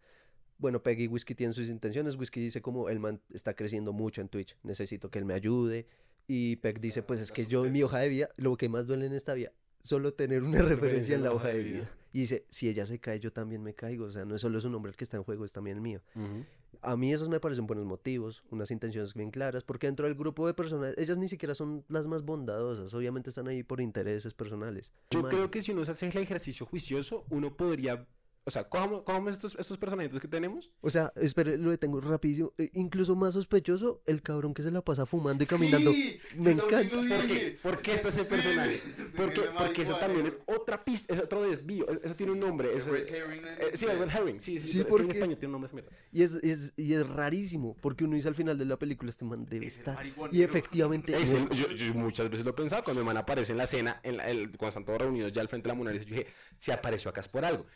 bueno, 0.57 0.83
Peck 0.83 0.99
y 0.99 1.07
Whiskey 1.07 1.37
tienen 1.37 1.53
sus 1.53 1.69
intenciones. 1.69 2.17
Whiskey 2.17 2.43
dice 2.43 2.63
como 2.63 2.89
el 2.89 2.99
man 2.99 3.21
está 3.35 3.53
creciendo 3.53 3.93
mucho 3.93 4.23
en 4.23 4.31
Twitch, 4.31 4.57
necesito 4.63 5.11
que 5.11 5.19
él 5.19 5.27
me 5.27 5.35
ayude. 5.35 5.87
Y 6.27 6.57
Peck 6.57 6.81
dice, 6.81 7.01
La- 7.01 7.07
pues 7.07 7.21
es 7.21 7.33
que 7.33 7.45
yo 7.45 7.67
en 7.67 7.73
mi 7.73 7.83
hoja 7.83 7.99
de 7.99 8.09
vida, 8.09 8.31
lo 8.39 8.57
que 8.57 8.71
más 8.71 8.87
duele 8.87 9.05
en 9.05 9.13
esta 9.13 9.35
vida, 9.35 9.53
solo 9.81 10.15
tener 10.15 10.43
una 10.43 10.63
referencia 10.63 11.15
en 11.17 11.23
la 11.23 11.33
hoja 11.33 11.49
de 11.49 11.63
vida. 11.63 11.91
Y 12.15 12.21
dice, 12.21 12.47
si 12.49 12.69
ella 12.69 12.87
se 12.87 12.99
cae, 12.99 13.21
yo 13.21 13.31
también 13.31 13.63
me 13.63 13.75
caigo. 13.75 14.07
O 14.07 14.11
sea, 14.11 14.25
no 14.25 14.35
es 14.35 14.41
solo 14.41 14.59
su 14.61 14.71
nombre 14.71 14.91
el 14.91 14.97
que 14.97 15.05
está 15.05 15.19
en 15.19 15.23
juego, 15.23 15.45
es 15.45 15.53
también 15.53 15.77
el 15.77 15.83
mío. 15.83 16.01
Ujú. 16.17 16.45
A 16.83 16.97
mí 16.97 17.13
esos 17.13 17.29
me 17.29 17.41
parecen 17.41 17.67
buenos 17.67 17.85
motivos, 17.85 18.43
unas 18.51 18.71
intenciones 18.71 19.15
bien 19.15 19.31
claras, 19.31 19.65
porque 19.65 19.87
dentro 19.87 20.07
del 20.07 20.17
grupo 20.17 20.47
de 20.47 20.55
personas, 20.55 20.97
ellas 20.97 21.19
ni 21.19 21.29
siquiera 21.29 21.55
son 21.55 21.85
las 21.89 22.07
más 22.07 22.25
bondadosas, 22.25 22.95
obviamente 22.95 23.31
están 23.31 23.49
ahí 23.49 23.63
por 23.63 23.81
intereses 23.81 24.35
personales. 24.35 24.93
Yo 25.11 25.23
Man, 25.23 25.31
creo 25.31 25.51
que 25.51 25.63
si 25.63 25.73
uno 25.73 25.85
se 25.85 25.91
hace 25.93 26.09
el 26.09 26.17
ejercicio 26.17 26.65
juicioso, 26.67 27.25
uno 27.31 27.57
podría 27.57 28.07
O 28.45 28.51
sea, 28.51 28.65
cojamos, 28.65 29.03
cojamos 29.03 29.33
estos, 29.35 29.55
estos 29.59 29.77
personajes 29.77 30.19
que 30.19 30.27
tenemos. 30.27 30.71
O 30.81 30.89
sea, 30.89 31.13
espere, 31.17 31.59
lo 31.59 31.71
detengo 31.71 32.01
rapidísimo. 32.01 32.53
Eh, 32.57 32.71
incluso 32.73 33.15
más 33.15 33.35
sospechoso, 33.35 34.03
el 34.07 34.23
cabrón 34.23 34.55
que 34.55 34.63
se 34.63 34.71
la 34.71 34.81
pasa 34.83 35.05
fumando 35.05 35.45
y 35.45 35.47
caminando. 35.47 35.93
Sí, 35.93 36.19
Me 36.37 36.53
encanta. 36.53 36.97
¿Por 36.97 37.27
qué? 37.27 37.59
¿Por 37.63 37.83
qué 37.83 37.93
está 37.95 38.09
ese 38.09 38.25
personaje? 38.25 38.81
Porque, 39.15 39.43
porque 39.57 39.83
eso 39.83 39.95
también 39.99 40.27
es 40.27 40.39
otra 40.47 40.83
pista, 40.83 41.15
es 41.15 41.21
otro 41.21 41.43
desvío. 41.43 41.87
es- 41.91 42.01
Eso 42.03 42.15
tiene 42.15 42.33
un 42.33 42.41
nombre. 42.41 42.73
El 42.73 42.79
Eso, 42.79 42.97
eh, 42.97 43.71
sí, 43.75 43.85
el 43.87 43.99
red 43.99 44.09
herring. 44.09 44.41
Sí, 44.41 44.59
sí, 44.59 44.69
Sí, 44.73 44.79
pero 44.79 44.81
es 44.81 44.89
que 44.89 44.89
en 44.89 44.89
porque- 45.07 45.19
español 45.19 45.39
tiene 45.39 45.47
un 45.49 45.53
nombre 45.53 45.67
esa 45.67 45.75
mierda. 45.75 45.91
Y 46.11 46.23
es, 46.23 46.35
es, 46.37 46.73
y 46.77 46.95
es 46.95 47.07
rarísimo, 47.07 47.77
porque 47.83 48.05
uno 48.05 48.17
dice 48.17 48.29
al 48.29 48.35
final 48.35 48.57
de 48.57 48.65
la 48.65 48.79
película, 48.79 49.11
este 49.11 49.27
man 49.27 49.45
debe 49.45 49.67
Es 49.67 49.75
el 49.77 49.81
estar. 49.81 50.07
Y 50.33 50.43
efectivamente, 50.43 51.13
Es 51.15 51.31
no 51.33 51.37
el- 51.37 51.43
está. 51.43 51.55
yo, 51.55 51.71
yo 51.71 51.95
muchas 51.95 52.31
veces 52.31 52.45
lo 52.47 52.53
he 52.53 52.55
pensado 52.55 52.83
cuando 52.83 53.01
mi 53.03 53.05
hermana 53.05 53.21
aparece 53.21 53.53
en 53.53 53.59
la 53.59 53.67
cena, 53.67 54.01
en 54.03 54.17
la- 54.17 54.29
el- 54.31 54.49
cuando 54.57 54.69
están 54.69 54.85
todos 54.87 54.99
reunidos 55.03 55.31
ya 55.33 55.43
al 55.43 55.49
frente 55.49 55.69
de 55.69 55.75
la 55.75 55.79
Mona 55.79 55.93
Lisa, 55.93 56.07
yo 56.07 56.17
dije, 56.17 56.27
si 56.57 56.71
apareció 56.73 57.11
acá 57.11 57.21
es 57.21 57.29
por 57.29 57.45
algo. 57.45 57.67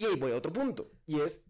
Y 0.00 0.06
ahí 0.06 0.16
voy 0.16 0.32
a 0.32 0.36
otro 0.36 0.50
punto, 0.50 0.90
y 1.04 1.20
es, 1.20 1.44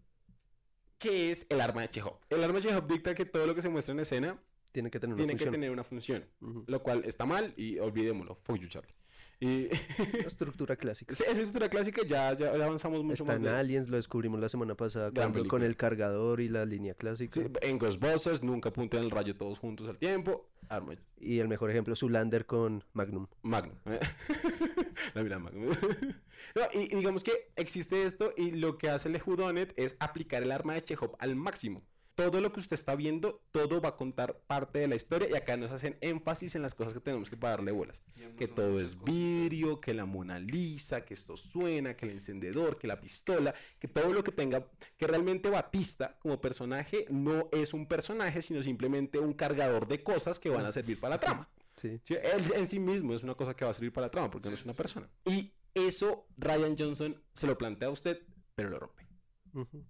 ¿qué 0.97 1.31
es 1.31 1.47
el 1.49 1.61
arma 1.61 1.83
de 1.83 1.89
Chekhov? 1.89 2.19
El 2.29 2.43
arma 2.43 2.59
de 2.59 2.67
Chekhov 2.67 2.85
dicta 2.85 3.15
que 3.15 3.23
todo 3.23 3.47
lo 3.47 3.55
que 3.55 3.61
se 3.61 3.69
muestra 3.69 3.93
en 3.93 4.01
escena 4.01 4.43
tiene 4.73 4.91
que 4.91 4.99
tener 4.99 5.13
una 5.13 5.21
tiene 5.21 5.33
que 5.33 5.37
función. 5.37 5.53
tener 5.53 5.71
una 5.71 5.85
función, 5.85 6.29
lo 6.67 6.83
cual 6.83 7.05
está 7.05 7.25
mal 7.25 7.53
y 7.55 7.79
olvidémoslo, 7.79 8.35
fuck 8.35 8.57
you 8.57 8.67
Charlie. 8.67 8.93
Y 9.41 9.69
estructura 10.25 10.75
clásica. 10.75 11.13
esa 11.13 11.25
estructura 11.31 11.67
clásica 11.67 12.03
ya, 12.07 12.31
ya, 12.37 12.49
avanzamos 12.53 13.03
mucho 13.03 13.23
Está 13.23 13.25
más. 13.25 13.35
en 13.37 13.43
de- 13.43 13.49
Aliens, 13.49 13.89
lo 13.89 13.97
descubrimos 13.97 14.39
la 14.39 14.47
semana 14.49 14.75
pasada 14.75 15.11
cuando- 15.11 15.47
con 15.47 15.63
el 15.63 15.75
cargador 15.75 16.39
y 16.41 16.47
la 16.47 16.63
línea 16.65 16.93
clásica. 16.93 17.41
Sí, 17.41 17.47
en 17.61 17.79
Ghostbusters 17.79 18.43
nunca 18.43 18.69
apunten 18.69 19.01
el 19.03 19.09
rayo 19.09 19.35
todos 19.35 19.57
juntos 19.57 19.89
al 19.89 19.97
tiempo. 19.97 20.47
Arma 20.69 20.93
Y 21.19 21.39
el 21.39 21.47
mejor 21.47 21.71
ejemplo, 21.71 21.95
Zulander 21.95 22.45
con 22.45 22.83
Magnum. 22.93 23.25
Magnum. 23.41 23.75
¿eh? 23.87 23.99
La 25.15 25.23
mira 25.23 25.39
Magnum. 25.39 25.69
No, 26.55 26.61
y, 26.73 26.85
y 26.91 26.95
digamos 26.97 27.23
que 27.23 27.51
existe 27.55 28.03
esto 28.03 28.33
y 28.35 28.51
lo 28.51 28.77
que 28.77 28.89
hace 28.89 29.09
el 29.09 29.21
Whodunit 29.25 29.73
es 29.77 29.95
aplicar 29.99 30.41
el 30.43 30.51
arma 30.51 30.73
de 30.73 30.83
Chekhov 30.83 31.15
al 31.19 31.35
máximo. 31.35 31.83
Todo 32.21 32.39
lo 32.39 32.53
que 32.53 32.59
usted 32.59 32.75
está 32.75 32.95
viendo, 32.95 33.41
todo 33.51 33.81
va 33.81 33.89
a 33.89 33.95
contar 33.95 34.37
parte 34.45 34.77
de 34.77 34.87
la 34.87 34.95
historia 34.95 35.27
y 35.31 35.35
acá 35.35 35.57
nos 35.57 35.71
hacen 35.71 35.97
énfasis 36.01 36.53
en 36.53 36.61
las 36.61 36.75
cosas 36.75 36.93
que 36.93 36.99
tenemos 36.99 37.31
que 37.31 37.35
darle 37.35 37.71
bolas. 37.71 38.03
Que 38.37 38.47
todo 38.47 38.79
es 38.79 39.01
vidrio, 39.03 39.81
que 39.81 39.95
la 39.95 40.05
Mona 40.05 40.37
Lisa, 40.37 41.03
que 41.03 41.15
esto 41.15 41.35
suena, 41.35 41.95
que 41.95 42.05
el 42.05 42.11
encendedor, 42.11 42.77
que 42.77 42.85
la 42.85 43.01
pistola, 43.01 43.55
que 43.79 43.87
todo 43.87 44.13
lo 44.13 44.23
que 44.23 44.31
tenga, 44.31 44.67
que 44.97 45.07
realmente 45.07 45.49
Batista 45.49 46.19
como 46.19 46.39
personaje 46.39 47.07
no 47.09 47.49
es 47.51 47.73
un 47.73 47.87
personaje, 47.87 48.43
sino 48.43 48.61
simplemente 48.61 49.17
un 49.17 49.33
cargador 49.33 49.87
de 49.87 50.03
cosas 50.03 50.37
que 50.37 50.49
van 50.49 50.67
a 50.67 50.71
servir 50.71 50.99
para 50.99 51.15
la 51.15 51.19
trama. 51.19 51.49
Sí. 51.77 51.99
Sí, 52.03 52.15
él 52.21 52.43
en 52.53 52.67
sí 52.67 52.79
mismo 52.79 53.15
es 53.15 53.23
una 53.23 53.33
cosa 53.33 53.55
que 53.55 53.65
va 53.65 53.71
a 53.71 53.73
servir 53.73 53.91
para 53.91 54.05
la 54.05 54.11
trama 54.11 54.29
porque 54.29 54.49
no 54.49 54.53
es 54.53 54.63
una 54.65 54.75
persona. 54.75 55.09
Y 55.25 55.51
eso 55.73 56.27
Ryan 56.37 56.75
Johnson 56.77 57.19
se 57.33 57.47
lo 57.47 57.57
plantea 57.57 57.87
a 57.87 57.91
usted, 57.91 58.21
pero 58.53 58.69
lo 58.69 58.77
rompe. 58.77 59.07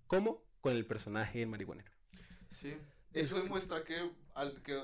¿Cómo? 0.08 0.46
Con 0.62 0.74
el 0.74 0.86
personaje 0.86 1.40
del 1.40 1.50
marihuanero. 1.50 1.91
Sí. 2.62 2.78
Eso 3.14 3.42
demuestra 3.42 3.84
que, 3.84 4.12
al 4.36 4.62
que 4.62 4.80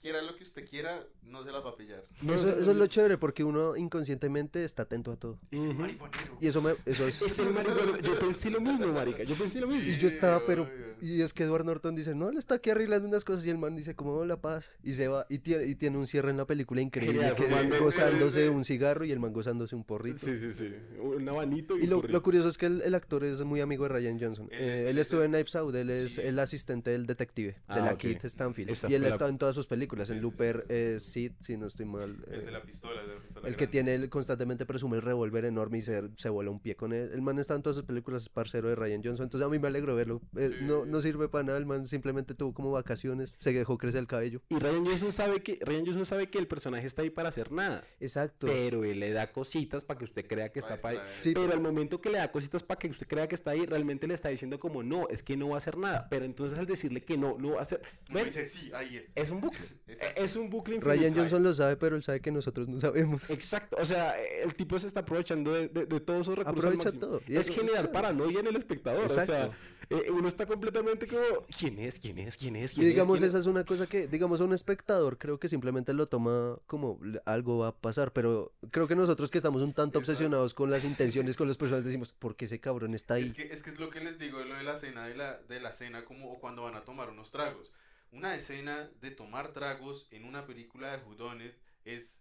quiera 0.00 0.22
lo 0.22 0.34
que 0.36 0.44
usted 0.44 0.68
quiera, 0.68 1.04
no 1.22 1.44
se 1.44 1.52
las 1.52 1.64
va 1.64 1.70
a 1.70 1.76
pillar. 1.76 2.04
Eso, 2.26 2.48
eso 2.50 2.70
es 2.70 2.76
lo 2.76 2.86
chévere, 2.86 3.18
porque 3.18 3.44
uno 3.44 3.76
inconscientemente 3.76 4.64
está 4.64 4.82
atento 4.82 5.12
a 5.12 5.16
todo. 5.16 5.38
Es 5.50 5.60
el 5.60 5.68
Ujú. 5.70 5.78
marihuanero. 5.80 6.36
Y 6.40 6.46
eso 6.46 6.62
me, 6.62 6.72
eso 6.86 7.06
es. 7.06 7.20
Es 7.22 7.38
el 7.38 7.52
marihuanero. 7.52 7.98
Yo 7.98 8.18
pensé 8.18 8.50
lo 8.50 8.60
mismo, 8.60 8.86
marica. 8.88 9.22
Yo 9.24 9.34
pensé 9.34 9.60
lo 9.60 9.66
mismo. 9.68 9.88
Y 9.88 9.96
yo 9.96 10.08
estaba, 10.08 10.44
pero. 10.46 10.62
obvio. 10.62 10.90
Y 11.02 11.22
es 11.22 11.32
que 11.32 11.44
Edward 11.44 11.64
Norton 11.64 11.94
dice, 11.94 12.14
no, 12.14 12.28
él 12.28 12.36
está 12.36 12.56
aquí 12.56 12.68
arreglando 12.70 13.08
unas 13.08 13.24
cosas. 13.24 13.44
Y 13.46 13.50
el 13.50 13.56
man 13.56 13.74
dice, 13.74 13.94
como 13.94 14.24
la 14.26 14.38
paz. 14.40 14.70
Y 14.82 14.92
se 14.94 15.08
va. 15.08 15.24
Y 15.30 15.38
tiene, 15.38 15.64
y 15.66 15.74
tiene 15.74 15.96
un 15.96 16.06
cierre 16.06 16.30
en 16.30 16.36
la 16.36 16.44
película 16.46 16.80
increíble. 16.82 17.14
Genial, 17.20 17.34
que 17.36 17.44
fumando. 17.44 17.78
gozándose 17.80 18.50
un 18.50 18.64
cigarro 18.64 19.04
y 19.06 19.12
el 19.12 19.18
man 19.18 19.32
gozándose 19.32 19.74
un 19.74 19.84
porrito. 19.84 20.18
Sí, 20.18 20.36
sí, 20.36 20.52
sí. 20.52 20.70
Un 21.00 21.26
abanito 21.28 21.78
y, 21.78 21.84
Y 21.84 21.86
lo, 21.86 22.00
un 22.00 22.12
lo 22.12 22.22
curioso 22.22 22.48
es 22.50 22.58
que 22.58 22.66
el, 22.66 22.82
el 22.82 22.94
actor 22.94 23.24
es 23.24 23.40
muy 23.44 23.60
amigo 23.60 23.84
de 23.84 23.88
Ryan 23.90 24.18
Johnson. 24.20 24.48
Él- 24.50 24.58
Eh, 24.60 24.90
él 24.90 24.98
estuvo 24.98 25.20
el- 25.20 25.26
en 25.26 25.32
Knives 25.32 25.56
Out, 25.56 25.74
él 25.74 25.88
es 25.90 26.12
Sí. 26.14 26.20
el 26.22 26.38
asistente 26.38 26.90
del 26.90 27.06
detective, 27.06 27.56
Ah, 27.66 27.76
de 27.76 27.80
la 27.82 27.92
ok. 27.92 27.98
Keith 27.98 28.24
Stanfield. 28.26 28.70
Esa 28.70 28.90
y 28.90 28.94
él 28.94 29.02
ha 29.04 29.08
la- 29.08 29.12
estado 29.14 29.30
en 29.30 29.38
todas 29.38 29.54
sus 29.54 29.66
películas, 29.66 29.89
en 29.98 30.06
Sí, 30.06 30.14
sí, 30.14 30.20
Looper, 30.20 30.56
sí. 30.60 30.66
eh, 30.68 31.00
Sid, 31.00 31.32
si 31.40 31.56
no 31.56 31.66
estoy 31.66 31.86
mal. 31.86 32.24
El 32.30 32.40
de 32.42 32.48
eh, 32.48 32.50
la 32.52 32.62
pistola, 32.62 33.00
el 33.02 33.08
de 33.08 33.14
la 33.14 33.20
pistola 33.20 33.48
el 33.48 33.56
que 33.56 33.66
tiene, 33.66 33.94
él 33.94 34.08
constantemente 34.08 34.66
presume 34.66 34.96
el 34.96 35.02
revólver 35.02 35.44
enorme 35.44 35.78
y 35.78 35.82
se, 35.82 36.02
se 36.16 36.28
vuela 36.28 36.50
un 36.50 36.60
pie 36.60 36.76
con 36.76 36.92
él. 36.92 37.10
El 37.12 37.22
man 37.22 37.38
está 37.38 37.54
en 37.54 37.62
todas 37.62 37.76
sus 37.76 37.84
películas, 37.84 38.22
es 38.24 38.28
parcero 38.28 38.68
de 38.68 38.76
Ryan 38.76 39.02
Johnson. 39.02 39.24
Entonces 39.24 39.46
a 39.46 39.50
mí 39.50 39.58
me 39.58 39.68
alegro 39.68 39.94
verlo. 39.96 40.20
Eh, 40.36 40.50
Sí. 40.50 40.64
no, 40.64 40.84
no 40.84 41.00
sirve 41.00 41.28
para 41.28 41.44
nada, 41.44 41.58
el 41.58 41.66
man 41.66 41.86
simplemente 41.86 42.34
tuvo 42.34 42.52
como 42.54 42.70
vacaciones, 42.72 43.32
se 43.40 43.52
dejó 43.52 43.78
crecer 43.78 44.00
el 44.00 44.06
cabello. 44.06 44.42
Y 44.48 44.58
Ryan 44.58 44.84
Johnson 44.84 45.12
sabe 45.12 45.42
que 45.42 45.58
Ryan 45.62 45.84
Johnson 45.86 46.06
sabe 46.06 46.28
que 46.30 46.38
el 46.38 46.46
personaje 46.48 46.86
está 46.86 47.02
ahí 47.02 47.10
para 47.10 47.28
hacer 47.28 47.50
nada. 47.52 47.84
Exacto. 48.00 48.46
Pero 48.46 48.84
él 48.84 49.00
le 49.00 49.12
da 49.12 49.30
cositas 49.32 49.84
para 49.84 49.98
que 49.98 50.04
usted 50.04 50.26
crea 50.26 50.50
que 50.50 50.58
está 50.58 50.76
Pa' 50.76 50.82
para 50.82 51.02
ahí. 51.04 51.12
Sí, 51.18 51.32
Pero 51.34 51.52
al 51.52 51.60
momento 51.60 52.00
que 52.00 52.10
le 52.10 52.18
da 52.18 52.30
cositas 52.32 52.62
para 52.62 52.78
que 52.78 52.88
usted 52.88 53.06
crea 53.06 53.28
que 53.28 53.34
está 53.34 53.52
ahí, 53.52 53.64
realmente 53.66 54.06
le 54.06 54.14
está 54.14 54.28
diciendo 54.28 54.58
como 54.58 54.82
no, 54.82 55.08
es 55.08 55.22
que 55.22 55.36
no 55.36 55.48
va 55.50 55.54
a 55.54 55.58
hacer 55.58 55.76
nada. 55.78 56.08
Pero 56.10 56.24
entonces 56.24 56.58
al 56.58 56.66
decirle 56.66 57.04
que 57.04 57.16
no, 57.16 57.36
no 57.38 57.52
va 57.52 57.58
a 57.58 57.62
hacer. 57.62 57.80
¿Ven? 58.12 58.26
dice, 58.26 58.46
sí, 58.46 58.70
ahí 58.74 58.96
es. 58.96 59.04
Es 59.14 59.30
un 59.30 59.40
bucle. 59.40 59.60
Exacto. 59.92 60.20
Es 60.22 60.36
un 60.36 60.50
bucle 60.50 60.76
infinito. 60.76 61.00
Ryan 61.00 61.14
Johnson 61.14 61.42
lo 61.42 61.54
sabe, 61.54 61.76
pero 61.76 61.96
él 61.96 62.02
sabe 62.02 62.20
que 62.20 62.30
nosotros 62.32 62.68
no 62.68 62.78
sabemos. 62.80 63.28
Exacto, 63.30 63.76
o 63.80 63.84
sea, 63.84 64.12
el 64.20 64.54
tipo 64.54 64.78
se 64.78 64.86
está 64.86 65.00
aprovechando 65.00 65.52
de, 65.52 65.68
de- 65.68 65.86
de 65.86 66.00
todos 66.00 66.20
esos 66.22 66.38
recursos. 66.38 66.64
Aprovecha 66.64 66.92
todo, 66.98 67.20
y 67.26 67.36
Es 67.36 67.48
generar 67.48 67.76
chévere. 67.86 67.92
paranoia 67.92 68.40
en 68.40 68.46
el 68.46 68.56
espectador. 68.56 69.04
O 69.04 69.08
sea, 69.08 69.50
eh, 69.90 70.06
uno 70.10 70.28
está 70.28 70.46
completamente 70.46 71.06
como, 71.08 71.20
¿quién 71.58 71.78
es? 71.80 71.98
¿Quién 71.98 72.18
es? 72.18 72.36
¿Quién 72.36 72.56
es? 72.56 72.72
Y 72.72 72.74
¿Quién 72.76 72.86
es? 72.86 72.92
digamos, 72.92 73.18
¿Quién 73.18 73.26
es?". 73.26 73.30
esa 73.34 73.38
es 73.40 73.46
una 73.46 73.64
cosa 73.64 73.86
que, 73.86 74.06
digamos, 74.06 74.40
a 74.40 74.44
un 74.44 74.52
espectador 74.52 75.18
creo 75.18 75.38
que 75.40 75.48
simplemente 75.48 75.92
lo 75.92 76.06
toma 76.06 76.58
como 76.66 77.00
algo 77.24 77.58
va 77.58 77.68
a 77.68 77.72
pasar, 77.76 78.12
pero 78.12 78.52
creo 78.70 78.86
que 78.86 78.94
nosotros 78.94 79.30
que 79.30 79.38
estamos 79.38 79.62
un 79.62 79.72
tanto 79.72 79.98
Exacto. 79.98 80.12
obsesionados 80.12 80.54
con 80.54 80.70
las 80.70 80.84
intenciones, 80.84 81.36
con 81.36 81.48
las 81.48 81.56
personas, 81.58 81.84
decimos, 81.84 82.12
¿por 82.12 82.36
qué 82.36 82.44
ese 82.44 82.60
cabrón 82.60 82.94
está 82.94 83.14
ahí? 83.14 83.24
Es 83.26 83.34
que, 83.34 83.52
es 83.52 83.62
que 83.62 83.70
es 83.70 83.80
lo 83.80 83.90
que 83.90 84.00
les 84.00 84.18
digo 84.18 84.38
de 84.38 84.44
lo 84.44 84.54
de 84.54 84.62
la 84.62 84.78
cena, 84.78 85.06
de 85.06 85.16
la, 85.16 85.38
de 85.48 85.60
la 85.60 85.72
cena 85.72 86.04
como 86.04 86.32
o 86.32 86.38
cuando 86.38 86.62
van 86.62 86.74
a 86.76 86.82
tomar 86.84 87.10
unos 87.10 87.30
tragos. 87.32 87.72
Una 88.12 88.34
escena 88.34 88.90
de 89.00 89.10
tomar 89.12 89.52
tragos 89.52 90.08
en 90.10 90.24
una 90.24 90.46
película 90.46 90.96
de 90.96 91.02
Whodunit 91.04 91.52
es 91.84 92.16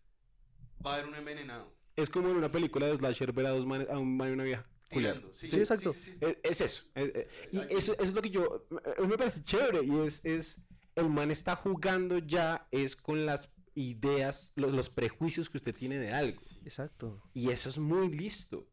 va 0.86 0.92
a 0.92 0.96
haber 0.96 1.08
un 1.08 1.16
envenenado. 1.16 1.74
Es 1.96 2.10
como 2.10 2.30
en 2.30 2.38
una 2.38 2.52
película 2.52 2.86
de 2.88 2.96
slasher 2.96 3.34
ver 3.34 3.48
a 3.48 3.50
dos 3.50 3.66
manes, 3.66 3.90
a 3.90 3.98
un 3.98 4.16
man 4.16 4.30
y 4.30 4.32
una 4.34 4.44
vieja. 4.44 4.66
Tirando. 4.90 5.34
Sí, 5.34 5.46
exacto. 5.48 5.94
sí, 5.94 6.00
sí. 6.12 6.18
Es, 6.22 6.38
es 6.44 6.62
eso. 6.62 6.84
es- 6.96 7.16
es- 7.16 7.28
y 7.52 7.58
eso, 7.60 7.94
eso 7.94 8.04
es 8.04 8.14
lo 8.14 8.22
que 8.22 8.30
yo. 8.32 8.66
a 8.98 9.02
mí 9.02 9.08
me 9.08 9.18
parece 9.18 9.44
chévere. 9.44 9.84
Y 9.86 10.00
es. 10.06 10.24
es 10.26 10.66
el 10.96 11.10
man 11.10 11.32
está 11.32 11.56
jugando 11.56 12.18
ya 12.18 12.68
es 12.72 12.96
con 12.96 13.26
las 13.26 13.50
ideas, 13.76 14.52
lo- 14.56 14.70
los, 14.72 14.90
prejuicios 14.90 15.50
que 15.50 15.58
usted 15.58 15.74
tiene 15.76 15.98
de 15.98 16.12
algo. 16.12 16.42
Exacto. 16.66 17.22
Y 17.34 17.50
eso 17.52 17.70
es 17.70 17.78
muy 17.78 18.10
listo. 18.10 18.68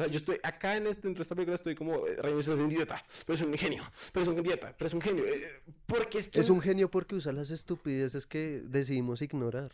O 0.00 0.02
sea, 0.04 0.10
yo 0.10 0.16
estoy 0.16 0.38
acá 0.42 0.76
en 0.76 0.86
este, 0.86 1.02
dentro 1.02 1.20
de 1.20 1.22
esta 1.22 1.34
película, 1.34 1.54
estoy 1.56 1.74
como. 1.74 2.06
eh, 2.06 2.16
Johnson 2.22 2.54
es 2.54 2.64
un 2.64 2.72
idiota, 2.72 3.04
pero 3.26 3.34
es 3.34 3.42
un 3.42 3.54
genio, 3.58 3.84
pero 4.12 4.22
es 4.22 4.28
un 4.28 4.38
idiota, 4.38 4.74
pero 4.76 4.86
es 4.86 4.94
un 4.94 5.00
genio. 5.00 5.26
eh, 5.26 5.62
porque 5.86 6.18
es 6.18 6.28
que. 6.28 6.40
Es 6.40 6.48
un 6.48 6.60
genio 6.62 6.90
porque 6.90 7.16
usa 7.16 7.32
las 7.32 7.50
estupideces 7.50 8.26
que 8.26 8.62
decidimos 8.64 9.20
ignorar. 9.20 9.72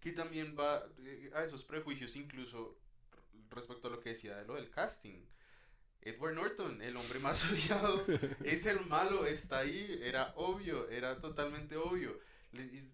Que 0.00 0.12
también 0.12 0.56
va 0.58 0.86
eh, 1.04 1.30
a 1.34 1.44
esos 1.44 1.64
prejuicios 1.64 2.16
incluso 2.16 2.78
respecto 3.50 3.88
a 3.88 3.90
lo 3.90 4.00
que 4.00 4.10
decía 4.10 4.36
de 4.36 4.46
lo 4.46 4.54
del 4.54 4.70
casting. 4.70 5.20
Edward 6.00 6.34
Norton, 6.34 6.82
el 6.82 6.96
hombre 6.96 7.18
más 7.20 7.44
odiado, 7.52 8.04
es 8.44 8.66
el 8.66 8.86
malo, 8.86 9.26
está 9.26 9.58
ahí, 9.58 10.00
era 10.02 10.32
obvio, 10.36 10.88
era 10.88 11.20
totalmente 11.20 11.76
obvio. 11.76 12.18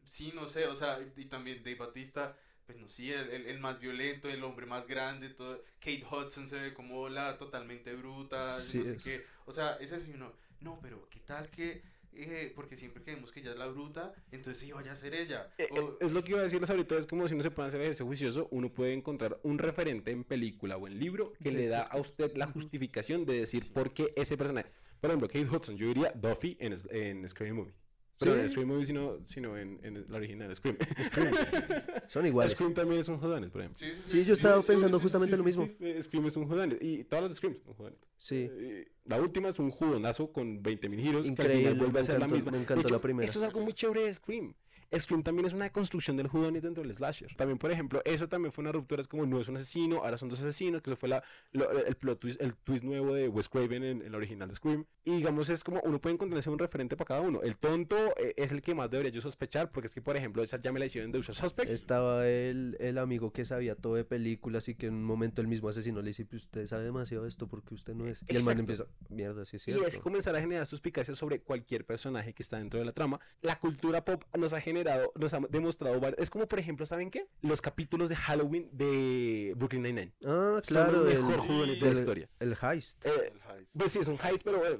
Sí, 0.05 0.33
no 0.35 0.49
sé, 0.49 0.67
o 0.67 0.75
sea, 0.75 0.99
y 1.17 1.25
también 1.27 1.59
Dave 1.65 1.77
Batista, 1.77 2.37
pues 2.69 2.79
no 2.79 2.87
sí, 2.87 3.11
el, 3.11 3.31
el- 3.31 3.47
el 3.47 3.59
más 3.61 3.81
violento, 3.81 4.29
el 4.29 4.45
hombre 4.45 4.66
más 4.66 4.87
grande, 4.87 5.31
todo. 5.31 5.64
Kate 5.81 6.05
Hudson 6.05 6.47
se 6.49 6.57
ve 6.57 6.75
como 6.75 7.09
la 7.09 7.39
totalmente 7.39 7.95
bruta, 7.97 8.51
Sí, 8.59 8.77
no 8.77 8.85
sé 8.85 8.97
qué. 9.03 9.25
O 9.47 9.53
sea, 9.55 9.77
es 9.81 9.91
uno, 10.14 10.31
no, 10.61 10.79
pero 10.83 11.09
¿qué 11.09 11.19
tal 11.21 11.49
que 11.49 11.81
eh, 12.12 12.53
porque 12.55 12.77
siempre 12.77 13.03
creemos 13.03 13.33
que 13.33 13.41
ella 13.41 13.53
es 13.53 13.57
la 13.57 13.69
bruta, 13.69 14.12
entonces 14.33 14.62
sí 14.62 14.71
vaya 14.73 14.93
a 14.93 14.97
ser 14.97 15.14
ella. 15.14 15.49
Eh, 15.57 15.69
O- 15.71 15.79
eh, 15.93 15.97
es 16.01 16.12
lo 16.12 16.23
que 16.23 16.33
iba 16.33 16.41
a 16.41 16.43
decirles 16.43 16.69
ahorita, 16.69 16.99
es 16.99 17.07
como 17.07 17.27
si 17.27 17.33
uno 17.33 17.43
se 17.43 17.51
puede 17.51 17.69
hacer 17.69 17.81
ejercicio 17.81 18.05
juicioso, 18.05 18.49
uno 18.51 18.69
puede 18.71 18.93
encontrar 18.93 19.39
un 19.45 19.59
referente 19.59 20.11
en 20.11 20.25
película 20.25 20.77
o 20.77 20.87
en 20.89 20.99
libro 20.99 21.33
que 21.43 21.51
le 21.53 21.69
da 21.69 21.83
a 21.83 21.97
usted 21.97 22.37
la 22.37 22.49
justificación 22.49 23.25
de 23.25 23.39
decir 23.39 23.73
por 23.73 23.95
qué 23.95 24.12
ese 24.14 24.37
personaje. 24.37 24.71
Por 25.01 25.09
ejemplo, 25.11 25.29
Kate 25.29 25.49
Hudson, 25.49 25.79
yo 25.79 25.87
diría 25.87 26.12
Duffy 26.14 26.57
en, 26.61 26.75
en 26.91 27.27
Scream 27.29 27.57
Movie. 27.57 27.73
Pero 28.19 28.35
no 28.35 28.41
en 28.41 28.49
Sí. 28.49 28.53
Scream 28.55 28.69
Movie, 28.69 28.85
sino, 28.85 29.19
sino 29.27 29.57
en, 29.59 29.79
en 29.83 30.05
la 30.09 30.16
original, 30.16 30.55
Scream. 30.55 30.77
Son 32.09 32.27
iguales. 32.27 32.53
Scream 32.53 32.75
también 32.75 33.01
es 33.01 33.09
un 33.09 33.19
jodanes, 33.19 33.51
por 33.51 33.61
ejemplo. 33.61 33.87
Sí, 34.05 34.25
yo 34.25 34.35
estaba 34.35 34.61
pensando 34.62 34.99
justamente 35.01 35.37
lo 35.37 35.45
mismo. 35.45 35.66
Sí, 35.66 35.77
eh, 35.81 36.03
Scream 36.03 36.27
es 36.27 36.37
un 36.37 36.49
jodanes. 36.49 36.79
Y 36.81 37.05
todas 37.05 37.23
las 37.23 37.31
de 37.31 37.37
Scream 37.37 37.57
son 37.64 37.75
jodanes. 37.75 37.99
Sí. 38.16 38.49
Eh, 38.51 38.89
La 39.05 39.21
última 39.21 39.49
es 39.51 39.59
un 39.59 39.71
judonazo 39.71 40.33
con 40.33 40.62
20.000 40.62 41.01
giros 41.01 41.23
que 41.23 41.29
al 41.29 41.31
Increíble, 41.33 41.59
final 41.61 41.79
vuelve 41.79 41.93
me 41.93 42.01
a 42.01 42.05
ser 42.05 42.19
la 42.19 42.27
encantó- 42.27 42.35
misma. 42.35 42.51
me 42.53 42.59
encantó 42.59 42.87
hecho, 42.87 42.95
la 42.95 43.01
primera. 43.01 43.29
Eso 43.31 43.41
es 43.41 43.47
algo 43.47 43.61
muy 43.61 43.73
chévere 43.73 44.03
de 44.05 44.12
Scream. 44.12 44.55
Scream 44.97 45.22
también 45.22 45.47
es 45.47 45.53
una 45.53 45.64
deconstrucción 45.64 46.16
del 46.16 46.26
whodunit 46.28 46.62
dentro 46.62 46.82
del 46.82 46.95
slasher. 46.95 47.34
También, 47.36 47.59
por 47.59 47.70
ejemplo, 47.70 48.01
eso 48.05 48.28
también 48.28 48.53
fue 48.53 48.62
una 48.62 48.72
ruptura, 48.72 49.01
es 49.03 49.09
como 49.09 49.26
no 49.26 49.41
es 49.41 49.49
un 49.49 49.57
asesino, 49.57 49.99
ahora 50.05 50.16
son 50.16 50.28
dos 50.28 50.39
asesinos, 50.41 50.80
que 50.82 50.91
eso 50.91 50.97
fue 50.97 51.09
la, 51.09 51.22
lo- 51.53 51.70
el 51.84 51.95
plot 51.97 52.18
twist, 52.20 52.41
el 52.41 52.55
twist 52.55 52.84
nuevo 52.84 53.14
de 53.14 53.28
Wes 53.28 53.49
Craven 53.49 53.84
en, 53.84 54.11
la 54.11 54.16
original 54.16 54.49
de 54.49 54.55
Scream. 54.55 54.86
Y 55.05 55.16
digamos, 55.16 55.49
es 55.51 55.62
como 55.64 55.80
uno 55.84 56.01
puede 56.01 56.14
encontrarse 56.14 56.49
un 56.51 56.59
referente 56.59 56.97
para 56.97 57.09
cada 57.09 57.20
uno. 57.20 57.43
El 57.43 57.57
tonto 57.57 57.97
eh, 58.16 58.34
es 58.36 58.53
el 58.53 58.62
que 58.62 58.74
más 58.74 58.91
debería 58.91 59.12
yo 59.12 59.20
sospechar, 59.20 59.70
porque 59.70 59.86
es 59.86 59.95
que, 59.95 60.03
por 60.03 60.16
ejemplo, 60.16 60.43
esa 60.43 60.61
ya 60.61 60.72
me 60.72 60.78
la 60.78 60.86
hicieron 60.86 61.12
de 61.12 61.18
Usual 61.18 61.36
Suspects. 61.36 61.70
Estaba 61.70 62.26
el, 62.28 62.76
el 62.80 62.99
amigo 62.99 63.32
que 63.32 63.45
sabía 63.45 63.74
todo 63.74 63.95
de 63.95 64.05
películas 64.05 64.68
y 64.68 64.74
que 64.74 64.86
en 64.86 64.95
un 64.95 65.05
momento 65.05 65.41
el 65.41 65.49
mismo 65.49 65.68
asesino 65.68 66.01
le 66.03 66.09
dice, 66.09 66.24
pues 66.24 66.43
usted 66.45 66.66
sabe 66.66 66.84
demasiado 66.84 67.24
de 67.24 67.28
esto 67.28 67.47
porque 67.47 67.74
usted 67.74 67.95
no 67.95 68.07
es. 68.07 68.22
Y 68.28 68.36
el 68.36 68.43
man 68.43 68.59
Exacto. 68.59 68.61
empieza, 68.61 68.86
mierda, 69.09 69.45
sí 69.45 69.57
es 69.57 69.68
Y 69.68 69.72
es 69.72 69.99
comenzar 69.99 70.34
a 70.36 70.41
generar 70.41 70.66
suspicacias 70.66 71.18
sobre 71.18 71.41
cualquier 71.41 71.84
personaje 71.84 72.32
que 72.32 72.43
está 72.43 72.59
dentro 72.59 72.78
de 72.80 72.86
la 72.86 72.93
trama. 72.93 73.20
La 73.43 73.59
cultura 73.59 74.05
pop 74.05 74.22
nos 74.36 74.53
ha 74.53 74.61
generado, 74.61 74.78
nos 75.14 75.35
ha 75.35 75.41
demostrado 75.49 75.99
varios. 76.01 76.20
Es 76.20 76.31
como, 76.31 76.47
por 76.49 76.59
ejemplo, 76.59 76.87
¿saben 76.87 77.11
qué? 77.11 77.26
Los 77.43 77.61
capítulos 77.61 78.09
de 78.09 78.16
Halloween 78.16 78.68
de 78.72 79.55
Brooklyn 79.57 79.83
Nine-Nine. 79.83 80.12
Ah, 80.24 80.61
Son 80.62 80.74
claro, 80.74 81.07
el 81.09 81.16
el, 81.16 81.22
mejor 81.22 81.41
whodunit 81.51 81.79
de 81.81 81.87
la 81.87 81.93
el- 81.93 81.99
historia. 81.99 82.29
el 82.41 82.57
heist. 82.61 83.05
Eh, 83.07 83.11
El 83.11 83.33
heist. 83.59 83.70
pues 83.76 83.93
sí, 83.93 83.99
es 84.01 84.09
un 84.09 84.18
heist, 84.22 84.43
pero 84.45 84.66
eh, 84.66 84.79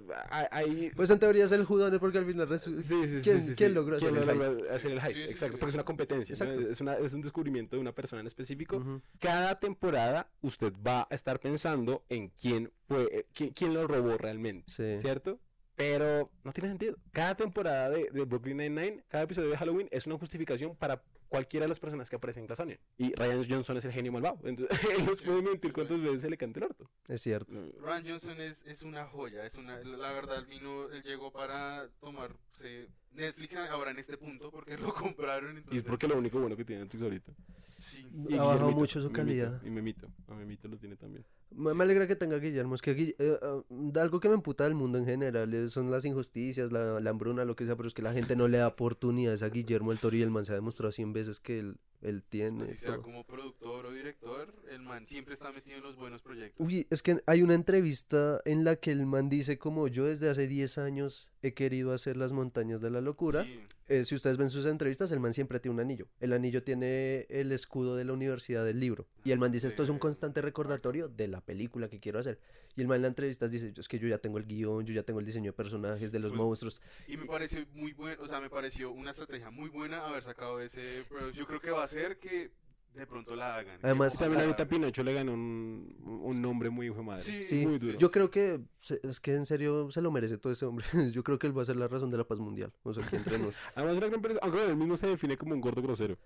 hay. 0.51 0.91
Pues 0.97 1.11
en 1.11 1.19
teoría 1.19 1.45
es 1.45 1.53
el 1.53 1.65
judones 1.65 1.99
porque 1.99 2.19
al 2.19 2.27
final 2.27 2.49
resu- 2.49 2.81
Sí, 2.81 3.07
sí, 3.07 3.19
sí, 3.19 3.25
¿Quién, 3.25 3.43
sí, 3.43 3.49
sí. 3.51 3.55
quién 3.57 3.75
logró 3.75 3.99
¿Quién 3.99 4.17
hacer 4.17 4.29
el 4.29 4.39
logró 4.39 4.59
heist? 4.59 4.71
hacer 4.71 4.91
el 4.93 4.99
heist? 4.99 5.09
Sí, 5.17 5.23
sí, 5.25 5.31
Exacto, 5.31 5.57
sí. 5.57 5.61
porque 5.61 5.71
es 5.71 5.75
una 5.75 5.85
competencia. 5.85 6.33
Es, 6.33 6.81
una, 6.81 6.95
es 6.99 7.13
un 7.13 7.21
descubrimiento 7.23 7.77
de 7.77 7.81
una 7.81 7.93
persona 7.93 8.21
en 8.21 8.27
específico. 8.27 8.83
Cada 9.19 9.59
temporada 9.59 10.31
usted 10.41 10.73
va 10.87 11.07
a 11.11 11.15
estar 11.15 11.41
pensando 11.41 12.05
en 12.09 12.29
quién 12.31 12.73
fue, 12.87 13.03
eh, 13.13 13.27
quién, 13.35 13.51
quién 13.51 13.75
lo 13.75 13.87
robó 13.87 14.17
realmente. 14.19 14.65
Sí. 14.71 14.97
¿Cierto? 14.99 15.39
Pero 15.79 16.29
no 16.43 16.53
tiene 16.53 16.69
sentido. 16.69 16.97
Cada 17.13 17.37
temporada 17.37 17.89
de, 17.89 18.11
de 18.11 18.25
Brooklyn 18.25 18.57
Nine-Nine, 18.57 19.05
cada 19.07 19.23
episodio 19.23 19.49
de 19.49 19.57
Halloween 19.57 19.89
es 19.93 20.07
una 20.07 20.19
justificación 20.19 20.75
para 20.75 21.01
cualquiera 21.29 21.65
de 21.65 21.69
las 21.69 21.79
personas 21.79 22.11
que 22.11 22.17
aparecen 22.17 22.43
en 22.43 22.47
Class 22.49 22.59
Onion. 22.59 22.81
Y 22.97 23.15
Ryan 23.15 23.45
Johnson 23.49 23.77
es 23.77 23.85
el 23.85 23.93
genio 23.93 24.11
malvado. 24.11 24.41
Entonces, 24.43 24.77
él 24.99 25.07
nos 25.07 25.23
puede 25.23 25.41
mentir 25.41 25.73
cuántas 25.73 26.03
veces 26.03 26.23
se 26.23 26.31
le 26.31 26.37
cante 26.37 26.59
el 26.59 26.65
orto. 26.65 26.91
Es 27.07 27.23
cierto. 27.23 27.53
Ryan 27.81 28.05
Johnson 28.09 28.41
es, 28.41 28.61
es 28.67 28.83
una 28.83 29.07
joya, 29.07 29.47
es 29.47 29.55
una, 29.55 29.79
la 29.79 30.13
verdad, 30.13 30.39
él 30.39 30.47
vino, 30.47 30.91
él 30.91 31.03
llegó 31.05 31.31
para 31.31 31.89
tomarse 32.01 32.89
Netflix 33.13 33.55
ahora 33.55 33.93
en 33.93 34.01
este 34.01 34.17
punto 34.17 34.51
porque 34.51 34.77
lo 34.77 34.93
compraron, 34.95 35.55
Y 35.55 35.59
entonces... 35.59 35.83
es 35.83 35.89
porque 35.89 36.09
lo 36.09 36.19
único 36.19 36.41
bueno 36.41 36.57
que 36.57 36.65
tiene 36.65 36.83
Netflix 36.83 37.03
ahorita. 37.05 37.33
Sí. 37.79 38.05
Y 38.29 38.35
Ha 38.37 38.43
bajado 38.43 38.73
mucho 38.73 39.01
su 39.01 39.07
y 39.07 39.11
Memito, 39.11 39.23
calidad. 39.23 39.63
Y 39.63 39.71
Memito. 39.71 40.09
A 40.27 40.35
Memito 40.35 40.67
lo 40.67 40.77
tiene 40.77 40.97
también. 40.97 41.25
Me 41.51 41.83
alegra 41.83 42.07
que 42.07 42.15
tenga 42.15 42.39
Guillermo. 42.39 42.75
Es 42.75 42.83
que 42.83 42.95
Guille- 42.95 43.17
eh, 43.19 43.39
ah, 43.43 43.63
algo 44.01 44.21
que 44.21 44.29
me 44.29 44.35
emputa 44.35 44.65
del 44.65 44.75
mundo 44.75 44.99
en 44.99 45.07
general 45.07 45.53
eh, 45.55 45.71
son 45.71 45.91
las 45.91 46.05
injusticias, 46.05 46.71
la, 46.73 47.01
la 47.01 47.11
hambruna, 47.11 47.45
lo 47.45 47.57
que 47.57 47.65
sea, 47.65 47.75
pero 47.77 47.89
es 47.89 47.95
que 47.95 48.03
la 48.03 48.13
gente 48.13 48.37
no 48.37 48.49
le 48.49 48.59
da 48.59 48.69
oportunidades 48.69 49.43
a 49.43 49.49
Guillermo 49.49 49.91
el 49.93 49.99
Toro 49.99 50.15
y 50.17 50.23
el 50.23 50.31
man 50.31 50.45
se 50.45 50.53
ha 50.53 50.57
demostrado 50.57 50.93
100 50.93 51.13
veces 51.13 51.41
que 51.41 51.59
él, 51.59 51.77
él 52.03 52.23
tiene. 52.23 52.65
Así 52.65 52.77
sea 52.77 52.99
como 52.99 53.25
productor 53.25 53.87
o 53.87 53.93
director, 53.93 54.53
el 54.71 54.81
man 54.81 55.07
siempre 55.07 55.35
está 55.35 55.51
metido 55.53 55.77
en 55.79 55.83
los 55.83 55.97
buenos 55.97 56.23
proyectos. 56.23 56.65
Uy, 56.65 56.87
es 56.91 57.03
que 57.03 57.21
hay 57.27 57.43
una 57.43 57.55
entrevista 57.55 58.41
en 58.45 58.65
la 58.65 58.77
que 58.77 58.91
el 58.93 59.07
man 59.07 59.29
dice 59.29 59.59
como 59.59 59.89
yo 59.89 60.05
desde 60.07 60.29
hace 60.31 60.47
10 60.49 60.79
años 60.79 61.29
he 61.43 61.55
querido 61.55 61.93
hacer 61.93 62.17
las 62.17 62.33
montañas 62.33 62.81
de 62.81 62.91
la 62.91 63.01
locura. 63.01 63.45
Sí, 63.45 63.61
Eh, 63.91 64.05
si 64.05 64.15
ustedes 64.15 64.37
ven 64.37 64.51
sus 64.51 64.67
entrevistas, 64.67 65.11
el 65.13 65.21
man 65.21 65.33
siempre 65.33 65.61
tiene 65.61 65.77
un 65.77 65.81
anillo. 65.81 66.09
El 66.21 66.35
anillo 66.35 66.63
tiene 66.63 67.27
el 67.31 67.53
escudo 67.53 67.97
de 67.97 68.05
la 68.05 68.13
universidad 68.13 68.63
del 68.63 68.81
libro. 68.81 69.07
Y 69.25 69.31
el 69.33 69.39
man 69.39 69.51
dice, 69.51 69.67
esto 69.67 69.83
es 69.83 69.89
un 69.89 69.99
constante 69.99 70.43
recordatorio 70.43 71.09
de 71.09 71.27
la 71.27 71.41
película 71.41 71.89
que 71.89 71.99
quiero 71.99 72.19
hacer. 72.19 72.39
Y 72.77 72.83
el 72.83 72.87
man 72.87 72.97
en 72.97 73.03
la 73.03 73.09
entrevista 73.09 73.49
dice, 73.49 73.73
es 73.75 73.89
que 73.89 73.99
yo 73.99 74.07
ya 74.07 74.19
tengo 74.19 74.37
el 74.37 74.45
guion, 74.45 74.85
yo 74.85 74.93
ya 74.93 75.05
tengo 75.05 75.21
el 75.21 75.25
diseño 75.27 75.53
de 75.53 75.57
personajes, 75.57 76.13
de 76.13 76.19
los 76.19 76.33
Pues, 76.33 76.39
monstruos. 76.43 76.83
Y 77.07 77.17
me 77.17 77.25
pareció 77.25 77.65
muy 77.73 77.93
bueno, 77.95 78.23
o 78.23 78.29
sea, 78.29 78.41
me 78.41 78.51
pareció 78.51 78.91
una 78.91 79.13
estrategia 79.13 79.51
muy 79.51 79.71
buena 79.71 80.07
haber 80.07 80.23
sacado 80.23 80.61
ese. 80.61 81.05
Pero 81.09 81.31
yo 81.31 81.47
creo 81.47 81.61
que 81.61 81.71
va 81.71 81.81
a 81.85 81.88
ser 81.89 82.19
que 82.19 82.51
de 82.95 83.07
pronto 83.07 83.37
la 83.37 83.57
hagan. 83.57 83.79
que 83.81 83.87
Además, 83.87 84.19
También 84.19 84.39
la 84.41 84.45
ahorita. 84.47 84.69
Pinocho 84.69 85.03
le 85.05 85.13
ganó 85.15 85.33
un, 85.35 85.97
un 86.23 86.43
nombre 86.43 86.69
muy 86.71 86.87
hijo 86.87 86.97
de 86.97 87.03
madre. 87.03 87.23
Sí, 87.23 87.45
Sí, 87.45 87.67
muy 87.67 87.79
duro. 87.79 87.97
yo 87.99 88.11
creo 88.11 88.31
que 88.31 88.61
es 89.03 89.21
que 89.21 89.35
en 89.35 89.45
serio 89.47 89.91
se 89.91 90.01
lo 90.03 90.11
merece 90.11 90.37
todo 90.39 90.53
ese 90.53 90.65
hombre. 90.65 90.85
yo 91.13 91.23
creo 91.23 91.39
que 91.39 91.47
él 91.47 91.57
va 91.57 91.63
a 91.63 91.67
ser 91.67 91.77
la 91.77 91.87
razón 91.89 92.11
de 92.11 92.17
la 92.19 92.25
paz 92.25 92.41
mundial. 92.41 92.73
O 92.83 92.93
sea, 92.93 93.05
aquí 93.05 93.17
entre 93.17 93.39
nos. 93.39 93.57
Además, 93.75 93.97
una 93.99 94.07
gran 94.09 94.21
persona, 94.23 94.41
aunque 94.43 94.65
él 94.65 94.77
mismo 94.77 94.97
se 94.97 95.07
define 95.07 95.37
como 95.37 95.55
un 95.55 95.61
gordo 95.61 95.81
grosero. 95.83 96.19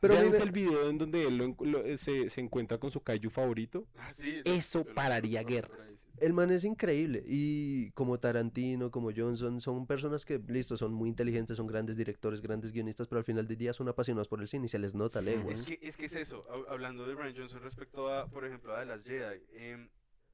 Pero 0.00 0.14
me- 0.14 0.36
el 0.36 0.52
video 0.52 0.88
en 0.88 0.98
donde 0.98 1.26
él 1.26 1.36
lo 1.36 1.56
lo- 1.64 1.96
se, 1.96 2.30
se 2.30 2.40
encuentra 2.40 2.78
con 2.78 2.90
su 2.92 3.00
kaiju 3.00 3.30
favorito. 3.30 3.84
Ah, 3.98 4.12
sí, 4.12 4.40
Eso 4.44 4.84
pararía 4.84 5.42
guerras. 5.42 5.96
El 6.20 6.32
man 6.32 6.50
es 6.50 6.64
increíble 6.64 7.22
y 7.26 7.90
como 7.92 8.18
Tarantino, 8.18 8.90
como 8.90 9.10
Johnson, 9.14 9.60
son 9.60 9.86
personas 9.86 10.24
que, 10.24 10.38
listo, 10.38 10.76
son 10.76 10.92
muy 10.92 11.08
inteligentes, 11.08 11.56
son 11.56 11.66
grandes 11.66 11.96
directores, 11.96 12.40
grandes 12.40 12.72
guionistas, 12.72 13.08
pero 13.08 13.18
al 13.18 13.24
final 13.24 13.46
del 13.46 13.56
día 13.56 13.72
son 13.72 13.88
apasionados 13.88 14.28
por 14.28 14.40
el 14.40 14.48
cine 14.48 14.66
y 14.66 14.68
se 14.68 14.78
les 14.78 14.94
nota 14.94 15.20
legua. 15.20 15.52
Es 15.52 15.64
que, 15.64 15.78
es 15.82 15.96
que 15.96 16.06
es 16.06 16.12
eso, 16.14 16.44
hab- 16.48 16.66
hablando 16.68 17.06
de 17.06 17.14
Brian 17.14 17.34
Johnson 17.36 17.60
respecto 17.62 18.08
a, 18.12 18.26
por 18.28 18.44
ejemplo, 18.44 18.74
a 18.74 18.80
The 18.80 18.86
Last 18.86 19.06
Jedi, 19.06 19.42
em, 19.52 19.88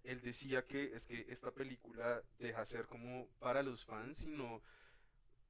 él 0.04 0.20
decía 0.20 0.64
que 0.66 0.92
es 0.94 1.06
que 1.06 1.26
esta 1.28 1.50
película 1.52 2.22
deja 2.38 2.64
ser 2.66 2.86
como 2.86 3.28
para 3.38 3.62
los 3.62 3.84
fans, 3.84 4.18
sino... 4.18 4.62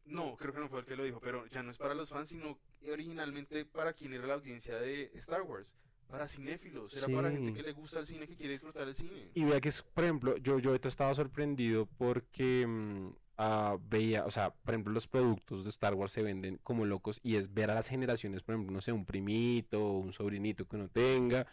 No, 0.06 0.36
creo 0.36 0.52
que 0.52 0.60
no 0.60 0.68
fue 0.68 0.80
el 0.80 0.84
que 0.86 0.96
lo 0.96 1.04
dijo, 1.04 1.18
pero 1.18 1.46
ya 1.46 1.62
no 1.62 1.70
es 1.70 1.78
para 1.78 1.94
los 1.94 2.10
fans, 2.10 2.28
sino 2.28 2.58
originalmente 2.92 3.64
para 3.64 3.94
quien 3.94 4.12
era 4.12 4.26
la 4.26 4.34
audiencia 4.34 4.76
de 4.76 5.10
Star 5.14 5.40
Wars. 5.42 5.78
Para 6.08 6.26
cinéfilos, 6.28 6.96
era 6.96 7.14
para 7.14 7.30
gente 7.30 7.52
que 7.52 7.62
le 7.62 7.72
gusta 7.72 7.98
el 7.98 8.06
cine, 8.06 8.26
que 8.26 8.36
quiere 8.36 8.52
disfrutar 8.52 8.86
el 8.86 8.94
cine. 8.94 9.30
Y 9.34 9.44
vea 9.44 9.60
que 9.60 9.68
es, 9.68 9.82
por 9.82 10.04
ejemplo, 10.04 10.36
yo, 10.36 10.58
yo 10.58 10.70
ahorita 10.70 10.88
estaba 10.88 11.12
sorprendido 11.14 11.86
porque 11.98 12.66
ah, 13.36 13.76
veía, 13.88 14.24
o 14.24 14.30
sea, 14.30 14.50
por 14.50 14.74
ejemplo, 14.74 14.92
los 14.92 15.06
productos 15.08 15.64
de 15.64 15.70
Star 15.70 15.94
Wars 15.94 16.12
se 16.12 16.22
venden 16.22 16.58
como 16.62 16.84
locos 16.84 17.20
y 17.22 17.36
es 17.36 17.52
ver 17.52 17.70
a 17.70 17.74
las 17.74 17.88
generaciones, 17.88 18.42
por 18.42 18.54
ejemplo, 18.54 18.72
no 18.72 18.80
sé, 18.80 18.92
un 18.92 19.04
primito 19.04 19.84
o 19.84 19.98
un 19.98 20.12
sobrinito 20.12 20.66
que 20.66 20.76
uno 20.76 20.88
tenga, 20.88 21.46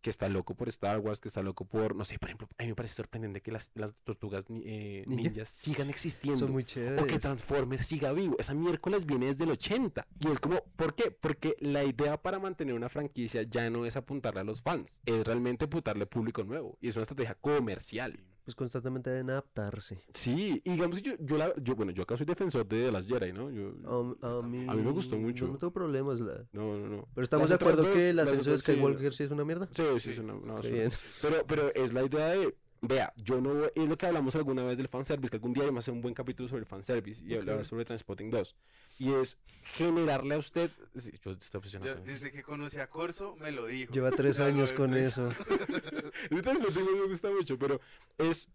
que 0.00 0.10
está 0.10 0.28
loco 0.28 0.54
por 0.54 0.68
Star 0.68 0.98
Wars, 0.98 1.20
que 1.20 1.28
está 1.28 1.42
loco 1.42 1.64
por, 1.64 1.94
no 1.94 2.04
sé, 2.04 2.18
por 2.18 2.28
ejemplo, 2.28 2.48
a 2.58 2.62
mí 2.62 2.68
me 2.68 2.74
parece 2.74 2.94
sorprendente 2.94 3.40
que 3.40 3.50
las, 3.50 3.70
las 3.74 3.94
tortugas 4.04 4.44
eh, 4.64 5.04
Ninja. 5.06 5.30
ninjas 5.30 5.48
sigan 5.48 5.90
existiendo. 5.90 6.38
Son 6.38 6.52
muy 6.52 6.62
O 6.62 6.66
que 6.66 6.72
chéveres. 6.72 7.20
Transformers 7.20 7.86
siga 7.86 8.12
vivo. 8.12 8.36
Esa 8.38 8.54
miércoles 8.54 9.06
viene 9.06 9.26
desde 9.26 9.44
el 9.44 9.50
80. 9.50 10.06
Y 10.20 10.30
es 10.30 10.40
como, 10.40 10.62
¿por 10.76 10.94
qué? 10.94 11.10
Porque 11.10 11.56
la 11.60 11.84
idea 11.84 12.20
para 12.20 12.38
mantener 12.38 12.74
una 12.74 12.88
franquicia 12.88 13.42
ya 13.42 13.70
no 13.70 13.86
es 13.86 13.96
apuntarle 13.96 14.40
a 14.40 14.44
los 14.44 14.62
fans, 14.62 15.00
es 15.06 15.26
realmente 15.26 15.64
apuntarle 15.66 16.06
público 16.06 16.44
nuevo. 16.44 16.78
Y 16.80 16.88
es 16.88 16.96
una 16.96 17.02
estrategia 17.02 17.34
comercial. 17.34 18.18
Pues 18.48 18.56
constantemente 18.56 19.10
deben 19.10 19.28
adaptarse. 19.28 19.98
Sí, 20.14 20.62
y 20.64 20.70
digamos, 20.70 21.02
yo, 21.02 21.12
yo, 21.20 21.36
la- 21.36 21.52
yo, 21.60 21.76
bueno, 21.76 21.92
yo 21.92 22.04
acá 22.04 22.16
soy 22.16 22.24
defensor 22.24 22.66
de 22.66 22.90
las 22.90 23.06
Jedi, 23.06 23.30
¿no? 23.30 23.50
Yo, 23.50 23.74
Um, 23.84 24.14
a, 24.22 24.40
mí, 24.40 24.64
A 24.66 24.72
mí 24.74 24.80
me 24.80 24.90
gustó 24.90 25.18
mucho. 25.18 25.44
yo 25.44 25.52
no 25.52 25.58
tengo 25.58 25.70
problemas. 25.70 26.18
la- 26.20 26.46
no, 26.52 26.78
no, 26.78 26.88
no. 26.88 27.08
Pero 27.14 27.24
estamos 27.24 27.50
Las 27.50 27.58
de 27.58 27.62
acuerdo 27.66 27.92
que 27.92 28.08
el 28.08 28.16
las 28.16 28.28
ascenso 28.28 28.44
de 28.48 28.56
otras 28.56 28.64
sí, 28.64 28.72
Skywalker 28.72 29.12
sí 29.12 29.24
es 29.24 29.30
una 29.32 29.44
mierda. 29.44 29.68
Sí, 29.70 29.82
sí, 29.96 30.00
Sí. 30.00 30.10
es 30.12 30.18
una, 30.20 30.32
una 30.32 30.46
Qué 30.46 30.70
basura. 30.70 30.74
bien. 30.76 30.90
Pero, 31.20 31.46
pero 31.46 31.74
es 31.74 31.92
la 31.92 32.04
idea 32.06 32.28
de, 32.28 32.56
vea, 32.80 33.12
yo 33.16 33.40
no, 33.40 33.66
es 33.66 33.88
lo 33.88 33.96
que 33.98 34.06
hablamos 34.06 34.34
alguna 34.36 34.62
vez 34.64 34.78
del 34.78 34.88
fanservice, 34.88 35.30
que 35.30 35.36
algún 35.36 35.52
día 35.52 35.64
vamos 35.64 35.78
a 35.78 35.80
hacer 35.80 35.94
un 35.94 36.00
buen 36.00 36.14
capítulo 36.14 36.48
sobre 36.48 36.60
el 36.60 36.66
fanservice 36.66 37.24
y 37.24 37.34
hablar 37.34 37.58
Ok. 37.58 37.64
sobre 37.64 37.84
Transpotting 37.84 38.30
2. 38.30 38.56
Y 38.98 39.12
es 39.12 39.38
generarle 39.62 40.34
a 40.34 40.38
usted, 40.38 40.70
sí, 40.94 41.12
yo 41.22 41.32
estoy 41.32 41.58
obsesionado 41.58 41.94
eso. 41.94 42.02
desde 42.04 42.30
que 42.32 42.42
conocí 42.42 42.78
a 42.78 42.88
Corso, 42.88 43.36
me 43.36 43.50
lo 43.52 43.66
dijo. 43.66 43.92
Lleva 43.92 44.10
tres 44.10 44.40
años 44.40 44.72
con 44.72 44.94
eso. 44.94 45.30
El 46.30 46.42
Transpotting 46.42 46.84
2 46.84 46.96
me 47.00 47.06
gusta 47.08 47.30
mucho, 47.30 47.58
pero 47.58 47.80
es, 48.18 48.50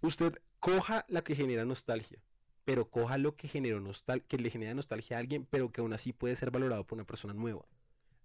usted 0.00 0.34
coja 0.60 1.04
la 1.08 1.22
que 1.22 1.34
genera 1.34 1.64
nostalgia, 1.64 2.18
pero 2.64 2.88
coja 2.90 3.18
lo 3.18 3.36
que, 3.36 3.48
generó 3.48 3.80
nostal 3.80 4.22
que 4.22 4.38
le 4.38 4.50
genera 4.50 4.74
nostalgia 4.74 5.16
a 5.16 5.20
alguien, 5.20 5.46
pero 5.48 5.70
que 5.70 5.80
aún 5.80 5.92
así 5.92 6.12
puede 6.12 6.34
ser 6.36 6.50
valorado 6.50 6.84
por 6.86 6.96
una 6.96 7.06
persona 7.06 7.34
nueva. 7.34 7.64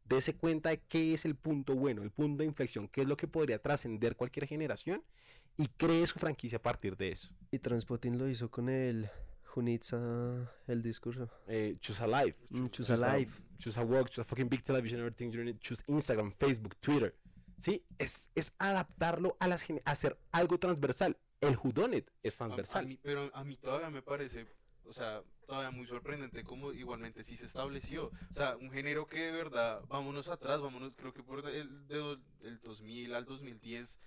Dese 0.06 0.36
cuenta 0.36 0.70
de 0.70 0.80
qué 0.80 1.14
es 1.14 1.24
el 1.26 1.36
punto 1.36 1.74
bueno, 1.76 2.02
el 2.04 2.12
punto 2.12 2.41
de 2.43 2.47
inflexión, 2.47 2.88
qué 2.89 3.02
es 3.02 3.08
lo 3.08 3.16
que 3.16 3.28
podría 3.28 3.60
trascender 3.60 4.16
cualquier 4.18 4.45
generación 4.45 5.04
y 5.58 5.68
cree 5.68 6.06
su 6.08 6.18
franquicia 6.20 6.58
a 6.58 6.62
partir 6.62 6.95
de 6.97 7.10
eso. 7.12 7.30
Y 7.52 7.60
Transpotting 7.60 8.18
lo 8.18 8.28
hizo 8.30 8.49
con 8.49 8.70
el 8.70 9.10
Junitza, 9.45 10.52
el 10.68 10.82
discurso. 10.82 11.30
Eh, 11.47 11.76
choose 11.80 12.04
a 12.04 12.08
life. 12.08 12.38
Mm, 12.49 12.68
choose 12.68 12.93
a 12.93 13.18
life. 13.18 13.41
Choose 13.60 13.80
a 13.80 13.84
walk, 13.84 14.10
choose 14.10 14.22
a 14.22 14.24
fucking 14.24 14.49
big 14.49 14.64
television, 14.64 14.99
everything 15.02 15.30
you 15.32 15.43
need. 15.43 15.58
Choose 15.60 15.84
Instagram, 15.88 16.32
Facebook, 16.39 16.76
Twitter. 16.78 17.16
Sí, 17.60 17.86
es, 17.99 18.32
es 18.34 18.56
adaptarlo 18.58 19.38
a 19.39 19.47
las 19.47 19.62
gen- 19.62 19.82
a 19.86 19.91
hacer 19.91 20.18
algo 20.32 20.58
transversal. 20.58 21.16
El 21.41 21.58
whodunit 21.58 22.10
es 22.24 22.34
A- 22.34 22.45
a 22.45 22.47
transversal. 22.47 22.88
mí- 22.88 22.99
pero 23.04 23.30
a 23.36 23.43
mí 23.43 23.56
todavía 23.58 23.89
me 23.91 24.02
parece, 24.02 24.47
o 24.86 24.93
sea, 24.93 25.22
todavía 25.45 25.70
muy 25.70 25.86
sorprendente 25.86 26.43
como 26.43 26.72
igualmente 26.72 27.24
sí 27.24 27.36
se 27.38 27.45
estableció. 27.45 28.08
O 28.32 28.34
sea, 28.34 28.56
un 28.58 28.72
género 28.72 29.06
que 29.06 29.20
de 29.20 29.32
verdad, 29.32 29.82
vámonos 29.88 30.28
atrás, 30.28 30.60
vámonos, 30.62 30.93
creo 30.95 31.14
que 31.14 31.22
por 31.22 31.47
el, 31.47 31.88
del 31.88 32.60
2000 32.64 33.14
al 33.14 33.26
2010, 33.26 33.97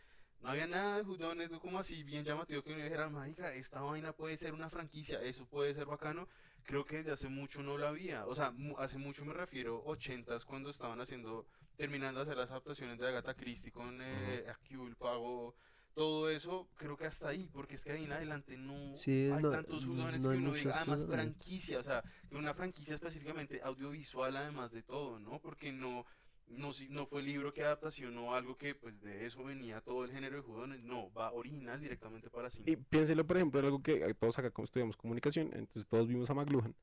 no 0.45 0.51
había 0.51 0.67
nada 0.67 0.99
de 0.99 1.05
judones, 1.05 1.51
como 1.61 1.79
así 1.79 2.03
bien 2.03 2.23
llamativo 2.25 2.63
que 2.63 2.73
uno 2.75 2.83
dijera, 2.85 3.09
mágica, 3.09 3.53
esta 3.55 3.81
vaina 3.81 4.13
puede 4.13 4.37
ser 4.37 4.53
una 4.53 4.69
franquicia, 4.69 5.21
eso 5.23 5.47
puede 5.47 5.75
ser 5.75 5.87
bacano. 5.87 6.29
Creo 6.65 6.85
que 6.85 6.99
desde 6.99 7.13
hace 7.13 7.29
mucho 7.29 7.63
no 7.63 7.79
la 7.79 7.89
había. 7.89 8.27
O 8.27 8.35
sea, 8.35 8.53
hace 8.79 8.99
mucho 8.99 9.25
me 9.25 9.33
refiero, 9.33 9.83
ochentas, 9.87 10.45
cuando 10.45 10.69
estaban 10.71 11.01
haciendo, 11.01 11.47
terminando 11.77 12.21
de 12.21 12.25
hacer 12.25 12.37
las 12.37 12.51
adaptaciones 12.51 12.99
de 12.99 13.09
Agatha 13.09 13.35
Christie 13.35 13.73
con 13.73 13.99
eh, 14.03 14.45
Hercule 14.47 14.95
Poirot, 14.97 15.55
todo 15.95 16.29
eso, 16.29 16.69
creo 16.75 16.97
que 16.97 17.07
hasta 17.07 17.29
ahí, 17.29 17.49
porque 17.53 17.75
es 17.77 17.85
que 17.85 17.93
ahí 17.93 18.05
en 18.05 18.13
adelante 18.13 18.57
no 18.59 18.95
Sí, 18.97 19.31
hay 19.33 19.43
no- 19.43 19.51
tantos 19.51 19.87
whodunits 19.87 20.25
no 20.25 20.31
que 20.31 20.37
uno 20.37 20.53
diga, 20.53 20.77
además 20.77 21.01
whodunits. 21.01 21.15
franquicia, 21.15 21.79
o 21.79 21.83
sea, 21.85 22.03
una 22.33 22.53
franquicia 22.53 22.95
específicamente 22.97 23.61
audiovisual 23.63 24.37
además 24.37 24.73
de 24.73 24.83
todo, 24.83 25.21
¿no? 25.21 25.39
Porque 25.39 25.73
no, 25.73 26.05
no, 26.49 26.73
si- 26.73 26.89
no 26.89 27.07
fue 27.07 27.23
libro 27.23 27.53
que 27.53 27.63
adaptacionó 27.63 28.35
algo 28.35 28.57
que 28.57 28.75
pues 28.75 29.01
de 29.01 29.27
eso 29.27 29.43
venía 29.45 29.81
todo 29.81 30.05
el 30.05 30.11
género 30.13 30.37
de 30.37 30.43
whodunit, 30.43 30.81
no, 30.83 31.13
va 31.13 31.33
original 31.33 31.81
directamente 31.81 32.31
para 32.31 32.51
cine. 32.51 32.71
Y 32.71 32.77
piénselo, 32.77 33.27
por 33.27 33.37
ejemplo, 33.37 33.61
en 33.61 33.67
algo 33.67 33.83
que 33.83 33.95
eh, 33.97 34.15
todos 34.15 34.39
acá 34.39 34.51
como 34.51 34.65
estudiamos 34.65 34.97
comunicación, 34.97 35.51
entonces 35.55 35.87
todos 35.87 36.07
vimos 36.09 36.31
a 36.31 36.35
McLuhan, 36.35 36.75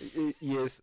y, 0.00 0.34
y 0.40 0.56
es 0.56 0.82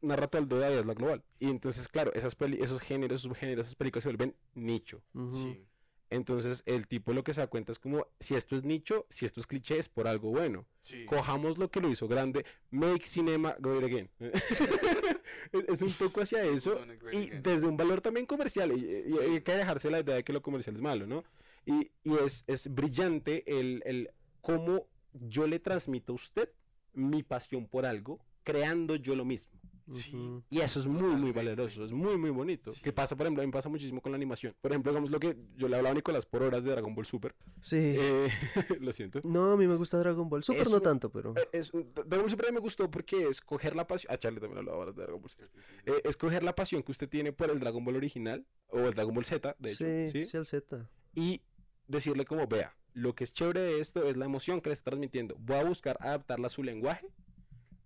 narra 0.00 0.28
todo 0.28 0.42
el 0.42 0.48
de 0.48 0.78
es 0.78 0.86
la 0.86 0.94
global. 0.94 1.24
Y 1.40 1.50
entonces, 1.50 1.88
claro, 1.88 2.12
esas 2.14 2.34
peli- 2.34 2.58
esos 2.60 2.80
géneros, 2.80 3.22
subgéneros, 3.22 3.66
esas 3.66 3.74
películas 3.74 4.02
se 4.04 4.08
vuelven 4.10 4.34
nicho. 4.54 5.02
Sí. 5.32 5.64
Entonces, 6.10 6.62
el 6.64 6.88
tipo 6.88 7.12
lo 7.12 7.22
que 7.22 7.34
se 7.34 7.40
da 7.42 7.46
cuenta 7.48 7.72
es 7.72 7.78
como, 7.78 8.06
si 8.18 8.34
esto 8.34 8.56
es 8.56 8.64
nicho, 8.64 9.06
si 9.10 9.26
esto 9.26 9.40
es 9.40 9.46
cliché, 9.46 9.78
es 9.78 9.88
por 9.88 10.08
algo 10.08 10.30
bueno. 10.30 10.64
Sí. 10.80 11.04
Cojamos 11.04 11.58
lo 11.58 11.70
que 11.70 11.80
lo 11.80 11.90
hizo 11.90 12.08
grande, 12.08 12.44
make 12.70 13.06
cinema 13.06 13.54
great 13.58 13.84
again. 13.84 14.08
es, 15.68 15.82
un 15.82 15.92
poco 15.92 16.20
hacia 16.22 16.44
eso, 16.44 16.78
y 17.12 17.16
again. 17.16 17.42
desde 17.42 17.66
un 17.66 17.76
valor 17.76 18.00
también 18.00 18.26
comercial, 18.26 18.72
y, 18.72 18.84
y- 18.84 19.14
y 19.14 19.18
hay 19.18 19.40
que 19.42 19.52
dejarse 19.52 19.90
la 19.90 20.00
idea 20.00 20.14
de 20.16 20.24
que 20.24 20.32
lo 20.32 20.42
comercial 20.42 20.76
es 20.76 20.82
malo, 20.82 21.06
¿no? 21.06 21.24
Y, 21.66 21.90
y 22.04 22.14
es, 22.24 22.44
es 22.46 22.72
brillante 22.74 23.44
el, 23.46 23.82
el 23.84 24.10
cómo 24.40 24.86
yo 25.12 25.46
le 25.46 25.58
transmito 25.58 26.12
a 26.12 26.16
usted 26.16 26.48
mi 26.94 27.22
pasión 27.22 27.66
por 27.66 27.84
algo, 27.84 28.18
creando 28.44 28.96
yo 28.96 29.14
lo 29.14 29.24
mismo. 29.26 29.52
Sí. 29.92 30.42
Y 30.50 30.60
eso 30.60 30.80
es 30.80 30.86
muy, 30.86 31.14
muy 31.16 31.32
valeroso, 31.32 31.84
es 31.84 31.92
muy, 31.92 32.16
muy 32.16 32.30
bonito. 32.30 32.74
Sí. 32.74 32.80
Que 32.82 32.92
pasa, 32.92 33.16
por 33.16 33.26
ejemplo, 33.26 33.42
a 33.42 33.44
mí 33.44 33.48
me 33.48 33.52
pasa 33.52 33.68
muchísimo 33.68 34.00
con 34.00 34.12
la 34.12 34.16
animación. 34.16 34.54
Por 34.60 34.70
ejemplo, 34.72 34.92
digamos 34.92 35.10
lo 35.10 35.18
que 35.20 35.36
yo 35.56 35.68
le 35.68 35.76
hablaba 35.76 35.92
a 35.92 35.94
Nicolás 35.94 36.26
por 36.26 36.42
horas 36.42 36.64
de 36.64 36.70
Dragon 36.70 36.94
Ball 36.94 37.06
Super. 37.06 37.34
Sí. 37.60 37.76
Eh, 37.98 38.28
lo 38.80 38.92
siento. 38.92 39.20
No, 39.24 39.52
a 39.52 39.56
mí 39.56 39.66
me 39.66 39.76
gusta 39.76 39.98
Dragon 39.98 40.28
Ball. 40.28 40.42
Super 40.42 40.62
Es 40.62 40.70
no 40.70 40.76
un- 40.76 40.82
tanto, 40.82 41.10
pero. 41.10 41.34
Eh, 41.36 41.48
Es, 41.52 41.72
un- 41.72 41.92
Dragon 41.94 42.20
Ball 42.22 42.30
Super 42.30 42.46
a 42.46 42.48
mí 42.50 42.54
me 42.54 42.60
gustó 42.60 42.90
porque 42.90 43.28
es 43.28 43.40
coger 43.40 43.74
la 43.76 43.86
pasión. 43.86 44.12
Ah, 44.12 44.18
Charlie 44.18 44.40
también 44.40 44.58
hablaba 44.58 44.78
horas 44.78 44.94
de 44.96 45.02
Dragon 45.02 45.20
Ball 45.20 45.30
Super. 45.30 45.50
Eh, 45.86 46.02
es 46.04 46.16
coger 46.16 46.42
la 46.42 46.54
pasión 46.54 46.82
que 46.82 46.92
usted 46.92 47.08
tiene 47.08 47.32
por 47.32 47.50
el 47.50 47.58
Dragon 47.60 47.84
Ball 47.84 47.96
original 47.96 48.46
o 48.68 48.80
el 48.80 48.94
Dragon 48.94 49.14
Ball 49.14 49.24
Z, 49.24 49.56
de 49.58 49.70
hecho, 49.72 49.84
sí, 49.84 50.10
¿sí? 50.10 50.26
sí, 50.26 50.36
al 50.36 50.46
Z. 50.46 50.88
y 51.14 51.40
decirle 51.86 52.24
como, 52.26 52.46
vea, 52.46 52.76
lo 52.92 53.14
que 53.14 53.24
es 53.24 53.32
chévere 53.32 53.60
de 53.60 53.80
esto 53.80 54.04
es 54.04 54.16
la 54.16 54.24
emoción 54.26 54.60
que 54.60 54.68
le 54.70 54.74
está 54.74 54.90
transmitiendo. 54.90 55.36
Voy 55.38 55.56
a 55.56 55.64
buscar 55.64 55.96
adaptarla 56.00 56.46
a 56.46 56.50
su 56.50 56.62
lenguaje 56.62 57.08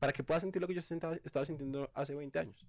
para 0.03 0.13
que 0.13 0.25
pueda 0.25 0.41
sentir 0.41 0.61
lo 0.61 0.67
que 0.67 0.75
yo 0.75 0.83
sentaba- 0.83 1.17
estaba 1.23 1.45
sintiendo 1.45 1.89
hace 1.95 2.13
20 2.13 2.37
años. 2.41 2.67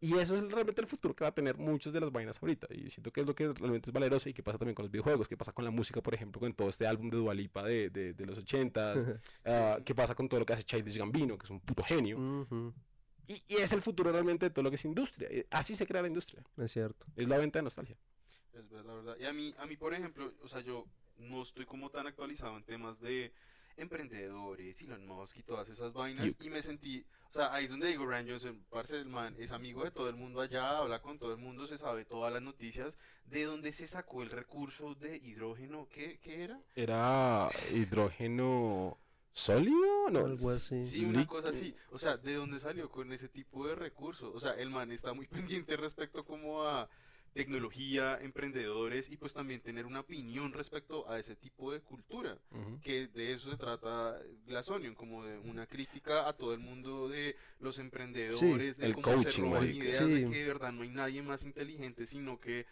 Y 0.00 0.14
eso 0.16 0.34
es 0.36 0.40
realmente 0.50 0.80
el 0.80 0.86
futuro 0.86 1.14
que 1.14 1.22
va 1.24 1.28
a 1.28 1.34
tener 1.34 1.58
muchas 1.58 1.92
de 1.92 2.00
las 2.00 2.10
vainas 2.10 2.42
ahorita. 2.42 2.66
Y 2.70 2.88
siento 2.88 3.10
que 3.12 3.20
es 3.20 3.26
lo 3.26 3.34
que 3.34 3.48
realmente 3.52 3.90
es 3.90 3.92
valeroso 3.92 4.30
y 4.30 4.32
que 4.32 4.42
pasa 4.42 4.56
también 4.56 4.74
con 4.74 4.84
los 4.84 4.90
videojuegos, 4.90 5.28
que 5.28 5.36
pasa 5.36 5.52
con 5.52 5.66
la 5.66 5.70
música, 5.70 6.00
por 6.00 6.14
ejemplo, 6.14 6.40
con 6.40 6.54
todo 6.54 6.70
este 6.70 6.86
álbum 6.86 7.10
de 7.10 7.18
Dualipa 7.18 7.62
de, 7.62 7.90
de, 7.90 8.14
de 8.14 8.24
los 8.26 8.38
80s, 8.42 9.20
ah, 9.44 9.78
que 9.84 9.94
pasa 9.94 10.14
con 10.14 10.30
todo 10.30 10.40
lo 10.40 10.46
que 10.46 10.54
hace 10.54 10.62
Childish 10.64 10.96
Gambino, 10.96 11.36
que 11.36 11.44
es 11.44 11.50
un 11.50 11.60
puto 11.60 11.82
genio. 11.82 12.16
Ujú, 12.18 12.72
Y, 13.28 13.42
y 13.48 13.56
es 13.56 13.70
el 13.74 13.82
futuro 13.82 14.10
realmente 14.12 14.46
de 14.46 14.50
todo 14.50 14.62
lo 14.62 14.70
que 14.70 14.76
es 14.76 14.84
industria. 14.86 15.30
Y 15.30 15.44
Así 15.50 15.74
se 15.74 15.86
crea 15.86 16.00
la 16.00 16.08
industria. 16.08 16.42
Es 16.56 16.72
cierto. 16.72 17.04
Es 17.16 17.28
la 17.28 17.36
venta 17.36 17.58
de 17.58 17.64
nostalgia. 17.64 17.98
Es 18.54 18.66
verdad, 18.70 18.86
la 18.86 18.94
verdad. 18.94 19.16
Y 19.20 19.26
a 19.26 19.32
mí, 19.34 19.54
a 19.58 19.66
mí, 19.66 19.76
por 19.76 19.92
ejemplo, 19.92 20.32
o 20.42 20.48
sea, 20.48 20.60
yo 20.60 20.86
no 21.18 21.42
estoy 21.42 21.66
como 21.66 21.90
tan 21.90 22.06
actualizado 22.06 22.56
en 22.56 22.64
temas 22.64 22.98
de 23.00 23.30
emprendedores, 23.76 24.80
Elon 24.80 25.06
Musk 25.06 25.38
y 25.38 25.42
todas 25.42 25.68
esas 25.68 25.92
vainas. 25.92 26.34
Y 26.40 26.50
me 26.50 26.62
sentí, 26.62 27.04
o 27.30 27.32
sea, 27.32 27.52
ahí 27.52 27.64
es 27.64 27.70
donde 27.70 27.88
digo, 27.88 28.06
Ryan 28.06 28.28
Johnson, 28.28 28.64
parce, 28.70 28.98
el 28.98 29.06
man 29.06 29.34
es 29.38 29.52
amigo 29.52 29.84
de 29.84 29.90
todo 29.90 30.08
el 30.08 30.16
mundo 30.16 30.40
allá, 30.40 30.78
habla 30.78 31.00
con 31.00 31.18
todo 31.18 31.32
el 31.32 31.38
mundo, 31.38 31.66
se 31.66 31.78
sabe 31.78 32.04
todas 32.04 32.32
las 32.32 32.42
noticias. 32.42 32.94
¿De 33.26 33.44
dónde 33.44 33.72
se 33.72 33.86
sacó 33.86 34.22
el 34.22 34.30
recurso 34.30 34.94
de 34.94 35.16
hidrógeno? 35.16 35.88
¿Qué, 35.90 36.18
qué 36.20 36.44
era? 36.44 36.60
¿Era 36.74 37.50
hidrógeno 37.72 38.98
sólido? 39.32 40.10
No, 40.10 40.26
Algo 40.26 40.50
así. 40.50 40.84
Sí, 40.84 41.04
una 41.04 41.26
cosa 41.26 41.50
así. 41.50 41.74
O 41.90 41.98
sea, 41.98 42.16
¿de 42.16 42.34
dónde 42.34 42.60
salió 42.60 42.90
con 42.90 43.12
ese 43.12 43.28
tipo 43.28 43.66
de 43.66 43.74
recursos? 43.74 44.34
O 44.34 44.40
sea, 44.40 44.52
el 44.52 44.70
man 44.70 44.90
está 44.92 45.12
muy 45.12 45.26
pendiente 45.66 45.76
respecto 45.76 46.24
como 46.24 46.64
a 46.64 46.88
tecnología, 47.36 48.18
emprendedores 48.20 49.08
y 49.10 49.16
pues 49.16 49.32
también 49.32 49.60
tener 49.60 49.86
una 49.86 50.00
opinión 50.00 50.52
respecto 50.52 51.08
a 51.10 51.18
ese 51.18 51.36
tipo 51.36 51.72
de 51.72 51.80
cultura. 51.80 52.38
Que 52.82 53.06
de 53.08 53.32
eso 53.32 53.50
se 53.50 53.56
trata 53.56 54.18
Glass 54.46 54.68
Onion, 54.70 54.94
como 54.94 55.24
de 55.24 55.38
una 55.38 55.66
crítica 55.66 56.28
a 56.28 56.32
todo 56.32 56.54
el 56.54 56.60
mundo 56.60 57.08
de 57.08 57.36
los 57.60 57.78
emprendedores, 57.78 58.76
de 58.78 58.86
el 58.86 58.94
cómo 58.96 59.22
se 59.22 59.40
roban 59.40 59.64
ideas, 59.68 59.98
Sí. 59.98 60.10
de 60.24 60.30
que 60.30 60.38
de 60.38 60.46
verdad 60.46 60.72
no 60.72 60.82
hay 60.82 60.88
nadie 60.90 61.22
más 61.22 61.44
inteligente, 61.44 62.06
sino 62.06 62.40
que 62.40 62.66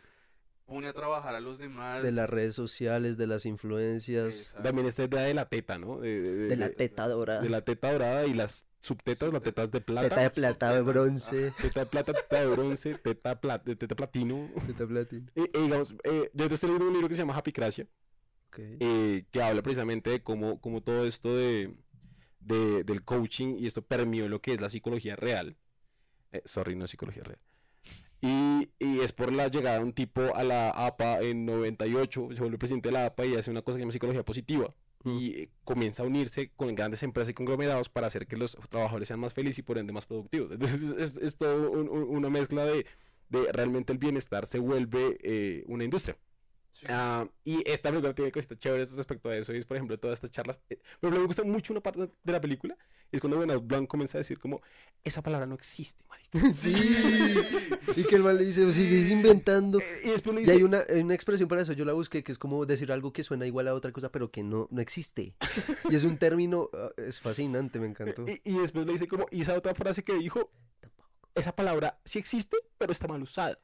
pone 0.67 0.89
a 0.89 0.93
trabajar 0.93 1.35
a 1.35 1.41
los 1.41 1.59
demás. 1.59 2.03
De 2.03 2.13
las 2.13 2.29
redes 2.29 2.55
sociales, 2.55 3.17
de 3.17 3.27
las 3.27 3.47
influencias, 3.47 4.27
Exacto. 4.49 4.63
También 4.63 4.87
esta 4.87 5.05
idea 5.05 5.23
de 5.23 5.35
la 5.35 5.49
teta, 5.49 5.79
¿no? 5.79 6.01
De, 6.01 6.21
de- 6.21 6.47
de 6.49 6.57
la 6.57 6.71
teta 6.71 7.07
dorada. 7.09 7.41
de 7.43 7.49
la 7.51 7.61
teta 7.63 7.93
dorada 7.93 8.27
y 8.27 8.35
las 8.35 8.67
subtetas, 8.81 9.33
las 9.33 9.43
tetas 9.43 9.71
de 9.71 9.81
plata. 9.81 10.09
Teta 10.09 10.21
de 10.23 10.31
plata, 10.31 10.73
de 10.75 10.83
bronce. 10.83 11.53
Teta 11.61 11.81
de 11.81 11.87
plata, 11.87 12.13
teta 12.13 12.41
de 12.41 12.47
bronce, 12.49 12.95
teta, 12.97 13.41
pla- 13.41 13.63
teta 13.63 13.95
platino. 13.95 14.51
Teta 14.67 14.87
platina. 14.87 15.31
Y, 15.35 15.43
y 15.59 15.63
digamos, 15.63 15.95
eh, 16.05 16.31
yo 16.33 16.49
te 16.49 16.55
estoy 16.55 16.71
leyendo 16.71 16.89
un 16.89 16.93
libro 16.95 17.09
que 17.09 17.15
se 17.15 17.21
llama 17.23 17.35
Happy 17.37 17.53
Cracia, 17.53 17.87
Ok. 18.49 18.59
eh, 18.59 19.25
que 19.31 19.43
habla 19.43 19.63
precisamente 19.63 20.11
de 20.11 20.23
cómo, 20.23 20.61
cómo 20.61 20.83
todo 20.83 21.07
esto 21.07 21.35
de, 21.37 21.75
de- 22.41 22.85
del 22.85 23.03
coaching 23.05 23.57
y 23.59 23.67
esto 23.67 23.83
permeó 23.83 24.29
lo 24.29 24.41
que 24.41 24.55
es 24.55 24.61
la 24.61 24.71
psicología 24.71 25.17
real. 25.17 25.57
Eh, 26.33 26.43
sorry, 26.47 26.75
no 26.75 26.85
es 26.85 26.91
psicología 26.91 27.23
real. 27.23 27.39
Y, 28.27 28.71
y 28.79 29.01
es 29.01 29.13
por 29.13 29.31
la 29.33 29.49
llegada 29.49 29.77
de 29.79 29.85
un 29.85 29.93
tipo 29.93 30.35
a 30.35 30.43
la 30.45 30.71
APA 30.71 31.21
en 31.21 31.45
98, 31.45 32.29
se 32.33 32.41
vuelve 32.41 32.57
presidente 32.57 32.89
de 32.89 32.93
la 32.95 33.05
APA 33.07 33.27
y 33.27 33.35
hace 33.35 33.51
una 33.51 33.61
cosa 33.61 33.75
que 33.77 33.81
se 33.81 33.83
llama 33.83 33.93
psicología 33.93 34.25
positiva. 34.25 34.75
Y 35.05 35.35
eh, 35.43 35.51
comienza 35.65 36.03
a 36.03 36.07
unirse 36.07 36.51
con 36.57 36.75
grandes 36.75 37.03
empresas 37.03 37.29
y 37.31 37.35
conglomerados 37.35 37.91
para 37.91 38.07
hacer 38.07 38.27
que 38.27 38.39
los 38.39 38.57
trabajadores 38.71 39.09
sean 39.09 39.21
más 39.21 39.35
felices 39.35 39.59
y 39.59 39.63
por 39.63 39.77
ende 39.77 39.93
más 39.93 40.07
productivos. 40.07 40.51
Entonces 40.53 40.81
es, 40.99 41.17
es 41.19 41.37
todo 41.37 41.71
un- 41.71 41.91
un- 41.91 42.17
una 42.17 42.31
mezcla 42.31 42.65
de, 42.65 42.87
de 43.29 43.53
realmente 43.53 43.93
el 43.93 43.99
bienestar 43.99 44.47
se 44.47 44.59
vuelve 44.59 45.19
eh, 45.23 45.65
una 45.67 45.85
industria. 45.85 46.17
Sí. 46.87 46.93
Ah, 46.93 47.27
y 47.45 47.63
esta 47.69 47.91
película 47.91 48.15
tiene 48.15 48.31
cositas 48.33 48.59
chéveres 48.59 48.93
respecto 48.93 49.29
a 49.29 49.37
eso. 49.37 49.53
Y 49.55 49.59
es, 49.59 49.65
por 49.65 49.77
ejemplo, 49.77 49.99
todas 49.99 50.17
estas 50.17 50.31
charlas. 50.31 50.61
eh, 50.71 50.79
Pero 51.01 51.17
me 51.19 51.25
gusta 51.27 51.43
mucho 51.45 51.73
una 51.73 51.81
parte 51.81 52.09
de 52.23 52.33
la 52.33 52.41
película. 52.41 52.77
Es 53.13 53.21
cuando 53.21 53.39
Benoit 53.39 53.65
Blanc 53.65 53.89
comienza 53.89 54.19
a 54.19 54.21
decir, 54.21 54.39
como, 54.39 54.61
esa 55.05 55.23
palabra 55.23 55.47
no 55.47 55.55
existe, 55.55 56.03
marica. 56.09 56.25
Sí. 56.53 56.75
y 57.97 58.05
que 58.05 58.17
el 58.17 58.23
man 58.23 58.37
le 58.37 58.45
dice, 58.45 58.73
sigues 58.73 59.11
inventando. 59.11 59.79
Eh, 59.81 59.85
y 60.05 60.09
después 60.09 60.35
le 60.35 60.43
Y 60.43 60.45
dice, 60.45 60.57
hay 60.57 60.63
una, 60.63 60.81
hay 60.89 61.01
una 61.01 61.15
expresión 61.15 61.49
para 61.49 61.63
eso, 61.63 61.73
yo 61.73 61.85
la 61.85 61.93
busqué, 61.93 62.25
que 62.25 62.33
es 62.33 62.39
como 62.39 62.67
decir 62.67 62.91
algo 62.91 63.13
que 63.13 63.23
suena 63.23 63.47
igual 63.47 63.69
a 63.69 63.75
otra 63.75 63.93
cosa, 63.93 64.11
pero 64.11 64.31
que 64.31 64.43
no, 64.43 64.69
no 64.71 64.81
existe. 64.81 65.35
Y 65.91 65.95
es 65.95 66.05
un 66.05 66.19
término, 66.19 66.71
ah, 66.73 66.91
es 66.97 67.21
fascinante, 67.21 67.79
me 67.79 67.87
encantó. 67.87 68.25
y, 68.27 68.41
y 68.45 68.59
después 68.59 68.87
le 68.87 68.93
dice, 68.95 69.07
como, 69.07 69.27
y 69.31 69.43
esa 69.43 69.55
otra 69.55 69.75
frase 69.75 70.03
que 70.03 70.15
dijo, 70.15 70.51
esa 71.35 71.55
palabra 71.55 72.01
sí 72.05 72.19
existe, 72.19 72.57
pero 72.79 72.93
está 72.93 73.07
mal 73.07 73.23
usada. 73.23 73.59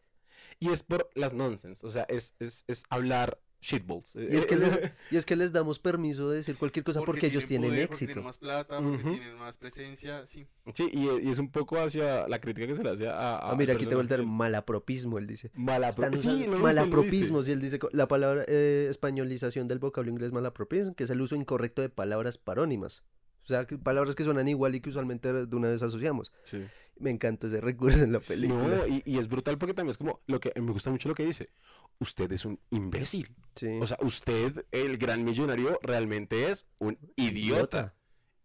Y 0.61 0.69
es 0.71 0.83
por 0.83 1.09
las 1.15 1.33
nonsense. 1.33 1.85
O 1.87 1.91
sea, 1.91 2.05
es, 2.09 2.37
es, 2.39 2.65
es 2.69 2.85
hablar 2.91 3.41
shitballs. 3.63 4.15
Y 4.17 4.37
es, 4.37 4.47
que 4.47 4.57
les, 4.57 4.73
y 5.11 5.17
es 5.17 5.27
que 5.27 5.37
les 5.37 5.53
damos 5.53 5.79
permiso 5.79 6.31
de 6.31 6.39
decir 6.39 6.57
cualquier 6.57 6.83
cosa 6.85 7.01
porque, 7.03 7.27
ellos 7.27 7.45
tienen 7.47 7.71
poder, 7.71 7.89
porque 7.89 7.95
éxito. 8.05 8.13
tienen 8.13 8.25
más 8.27 8.39
plata, 8.39 8.81
porque 8.81 9.03
tienen 9.03 9.35
más 9.37 9.57
presencia, 9.59 10.27
sí. 10.27 10.47
Sí, 10.75 10.89
y, 10.93 11.09
y 11.27 11.31
es 11.31 11.39
un 11.39 11.51
poco 11.51 11.79
hacia 11.79 12.27
la 12.29 12.41
crítica 12.41 12.67
que 12.67 12.75
se 12.75 12.83
le 12.83 12.91
hace 12.91 13.09
a. 13.09 13.37
a 13.37 13.51
Ah, 13.51 13.57
mira, 13.57 13.75
aquí 13.75 13.85
te 13.87 13.95
vuelve 13.95 14.09
personajes. 14.09 14.37
malapropismo, 14.39 15.19
él 15.19 15.27
dice. 15.27 15.51
Malapro- 15.55 15.89
Están 15.89 16.17
sí, 16.17 16.47
malapropismos, 16.49 17.49
y 17.49 17.53
él 17.53 17.61
dice 17.61 17.79
la 17.93 18.07
palabra 18.09 18.45
eh, 18.49 18.87
españolización 18.91 19.67
del 19.69 19.79
vocablo 19.79 20.11
inglés 20.11 20.33
malapropismo, 20.33 20.95
que 20.95 21.05
es 21.05 21.11
el 21.11 21.21
uso 21.21 21.37
incorrecto 21.37 21.83
de 21.83 21.89
palabras 21.91 22.39
parónimas. 22.39 23.03
O 23.51 23.53
sea, 23.53 23.67
que 23.67 23.77
palabras 23.79 24.15
que 24.15 24.23
suenan 24.23 24.47
igual 24.47 24.77
y 24.77 24.81
que 24.81 24.91
usualmente 24.91 25.33
de 25.33 25.57
una 25.57 25.69
vez 25.69 25.83
asociamos. 25.83 26.33
Sí. 26.45 26.65
Me 27.01 27.11
encanta 27.11 27.49
ese 27.49 27.61
recurso 27.61 27.99
en 27.99 28.13
la 28.13 28.21
película. 28.21 28.63
No, 28.63 28.87
y, 28.87 29.03
y 29.05 29.19
es 29.19 29.27
brutal 29.27 29.59
porque 29.59 29.75
también 29.75 29.91
es 29.91 29.99
como 29.99 30.21
lo 30.29 30.39
que 30.39 30.53
me 30.61 30.71
gusta 30.71 30.91
mucho 30.91 31.09
lo 31.09 31.17
que 31.17 31.25
dice. 31.25 31.51
Usted 31.99 32.31
es 32.31 32.45
un 32.45 32.61
imbécil. 32.71 33.35
Sí. 33.57 33.79
O 33.81 33.87
sea, 33.89 33.97
usted, 34.03 34.65
el 34.71 34.99
gran 34.99 35.25
millonario, 35.25 35.81
realmente 35.83 36.49
es 36.51 36.69
un 36.79 36.97
idiota. 37.17 37.97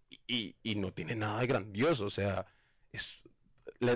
Y, 0.10 0.22
y- 0.28 0.56
y 0.64 0.76
no 0.76 0.91
tiene 0.91 1.16
nada 1.16 1.39
de 1.41 1.47
grandioso. 1.47 2.06
O 2.06 2.10
sea, 2.10 2.47
es 2.91 3.22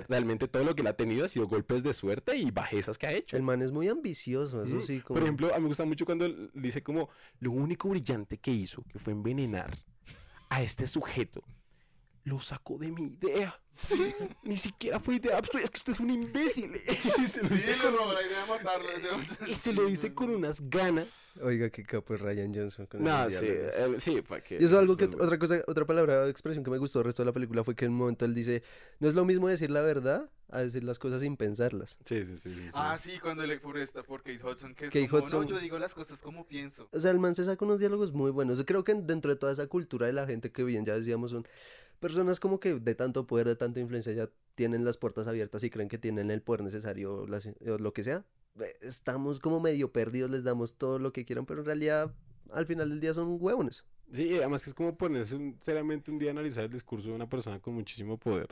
realmente 0.08 0.46
todo 0.46 0.62
lo 0.62 0.74
que 0.76 0.82
le 0.82 0.90
ha 0.90 0.96
tenido 0.96 1.24
ha 1.24 1.28
sido 1.28 1.48
golpes 1.48 1.82
de 1.82 1.92
suerte 1.94 2.36
y 2.36 2.50
bajezas 2.50 2.98
que 2.98 3.06
ha 3.06 3.12
hecho. 3.12 3.36
El 3.36 3.42
man 3.42 3.62
es 3.62 3.72
muy 3.72 3.88
ambicioso, 3.88 4.62
eso 4.62 4.82
sí. 4.82 5.00
Como... 5.00 5.18
Por 5.18 5.22
ejemplo, 5.24 5.48
a 5.54 5.56
mí 5.56 5.62
me 5.62 5.68
gusta 5.68 5.84
mucho 5.86 6.04
cuando 6.04 6.26
él 6.26 6.50
dice 6.54 6.82
como 6.82 7.08
lo 7.38 7.50
único 7.52 7.88
brillante 7.88 8.36
que 8.38 8.50
hizo, 8.50 8.84
que 8.92 8.98
fue 8.98 9.14
envenenar 9.14 9.74
a 10.50 10.62
este 10.62 10.86
sujeto, 10.86 11.42
lo 12.30 12.40
sacó 12.40 12.78
de 12.78 12.90
mi 12.92 13.02
idea. 13.08 13.58
Ni 14.42 14.56
siquiera 14.56 15.00
fue 15.00 15.16
idea 15.16 15.38
absurda, 15.38 15.64
es 15.64 15.70
que 15.70 15.78
usted 15.78 15.92
es 15.94 16.00
un 16.00 16.10
imbécil. 16.10 16.74
y, 17.22 17.26
se 17.26 17.42
lo 17.42 17.48
Sí, 17.48 17.54
dice 17.54 17.76
con, 17.82 17.96
robó 17.96 18.12
la 18.12 18.22
idea 18.22 18.42
de 18.42 18.48
matarlo. 18.48 18.88
ese- 18.90 19.50
y 19.50 19.54
se 19.54 19.72
lo 19.72 19.86
dice 19.86 20.12
con 20.14 20.30
unas 20.30 20.60
ganas. 20.68 21.08
Oiga, 21.42 21.70
qué 21.70 21.82
capo 21.82 22.14
es 22.14 22.20
Ryan 22.20 22.52
Johnson. 22.54 22.86
con 22.86 23.02
No, 23.02 23.28
sí, 23.30 23.46
eh, 23.48 23.94
sí, 23.98 24.20
para 24.22 24.42
que. 24.42 24.54
Y 24.56 24.64
eso 24.64 24.74
es 24.76 24.80
algo 24.80 24.96
que, 24.96 25.08
pues, 25.08 25.24
otra 25.24 25.38
cosa, 25.38 25.62
otra 25.66 25.86
palabra, 25.86 26.28
expresión 26.28 26.62
que 26.62 26.70
me 26.70 26.78
gustó 26.78 26.98
del 26.98 27.06
resto 27.06 27.22
de 27.22 27.26
la 27.26 27.32
película 27.32 27.64
fue 27.64 27.74
que 27.74 27.86
en 27.86 27.92
un 27.92 27.98
momento 27.98 28.24
él 28.24 28.34
dice, 28.34 28.62
no 28.98 29.08
es 29.08 29.14
lo 29.14 29.24
mismo 29.24 29.48
decir 29.48 29.70
la 29.70 29.80
verdad 29.82 30.28
a 30.50 30.60
decir 30.60 30.84
las 30.84 30.98
cosas 30.98 31.22
sin 31.22 31.36
pensarlas. 31.36 31.96
Sí, 32.04 32.24
sí, 32.24 32.36
sí. 32.36 32.52
sí, 32.54 32.62
sí. 32.66 32.70
Ah, 32.74 32.98
sí, 32.98 33.18
cuando 33.20 33.46
le 33.46 33.60
está 33.80 34.02
por 34.02 34.22
Kate 34.22 34.44
Hudson, 34.44 34.74
que 34.74 34.86
es 34.86 34.92
Kate 34.92 35.08
como, 35.08 35.24
Hudson. 35.24 35.42
no, 35.44 35.48
yo 35.48 35.58
digo 35.58 35.78
las 35.78 35.94
cosas 35.94 36.20
como 36.20 36.44
pienso. 36.46 36.88
O 36.92 37.00
sea, 37.00 37.10
el 37.12 37.18
man 37.18 37.34
se 37.34 37.44
saca 37.44 37.64
unos 37.64 37.80
diálogos 37.80 38.12
muy 38.12 38.30
buenos. 38.30 38.62
Creo 38.64 38.84
que 38.84 38.94
dentro 38.94 39.30
de 39.30 39.36
toda 39.36 39.52
esa 39.52 39.66
cultura 39.68 40.06
de 40.06 40.12
la 40.12 40.26
gente 40.26 40.50
que 40.50 40.64
bien, 40.64 40.84
ya 40.84 40.94
decíamos, 40.96 41.30
son 41.30 41.46
personas 42.00 42.40
como 42.40 42.58
que 42.58 42.74
de 42.80 42.94
tanto 42.94 43.26
poder, 43.26 43.46
de 43.46 43.56
tanta 43.56 43.78
influencia, 43.80 44.12
ya 44.12 44.28
tienen 44.54 44.84
las 44.84 44.96
puertas 44.96 45.26
abiertas 45.26 45.62
y 45.62 45.70
creen 45.70 45.88
que 45.88 45.98
tienen 45.98 46.30
el 46.30 46.42
poder 46.42 46.62
necesario 46.62 47.26
las- 47.26 47.46
o 47.46 47.78
lo 47.78 47.92
que 47.92 48.02
sea. 48.02 48.24
Eh, 48.60 48.74
Estamos 48.80 49.38
como 49.38 49.60
medio 49.60 49.92
perdidos, 49.92 50.30
les 50.30 50.42
damos 50.44 50.76
todo 50.76 50.98
lo 50.98 51.12
que 51.12 51.24
quieran, 51.24 51.46
pero 51.46 51.60
en 51.60 51.66
realidad 51.66 52.12
al 52.52 52.66
final 52.66 52.88
del 52.90 53.00
día 53.00 53.14
son 53.14 53.36
huevones. 53.40 53.84
Sí, 54.10 54.24
y 54.24 54.36
además 54.38 54.64
que 54.64 54.70
es 54.70 54.74
como 54.74 54.96
ponerse 54.96 55.36
un- 55.36 55.56
seriamente 55.60 56.10
un 56.10 56.18
día 56.18 56.30
a 56.30 56.32
analizar 56.32 56.64
el 56.64 56.70
discurso 56.72 57.08
de 57.10 57.14
una 57.14 57.28
persona 57.28 57.60
con 57.60 57.74
muchísimo 57.74 58.18
poder 58.18 58.48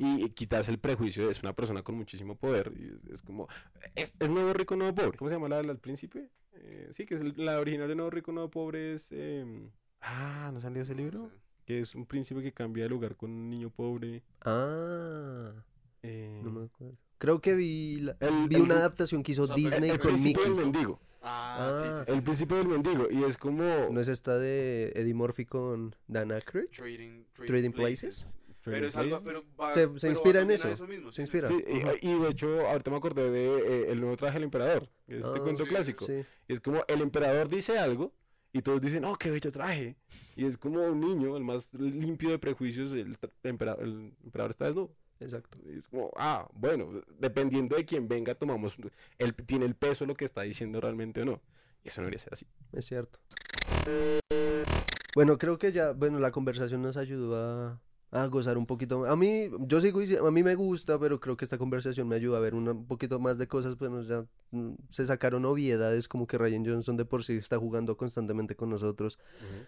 y, 0.00 0.24
y 0.26 0.30
quitarse 0.30 0.70
el 0.72 0.78
prejuicio 0.78 1.24
de 1.24 1.30
es 1.30 1.42
una 1.42 1.54
persona 1.54 1.82
con 1.82 1.94
muchísimo 1.94 2.36
poder. 2.36 2.72
Y 2.76 2.88
es, 3.08 3.14
es 3.14 3.22
como, 3.22 3.48
es, 3.94 4.14
es 4.18 4.28
nuevo 4.30 4.52
rico, 4.52 4.76
nuevo 4.76 4.94
pobre. 4.94 5.16
¿Cómo 5.16 5.28
se 5.30 5.36
llama 5.36 5.48
la 5.48 5.62
del 5.62 5.78
príncipe? 5.78 6.28
Eh, 6.52 6.88
sí, 6.90 7.06
que 7.06 7.14
es 7.14 7.20
el- 7.22 7.34
la 7.36 7.58
original 7.60 7.88
de 7.88 7.94
nuevo 7.94 8.10
rico, 8.10 8.30
nuevo 8.32 8.50
pobre 8.50 8.94
es... 8.94 9.10
em, 9.12 9.70
ah, 10.02 10.50
¿no 10.52 10.60
salió 10.60 10.82
ese 10.82 10.94
libro? 10.94 11.20
No 11.20 11.28
sé. 11.30 11.36
Que 11.64 11.80
es 11.80 11.94
un 11.94 12.04
príncipe 12.06 12.42
que 12.42 12.52
cambia 12.52 12.84
de 12.84 12.90
lugar 12.90 13.16
con 13.16 13.30
un 13.30 13.48
niño 13.50 13.70
pobre. 13.70 14.22
Ah, 14.42 15.52
eh, 16.02 16.40
no 16.44 16.50
me 16.50 16.64
acuerdo. 16.66 16.96
Creo 17.18 17.40
que 17.40 17.54
vi, 17.54 18.00
la- 18.00 18.16
El- 18.20 18.48
vi 18.48 18.56
el- 18.56 18.62
una 18.62 18.74
adaptación 18.76 19.22
que 19.22 19.32
hizo 19.32 19.42
o 19.42 19.46
sea, 19.46 19.56
Disney 19.56 19.90
el 19.90 19.98
con 19.98 20.08
príncipe 20.08 20.40
Mickey. 20.40 20.54
del 20.54 20.62
mendigo. 20.64 21.00
Ah, 21.22 21.56
Ah, 21.58 21.82
sí, 21.82 22.04
sí. 22.06 22.12
El 22.12 22.18
sí. 22.18 22.24
príncipe 22.24 22.54
del 22.56 22.68
mendigo. 22.68 23.08
Y 23.10 23.24
es 23.24 23.38
como... 23.38 23.62
¿No 23.90 23.98
es 24.00 24.08
esta 24.08 24.36
de 24.38 24.92
Eddie 24.94 25.14
Murphy 25.14 25.46
con 25.46 25.96
Dan 26.06 26.32
Aykroyd? 26.32 26.66
Trading, 26.68 27.24
Trading 27.46 27.70
Places. 27.70 28.26
Pero 28.62 28.86
es 28.86 28.96
algo, 28.96 29.20
pero 29.24 29.42
va- 29.60 29.72
Se- 29.72 29.80
se 29.80 29.88
pero 29.88 29.98
va 30.02 30.08
inspira 30.10 30.40
en 30.42 30.50
a 30.50 30.54
eso, 30.54 30.86
mismo, 30.86 31.12
se 31.12 31.22
inspira. 31.22 31.48
Sí, 31.48 31.54
y- 32.02 32.08
y, 32.08 32.18
de 32.18 32.28
hecho, 32.30 32.66
ahorita 32.66 32.90
me 32.90 32.96
acordé 32.96 33.30
de 33.30 33.46
eh, 33.58 33.92
El 33.92 34.00
nuevo 34.00 34.16
traje 34.16 34.34
del 34.34 34.44
emperador, 34.44 34.88
que 35.06 35.18
es 35.18 35.24
este 35.24 35.38
Ah, 35.38 35.42
cuento 35.42 35.64
sí, 35.64 35.68
clásico. 35.70 36.04
Sí. 36.06 36.24
Es 36.48 36.60
como 36.60 36.82
el 36.88 37.00
emperador 37.02 37.48
dice 37.50 37.78
algo 37.78 38.12
y 38.54 38.62
todos 38.62 38.80
dicen, 38.80 39.04
oh, 39.04 39.16
qué 39.16 39.30
bello 39.30 39.50
traje. 39.50 39.96
Y 40.36 40.46
es 40.46 40.56
como 40.56 40.80
un 40.80 41.00
niño, 41.00 41.36
el 41.36 41.42
más 41.42 41.74
limpio 41.74 42.30
de 42.30 42.38
prejuicios, 42.38 42.92
el, 42.92 43.18
tra- 43.18 43.30
empera- 43.42 43.76
el 43.80 44.14
emperador 44.24 44.50
está 44.52 44.64
desnudo. 44.66 44.94
Exacto. 45.20 45.58
Y 45.66 45.76
es 45.76 45.88
como, 45.88 46.10
ah, 46.16 46.48
bueno, 46.54 47.02
dependiendo 47.18 47.76
de 47.76 47.84
quién 47.84 48.06
venga, 48.08 48.34
tomamos, 48.34 48.76
él 49.18 49.34
tiene 49.34 49.64
el 49.66 49.74
peso 49.74 50.06
lo 50.06 50.14
que 50.14 50.24
está 50.24 50.42
diciendo 50.42 50.80
realmente 50.80 51.22
o 51.22 51.24
no. 51.24 51.42
Y 51.82 51.88
eso 51.88 52.00
no 52.00 52.06
debería 52.06 52.20
ser 52.20 52.32
así. 52.32 52.46
Es 52.72 52.86
cierto. 52.86 53.18
Bueno, 55.14 55.36
creo 55.36 55.58
que 55.58 55.72
ya, 55.72 55.92
bueno, 55.92 56.18
la 56.18 56.30
conversación 56.30 56.80
nos 56.82 56.96
ayudó 56.96 57.36
a, 57.36 57.80
a 58.14 58.26
gozar 58.28 58.56
un 58.56 58.64
poquito. 58.64 59.04
A 59.06 59.16
mí, 59.16 59.48
yo 59.60 59.80
sigo, 59.80 60.00
a 60.26 60.30
mí 60.30 60.42
me 60.44 60.54
gusta, 60.54 60.98
pero 61.00 61.18
creo 61.18 61.36
que 61.36 61.44
esta 61.44 61.58
conversación 61.58 62.06
me 62.06 62.14
ayuda 62.14 62.36
a 62.38 62.40
ver 62.40 62.54
una- 62.54 62.70
un 62.70 62.86
poquito 62.86 63.18
más 63.18 63.38
de 63.38 63.48
cosas. 63.48 63.76
Bueno, 63.76 64.02
ya 64.02 64.24
mm, 64.52 64.74
se 64.88 65.04
sacaron 65.04 65.44
obviedades 65.44 66.06
como 66.06 66.26
que 66.28 66.38
Ryan 66.38 66.64
Johnson 66.64 66.96
de 66.96 67.04
por 67.04 67.24
sí 67.24 67.34
está 67.36 67.58
jugando 67.58 67.96
constantemente 67.96 68.54
con 68.54 68.70
nosotros. 68.70 69.18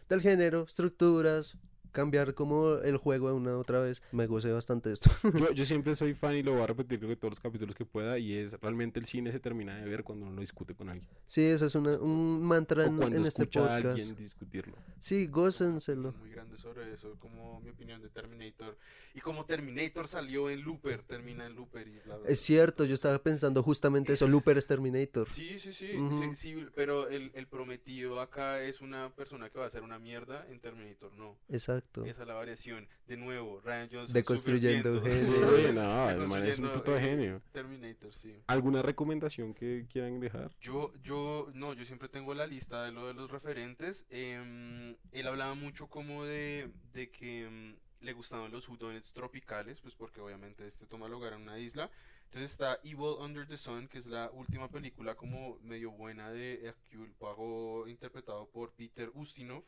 Del 0.09 0.21
género, 0.21 0.63
estructuras, 0.63 1.57
cambiar 1.93 2.35
como 2.35 2.75
el 2.77 2.97
juego 2.97 3.29
de 3.29 3.35
una 3.35 3.57
otra 3.57 3.81
vez. 3.81 4.03
Me 4.13 4.27
gocé 4.27 4.53
bastante 4.53 4.93
esto. 4.93 5.11
Yo, 5.39 5.53
yo 5.53 5.65
siempre 5.65 5.95
soy 5.95 6.15
fan 6.15 6.37
y 6.37 6.43
lo 6.43 6.53
voy 6.53 6.63
a 6.63 6.67
repetir 6.67 6.99
creo 6.99 7.11
que 7.11 7.17
todos 7.17 7.33
los 7.33 7.41
capítulos 7.41 7.75
que 7.75 7.85
pueda 7.85 8.19
y 8.19 8.35
es 8.35 8.53
realmente 8.61 8.99
el 8.99 9.07
cine 9.07 9.33
se 9.33 9.41
termina 9.41 9.77
de 9.77 9.85
ver 9.89 10.05
cuando 10.05 10.27
uno 10.27 10.35
lo 10.35 10.41
discute 10.41 10.75
con 10.75 10.89
alguien. 10.89 11.09
Sí, 11.27 11.43
ese 11.43 11.67
es 11.67 11.75
una- 11.75 11.99
un 11.99 12.43
mantra 12.43 12.85
O 12.85 12.87
en, 12.87 12.97
cuando 12.97 13.17
en 13.17 13.25
este 13.25 13.43
escucha 13.43 13.61
a 13.61 13.77
podcast. 13.77 13.87
alguien 13.99 14.17
discutirlo. 14.17 14.77
Sí, 14.99 15.27
gócenselo. 15.27 16.13
muy 16.19 16.31
grande 16.31 16.57
sobre 16.59 16.93
eso, 16.95 17.15
como 17.19 17.61
mi 17.61 17.71
opinión 17.71 18.01
de 18.03 18.09
Terminator. 18.09 18.77
Y 19.15 19.21
como 19.21 19.47
Terminator 19.47 20.09
salió 20.09 20.51
en 20.51 20.61
Looper, 20.63 21.03
termina 21.03 21.47
en 21.47 21.55
Looper 21.55 21.89
y 21.89 21.99
bla, 22.05 22.19
bla, 22.19 22.29
Es 22.29 22.41
cierto, 22.41 22.85
yo 22.85 22.93
estaba 22.95 23.19
pensando 23.23 23.63
justamente 23.63 24.13
eso, 24.13 24.29
Looper 24.29 24.59
es 24.59 24.67
Terminator. 24.67 25.27
Sí, 25.27 25.59
sí, 25.59 25.73
sí, 25.73 25.89
sí, 26.35 26.67
pero 26.75 27.09
el, 27.09 27.31
el 27.35 27.47
prometido 27.47 28.21
acá 28.21 28.61
es 28.63 28.81
una 28.83 29.11
persona 29.15 29.49
que 29.49 29.59
va 29.59 29.65
a 29.65 29.69
hacer 29.69 29.83
una 29.83 29.99
mierda, 29.99 30.47
en 30.51 30.61
Terminator 30.61 31.13
no. 31.15 31.37
Exacto. 31.49 31.86
Esa 32.05 32.23
es 32.23 32.29
la 32.29 32.35
variación. 32.35 32.89
De 33.07 33.17
nuevo, 33.17 33.61
Ryan 33.61 33.89
Johnson. 33.91 34.15
Deconstruyendo 34.15 35.03
gente. 35.03 35.17
Sí, 35.37 35.73
no, 35.75 36.11
el 36.11 36.27
man 36.27 36.45
es 36.47 36.59
un 36.59 36.71
puto 36.71 36.97
eh, 36.97 37.01
genio. 37.01 37.43
Terminator, 37.53 38.13
sí. 38.13 38.35
¿Alguna 38.47 38.83
recomendación 38.83 39.55
que 39.55 39.87
quieran 39.91 40.21
dejar? 40.21 40.51
Yo, 40.61 40.93
yo, 41.03 41.49
no, 41.55 41.73
yo 41.73 41.85
siempre 41.85 42.09
tengo 42.09 42.35
la 42.35 42.47
lista 42.47 42.85
de 42.85 42.93
lo 42.93 43.07
de 43.07 43.15
los 43.15 43.31
referentes. 43.31 44.07
em, 44.11 44.97
él 45.13 45.27
hablaba 45.27 45.55
mucho 45.55 45.89
como 45.89 46.25
de, 46.25 46.71
de 46.93 47.11
que 47.11 47.45
em, 47.45 47.77
le 48.01 48.13
gustaban 48.13 48.51
los 48.53 48.69
whodunits 48.69 49.13
tropicales, 49.13 49.81
pues 49.81 49.95
porque 49.95 50.21
obviamente 50.21 50.67
este 50.67 50.87
toma 50.87 51.09
lugar 51.09 51.33
en 51.33 51.43
una 51.43 51.59
isla. 51.59 51.91
Entonces 52.27 52.53
está 52.53 52.79
Evil 52.83 53.17
Under 53.21 53.47
the 53.47 53.57
Sun, 53.57 53.89
que 53.89 53.99
es 53.99 54.07
la 54.07 54.31
última 54.31 54.69
película 54.69 55.15
como 55.15 55.59
medio 55.63 55.91
buena 55.93 56.31
de 56.31 56.67
Hercule 56.67 57.13
Poirot, 57.19 57.89
interpretado 57.89 58.47
por 58.49 58.73
Peter 58.73 59.11
Ustinov. 59.15 59.65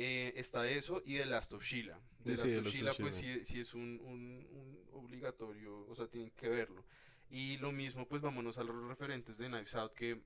Eh, 0.00 0.32
está 0.36 0.68
eso 0.70 1.02
y 1.04 1.16
The 1.16 1.26
Last 1.26 1.52
of 1.54 1.64
Sheila. 1.64 1.98
The 2.24 2.36
Sí, 2.36 2.42
Last 2.54 2.66
of 2.66 2.72
Sheila, 2.72 2.92
pues 2.94 3.14
sí, 3.16 3.44
sí 3.44 3.60
es 3.60 3.74
un, 3.74 4.00
un- 4.04 4.46
un 4.52 4.78
obligatorio, 4.92 5.86
o 5.88 5.94
sea, 5.96 6.06
tienen 6.06 6.30
que 6.36 6.48
verlo. 6.48 6.84
Y 7.30 7.56
lo 7.58 7.72
mismo, 7.72 8.06
pues 8.06 8.22
vámonos 8.22 8.58
a 8.58 8.62
los 8.62 8.76
referentes 8.88 9.38
de 9.38 9.48
Knives 9.48 9.74
Out, 9.74 9.92
que 9.94 10.20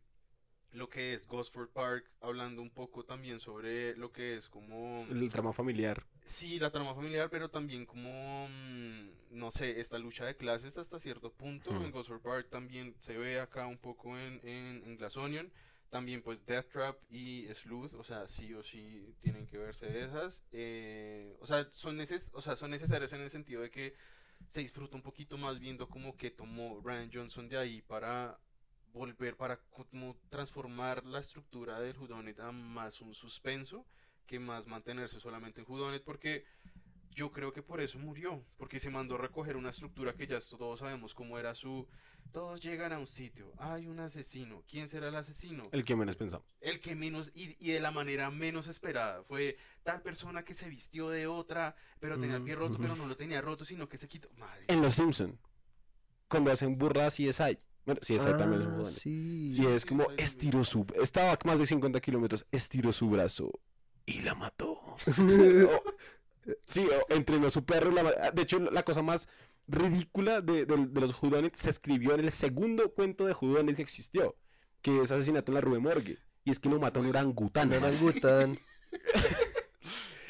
lo 0.72 0.88
que 0.88 1.14
es 1.14 1.26
Gosford 1.26 1.68
Park, 1.70 2.04
hablando 2.20 2.60
un 2.62 2.70
poco 2.70 3.04
también 3.04 3.40
sobre 3.40 3.96
lo 3.96 4.12
que 4.12 4.36
es 4.36 4.48
como... 4.48 5.06
El 5.10 5.28
trama 5.30 5.52
familiar. 5.52 6.06
Sí, 6.24 6.58
la 6.58 6.70
trama 6.70 6.94
familiar, 6.94 7.28
pero 7.30 7.50
también 7.50 7.84
como, 7.86 8.48
mm, 8.48 9.08
no 9.30 9.50
sé, 9.50 9.80
esta 9.80 9.98
lucha 9.98 10.24
de 10.26 10.36
clases 10.36 10.76
hasta 10.78 10.98
cierto 10.98 11.32
punto. 11.32 11.70
En 11.82 11.90
Gosford 11.90 12.20
Park 12.20 12.48
también 12.50 12.94
se 13.00 13.16
ve 13.18 13.40
acá 13.40 13.66
un 13.66 13.78
poco 13.78 14.18
en, 14.18 14.40
en, 14.46 14.82
en 14.84 14.96
Glass 14.98 15.16
Onion. 15.16 15.50
También 15.92 16.22
pues 16.22 16.42
Death 16.46 16.70
Trap 16.72 16.96
y 17.10 17.46
Sleuth, 17.52 17.92
o 17.92 18.02
sea, 18.02 18.26
sí 18.26 18.54
o 18.54 18.62
sí 18.62 19.14
tienen 19.20 19.46
que 19.46 19.58
verse 19.58 20.02
esas. 20.02 20.42
Eh, 20.50 21.36
o, 21.38 21.46
sea, 21.46 21.68
son 21.72 21.98
neces 21.98 22.30
o 22.32 22.40
sea, 22.40 22.56
son 22.56 22.70
necesarias 22.70 23.12
en 23.12 23.20
el 23.20 23.28
sentido 23.28 23.60
de 23.60 23.70
que 23.70 23.94
se 24.48 24.60
disfruta 24.60 24.96
un 24.96 25.02
poquito 25.02 25.36
más 25.36 25.60
viendo 25.60 25.90
como 25.90 26.16
que 26.16 26.30
tomó 26.30 26.80
Ryan 26.82 27.10
Johnson 27.12 27.46
de 27.46 27.58
ahí 27.58 27.82
para 27.82 28.40
volver, 28.94 29.36
para 29.36 29.58
como 29.68 30.16
transformar 30.30 31.04
la 31.04 31.18
estructura 31.18 31.78
del 31.78 31.98
Whodunit 31.98 32.40
a 32.40 32.52
más 32.52 33.02
un 33.02 33.12
suspenso 33.12 33.84
que 34.26 34.38
más 34.38 34.66
mantenerse 34.66 35.20
solamente 35.20 35.60
en 35.60 35.66
Whodunit 35.68 36.04
porque 36.04 36.46
yo 37.10 37.32
creo 37.32 37.52
que 37.52 37.62
por 37.62 37.82
eso 37.82 37.98
murió, 37.98 38.42
porque 38.56 38.80
se 38.80 38.88
mandó 38.88 39.16
a 39.16 39.18
recoger 39.18 39.58
una 39.58 39.68
estructura 39.68 40.14
que 40.14 40.26
ya 40.26 40.38
todos 40.40 40.80
sabemos 40.80 41.14
cómo 41.14 41.38
era 41.38 41.54
su... 41.54 41.86
Todos 42.30 42.60
llegan 42.62 42.92
a 42.92 42.98
un 42.98 43.06
sitio, 43.06 43.52
hay 43.58 43.86
un 43.88 44.00
asesino, 44.00 44.62
¿quién 44.66 44.88
será 44.88 45.08
el 45.08 45.16
asesino? 45.16 45.68
El 45.70 45.84
que 45.84 45.94
menos 45.96 46.16
pensamos. 46.16 46.46
el 46.60 46.80
que 46.80 46.94
menos 46.94 47.30
y, 47.34 47.56
y 47.60 47.72
de 47.72 47.80
la 47.80 47.90
manera 47.90 48.30
menos 48.30 48.68
esperada 48.68 49.22
fue 49.24 49.58
tal 49.82 50.00
persona 50.00 50.42
que 50.44 50.54
se 50.54 50.68
vistió 50.70 51.10
de 51.10 51.26
otra 51.26 51.76
pero 52.00 52.18
tenía 52.18 52.36
el 52.36 52.42
pie 52.42 52.54
roto 52.54 52.78
pero 52.80 52.96
no 52.96 53.06
lo 53.06 53.16
tenía 53.16 53.40
roto 53.42 53.64
sino 53.66 53.86
que 53.88 53.98
se 53.98 54.08
quitó 54.08 54.30
madre 54.38 54.64
En 54.68 54.80
Los 54.80 54.94
Simpson, 54.94 55.38
cuando 56.28 56.50
hacen 56.52 56.78
burras 56.78 57.16
CSI. 57.16 57.58
Bueno, 57.84 58.00
CSI 58.00 58.16
también 58.38 58.60
es 58.62 58.66
un 58.68 58.72
Ah, 58.74 58.76
jodón. 58.76 58.86
sí. 58.86 59.50
Sí, 59.50 59.66
es 59.66 59.84
como 59.84 60.04
Sí, 60.04 60.10
sí, 60.10 60.16
sí. 60.18 60.24
estiró 60.24 60.64
su... 60.64 60.86
Estaba 61.02 61.36
más 61.44 61.58
de 61.58 61.66
50 61.66 62.00
kilómetros, 62.00 62.46
estiró 62.52 62.92
su 62.92 63.10
brazo 63.10 63.50
y 64.06 64.20
la 64.22 64.34
mató. 64.34 64.78
O- 65.68 65.82
sí, 66.66 66.86
o 66.88 67.12
entrenó 67.12 67.46
a 67.46 67.50
su 67.50 67.64
perro 67.64 67.90
y 67.92 67.94
la 67.94 68.30
De 68.32 68.42
hecho, 68.42 68.58
la 68.58 68.82
cosa 68.84 69.02
más 69.02 69.28
ridícula 69.72 70.40
de, 70.40 70.66
de- 70.66 70.86
de 70.86 71.00
los 71.00 71.20
Whodunits 71.22 71.60
se 71.60 71.70
escribió 71.70 72.14
en 72.14 72.20
el 72.20 72.32
segundo 72.32 72.92
cuento 72.94 73.26
de 73.26 73.32
Whodunit 73.34 73.76
que 73.76 73.82
existió, 73.82 74.36
que 74.82 75.00
es 75.02 75.10
Asesinato 75.10 75.50
en 75.50 75.54
la 75.56 75.60
Rue 75.60 75.78
Morgue. 75.80 76.18
Y 76.44 76.50
es 76.50 76.58
que 76.58 76.68
lo 76.68 76.78
mata 76.80 77.00
un 77.00 77.06
orangután. 77.06 77.68
Un 77.70 77.76
orangután. 77.78 78.58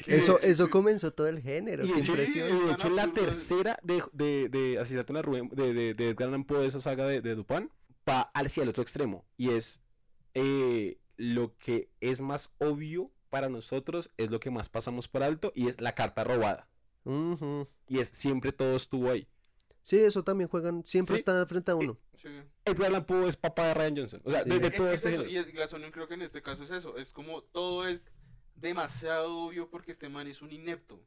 Eso, 0.05 0.37
eso 0.41 0.69
comenzó 0.69 1.13
todo 1.13 1.27
el 1.27 1.41
género. 1.41 1.85
Y 1.85 1.87
de 1.87 1.99
hecho, 1.99 2.11
impresión. 2.11 2.49
y 2.49 2.51
de 2.51 2.59
tan 2.65 2.71
hecho 2.73 2.89
la 2.89 3.03
absurdo. 3.03 3.23
tercera 3.25 3.79
de, 3.83 4.03
de, 4.11 4.49
de 4.49 4.77
Asesinato 4.79 5.13
en 5.13 5.15
la 5.15 5.21
Rue, 5.21 5.47
de, 5.53 5.73
de, 5.73 5.93
de 5.93 6.09
Edgar 6.09 6.27
Allan 6.27 6.43
Poe, 6.43 6.59
de 6.59 6.67
esa 6.67 6.81
saga 6.81 7.07
de, 7.07 7.21
de 7.21 7.35
Dupin, 7.35 7.69
va 8.07 8.23
hacia 8.33 8.63
el 8.63 8.69
otro 8.69 8.83
extremo. 8.83 9.25
Y 9.37 9.51
es 9.51 9.81
eh, 10.33 10.99
lo 11.15 11.57
que 11.57 11.89
es 12.01 12.19
más 12.19 12.51
obvio 12.57 13.11
para 13.29 13.47
nosotros, 13.47 14.11
es 14.17 14.29
lo 14.29 14.41
que 14.41 14.51
más 14.51 14.67
pasamos 14.67 15.07
por 15.07 15.23
alto, 15.23 15.53
y 15.55 15.69
es 15.69 15.79
la 15.79 15.95
carta 15.95 16.25
robada. 16.25 16.67
Y 17.87 17.99
es 17.99 18.09
siempre 18.09 18.51
todo 18.51 18.75
estuvo 18.75 19.09
ahí. 19.09 19.27
Sí, 19.83 19.97
eso 19.99 20.23
también 20.23 20.49
juegan, 20.49 20.83
siempre 20.85 21.15
Sí. 21.15 21.19
está 21.19 21.45
frente 21.45 21.71
a 21.71 21.75
uno. 21.75 21.99
Sí. 22.15 22.29
Edgar 22.65 22.87
Allan 22.87 23.05
Poe 23.05 23.27
es 23.27 23.35
papá 23.37 23.67
de 23.67 23.73
Ryan 23.73 23.97
Johnson. 23.97 24.21
O 24.23 24.31
sea, 24.31 24.43
Sí. 24.43 24.49
de, 24.49 24.59
de 24.59 24.71
todo 24.71 24.87
que 24.87 24.93
es 24.93 25.03
este 25.03 25.09
eso, 25.13 25.23
género. 25.23 25.29
y 25.29 25.37
el 25.37 25.51
Glass 25.51 25.73
Onion 25.73 25.91
creo 25.91 26.07
que 26.07 26.13
en 26.15 26.21
este 26.21 26.41
caso 26.41 26.63
es 26.63 26.71
eso 26.71 26.97
es 26.97 27.11
como 27.11 27.41
todo 27.43 27.85
es 27.87 28.01
demasiado 28.55 29.35
obvio 29.47 29.69
porque 29.69 29.91
este 29.91 30.07
man 30.09 30.27
es 30.27 30.41
un 30.41 30.51
inepto 30.51 30.99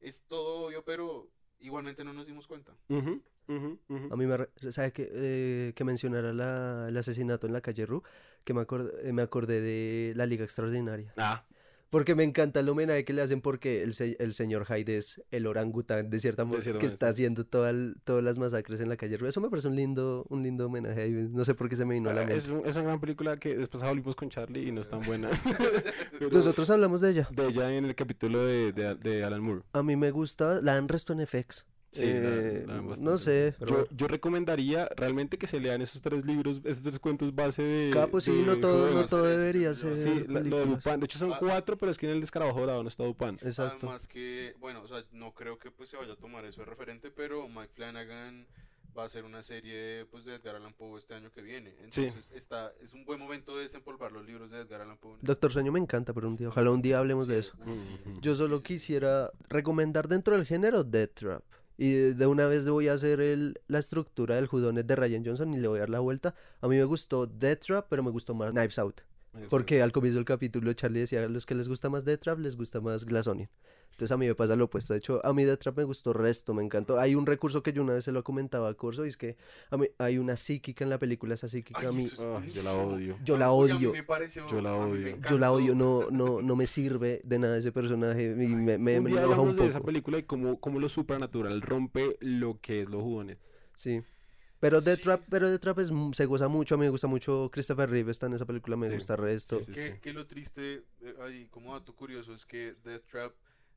es 0.00 0.22
todo 0.28 0.66
obvio 0.66 0.82
pero 0.84 1.30
igualmente 1.60 2.04
no 2.04 2.12
nos 2.12 2.26
dimos 2.26 2.46
cuenta. 2.46 2.72
A 2.88 4.16
mí 4.16 4.26
me... 4.26 4.36
re- 4.36 4.50
¿Sabe 4.70 4.92
que, 4.92 5.08
eh, 5.12 5.72
que 5.76 5.84
mencionara 5.84 6.32
la- 6.32 6.86
el 6.88 6.96
asesinato 6.96 7.46
en 7.46 7.52
la 7.52 7.60
calle 7.60 7.84
Ru? 7.86 8.02
Que 8.44 8.54
me 8.54 8.62
acordé, 8.62 9.12
me 9.12 9.22
acordé 9.22 9.60
de 9.60 10.14
la 10.16 10.24
Liga 10.26 10.44
Extraordinaria. 10.44 11.12
Ah, 11.18 11.44
Porque 11.92 12.14
me 12.14 12.24
encanta 12.24 12.60
el 12.60 12.68
homenaje 12.70 13.04
que 13.04 13.12
le 13.12 13.20
hacen 13.20 13.42
porque 13.42 13.82
el, 13.82 13.92
se- 13.92 14.16
el 14.18 14.32
señor 14.32 14.64
Hyde 14.64 14.96
es 14.96 15.22
el 15.30 15.46
orangután 15.46 16.08
de 16.08 16.20
cierta 16.20 16.46
manera 16.46 16.78
que 16.78 16.86
está 16.86 17.08
haciendo 17.08 17.44
toda 17.44 17.68
el- 17.68 17.96
todas 18.04 18.24
las 18.24 18.38
masacres 18.38 18.80
en 18.80 18.88
la 18.88 18.96
calle. 18.96 19.18
Eso 19.28 19.42
me 19.42 19.50
parece 19.50 19.68
un 19.68 19.76
lindo, 19.76 20.24
un 20.30 20.42
lindo 20.42 20.64
homenaje. 20.66 21.10
No 21.10 21.44
sé 21.44 21.54
por 21.54 21.68
qué 21.68 21.76
se 21.76 21.84
me 21.84 21.92
vino 21.92 22.08
a 22.08 22.14
la 22.14 22.22
Ah, 22.22 22.24
es, 22.30 22.46
mente. 22.48 22.60
un- 22.62 22.66
es 22.66 22.74
una 22.76 22.84
gran 22.86 22.98
película 23.00 23.36
que 23.36 23.54
después 23.58 23.82
volvimos 23.82 24.16
con 24.16 24.30
Charlie 24.30 24.68
y 24.68 24.72
no 24.72 24.80
es 24.80 24.88
tan 24.88 25.02
buena. 25.02 25.28
Pero 26.18 26.30
Nosotros 26.30 26.70
hablamos 26.70 27.02
de 27.02 27.10
ella. 27.10 27.28
de 27.30 27.46
ella 27.48 27.70
en 27.76 27.84
el 27.84 27.94
capítulo 27.94 28.42
de, 28.42 28.72
de, 28.72 28.94
de 28.94 29.22
Alan 29.22 29.42
Moore. 29.42 29.60
A 29.74 29.82
mí 29.82 29.94
me 29.94 30.10
gusta, 30.12 30.60
la 30.62 30.76
han 30.78 30.88
resto 30.88 31.12
en 31.12 31.26
FX. 31.26 31.66
Sí, 31.92 32.04
Eh, 32.06 32.64
la 32.66 32.80
no 32.80 33.18
sé, 33.18 33.54
pero 33.58 33.86
Yo, 33.90 33.96
yo 33.96 34.08
recomendaría 34.08 34.88
realmente 34.96 35.36
que 35.36 35.46
se 35.46 35.60
lean 35.60 35.82
esos 35.82 36.00
tres 36.00 36.24
libros, 36.24 36.62
esos 36.64 36.82
tres 36.82 36.98
cuentos 36.98 37.34
base 37.34 37.62
de. 37.62 37.90
Capo, 37.92 38.18
sí, 38.18 38.32
de 38.34 38.42
no 38.46 38.58
todo, 38.58 38.90
no 38.90 39.04
todo 39.06 39.24
debería 39.24 39.74
ser. 39.74 39.94
Sí, 39.94 40.24
la- 40.26 40.40
lo 40.40 40.58
de. 40.60 40.96
De 40.96 41.04
hecho, 41.04 41.18
son 41.18 41.34
Ah. 41.34 41.36
cuatro, 41.38 41.76
pero 41.76 41.90
es 41.92 41.98
que 41.98 42.06
en 42.06 42.12
el 42.12 42.20
descarabajo 42.22 42.60
dorado 42.60 42.82
no 42.82 42.88
está 42.88 43.04
Lupin. 43.04 43.38
Exacto. 43.42 43.86
Además 43.86 44.08
que, 44.08 44.54
bueno, 44.58 44.80
o 44.82 44.88
sea, 44.88 45.04
no 45.12 45.32
creo 45.34 45.58
que 45.58 45.70
pues 45.70 45.90
se 45.90 45.98
vaya 45.98 46.14
a 46.14 46.16
tomar 46.16 46.46
eso 46.46 46.60
de 46.62 46.66
referente, 46.66 47.10
pero 47.10 47.46
Mike 47.46 47.72
Flanagan 47.74 48.46
va 48.96 49.02
a 49.04 49.06
hacer 49.06 49.24
una 49.24 49.42
serie 49.42 50.06
pues 50.10 50.24
de 50.24 50.34
Edgar 50.34 50.56
Allan 50.56 50.72
Poe 50.74 50.98
este 50.98 51.14
año 51.14 51.30
que 51.30 51.42
viene. 51.42 51.74
Sí. 51.90 52.04
Entonces 52.04 52.30
está, 52.34 52.72
es 52.82 52.92
un 52.94 53.04
buen 53.04 53.18
momento 53.18 53.54
de 53.56 53.62
desempolvar 53.64 54.12
los 54.12 54.24
libros 54.26 54.50
de 54.50 54.60
Edgar 54.60 54.80
Allan 54.82 54.96
Poe. 54.98 55.16
Doctor 55.20 55.52
Sueño 55.52 55.72
me 55.72 55.78
encanta, 55.78 56.12
pero 56.14 56.28
un 56.28 56.36
día, 56.36 56.48
ojalá 56.48 56.70
un 56.70 56.80
día 56.82 56.98
hablemos 56.98 57.28
de 57.28 57.38
eso. 57.38 57.54
Ujú. 57.60 58.20
Yo 58.22 58.34
solo 58.34 58.62
quisiera 58.62 59.30
recomendar 59.50 60.08
dentro 60.08 60.36
del 60.36 60.46
género 60.46 60.84
Death 60.84 61.12
Trap. 61.14 61.42
Y 61.82 61.90
de- 62.14 62.26
una 62.26 62.46
vez 62.46 62.64
le 62.64 62.70
voy 62.70 62.88
a 62.88 62.94
hacer 62.94 63.20
el, 63.20 63.60
la 63.66 63.78
estructura 63.80 64.36
del 64.36 64.46
judonet 64.46 64.86
de 64.86 64.96
Ryan 64.96 65.24
Johnson 65.24 65.52
y 65.54 65.58
le 65.60 65.68
voy 65.68 65.78
a 65.78 65.80
dar 65.82 65.90
la 65.90 66.00
vuelta. 66.00 66.34
A 66.60 66.68
mí 66.68 66.76
me 66.76 66.84
gustó 66.84 67.26
Death 67.26 67.64
pero 67.88 68.02
me 68.02 68.10
gustó 68.10 68.34
más 68.34 68.52
Knives 68.52 68.78
Out. 68.78 69.00
Porque 69.48 69.80
al 69.82 69.92
comienzo 69.92 70.18
del 70.18 70.24
capítulo 70.26 70.72
Charlie 70.74 71.00
decía 71.00 71.24
a 71.24 71.28
los 71.28 71.46
que 71.46 71.54
les 71.54 71.68
gusta 71.68 71.88
más 71.88 72.04
Death 72.04 72.20
Trap 72.20 72.38
les 72.38 72.56
gusta 72.56 72.80
más 72.80 73.04
Glass 73.04 73.26
Onion. 73.28 73.48
Entonces 73.92 74.12
a 74.12 74.16
mí 74.16 74.26
me 74.26 74.34
pasa 74.34 74.56
lo 74.56 74.64
opuesto. 74.64 74.94
De 74.94 74.98
hecho, 74.98 75.24
a 75.24 75.34
mí 75.34 75.44
Death 75.44 75.60
Trap 75.60 75.76
me 75.78 75.84
gustó 75.84 76.12
resto, 76.14 76.54
me 76.54 76.62
encantó. 76.62 76.98
Hay 76.98 77.14
un 77.14 77.26
recurso 77.26 77.62
que 77.62 77.72
yo 77.74 77.82
una 77.82 77.92
vez 77.94 78.04
se 78.04 78.12
lo 78.12 78.24
comentaba 78.24 78.68
a 78.70 78.74
Corso 78.74 79.04
y 79.04 79.10
es 79.10 79.16
que 79.18 79.36
a 79.70 79.76
mí, 79.76 79.86
hay 79.98 80.16
una 80.18 80.36
psíquica 80.36 80.84
en 80.84 80.90
la 80.90 80.98
película, 80.98 81.34
esa 81.34 81.46
psíquica 81.48 81.78
Ay, 81.80 81.86
a 81.86 81.92
mí, 81.92 82.10
Ay, 82.18 82.50
yo 82.52 82.62
la 82.62 82.72
odio. 82.74 83.18
yo 83.22 83.36
la 83.36 83.52
Oye, 83.52 83.72
a 83.72 83.74
mí 83.78 83.84
odio. 83.86 83.92
me 83.92 84.02
pareció- 84.02 84.48
Yo 84.48 84.60
la 84.62 84.72
me 84.72 84.76
odio. 84.78 85.18
Yo 85.28 85.38
la 85.38 85.52
odio, 85.52 85.74
no, 85.74 86.10
no, 86.10 86.40
no 86.40 86.56
me 86.56 86.66
sirve 86.66 87.20
de 87.24 87.38
nada 87.38 87.58
ese 87.58 87.70
personaje 87.72 88.24
y 88.24 88.54
me, 88.54 88.78
me, 88.78 88.98
un 88.98 89.04
me 89.04 89.10
día 89.10 89.20
enoja 89.20 89.26
un 89.26 89.32
hablamos 89.48 89.56
de 89.56 89.66
esa 89.66 89.80
película 89.80 90.18
y 90.18 90.22
cómo, 90.22 90.58
cómo 90.58 90.78
lo 90.78 90.88
supernatural 90.88 91.60
rompe 91.60 92.16
lo 92.20 92.58
que 92.60 92.80
es 92.80 92.88
los 92.88 93.02
jugones. 93.02 93.38
Sí. 93.74 94.02
Pero 94.62 94.80
Death 94.80 94.98
Sí. 94.98 95.02
Trap, 95.02 95.22
pero 95.28 95.50
Death 95.50 95.60
Trap 95.60 95.78
es, 95.80 95.90
se 96.12 96.24
goza 96.24 96.46
mucho, 96.46 96.76
a 96.76 96.78
mí 96.78 96.84
me 96.84 96.90
gusta 96.90 97.08
mucho 97.08 97.50
Christopher 97.52 97.90
Reeve 97.90 98.12
está 98.12 98.26
en 98.26 98.34
esa 98.34 98.46
película, 98.46 98.76
me 98.76 98.86
Sí. 98.88 98.94
gusta 98.94 99.16
resto. 99.16 99.58
Sí, 99.58 99.64
sí, 99.66 99.72
Que, 99.72 99.92
sí. 99.94 99.98
que 100.00 100.12
lo 100.12 100.28
triste, 100.28 100.84
eh, 101.00 101.14
ahí 101.20 101.48
como 101.50 101.72
dato 101.72 101.96
curioso, 101.96 102.32
es 102.32 102.46
que 102.46 102.76
Death 102.84 103.02
Trap 103.10 103.32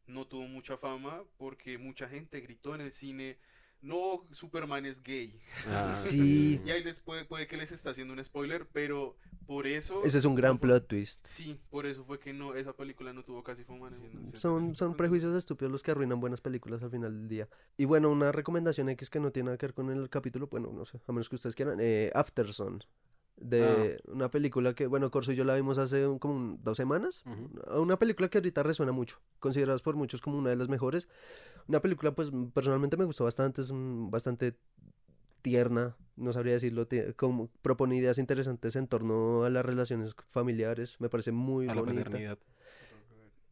no 0.05 0.27
tuvo 0.27 0.43
mucha 0.47 0.77
fama 0.77 1.23
porque 1.39 1.79
mucha 1.79 2.07
gente 2.07 2.39
gritó 2.39 2.75
en 2.75 2.81
el 2.81 2.91
cine, 2.91 3.39
no, 3.81 4.23
Superman 4.31 4.85
es 4.85 5.01
gay. 5.03 5.39
Ah, 5.69 5.87
Sí. 5.89 6.61
Y 6.65 6.69
ahí 6.71 6.83
les 6.83 6.99
puede, 6.99 7.25
puede 7.25 7.47
que 7.47 7.57
les 7.57 7.71
está 7.71 7.91
haciendo 7.91 8.13
un 8.13 8.23
spoiler, 8.23 8.67
pero 8.71 9.15
por 9.45 9.67
eso... 9.67 10.03
Ese 10.03 10.17
es 10.17 10.25
un 10.25 10.33
gran 10.35 10.53
no 10.53 10.57
fue- 10.59 10.67
plot 10.69 10.87
twist. 10.87 11.27
Sí, 11.27 11.59
por 11.69 11.85
eso 11.85 12.03
fue 12.03 12.17
que 12.19 12.33
no, 12.33 12.55
esa 12.55 12.73
película 12.73 13.13
no 13.13 13.23
tuvo 13.23 13.43
casi 13.43 13.63
fama. 13.63 13.89
en 13.89 13.93
el- 14.29 14.37
Son, 14.37 14.75
son 14.75 14.95
prejuicios 14.95 15.35
estúpidos 15.35 15.71
los 15.71 15.83
que 15.83 15.91
arruinan 15.91 16.19
buenas 16.19 16.41
películas 16.41 16.81
al 16.83 16.89
final 16.91 17.13
del 17.15 17.27
día. 17.29 17.47
Y 17.77 17.85
bueno, 17.85 18.09
una 18.09 18.31
recomendación 18.31 18.89
X 18.89 19.09
que 19.09 19.19
no 19.19 19.31
tiene 19.31 19.47
nada 19.47 19.57
que 19.57 19.67
ver 19.67 19.73
con 19.75 19.91
el 19.91 20.09
capítulo, 20.09 20.47
bueno, 20.47 20.71
no 20.73 20.85
sé, 20.85 20.99
a 21.07 21.11
menos 21.11 21.29
que 21.29 21.35
ustedes 21.35 21.55
quieran, 21.55 21.77
eh, 21.79 22.09
Afterson. 22.15 22.83
De 23.37 23.99
una 24.07 24.31
película 24.31 24.73
que, 24.73 24.87
bueno, 24.87 25.11
Corso 25.11 25.31
y 25.31 25.35
yo 25.35 25.43
la 25.43 25.55
vimos 25.55 25.77
hace 25.77 26.07
un- 26.07 26.19
como 26.19 26.35
un- 26.35 26.59
dos 26.63 26.77
semanas. 26.77 27.23
Ujú. 27.25 27.81
Una 27.81 27.99
película 27.99 28.29
que 28.29 28.37
ahorita 28.37 28.63
resuena 28.63 28.91
mucho, 28.91 29.19
consideradas 29.39 29.81
por 29.81 29.95
muchos 29.95 30.21
como 30.21 30.37
una 30.37 30.49
de 30.51 30.55
las 30.55 30.69
mejores. 30.69 31.07
Una 31.67 31.81
película, 31.81 32.13
pues 32.15 32.31
personalmente 32.53 32.95
me 32.97 33.05
gustó 33.05 33.23
bastante, 33.25 33.61
es 33.61 33.71
mm, 33.71 34.09
bastante 34.09 34.55
tierna, 35.41 35.95
no 36.15 36.33
sabría 36.33 36.53
decirlo, 36.53 36.87
como 37.17 37.49
propone 37.61 37.97
ideas 37.97 38.17
interesantes 38.17 38.75
en 38.75 38.87
torno 38.87 39.43
a 39.43 39.49
las 39.49 39.65
relaciones 39.65 40.15
familiares, 40.29 40.95
me 40.99 41.09
parece 41.09 41.31
muy 41.31 41.67
A 41.67 41.75
la 41.75 41.81
bonita. 41.81 42.03
paternidad. 42.05 42.39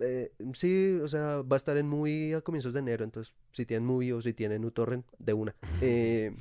Eh, 0.05 0.31
sí, 0.53 0.99
o 1.01 1.07
sea, 1.07 1.41
va 1.41 1.55
a 1.55 1.57
estar 1.57 1.77
en 1.77 1.87
movie 1.87 2.35
a 2.35 2.41
comienzos 2.41 2.73
de 2.73 2.79
enero, 2.79 3.03
entonces 3.03 3.33
si 3.51 3.65
tienen 3.65 3.85
movie 3.87 4.13
o 4.13 4.21
si 4.21 4.33
tienen 4.33 4.65
uTorrent, 4.65 5.05
de 5.19 5.33
una. 5.33 5.55
Eh, 5.81 6.31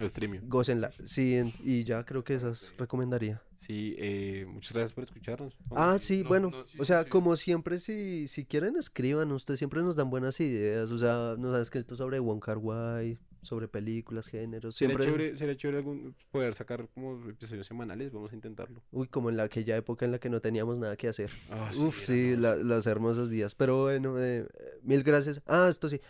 gócenla, 0.46 0.92
sí, 1.04 1.36
en- 1.36 1.52
y 1.64 1.84
ya 1.84 2.04
creo 2.04 2.22
que 2.22 2.34
esas 2.34 2.72
recomendaría. 2.78 3.42
Sí, 3.56 3.94
eh, 3.98 4.44
muchas 4.48 4.72
gracias 4.72 4.92
por 4.92 5.04
escucharnos. 5.04 5.56
Ah, 5.70 5.96
sí, 5.98 6.22
no, 6.22 6.28
bueno, 6.28 6.50
no, 6.50 6.66
sí, 6.66 6.78
o 6.80 6.84
sea, 6.84 7.04
sí. 7.04 7.08
como 7.10 7.36
siempre, 7.36 7.78
si, 7.80 8.26
si 8.28 8.44
quieren, 8.44 8.76
escriban, 8.76 9.30
ustedes 9.32 9.58
siempre 9.58 9.80
nos 9.82 9.96
dan 9.96 10.10
buenas 10.10 10.38
ideas, 10.40 10.90
o 10.90 10.98
sea, 10.98 11.34
nos 11.38 11.54
han 11.54 11.62
escrito 11.62 11.94
sobre 11.96 12.18
Wong 12.18 12.40
Kar 12.40 12.58
Wai, 12.58 13.18
sobre 13.42 13.68
películas, 13.68 14.28
géneros, 14.28 14.76
Sería 14.76 14.96
siempre, 14.96 15.12
chévere, 15.12 15.36
sería 15.36 15.56
chévere 15.56 15.78
algún- 15.78 16.14
poder 16.30 16.54
sacar 16.54 16.88
como 16.94 17.28
episodios 17.28 17.66
semanales, 17.66 18.12
vamos 18.12 18.32
a 18.32 18.34
intentarlo. 18.36 18.82
uy, 18.92 19.08
como 19.08 19.28
en 19.30 19.36
la 19.36 19.42
aquella 19.42 19.76
época 19.76 20.04
en 20.06 20.12
la 20.12 20.18
que 20.20 20.30
no 20.30 20.40
teníamos 20.40 20.78
nada 20.78 20.96
que 20.96 21.08
hacer. 21.08 21.30
Ah, 21.50 21.68
Uf, 21.76 22.04
sí, 22.04 22.30
hermoso. 22.30 22.40
la- 22.40 22.56
los 22.56 22.86
hermosos 22.86 23.28
días. 23.30 23.54
Pero 23.54 23.82
bueno, 23.82 24.14
eh, 24.22 24.46
mil 24.82 25.02
gracias. 25.02 25.42
Ah, 25.46 25.66
esto 25.68 25.88
sí. 25.88 26.00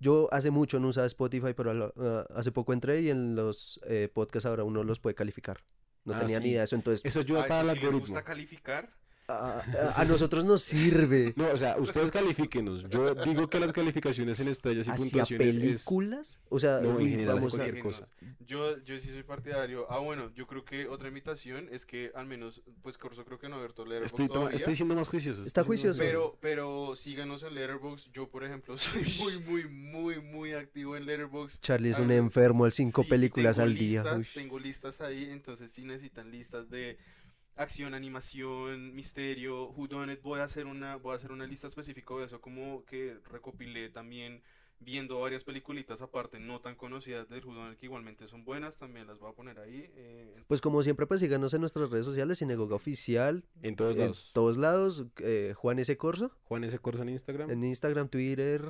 Yo 0.00 0.28
hace 0.32 0.50
mucho 0.50 0.80
no 0.80 0.88
usaba 0.88 1.06
Spotify, 1.06 1.52
pero 1.56 1.70
a 1.70 1.74
lo- 1.74 1.94
ah, 1.98 2.26
hace 2.34 2.50
poco 2.52 2.72
entré 2.72 3.02
y 3.02 3.10
en 3.10 3.36
los 3.36 3.78
eh, 3.86 4.08
podcasts 4.12 4.46
ahora 4.46 4.64
uno 4.64 4.82
los 4.82 4.98
puede 4.98 5.14
calificar. 5.14 5.58
No 6.04 6.14
Ah, 6.14 6.18
tenía 6.18 6.38
sí. 6.38 6.42
ni 6.44 6.50
idea 6.50 6.60
de 6.60 6.64
eso, 6.64 6.76
entonces 6.76 7.04
Eso 7.04 7.20
ayuda 7.20 7.44
Ah, 7.44 7.46
para 7.48 7.60
el 7.60 7.66
sí 7.66 7.70
algoritmo. 7.84 8.00
gusta 8.00 8.24
calificar? 8.24 8.90
A, 9.30 9.60
a- 9.60 10.00
a 10.00 10.04
nosotros 10.04 10.44
nos 10.44 10.62
sirve. 10.62 11.32
No, 11.36 11.48
o 11.50 11.56
sea, 11.56 11.76
ustedes 11.78 12.10
califíquenos. 12.10 12.88
Yo 12.88 13.14
digo 13.14 13.48
que 13.48 13.60
las 13.60 13.72
calificaciones 13.72 14.40
en 14.40 14.48
estrellas 14.48 14.86
y 14.86 14.90
Hacia 14.90 15.02
puntuaciones 15.04 15.56
es... 15.56 15.62
películas, 15.62 16.40
o 16.48 16.58
sea, 16.58 16.80
No, 16.80 16.98
en 17.00 17.08
general, 17.08 17.36
vamos 17.36 17.54
a... 17.54 17.58
cualquier 17.58 17.82
cosa. 17.82 18.08
Yo, 18.46 18.78
yo 18.84 18.98
sí 19.00 19.08
soy 19.08 19.22
partidario. 19.22 19.86
Ah, 19.90 19.98
bueno, 19.98 20.32
yo 20.34 20.46
creo 20.46 20.64
que 20.64 20.88
otra 20.88 21.08
invitación 21.08 21.68
es 21.70 21.86
que 21.86 22.10
al 22.14 22.26
menos, 22.26 22.62
pues 22.82 22.98
Corso 22.98 23.24
creo 23.24 23.38
que 23.38 23.48
no 23.48 23.54
ha 23.56 23.58
abierto 23.58 23.84
Letterboxd 23.84 24.20
Estoy, 24.20 24.54
estoy 24.54 24.74
siendo 24.74 24.94
más 24.94 25.08
juicioso. 25.08 25.44
Está 25.44 25.62
juicioso. 25.62 26.00
Pero, 26.00 26.36
pero 26.40 26.96
síganos 26.96 27.42
en 27.44 27.54
Letterboxd. 27.54 28.10
Yo, 28.12 28.28
por 28.28 28.44
ejemplo, 28.44 28.76
soy 28.78 29.04
muy, 29.18 29.38
muy, 29.38 29.64
muy, 29.68 30.20
muy 30.20 30.52
activo 30.52 30.96
en 30.96 31.06
Letterboxd. 31.06 31.60
Charlie 31.60 31.90
es 31.90 31.98
un 31.98 32.10
Ah, 32.10 32.16
enfermo 32.16 32.64
al 32.64 32.72
cinco 32.72 33.02
Sí, 33.04 33.08
películas 33.08 33.58
al 33.58 33.74
día. 33.74 34.02
listas, 34.02 34.18
uy. 34.18 34.26
Tengo 34.34 34.58
listas 34.58 35.00
ahí, 35.00 35.28
entonces 35.30 35.70
si 35.70 35.82
necesitan 35.84 36.30
listas 36.30 36.68
de 36.70 36.98
acción, 37.62 37.94
animación, 37.94 38.94
misterio, 38.94 39.70
whodunit, 39.70 40.20
voy 40.22 40.40
a 40.40 40.44
hacer 40.44 40.66
una 40.66 40.96
voy 40.96 41.12
a 41.12 41.16
hacer 41.16 41.32
una 41.32 41.46
lista 41.46 41.66
específica 41.66 42.14
de 42.14 42.24
eso, 42.24 42.40
como 42.40 42.84
que 42.84 43.16
recopilé 43.30 43.90
también 43.90 44.42
viendo 44.82 45.20
varias 45.20 45.44
peliculitas 45.44 46.00
aparte 46.00 46.40
no 46.40 46.60
tan 46.62 46.74
conocidas 46.74 47.28
del 47.28 47.44
whodunit 47.44 47.76
que 47.78 47.84
igualmente 47.84 48.26
son 48.28 48.46
buenas, 48.46 48.78
también 48.78 49.06
las 49.06 49.18
voy 49.18 49.30
a 49.30 49.34
poner 49.34 49.58
ahí. 49.58 49.90
eh, 49.94 50.42
Pues 50.46 50.62
como 50.62 50.82
siempre, 50.82 51.06
pues 51.06 51.20
síganos 51.20 51.52
en 51.52 51.60
nuestras 51.60 51.90
redes 51.90 52.06
sociales, 52.06 52.38
Sinagoga 52.38 52.76
Oficial, 52.76 53.44
En 53.62 53.76
todos 53.76 53.92
en 53.96 54.00
lados. 54.00 54.30
todos 54.32 54.56
lados, 54.56 55.04
eh, 55.18 55.52
Juan 55.54 55.78
S. 55.80 55.94
Corso, 55.98 56.32
Juan 56.44 56.64
S. 56.64 56.78
Corso 56.78 57.02
en 57.02 57.10
Instagram. 57.10 57.50
en 57.50 57.62
Instagram, 57.62 58.08
Twitter, 58.08 58.62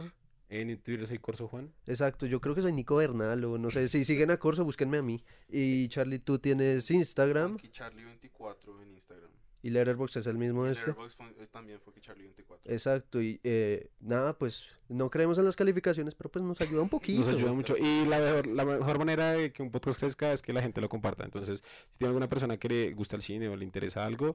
En 0.50 0.76
Twitter 0.82 1.06
soy 1.06 1.18
Corso 1.18 1.46
Juan. 1.48 1.72
Exacto, 1.86 2.26
yo 2.26 2.40
creo 2.40 2.54
que 2.56 2.60
soy 2.62 2.72
Nico 2.72 2.96
Bernal 2.96 3.44
o 3.44 3.56
no 3.56 3.70
sé, 3.70 3.88
si 3.88 4.04
siguen 4.04 4.30
a 4.32 4.36
Corso, 4.36 4.64
búsquenme 4.64 4.98
a 4.98 5.02
mí. 5.02 5.22
Y 5.48 5.88
Charlie, 5.88 6.18
tú 6.18 6.38
tienes 6.40 6.90
Instagram 6.90 7.52
Funky 7.52 7.70
Charlie 7.70 8.04
24 8.04 8.82
en 8.82 8.90
Instagram. 8.94 9.30
y 9.62 9.70
Letterboxd 9.70 10.16
es 10.18 10.26
el 10.26 10.38
mismo 10.38 10.66
Y 10.66 10.70
este. 10.72 10.88
Letterboxd 10.88 11.20
eh, 11.40 11.46
también 11.52 11.78
Funky 11.80 12.00
Charlie 12.00 12.24
24. 12.24 12.72
Exacto, 12.72 13.22
y 13.22 13.38
eh, 13.44 13.90
nada, 14.00 14.36
pues 14.36 14.76
no 14.88 15.08
creemos 15.08 15.38
en 15.38 15.44
las 15.44 15.54
calificaciones, 15.54 16.16
pero 16.16 16.30
pues 16.30 16.44
nos 16.44 16.60
ayuda 16.60 16.82
un 16.82 16.88
poquito. 16.98 17.20
Nos 17.26 17.36
ayuda 17.36 17.52
mucho. 17.52 17.76
Y 17.76 18.04
la 18.06 18.18
mejor, 18.18 18.46
la 18.48 18.64
mejor 18.64 18.98
manera 18.98 19.30
de 19.32 19.52
que 19.52 19.62
un 19.62 19.70
podcast 19.70 20.00
crezca 20.00 20.32
es 20.32 20.42
que 20.42 20.52
la 20.52 20.62
gente 20.62 20.80
lo 20.80 20.88
comparta. 20.88 21.22
Entonces, 21.24 21.62
si 21.90 21.98
tiene 21.98 22.08
alguna 22.08 22.28
persona 22.28 22.56
que 22.58 22.68
le 22.68 22.92
gusta 22.92 23.14
el 23.14 23.22
cine 23.22 23.48
o 23.48 23.54
le 23.54 23.64
interesa 23.64 24.04
algo, 24.04 24.34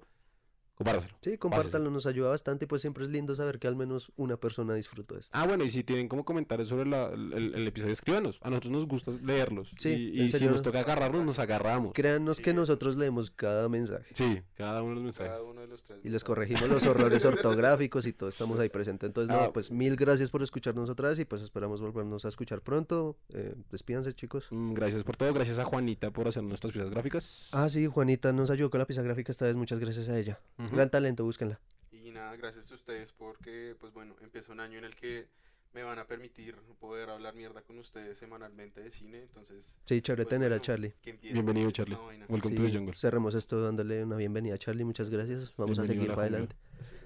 compártaselo. 0.76 1.16
Sí, 1.22 1.38
compártanlo, 1.38 1.90
nos 1.90 2.06
ayuda 2.06 2.30
bastante 2.30 2.66
y 2.66 2.68
pues 2.68 2.82
siempre 2.82 3.04
es 3.06 3.10
lindo 3.10 3.36
saber 3.36 3.60
que 3.60 3.68
al 3.68 3.76
menos 3.76 4.12
una 4.18 4.38
persona 4.38 4.74
disfrutó 4.76 5.18
esto. 5.18 5.32
Ah, 5.38 5.46
bueno, 5.48 5.64
y 5.64 5.70
si 5.70 5.84
tienen 5.84 6.08
como 6.08 6.24
comentarios 6.26 6.68
sobre 6.70 6.86
la- 6.86 7.08
el, 7.10 7.54
el 7.56 7.68
episodio, 7.68 7.94
escríbanos. 7.94 8.40
A 8.42 8.50
nosotros 8.50 8.72
nos 8.72 8.88
gusta 8.88 9.12
leerlos. 9.24 9.72
Sí, 9.78 9.90
y, 9.90 10.20
en 10.20 10.26
y 10.26 10.30
si 10.30 10.44
nos 10.46 10.62
toca 10.62 10.82
agarrarnos, 10.82 11.26
nos 11.26 11.40
agarramos. 11.40 11.94
Créannos 11.94 12.38
Sí, 12.38 12.44
que 12.44 12.54
nosotros 12.54 12.96
leemos 12.96 13.32
cada 13.32 13.70
mensaje 13.70 14.06
Sí, 14.14 14.42
cada 14.56 14.82
uno 14.82 14.90
de 14.90 14.96
los 14.96 15.04
mensajes. 15.04 15.34
Cada 15.34 15.50
uno 15.50 15.62
de 15.62 15.68
los 15.68 15.84
tres. 15.84 16.00
y 16.04 16.10
les 16.10 16.24
corregimos 16.24 16.68
los 16.70 16.84
errores 16.86 17.24
ortográficos 17.26 18.06
y 18.06 18.14
todo 18.14 18.30
estamos 18.30 18.60
ahí 18.60 18.70
presentes. 18.70 19.08
Entonces, 19.08 19.36
no, 19.36 19.42
Ah. 19.44 19.54
pues 19.54 19.72
mil 19.72 19.96
gracias 19.96 20.30
por 20.32 20.44
escucharnos 20.44 20.90
otra 20.90 21.10
vez 21.10 21.20
y 21.20 21.26
pues 21.26 21.42
esperamos 21.42 21.82
volvernos 21.82 22.26
a 22.26 22.30
escuchar 22.30 22.62
pronto. 22.62 23.18
Eh, 23.30 23.56
despídanse, 23.72 24.14
chicos. 24.14 24.48
Mm, 24.52 24.74
Gracias 24.74 25.04
por 25.04 25.16
todo. 25.18 25.34
Gracias 25.34 25.60
a 25.60 25.64
Juanita 25.64 26.12
por 26.12 26.28
hacer 26.28 26.44
nuestras 26.44 26.74
piezas 26.74 26.92
gráficas. 26.92 27.50
Ah, 27.54 27.70
sí, 27.70 27.88
Juanita 27.88 28.34
nos 28.34 28.50
ayudó 28.50 28.70
con 28.70 28.80
la 28.80 28.86
pieza 28.86 29.02
gráfica 29.02 29.32
esta 29.32 29.46
vez, 29.46 29.56
muchas 29.56 29.80
gracias 29.80 30.10
a 30.10 30.18
ella. 30.20 30.40
Gran 30.72 30.90
talento, 30.90 31.24
búsquenla. 31.24 31.60
Y 31.92 32.12
nada, 32.12 32.36
gracias 32.36 32.72
a 32.72 32.76
ustedes 32.76 33.12
porque, 33.14 33.76
pues 33.80 33.94
bueno, 33.94 34.16
empieza 34.22 34.52
un 34.52 34.60
año 34.60 34.78
en 34.78 34.86
el 34.86 34.96
que 34.96 35.28
me 35.74 35.84
van 35.84 36.00
a 36.00 36.06
permitir 36.08 36.56
poder 36.80 37.10
hablar 37.10 37.36
mierda 37.36 37.62
con 37.62 37.78
ustedes 37.80 38.18
semanalmente 38.18 38.82
de 38.82 38.92
cine. 38.92 39.22
Entonces, 39.24 39.66
Sí, 39.86 40.02
chévere 40.02 40.24
pues, 40.24 40.30
tener 40.30 40.48
a 40.54 40.56
bueno, 40.56 40.64
Charlie. 40.64 40.94
Bienvenido, 41.22 41.72
Charlie. 41.72 41.96
Welcome 42.30 42.56
Sí, 42.56 42.56
to 42.56 42.64
the 42.64 42.78
jungle. 42.78 42.94
cerremos 42.96 43.36
esto 43.36 43.62
dándole 43.62 44.04
una 44.04 44.16
bienvenida 44.16 44.56
a 44.56 44.58
Charlie, 44.58 44.86
muchas 44.86 45.10
gracias. 45.10 45.54
Vamos 45.58 45.78
a 45.80 45.82
Bienvenido 45.84 45.88
seguir 45.88 46.10
a 46.10 46.12
la 46.12 46.16
para 46.16 46.28
adelante. 46.28 46.56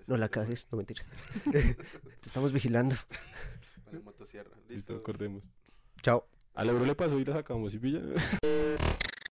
No 0.07 0.17
la 0.17 0.29
cagues, 0.29 0.67
no 0.71 0.77
mentiras. 0.77 1.05
Te 1.51 1.75
estamos 2.25 2.51
vigilando. 2.51 2.95
La 3.91 3.99
motosierra. 4.01 4.55
Listo, 4.67 4.93
Listo. 4.93 5.03
cortemos. 5.03 5.43
Chao. 6.01 6.27
Al 6.53 6.69
euro 6.69 6.85
le 6.85 6.93
pasó 6.95 7.19
y 7.19 7.25
la 7.25 7.33
sacamos 7.33 7.73
y 7.73 7.79
pilla. 7.79 8.01